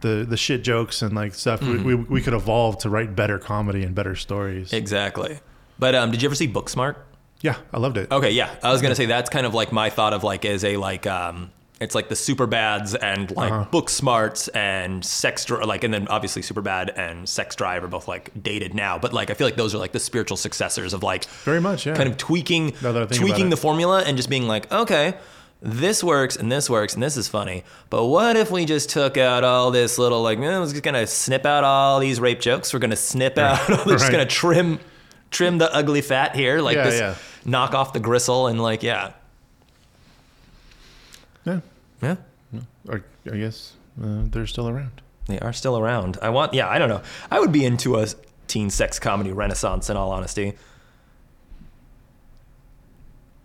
the 0.00 0.26
the 0.28 0.36
shit 0.36 0.64
jokes 0.64 1.00
and 1.02 1.14
like 1.14 1.34
stuff 1.34 1.60
Mm-hmm. 1.60 1.84
we, 1.84 1.94
we 1.94 2.04
we 2.04 2.20
could 2.22 2.32
evolve 2.34 2.78
to 2.78 2.90
write 2.90 3.14
better 3.14 3.38
comedy 3.38 3.82
and 3.84 3.94
better 3.94 4.16
stories. 4.16 4.72
exactly. 4.72 5.38
But 5.78 5.94
um, 5.94 6.10
did 6.10 6.22
you 6.22 6.28
ever 6.28 6.34
see 6.34 6.48
Booksmart? 6.48 6.96
Yeah, 7.44 7.56
I 7.72 7.78
loved 7.78 7.96
it. 7.98 8.10
Okay, 8.10 8.30
yeah. 8.32 8.52
I 8.62 8.72
was 8.72 8.82
gonna 8.82 8.94
say 8.96 9.06
that's 9.06 9.30
kind 9.30 9.46
of 9.46 9.54
like 9.54 9.70
my 9.70 9.90
thought 9.90 10.12
of 10.14 10.24
like 10.24 10.44
as 10.44 10.64
a 10.64 10.76
like 10.76 11.06
um 11.06 11.50
it's 11.80 11.94
like 11.94 12.08
the 12.08 12.16
super 12.16 12.46
bads 12.46 12.94
and 12.94 13.30
like 13.36 13.52
Uh-huh. 13.52 13.64
book 13.70 13.90
smarts 13.90 14.48
and 14.48 15.04
sex 15.04 15.44
Dri- 15.44 15.64
like 15.66 15.84
and 15.84 15.92
then 15.92 16.06
obviously 16.08 16.40
super 16.40 16.62
bad 16.62 16.88
and 16.90 17.28
sex 17.28 17.54
drive 17.56 17.82
are 17.84 17.88
both 17.88 18.06
like 18.08 18.30
dated 18.42 18.74
now 18.74 18.96
but 18.98 19.12
like 19.12 19.28
i 19.28 19.34
feel 19.34 19.46
like 19.46 19.56
those 19.56 19.74
are 19.74 19.78
like 19.78 19.90
the 19.92 19.98
spiritual 20.00 20.36
successors 20.36 20.94
of 20.94 21.02
like 21.02 21.24
Very 21.44 21.60
much, 21.60 21.84
yeah. 21.84 21.94
kind 21.96 22.08
of 22.08 22.16
tweaking 22.16 22.72
Now 22.80 22.92
that 22.92 23.02
I 23.02 23.06
think 23.06 23.20
tweaking 23.20 23.50
the 23.50 23.56
formula 23.56 24.02
and 24.06 24.16
just 24.16 24.30
being 24.30 24.46
like 24.48 24.70
okay 24.72 25.14
this 25.60 26.02
works 26.04 26.36
and 26.36 26.50
this 26.50 26.70
works 26.70 26.94
and 26.94 27.02
this 27.02 27.16
is 27.16 27.26
funny 27.26 27.64
but 27.90 28.04
what 28.06 28.36
if 28.36 28.50
we 28.52 28.64
just 28.66 28.88
took 28.90 29.16
out 29.18 29.42
all 29.44 29.70
this 29.72 29.98
little 29.98 30.22
like 30.22 30.38
eh, 30.38 30.42
we're 30.42 30.66
just 30.70 30.82
gonna 30.82 31.06
snip 31.08 31.44
out 31.44 31.64
all 31.64 31.98
these 31.98 32.20
rape 32.20 32.40
jokes 32.40 32.72
we're 32.72 32.78
gonna 32.80 32.94
snip 32.96 33.36
out 33.36 33.68
we're 33.86 33.94
just 33.94 34.04
Right. 34.04 34.12
gonna 34.12 34.26
trim 34.26 34.78
trim 35.34 35.58
the 35.58 35.70
ugly 35.74 36.00
fat 36.00 36.34
here 36.34 36.60
like 36.60 36.76
Yeah, 36.76 36.84
this 36.84 37.00
yeah. 37.00 37.14
knock 37.44 37.74
off 37.74 37.92
the 37.92 38.00
gristle 38.00 38.46
and 38.46 38.62
like 38.62 38.82
yeah. 38.82 39.12
Yeah, 41.44 41.60
yeah. 42.02 42.16
I, 42.88 43.00
I 43.30 43.36
guess 43.36 43.74
uh, 44.02 44.22
they're 44.30 44.46
still 44.46 44.68
around. 44.68 45.02
they 45.26 45.38
are 45.40 45.52
still 45.52 45.76
around. 45.78 46.16
I 46.22 46.30
want 46.30 46.54
yeah 46.54 46.68
i 46.68 46.78
don't 46.78 46.88
know. 46.88 47.02
I 47.30 47.40
would 47.40 47.52
be 47.52 47.64
into 47.64 47.96
a 47.98 48.06
teen 48.46 48.70
sex 48.70 48.98
comedy 48.98 49.32
renaissance 49.32 49.90
in 49.90 49.96
all 49.96 50.10
honesty. 50.12 50.54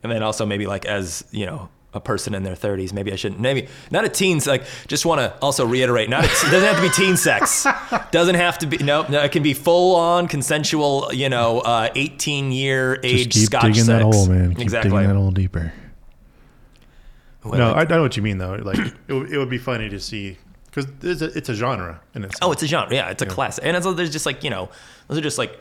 And 0.04 0.12
then 0.12 0.24
also 0.24 0.46
maybe 0.46 0.66
like 0.68 0.86
as 0.86 1.26
you 1.32 1.46
know 1.46 1.70
a 1.94 2.00
person 2.00 2.36
in 2.36 2.44
their 2.44 2.54
30s 2.56 2.94
maybe 2.94 3.12
i 3.12 3.16
shouldn't 3.16 3.42
maybe 3.42 3.68
not 3.90 4.06
a 4.06 4.10
teen 4.10 4.40
like 4.46 4.64
just 4.88 5.08
want 5.08 5.20
to 5.20 5.36
also 5.42 5.66
reiterate 5.66 6.08
not 6.08 6.24
a, 6.24 6.28
it 6.28 6.30
doesn't 6.52 6.62
have 6.62 6.76
to 6.76 6.82
be 6.84 6.90
teen 6.90 7.18
sex 7.18 7.66
doesn't 8.12 8.36
have 8.36 8.58
to 8.60 8.68
be 8.68 8.78
no, 8.78 9.04
no 9.10 9.22
it 9.24 9.32
can 9.32 9.44
be 9.44 9.54
full 9.54 9.96
on 9.96 10.28
consensual 10.28 11.10
you 11.14 11.30
know 11.30 11.60
uh 11.60 11.90
18 11.96 12.52
year 12.52 13.00
age 13.04 13.30
Just 13.30 13.40
keep 13.40 13.46
scotch 13.46 13.62
digging 13.64 13.84
sex 13.84 13.88
that 13.88 14.02
hole, 14.04 14.28
man. 14.28 14.50
Keep 14.50 14.60
exactly 14.60 14.92
digging 14.92 15.08
that 15.08 15.16
hole 15.16 15.32
deeper. 15.32 15.74
Well, 17.44 17.58
no, 17.58 17.72
I, 17.72 17.82
I 17.82 17.86
know 17.86 18.02
what 18.02 18.18
you 18.18 18.24
mean 18.24 18.38
though. 18.38 18.56
Like 18.56 18.78
it, 19.08 19.14
would- 19.14 19.32
it 19.32 19.38
would 19.38 19.50
be 19.50 19.58
funny 19.58 19.90
to 19.90 20.00
see 20.00 20.38
because 20.66 20.88
it's 21.02 21.22
a, 21.22 21.38
it's 21.38 21.50
a 21.50 21.54
genre 21.56 22.02
in 22.14 22.24
itself. 22.26 22.50
Oh, 22.50 22.52
it's 22.52 22.62
a 22.64 22.68
genre. 22.68 22.94
Yeah, 22.94 23.10
it's 23.10 23.22
a 23.22 23.26
class. 23.26 23.58
And 23.58 23.76
it's, 23.76 23.92
there's 23.96 24.12
just 24.12 24.26
like, 24.26 24.44
you 24.44 24.50
know, 24.50 24.70
those 25.08 25.18
are 25.18 25.22
just 25.22 25.38
like 25.40 25.60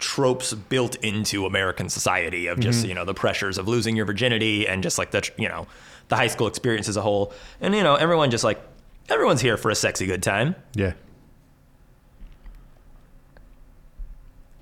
tropes 0.00 0.52
built 0.52 0.96
into 0.96 1.46
American 1.46 1.88
society 1.88 2.48
of 2.48 2.58
just, 2.58 2.84
you 2.86 2.94
know, 2.94 3.04
the 3.04 3.14
pressures 3.14 3.58
of 3.58 3.68
losing 3.68 3.94
your 3.96 4.06
virginity 4.06 4.66
and 4.66 4.82
just 4.82 4.98
like 4.98 5.12
the, 5.12 5.28
you 5.38 5.48
know, 5.48 5.66
the 6.08 6.16
high 6.16 6.26
school 6.26 6.46
experience 6.48 6.88
as 6.88 6.96
a 6.96 7.00
whole. 7.02 7.32
And, 7.60 7.74
you 7.76 7.82
know, 7.84 7.94
everyone 7.94 8.30
just 8.32 8.42
like, 8.44 8.60
everyone's 9.08 9.40
here 9.40 9.56
for 9.56 9.70
a 9.70 9.74
sexy 9.76 10.06
good 10.06 10.22
time. 10.22 10.56
yeah. 10.74 10.94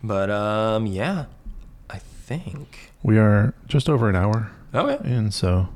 But, 0.02 0.30
um, 0.30 0.86
yeah, 0.86 1.26
I 1.90 1.98
think. 1.98 2.90
We 3.02 3.18
are 3.18 3.54
just 3.68 3.88
over 3.88 4.08
an 4.08 4.16
hour 4.16 4.50
Okay. 4.74 4.98
in, 5.08 5.30
so 5.30 5.68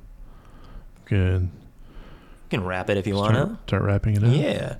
good. 1.04 1.42
You 1.42 1.48
can 2.50 2.64
wrap 2.64 2.88
it 2.90 2.96
if 2.96 3.06
you 3.06 3.14
want 3.16 3.34
Start, 3.34 3.48
to. 3.48 3.58
start 3.66 3.82
wrapping 3.82 4.16
it 4.16 4.24
up. 4.24 4.32
Yeah. 4.34 4.74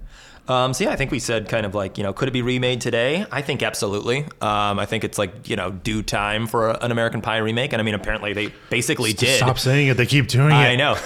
Um, 0.49 0.73
so 0.75 0.85
yeah, 0.85 0.91
I 0.91 0.97
think 0.97 1.11
we 1.11 1.19
said 1.19 1.49
kind 1.49 1.67
of 1.67 1.75
like 1.75 1.99
you 1.99 2.05
know, 2.05 2.13
could 2.13 2.29
it 2.29 2.31
be 2.33 2.41
remade 2.43 2.81
today? 2.81 3.27
I 3.33 3.43
think 3.43 3.65
absolutely. 3.65 4.19
Um, 4.41 4.79
I 4.79 4.87
think 4.87 5.03
it's 5.03 5.19
like 5.19 5.49
you 5.49 5.57
know, 5.57 5.71
due 5.73 6.05
time 6.05 6.47
for 6.47 6.71
an 6.71 6.93
American 6.93 7.21
Pie 7.21 7.39
remake, 7.39 7.73
and 7.73 7.83
I 7.83 7.85
mean, 7.85 7.95
apparently 7.97 8.33
they 8.33 8.53
basically 8.71 9.13
did. 9.13 9.39
Stop 9.39 9.59
saying 9.59 9.89
it. 9.89 9.97
They 9.97 10.07
keep 10.07 10.29
doing 10.29 10.53
it. 10.53 10.55
I 10.55 10.77
know, 10.77 10.97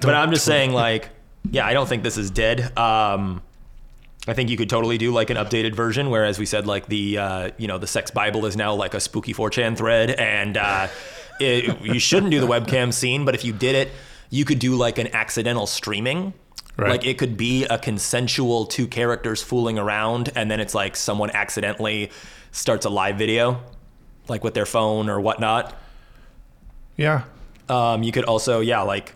but 0.00 0.14
I'm 0.14 0.30
just 0.30 0.44
saying 0.44 0.72
like, 0.72 1.08
yeah, 1.50 1.66
I 1.66 1.72
don't 1.72 1.88
think 1.88 2.04
this 2.04 2.16
is 2.16 2.30
dead. 2.30 2.76
Um, 2.78 3.42
I 4.26 4.32
think 4.32 4.48
you 4.48 4.56
could 4.56 4.70
totally 4.70 4.96
do 4.96 5.12
like 5.12 5.30
an 5.30 5.36
updated 5.36 5.74
version, 5.74 6.08
where 6.08 6.24
as 6.24 6.38
we 6.38 6.46
said, 6.46 6.66
like 6.66 6.86
the 6.86 7.18
uh, 7.18 7.50
you 7.58 7.68
know 7.68 7.78
the 7.78 7.86
sex 7.86 8.10
Bible 8.10 8.46
is 8.46 8.56
now 8.56 8.74
like 8.74 8.94
a 8.94 9.00
spooky 9.00 9.34
4chan 9.34 9.76
thread, 9.76 10.10
and 10.12 10.56
uh, 10.56 10.88
it, 11.40 11.80
you 11.82 11.98
shouldn't 11.98 12.30
do 12.30 12.40
the 12.40 12.46
webcam 12.46 12.92
scene, 12.92 13.24
but 13.24 13.34
if 13.34 13.44
you 13.44 13.52
did 13.52 13.74
it, 13.74 13.90
you 14.30 14.44
could 14.44 14.58
do 14.58 14.76
like 14.76 14.98
an 14.98 15.14
accidental 15.14 15.66
streaming. 15.66 16.32
Right. 16.76 16.90
Like 16.90 17.06
it 17.06 17.18
could 17.18 17.36
be 17.36 17.66
a 17.66 17.78
consensual 17.78 18.66
two 18.66 18.88
characters 18.88 19.42
fooling 19.42 19.78
around, 19.78 20.30
and 20.34 20.50
then 20.50 20.58
it's 20.58 20.74
like 20.74 20.96
someone 20.96 21.30
accidentally 21.30 22.10
starts 22.50 22.86
a 22.86 22.90
live 22.90 23.16
video, 23.16 23.62
like 24.28 24.42
with 24.42 24.54
their 24.54 24.66
phone 24.66 25.08
or 25.08 25.20
whatnot. 25.20 25.76
Yeah. 26.96 27.24
Um, 27.68 28.02
you 28.02 28.12
could 28.12 28.24
also, 28.24 28.60
yeah, 28.60 28.82
like 28.82 29.14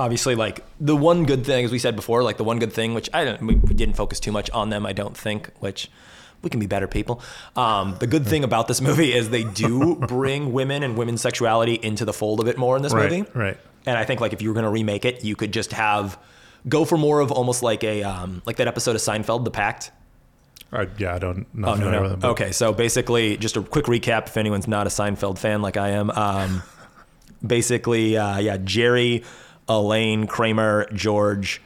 obviously, 0.00 0.34
like 0.34 0.64
the 0.80 0.96
one 0.96 1.24
good 1.24 1.44
thing, 1.46 1.64
as 1.64 1.70
we 1.70 1.78
said 1.78 1.94
before, 1.94 2.22
like 2.24 2.38
the 2.38 2.44
one 2.44 2.58
good 2.58 2.72
thing, 2.72 2.94
which 2.94 3.08
I 3.12 3.24
don't, 3.24 3.42
we, 3.42 3.54
we 3.54 3.74
didn't 3.74 3.94
focus 3.94 4.18
too 4.18 4.32
much 4.32 4.50
on 4.50 4.70
them, 4.70 4.84
I 4.86 4.92
don't 4.92 5.16
think, 5.16 5.50
which 5.60 5.90
we 6.42 6.48
can 6.50 6.58
be 6.58 6.66
better 6.66 6.88
people. 6.88 7.20
Um, 7.54 7.96
the 8.00 8.06
good 8.06 8.26
thing 8.26 8.42
about 8.42 8.66
this 8.66 8.80
movie 8.80 9.12
is 9.12 9.28
they 9.30 9.44
do 9.44 9.94
bring 10.08 10.52
women 10.54 10.82
and 10.82 10.96
women's 10.96 11.20
sexuality 11.20 11.74
into 11.74 12.04
the 12.06 12.14
fold 12.14 12.40
a 12.40 12.44
bit 12.44 12.56
more 12.56 12.76
in 12.76 12.82
this 12.82 12.94
Right. 12.94 13.10
movie. 13.10 13.30
Right. 13.34 13.58
And 13.86 13.96
I 13.98 14.04
think 14.04 14.20
like 14.20 14.32
if 14.32 14.40
you 14.42 14.48
were 14.48 14.54
going 14.54 14.64
to 14.64 14.70
remake 14.70 15.04
it, 15.04 15.22
you 15.22 15.36
could 15.36 15.52
just 15.52 15.72
have 15.72 16.18
go 16.68 16.84
for 16.84 16.96
more 16.98 17.20
of 17.20 17.30
almost 17.30 17.62
like 17.62 17.84
a 17.84 18.02
um, 18.02 18.42
like 18.46 18.56
that 18.56 18.68
episode 18.68 18.96
of 18.96 19.02
Seinfeld, 19.02 19.44
The 19.44 19.50
Pact. 19.50 19.92
I, 20.72 20.86
yeah. 20.98 21.14
I 21.14 21.18
don't. 21.18 21.46
Oh 21.64 21.74
no, 21.74 21.90
no. 21.90 22.08
them, 22.08 22.30
Okay, 22.30 22.52
so 22.52 22.72
basically, 22.72 23.36
just 23.36 23.56
a 23.56 23.62
quick 23.62 23.86
recap 23.86 24.28
if 24.28 24.36
anyone's 24.36 24.68
not 24.68 24.86
a 24.86 24.90
Seinfeld 24.90 25.36
fan 25.38 25.62
like 25.62 25.76
I 25.76 25.90
am. 25.90 26.10
Um, 26.10 26.62
basically, 27.46 28.16
uh, 28.16 28.38
yeah, 28.38 28.56
Jerry 28.58 29.24
Elaine, 29.70 30.26
Kramer, 30.26 30.86
George. 30.92 31.62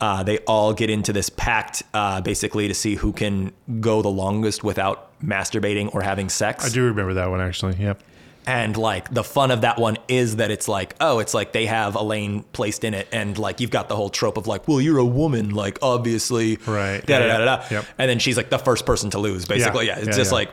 Uh, 0.00 0.22
they 0.22 0.38
all 0.40 0.72
get 0.74 0.90
into 0.90 1.12
this 1.12 1.30
pact 1.30 1.82
uh, 1.94 2.20
basically 2.20 2.68
to 2.68 2.74
see 2.74 2.96
who 2.96 3.12
can 3.12 3.52
go 3.80 4.02
the 4.02 4.08
longest 4.08 4.62
without 4.64 5.10
masturbating 5.20 5.94
or 5.94 6.02
having 6.02 6.28
sex. 6.28 6.64
I 6.66 6.68
do 6.70 6.84
remember 6.84 7.14
that 7.14 7.30
one 7.30 7.40
actually. 7.40 7.76
Yep. 7.76 8.02
And 8.44 8.76
like 8.76 9.14
the 9.14 9.22
fun 9.22 9.52
of 9.52 9.60
that 9.60 9.78
one 9.78 9.98
is 10.08 10.36
that 10.36 10.50
it's 10.50 10.66
like, 10.66 10.96
oh, 11.00 11.20
it's 11.20 11.32
like 11.32 11.52
they 11.52 11.66
have 11.66 11.94
Elaine 11.94 12.42
placed 12.52 12.82
in 12.82 12.92
it, 12.92 13.06
and 13.12 13.38
like 13.38 13.60
you've 13.60 13.70
got 13.70 13.88
the 13.88 13.94
whole 13.94 14.10
trope 14.10 14.36
of 14.36 14.48
like, 14.48 14.66
well, 14.66 14.80
you're 14.80 14.98
a 14.98 15.04
woman, 15.04 15.50
like 15.50 15.78
obviously, 15.80 16.56
Right. 16.66 17.06
Da 17.06 17.20
da 17.20 17.38
da 17.38 17.44
da. 17.44 17.64
Yep. 17.70 17.84
And 17.98 18.10
then 18.10 18.18
she's 18.18 18.36
like 18.36 18.50
the 18.50 18.58
first 18.58 18.84
person 18.84 19.10
to 19.10 19.20
lose, 19.20 19.44
basically. 19.44 19.86
Yeah, 19.86 19.92
Yeah. 19.92 19.98
it's 20.00 20.08
Yeah, 20.08 20.16
just 20.16 20.32
yeah. 20.32 20.38
like 20.38 20.50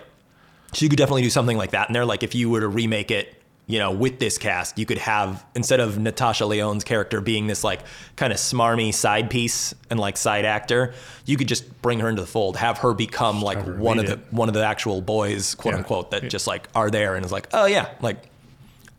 so 0.74 0.84
you 0.86 0.90
could 0.90 0.98
definitely 1.00 1.24
do 1.24 1.32
something 1.32 1.58
like 1.58 1.72
that 1.72 1.88
And 1.90 1.96
they're 1.96 2.06
Like 2.06 2.22
if 2.22 2.36
you 2.36 2.52
were 2.52 2.60
to 2.60 2.68
remake 2.68 3.10
it, 3.10 3.39
you 3.72 3.78
know, 3.78 3.92
with 3.92 4.18
this 4.18 4.40
cast, 4.40 4.80
you 4.80 4.86
could 4.88 4.98
have 4.98 5.46
instead 5.54 5.80
of 5.80 6.00
Natasha 6.00 6.44
Lyonne's 6.46 6.84
character 6.84 7.22
being 7.22 7.46
this 7.46 7.64
like 7.64 7.82
kind 8.16 8.34
of 8.34 8.40
smarmy 8.40 8.92
side 8.92 9.30
piece 9.30 9.76
and 9.92 10.00
like 10.00 10.18
side 10.18 10.44
actor, 10.44 10.96
you 11.26 11.38
could 11.38 11.48
just 11.48 11.80
bring 11.84 12.00
her 12.00 12.10
into 12.10 12.24
the 12.24 12.28
fold, 12.28 12.58
have 12.58 12.80
her 12.80 12.96
become 12.96 13.44
like 13.44 13.60
her 13.64 13.76
one 13.76 14.00
of 14.00 14.08
the 14.08 14.14
it. 14.14 14.20
one 14.32 14.48
of 14.50 14.56
the 14.56 14.66
actual 14.66 15.02
boys, 15.02 15.54
quote 15.54 15.76
Yeah. 15.76 15.78
unquote, 15.78 16.10
that 16.10 16.30
just 16.32 16.48
like 16.48 16.68
are 16.74 16.90
there 16.90 17.16
and 17.16 17.24
is 17.24 17.32
like, 17.32 17.48
oh 17.54 17.66
yeah, 17.68 17.90
like 18.02 18.18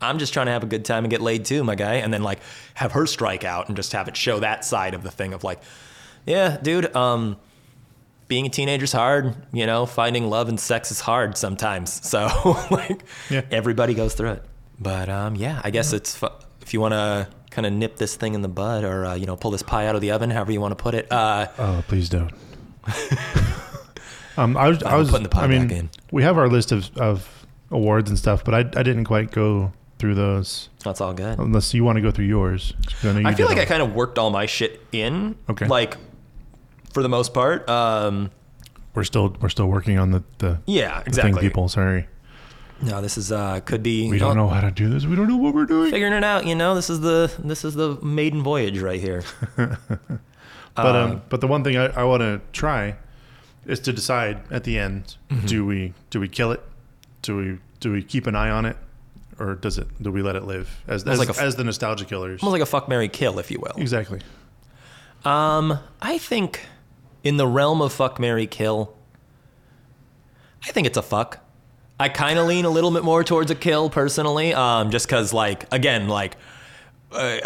I'm 0.01 0.19
just 0.19 0.31
trying 0.31 0.45
to 0.45 0.53
have 0.53 0.63
a 0.63 0.67
good 0.67 0.85
time 0.85 1.03
and 1.03 1.11
get 1.11 1.19
laid 1.21 1.43
too, 1.43 1.65
my 1.65 1.75
guy. 1.75 1.95
And 1.95 2.13
then 2.13 2.23
like 2.23 2.39
have 2.75 2.93
her 2.93 3.05
strike 3.05 3.43
out 3.43 3.67
and 3.67 3.75
just 3.75 3.91
have 3.91 4.07
it 4.07 4.15
show 4.15 4.39
that 4.39 4.63
side 4.63 4.93
of 4.93 5.03
the 5.03 5.11
thing 5.11 5.33
of 5.33 5.43
like, 5.43 5.59
yeah, 6.25 6.55
dude, 6.61 6.95
um, 6.95 7.35
being 8.29 8.45
a 8.45 8.49
teenager's 8.49 8.93
hard, 8.93 9.35
you 9.51 9.65
know, 9.65 9.85
finding 9.85 10.29
love 10.29 10.47
and 10.47 10.57
sex 10.57 10.91
is 10.91 11.01
hard 11.01 11.37
sometimes. 11.37 11.99
So 12.07 12.29
like 12.71 13.03
Yeah. 13.29 13.41
everybody 13.51 13.93
goes 13.93 14.13
through 14.13 14.31
it. 14.31 14.43
But 14.81 15.09
um, 15.09 15.35
yeah, 15.35 15.61
I 15.63 15.69
guess 15.69 15.93
it's 15.93 16.15
fu- 16.17 16.27
if 16.61 16.73
you 16.73 16.81
want 16.81 16.93
to 16.93 17.27
kind 17.51 17.65
of 17.67 17.73
nip 17.73 17.97
this 17.97 18.15
thing 18.15 18.33
in 18.33 18.41
the 18.41 18.47
bud 18.47 18.83
or 18.83 19.05
uh, 19.05 19.13
you 19.15 19.25
know 19.27 19.35
pull 19.35 19.51
this 19.51 19.61
pie 19.61 19.85
out 19.85 19.95
of 19.95 20.01
the 20.01 20.11
oven, 20.11 20.31
however 20.31 20.51
you 20.51 20.59
want 20.59 20.71
to 20.71 20.81
put 20.81 20.95
it. 20.95 21.11
Uh, 21.11 21.47
Oh, 21.59 21.83
please 21.87 22.09
don't. 22.09 22.31
um, 24.37 24.57
I 24.57 24.69
was, 24.69 24.81
I 24.83 24.95
was 24.95 25.09
putting 25.09 25.23
the 25.23 25.29
pie 25.29 25.43
I 25.43 25.47
mean, 25.47 25.67
back 25.67 25.77
in. 25.77 25.89
we 26.11 26.23
have 26.23 26.37
our 26.37 26.47
list 26.49 26.71
of, 26.71 26.89
of 26.97 27.45
awards 27.69 28.09
and 28.09 28.17
stuff, 28.17 28.43
but 28.43 28.55
I, 28.55 28.59
I 28.59 28.83
didn't 28.83 29.03
quite 29.05 29.31
go 29.31 29.71
through 29.99 30.15
those 30.15 30.69
that's 30.83 30.99
all 30.99 31.13
good. 31.13 31.37
unless 31.37 31.75
you 31.75 31.83
want 31.83 31.97
to 31.97 32.01
go 32.01 32.09
through 32.09 32.25
yours. 32.25 32.73
you 33.03 33.21
I 33.23 33.35
feel 33.35 33.45
like 33.45 33.59
I 33.59 33.65
kind 33.65 33.83
of 33.83 33.93
worked 33.93 34.17
all 34.17 34.31
my 34.31 34.47
shit 34.47 34.81
in. 34.91 35.35
Okay. 35.47 35.67
Like 35.67 35.95
for 36.91 37.03
the 37.03 37.09
most 37.09 37.35
part. 37.35 37.69
Um, 37.69 38.31
we're 38.95 39.03
still 39.03 39.35
we're 39.39 39.49
still 39.49 39.67
working 39.67 39.99
on 39.99 40.11
the 40.11 40.23
the, 40.39 40.59
yeah, 40.65 41.01
the 41.01 41.07
exactly. 41.07 41.33
thing. 41.33 41.41
People, 41.41 41.69
sorry, 41.69 42.07
No, 42.83 43.01
this 43.01 43.17
is 43.17 43.31
uh 43.31 43.59
could 43.61 43.83
be. 43.83 44.09
we 44.09 44.17
don't 44.17 44.35
know 44.35 44.47
how 44.47 44.61
to 44.61 44.71
do 44.71 44.89
this. 44.89 45.05
We 45.05 45.15
don't 45.15 45.27
know 45.27 45.37
what 45.37 45.53
we're 45.53 45.65
doing. 45.65 45.91
Figuring 45.91 46.13
it 46.13 46.23
out, 46.23 46.45
you 46.45 46.55
know. 46.55 46.73
This 46.75 46.89
is 46.89 46.99
the 47.01 47.31
this 47.43 47.63
is 47.63 47.75
the 47.75 47.95
maiden 48.01 48.41
voyage 48.41 48.79
right 48.79 48.99
here. 48.99 49.23
But 50.73 50.95
Uh, 50.95 50.99
um, 50.99 51.21
but 51.27 51.41
the 51.41 51.47
one 51.47 51.65
thing 51.65 51.75
I, 51.75 51.87
I 51.87 52.03
want 52.05 52.21
to 52.21 52.39
try 52.53 52.95
is 53.65 53.79
to 53.81 53.91
decide 53.91 54.39
at 54.49 54.63
the 54.63 54.79
end: 54.79 55.17
Mm-hmm. 55.29 55.45
do 55.45 55.65
we 55.65 55.93
do 56.09 56.19
we 56.21 56.29
kill 56.29 56.51
it? 56.53 56.61
Do 57.23 57.35
we 57.35 57.59
do 57.81 57.91
we 57.91 58.01
keep 58.01 58.25
an 58.25 58.35
eye 58.37 58.49
on 58.49 58.65
it, 58.65 58.77
or 59.37 59.55
does 59.55 59.77
it 59.77 59.87
do 60.01 60.11
we 60.13 60.21
let 60.21 60.37
it 60.37 60.43
live 60.45 60.69
as 60.87 61.03
as, 61.05 61.19
like 61.19 61.27
a 61.29 61.41
as 61.41 61.57
the 61.57 61.65
nostalgia 61.65 62.05
killers? 62.05 62.41
Almost 62.41 62.53
like 62.53 62.61
a 62.61 62.65
fuck 62.65 62.87
Mary 62.87 63.09
kill, 63.09 63.37
if 63.37 63.51
you 63.51 63.59
will. 63.59 63.75
Exactly. 63.75 64.21
Um, 65.25 65.77
I 66.01 66.17
think 66.17 66.61
in 67.21 67.35
the 67.35 67.45
realm 67.47 67.81
of 67.81 67.91
fuck 67.91 68.17
Mary 68.17 68.47
kill, 68.47 68.95
I 70.65 70.71
think 70.71 70.87
it's 70.87 70.97
a 70.97 71.03
fuck. 71.03 71.39
I 72.01 72.09
kind 72.09 72.37
of 72.39 72.47
lean 72.47 72.65
a 72.65 72.69
little 72.69 72.91
bit 72.91 73.03
more 73.03 73.23
towards 73.23 73.51
a 73.51 73.55
kill 73.55 73.89
personally, 73.89 74.53
um, 74.53 74.91
just 74.91 75.07
because 75.07 75.31
like 75.33 75.71
again 75.71 76.07
like 76.07 76.35
uh, 77.11 77.37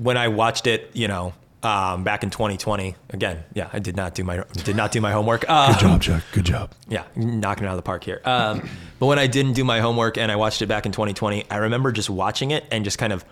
when 0.00 0.16
I 0.16 0.28
watched 0.28 0.66
it, 0.66 0.90
you 0.94 1.08
know. 1.08 1.32
Um, 1.62 2.04
back 2.04 2.22
in 2.22 2.28
2020, 2.28 2.94
again, 3.08 3.42
yeah, 3.54 3.70
I 3.72 3.78
did 3.78 3.96
not 3.96 4.14
do 4.14 4.22
my 4.22 4.44
did 4.52 4.76
not 4.76 4.92
do 4.92 5.00
my 5.00 5.12
homework. 5.12 5.48
Um, 5.48 5.72
Good 5.72 5.80
job, 5.80 6.02
Chuck. 6.02 6.22
Good 6.32 6.44
job. 6.44 6.72
yeah, 6.90 7.04
knocking 7.16 7.64
it 7.64 7.68
out 7.68 7.72
of 7.72 7.76
the 7.78 7.82
park 7.82 8.04
here. 8.04 8.20
Um, 8.26 8.68
but 8.98 9.06
when 9.06 9.18
I 9.18 9.26
didn't 9.26 9.54
do 9.54 9.64
my 9.64 9.80
homework 9.80 10.18
and 10.18 10.30
I 10.30 10.36
watched 10.36 10.60
it 10.60 10.66
back 10.66 10.84
in 10.84 10.92
2020, 10.92 11.46
I 11.50 11.56
remember 11.56 11.90
just 11.90 12.10
watching 12.10 12.50
it 12.50 12.66
and 12.70 12.84
just 12.84 12.98
kind 12.98 13.14
of, 13.14 13.24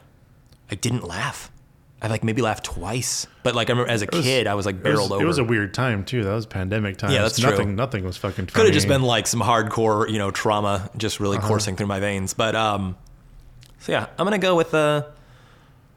I 0.71 0.77
didn't 0.77 1.05
laugh. 1.07 1.53
I 2.05 2.09
like 2.09 2.25
maybe 2.25 2.43
laughed 2.43 2.65
twice, 2.65 3.29
but 3.45 3.55
like 3.55 3.71
I 3.71 3.73
remember 3.73 3.91
as 3.93 4.03
a 4.03 4.09
was- 4.13 4.25
kid, 4.25 4.47
I 4.49 4.55
was 4.55 4.67
like 4.67 4.85
It 4.85 4.91
was, 4.91 5.11
over. 5.13 5.23
it 5.23 5.25
was 5.27 5.39
a 5.39 5.45
weird 5.45 5.73
time 5.73 6.05
too. 6.05 6.25
That 6.25 6.35
was 6.35 6.47
pandemic 6.47 6.97
time. 6.97 7.13
Yeah, 7.13 7.23
that's 7.23 7.39
true. 7.39 7.51
nothing. 7.51 7.77
Nothing 7.77 8.05
was 8.05 8.17
fucking. 8.17 8.47
Could 8.47 8.65
have 8.65 8.75
just 8.75 8.89
been 8.89 9.03
like 9.03 9.27
some 9.29 9.41
hardcore, 9.41 10.11
you 10.11 10.19
know, 10.19 10.31
trauma 10.33 10.91
just 10.97 11.21
really 11.21 11.39
coursing 11.39 11.77
through 11.77 11.87
my 11.87 12.01
veins. 12.01 12.35
But 12.35 12.57
um, 12.57 12.97
so 13.79 13.93
yeah, 13.93 14.07
I'm 14.19 14.27
gonna 14.27 14.39
go 14.39 14.57
with 14.57 14.75
uh. 14.75 15.05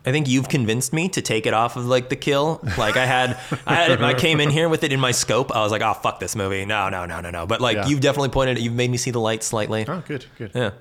I 0.07 0.11
think 0.11 0.27
you've 0.29 0.47
convinced 0.49 0.93
me 0.93 1.09
to 1.09 1.21
take 1.23 1.47
it 1.47 1.55
off 1.55 1.77
of 1.77 1.87
like 1.87 2.09
the 2.09 2.15
kill. 2.15 2.61
Like 2.77 2.95
I 2.95 3.07
had, 3.07 3.39
I 3.65 3.73
had 3.73 3.89
it, 3.89 4.01
I 4.01 4.13
came 4.13 4.39
in 4.39 4.51
here 4.51 4.69
with 4.69 4.83
it 4.83 4.93
in 4.93 4.99
my 4.99 5.09
scope. 5.11 5.51
I 5.55 5.61
was 5.63 5.71
like, 5.71 5.81
oh 5.81 5.95
fuck 5.95 6.19
this 6.19 6.35
movie. 6.35 6.63
No, 6.63 6.89
no, 6.89 7.07
no, 7.07 7.21
no, 7.21 7.31
no. 7.31 7.47
But 7.47 7.59
like 7.59 7.77
Yeah. 7.77 7.87
you've 7.87 8.01
definitely 8.01 8.29
pointed, 8.29 8.59
you've 8.59 8.75
made 8.75 8.91
me 8.91 8.97
see 8.97 9.09
the 9.09 9.19
light 9.19 9.41
slightly. 9.41 9.83
Oh, 9.87 10.03
good, 10.07 10.27
good. 10.37 10.51
Yeah. 10.53 10.71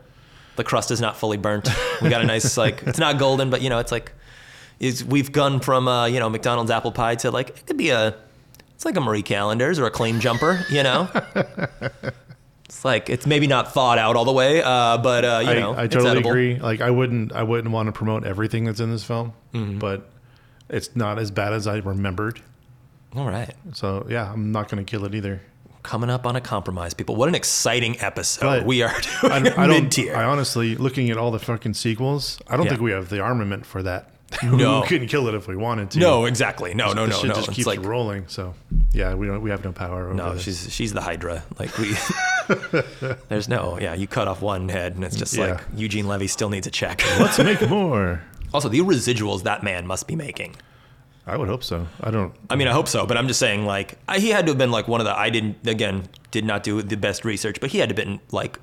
The 0.57 0.65
crust 0.65 0.91
is 0.91 1.01
not 1.01 1.17
fully 1.17 1.39
burnt. 1.39 1.71
We 2.03 2.11
got 2.11 2.21
a 2.21 2.27
nice 2.27 2.59
like 2.59 2.83
it's 2.83 2.99
not 2.99 3.19
golden, 3.19 3.49
but 3.49 3.63
you 3.63 3.71
know, 3.71 3.79
it's 3.79 3.91
like 3.91 4.13
is 4.81 5.05
we've 5.05 5.33
gone 5.33 5.61
from 5.61 5.89
uh, 5.89 6.07
you 6.07 6.19
know, 6.21 6.29
McDonald's 6.29 6.71
apple 6.71 6.93
pie 6.93 7.15
to 7.17 7.31
like 7.31 7.51
it 7.51 7.67
could 7.67 7.77
be 7.77 7.91
a 7.91 8.15
it's 8.75 8.85
like 8.85 8.97
a 8.97 9.01
Marie 9.01 9.23
Callender's 9.23 9.79
or 9.79 9.87
a 9.87 9.91
claim 9.91 10.19
jumper, 10.21 10.65
you 10.71 10.83
know? 10.83 11.09
it's 12.65 12.85
like 12.85 13.09
it's 13.11 13.27
maybe 13.27 13.47
not 13.47 13.73
thought 13.73 13.99
out 13.99 14.17
all 14.17 14.25
the 14.25 14.33
way, 14.33 14.63
uh, 14.63 14.99
but 14.99 15.25
uh, 15.25 15.41
you 15.45 15.51
I, 15.51 15.55
know, 15.61 15.75
I 15.77 15.87
totally 15.87 16.19
agree. 16.19 16.59
Like 16.59 16.81
I 16.81 16.91
wouldn't, 16.91 17.33
I 17.33 17.43
wouldn't 17.43 17.73
want 17.73 17.87
to 17.87 17.93
promote 17.93 18.25
everything 18.25 18.65
that's 18.65 18.81
in 18.81 18.91
this 18.91 19.05
film, 19.05 19.33
Mm-hmm. 19.53 19.79
but 19.79 20.09
it's 20.69 20.97
not 20.97 21.19
as 21.19 21.31
bad 21.31 21.53
as 21.53 21.67
I 21.67 21.77
remembered. 21.77 22.41
All 23.15 23.27
right. 23.29 23.55
So 23.75 24.07
yeah, 24.09 24.33
I'm 24.33 24.51
not 24.51 24.69
going 24.69 24.85
to 24.85 24.91
kill 24.91 25.05
it 25.05 25.15
either. 25.15 25.41
Coming 25.85 26.09
up 26.11 26.27
on 26.27 26.35
a 26.35 26.41
compromise, 26.41 26.95
people. 26.95 27.15
What 27.15 27.29
an 27.29 27.35
exciting 27.35 28.01
episode. 28.01 28.41
But 28.47 28.65
we 28.67 28.83
are 28.83 28.91
I, 29.23 29.39
doing 29.41 29.53
I 29.59 29.67
don't. 29.67 29.99
I 30.11 30.25
honestly, 30.25 30.75
looking 30.77 31.11
at 31.11 31.19
all 31.19 31.31
the 31.31 31.39
fucking 31.39 31.75
sequels, 31.75 32.41
I 32.49 32.57
don't 32.57 32.65
Yeah. 32.65 32.71
think 32.73 32.83
we 32.83 32.91
have 32.93 33.11
the 33.11 33.21
armament 33.21 33.67
for 33.67 33.83
that. 33.83 34.11
No. 34.45 34.81
we 34.81 34.87
couldn't 34.87 35.09
kill 35.09 35.29
it 35.29 35.35
if 35.35 35.47
we 35.49 35.57
wanted 35.57 35.91
to. 35.93 35.99
No, 35.99 36.25
exactly. 36.27 36.75
No, 36.75 36.93
no, 36.93 37.07
no, 37.07 37.13
shit 37.17 37.29
no. 37.29 37.35
just 37.35 37.53
keeps 37.53 37.67
like 37.67 37.83
rolling. 37.85 38.25
So 38.29 38.55
yeah, 38.93 39.15
we 39.15 39.27
don't. 39.27 39.43
We 39.43 39.51
have 39.51 39.65
no 39.65 39.73
power 39.73 40.07
over 40.07 40.15
No, 40.15 40.35
this. 40.35 40.43
she's 40.43 40.73
she's 40.73 40.93
the 40.93 41.01
Hydra. 41.01 41.43
Like 41.59 41.77
we, 41.79 41.95
there's 43.29 43.49
no 43.49 43.79
yeah. 43.81 43.95
You 43.95 44.07
cut 44.07 44.29
off 44.29 44.43
one 44.43 44.69
head, 44.69 44.95
and 44.95 45.05
it's 45.05 45.17
just 45.17 45.35
Yeah. 45.35 45.53
like 45.55 45.61
Eugene 45.77 46.07
Levy 46.07 46.27
still 46.27 46.49
needs 46.51 46.67
a 46.67 46.71
check. 46.71 47.03
Let's 47.19 47.39
make 47.39 47.69
more. 47.69 48.23
also, 48.53 48.69
the 48.69 48.81
residuals 48.81 49.43
that 49.45 49.63
man 49.63 49.87
must 49.87 50.07
be 50.07 50.17
making. 50.17 50.57
I 51.27 51.39
would 51.39 51.49
hope 51.49 51.65
so. 51.65 51.87
I 52.03 52.11
don't. 52.11 52.35
I 52.51 52.57
mean, 52.57 52.69
I 52.69 52.73
hope 52.73 52.87
so, 52.87 53.07
but 53.07 53.17
I'm 53.17 53.29
just 53.29 53.41
saying, 53.41 53.65
like, 53.65 53.97
I, 54.07 54.19
he 54.19 54.29
had 54.29 54.45
to 54.47 54.51
have 54.53 54.59
been 54.59 54.71
like 54.71 54.89
one 54.89 55.01
of 55.01 55.07
the. 55.07 55.19
I 55.19 55.31
didn't 55.31 55.67
again 55.67 56.09
did 56.31 56.45
not 56.45 56.63
do 56.63 56.83
the 56.83 56.97
best 56.97 57.25
research, 57.25 57.61
but 57.61 57.71
he 57.71 57.79
had 57.79 57.89
to 57.89 57.95
have 57.95 58.07
been 58.07 58.21
like 58.31 58.59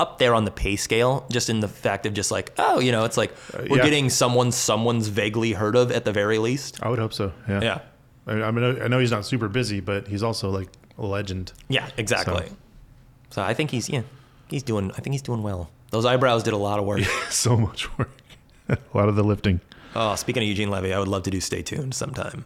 up 0.00 0.18
there 0.18 0.34
on 0.34 0.44
the 0.44 0.50
pay 0.50 0.74
scale, 0.76 1.26
just 1.30 1.48
in 1.50 1.60
the 1.60 1.68
fact 1.68 2.06
of 2.06 2.14
just 2.14 2.30
like, 2.30 2.52
oh, 2.58 2.80
you 2.80 2.90
know, 2.90 3.04
it's 3.04 3.16
like 3.16 3.30
uh, 3.54 3.64
we're 3.70 3.76
yeah. 3.76 3.84
getting 3.84 4.08
someone 4.10 4.50
someone's 4.50 5.08
vaguely 5.08 5.52
heard 5.52 5.76
of 5.76 5.92
at 5.92 6.04
the 6.04 6.12
very 6.12 6.38
least. 6.38 6.82
I 6.82 6.88
would 6.88 6.98
hope 6.98 7.12
so. 7.12 7.32
Yeah. 7.48 7.60
Yeah, 7.62 7.80
I, 8.26 8.32
I 8.42 8.50
mean, 8.50 8.82
I 8.82 8.88
know 8.88 8.98
he's 8.98 9.10
not 9.12 9.24
super 9.24 9.48
busy, 9.48 9.80
but 9.80 10.08
he's 10.08 10.22
also 10.22 10.50
like 10.50 10.68
a 10.98 11.04
legend. 11.06 11.52
yeah, 11.68 11.88
exactly. 11.96 12.46
So- 12.48 12.56
So, 13.30 13.42
I 13.42 13.54
think 13.54 13.70
he's 13.70 13.88
yeah, 13.88 14.02
he's 14.48 14.64
doing. 14.64 14.90
I 14.92 15.00
think 15.00 15.12
he's 15.14 15.22
doing 15.22 15.42
well. 15.44 15.70
Those 15.90 16.04
eyebrows 16.04 16.42
did 16.42 16.52
a 16.54 16.56
lot 16.56 16.78
of 16.80 16.84
work. 16.84 17.02
so 17.30 17.56
much 17.56 17.86
work. 17.98 18.10
a 18.68 18.78
lot 18.94 19.08
of 19.08 19.14
the 19.16 19.22
lifting. 19.22 19.60
Oh, 19.94 20.14
speaking 20.16 20.42
of 20.42 20.48
Eugene 20.48 20.70
Levy, 20.70 20.92
I 20.92 20.98
would 20.98 21.08
love 21.08 21.22
to 21.24 21.30
do 21.30 21.40
Stay 21.40 21.62
Tuned 21.62 21.94
sometime. 21.94 22.44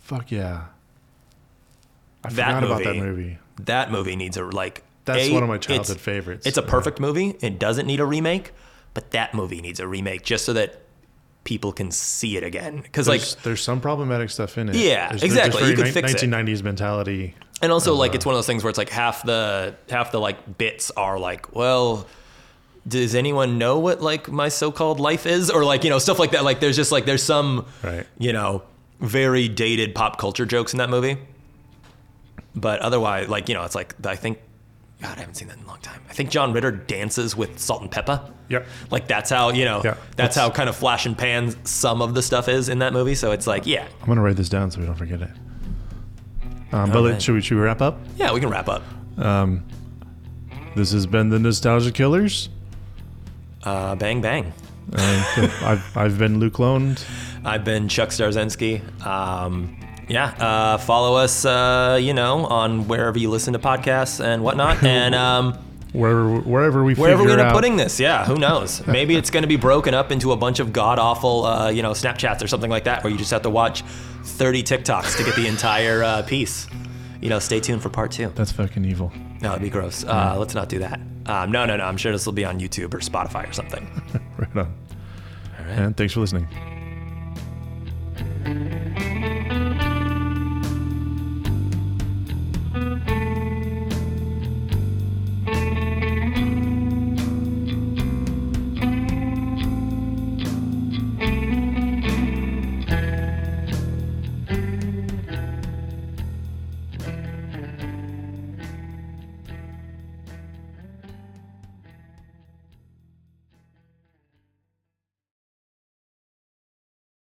Fuck 0.00 0.30
yeah. 0.30 0.64
I 2.24 2.30
That 2.30 2.54
forgot 2.54 2.64
about 2.64 2.84
that 2.84 2.96
movie- 2.96 3.00
movie. 3.22 3.38
That 3.60 3.90
movie 3.92 4.16
needs 4.16 4.36
a 4.36 4.44
like. 4.44 4.82
That's 5.04 5.24
a, 5.28 5.32
one 5.32 5.42
of 5.42 5.48
my 5.48 5.56
it's- 5.56 5.66
childhood 5.76 6.00
favorites. 6.00 6.46
It's 6.46 6.56
a 6.58 6.62
perfect 6.62 7.00
movie. 7.00 7.36
It 7.40 7.58
doesn't 7.58 7.86
need 7.86 8.00
a 8.00 8.06
remake, 8.06 8.52
but 8.94 9.10
that 9.12 9.34
movie 9.34 9.60
needs 9.60 9.80
a 9.80 9.86
remake 9.86 10.22
just 10.22 10.44
so 10.44 10.52
that 10.54 10.80
people 11.44 11.72
can 11.72 11.90
see 11.90 12.36
it 12.38 12.42
again. 12.42 12.80
Because 12.80 13.06
like, 13.06 13.20
There's, 13.20 13.34
there's 13.36 13.62
some 13.62 13.80
problematic 13.80 14.30
stuff 14.30 14.56
in 14.56 14.70
it. 14.70 14.76
Yeah, 14.76 15.08
There's- 15.08 15.20
there's 15.20 15.22
exactly. 15.24 15.60
very 15.60 15.70
You 15.72 15.76
could 15.76 15.84
nin- 15.84 15.92
fix 15.92 16.14
it. 16.22 16.30
1990s 16.30 16.62
mentality. 16.62 17.34
and 17.60 17.70
also 17.70 17.94
like 17.94 18.12
uh, 18.12 18.14
it's 18.14 18.24
one 18.26 18.34
of 18.34 18.38
those 18.38 18.46
things 18.46 18.64
where 18.64 18.70
it's 18.70 18.78
like 18.78 18.88
half 18.90 19.22
the 19.24 19.74
half 19.90 20.10
the 20.12 20.18
like 20.20 20.58
bits 20.58 20.90
are 20.96 21.18
like, 21.18 21.54
well. 21.54 22.06
Does 22.86 23.14
anyone 23.14 23.56
know 23.56 23.78
what 23.78 24.02
like 24.02 24.30
my 24.30 24.50
so-called 24.50 25.00
life 25.00 25.24
is, 25.24 25.50
or 25.50 25.64
like 25.64 25.84
you 25.84 25.88
know 25.90 25.98
stuff 25.98 26.18
like 26.18 26.32
that? 26.32 26.44
Like 26.44 26.60
there's 26.60 26.76
just 26.76 26.92
like 26.92 27.06
there's 27.06 27.22
some 27.22 27.64
Right. 27.82 28.06
you 28.18 28.34
know 28.34 28.62
very 29.00 29.48
dated 29.48 29.94
pop 29.94 30.18
culture 30.18 30.44
jokes 30.44 30.74
in 30.74 30.78
that 30.80 30.90
movie. 30.90 31.16
But 32.54 32.80
otherwise, 32.80 33.30
like 33.30 33.48
you 33.48 33.54
know, 33.54 33.62
it's 33.64 33.74
like 33.74 33.94
I 34.06 34.16
think, 34.16 34.38
God, 35.02 35.16
I 35.16 35.20
haven't 35.20 35.34
seen 35.34 35.48
that 35.48 35.58
in 35.58 35.64
a 35.64 35.66
long 35.66 35.80
time. 35.80 36.00
I 36.08 36.12
think 36.12 36.30
John 36.30 36.52
Ritter 36.52 36.70
dances 36.70 37.36
with 37.36 37.58
Salt-N-Pepa. 37.58 38.30
Yep. 38.48 38.66
Like 38.90 39.06
that's 39.08 39.28
how 39.30 39.50
you 39.50 39.64
know. 39.64 39.82
Yeah, 39.84 39.94
that's 39.94 40.16
that's- 40.16 40.36
how 40.36 40.50
kind 40.50 40.68
of 40.68 40.76
flash 40.76 41.04
and 41.06 41.16
pan 41.16 41.54
some 41.64 42.00
of 42.02 42.14
the 42.14 42.22
stuff 42.22 42.48
is 42.48 42.68
in 42.68 42.78
that 42.78 42.92
movie. 42.92 43.14
So 43.14 43.32
it's 43.32 43.46
like, 43.46 43.66
yeah, 43.66 43.86
I'm 44.00 44.06
gonna 44.06 44.22
write 44.22 44.36
this 44.36 44.48
down 44.48 44.70
so 44.70 44.80
we 44.80 44.86
don't 44.86 44.94
forget 44.94 45.20
it. 45.22 45.30
Um, 46.72 46.90
but 46.90 47.04
right. 47.04 47.22
should 47.22 47.34
we 47.34 47.40
should 47.40 47.56
we 47.56 47.62
wrap 47.62 47.80
up? 47.80 47.98
yeah, 48.16 48.32
we 48.32 48.40
can 48.40 48.50
wrap 48.50 48.68
up. 48.68 48.82
Um, 49.18 49.64
this 50.74 50.92
has 50.92 51.06
been 51.06 51.28
the 51.30 51.38
Nostalgia 51.38 51.92
Killers. 51.92 52.48
Uh, 53.62 53.94
bang 53.94 54.20
bang. 54.20 54.52
Uh, 54.92 55.48
I've, 55.62 55.96
I've 55.96 56.18
been 56.18 56.38
Luke 56.40 56.58
Lone. 56.58 56.96
I've 57.44 57.64
been 57.64 57.88
Chuck 57.88 58.10
Starzensky. 58.10 58.82
Um, 59.06 59.76
yeah, 60.08 60.26
uh, 60.26 60.78
follow 60.78 61.16
us, 61.16 61.44
uh, 61.44 61.98
you 62.00 62.14
know, 62.14 62.46
on 62.46 62.88
wherever 62.88 63.18
you 63.18 63.30
listen 63.30 63.52
to 63.52 63.58
podcasts 63.58 64.22
and 64.24 64.42
whatnot. 64.42 64.82
And 64.84 65.14
um, 65.14 65.58
Wherever, 65.94 66.40
wherever 66.40 66.82
we 66.82 66.94
wherever 66.94 67.22
we 67.22 67.30
end 67.30 67.40
up 67.40 67.52
putting 67.52 67.76
this, 67.76 68.00
yeah, 68.00 68.24
who 68.24 68.34
knows? 68.36 68.84
Maybe 68.88 69.14
it's 69.14 69.30
going 69.30 69.44
to 69.44 69.48
be 69.48 69.54
broken 69.54 69.94
up 69.94 70.10
into 70.10 70.32
a 70.32 70.36
bunch 70.36 70.58
of 70.58 70.72
god 70.72 70.98
awful, 70.98 71.46
uh, 71.46 71.70
you 71.70 71.82
know, 71.82 71.92
Snapchats 71.92 72.42
or 72.42 72.48
something 72.48 72.68
like 72.68 72.82
that, 72.84 73.04
where 73.04 73.12
you 73.12 73.16
just 73.18 73.30
have 73.30 73.42
to 73.42 73.50
watch 73.50 73.82
30 74.24 74.64
TikToks 74.64 75.16
to 75.18 75.22
get 75.22 75.36
the 75.36 75.46
entire 75.46 76.02
uh, 76.02 76.22
piece. 76.22 76.66
You 77.20 77.28
know, 77.28 77.38
stay 77.38 77.60
tuned 77.60 77.80
for 77.80 77.90
part 77.90 78.10
two. 78.10 78.32
That's 78.34 78.50
fucking 78.50 78.84
evil. 78.84 79.12
No, 79.40 79.50
it'd 79.52 79.62
be 79.62 79.70
gross. 79.70 80.02
Uh, 80.02 80.34
let's 80.36 80.56
not 80.56 80.68
do 80.68 80.80
that. 80.80 81.00
Um, 81.26 81.52
no, 81.52 81.64
no, 81.64 81.76
no. 81.76 81.84
I'm 81.84 81.96
sure 81.96 82.10
this 82.10 82.26
will 82.26 82.32
be 82.32 82.44
on 82.44 82.58
YouTube 82.58 82.92
or 82.92 82.98
Spotify 82.98 83.48
or 83.48 83.52
something. 83.52 83.88
Right 84.36 84.56
on. 84.56 84.58
All 84.66 85.64
right. 85.64 85.78
And 85.78 85.96
thanks 85.96 86.12
for 86.12 86.18
listening. 86.18 86.48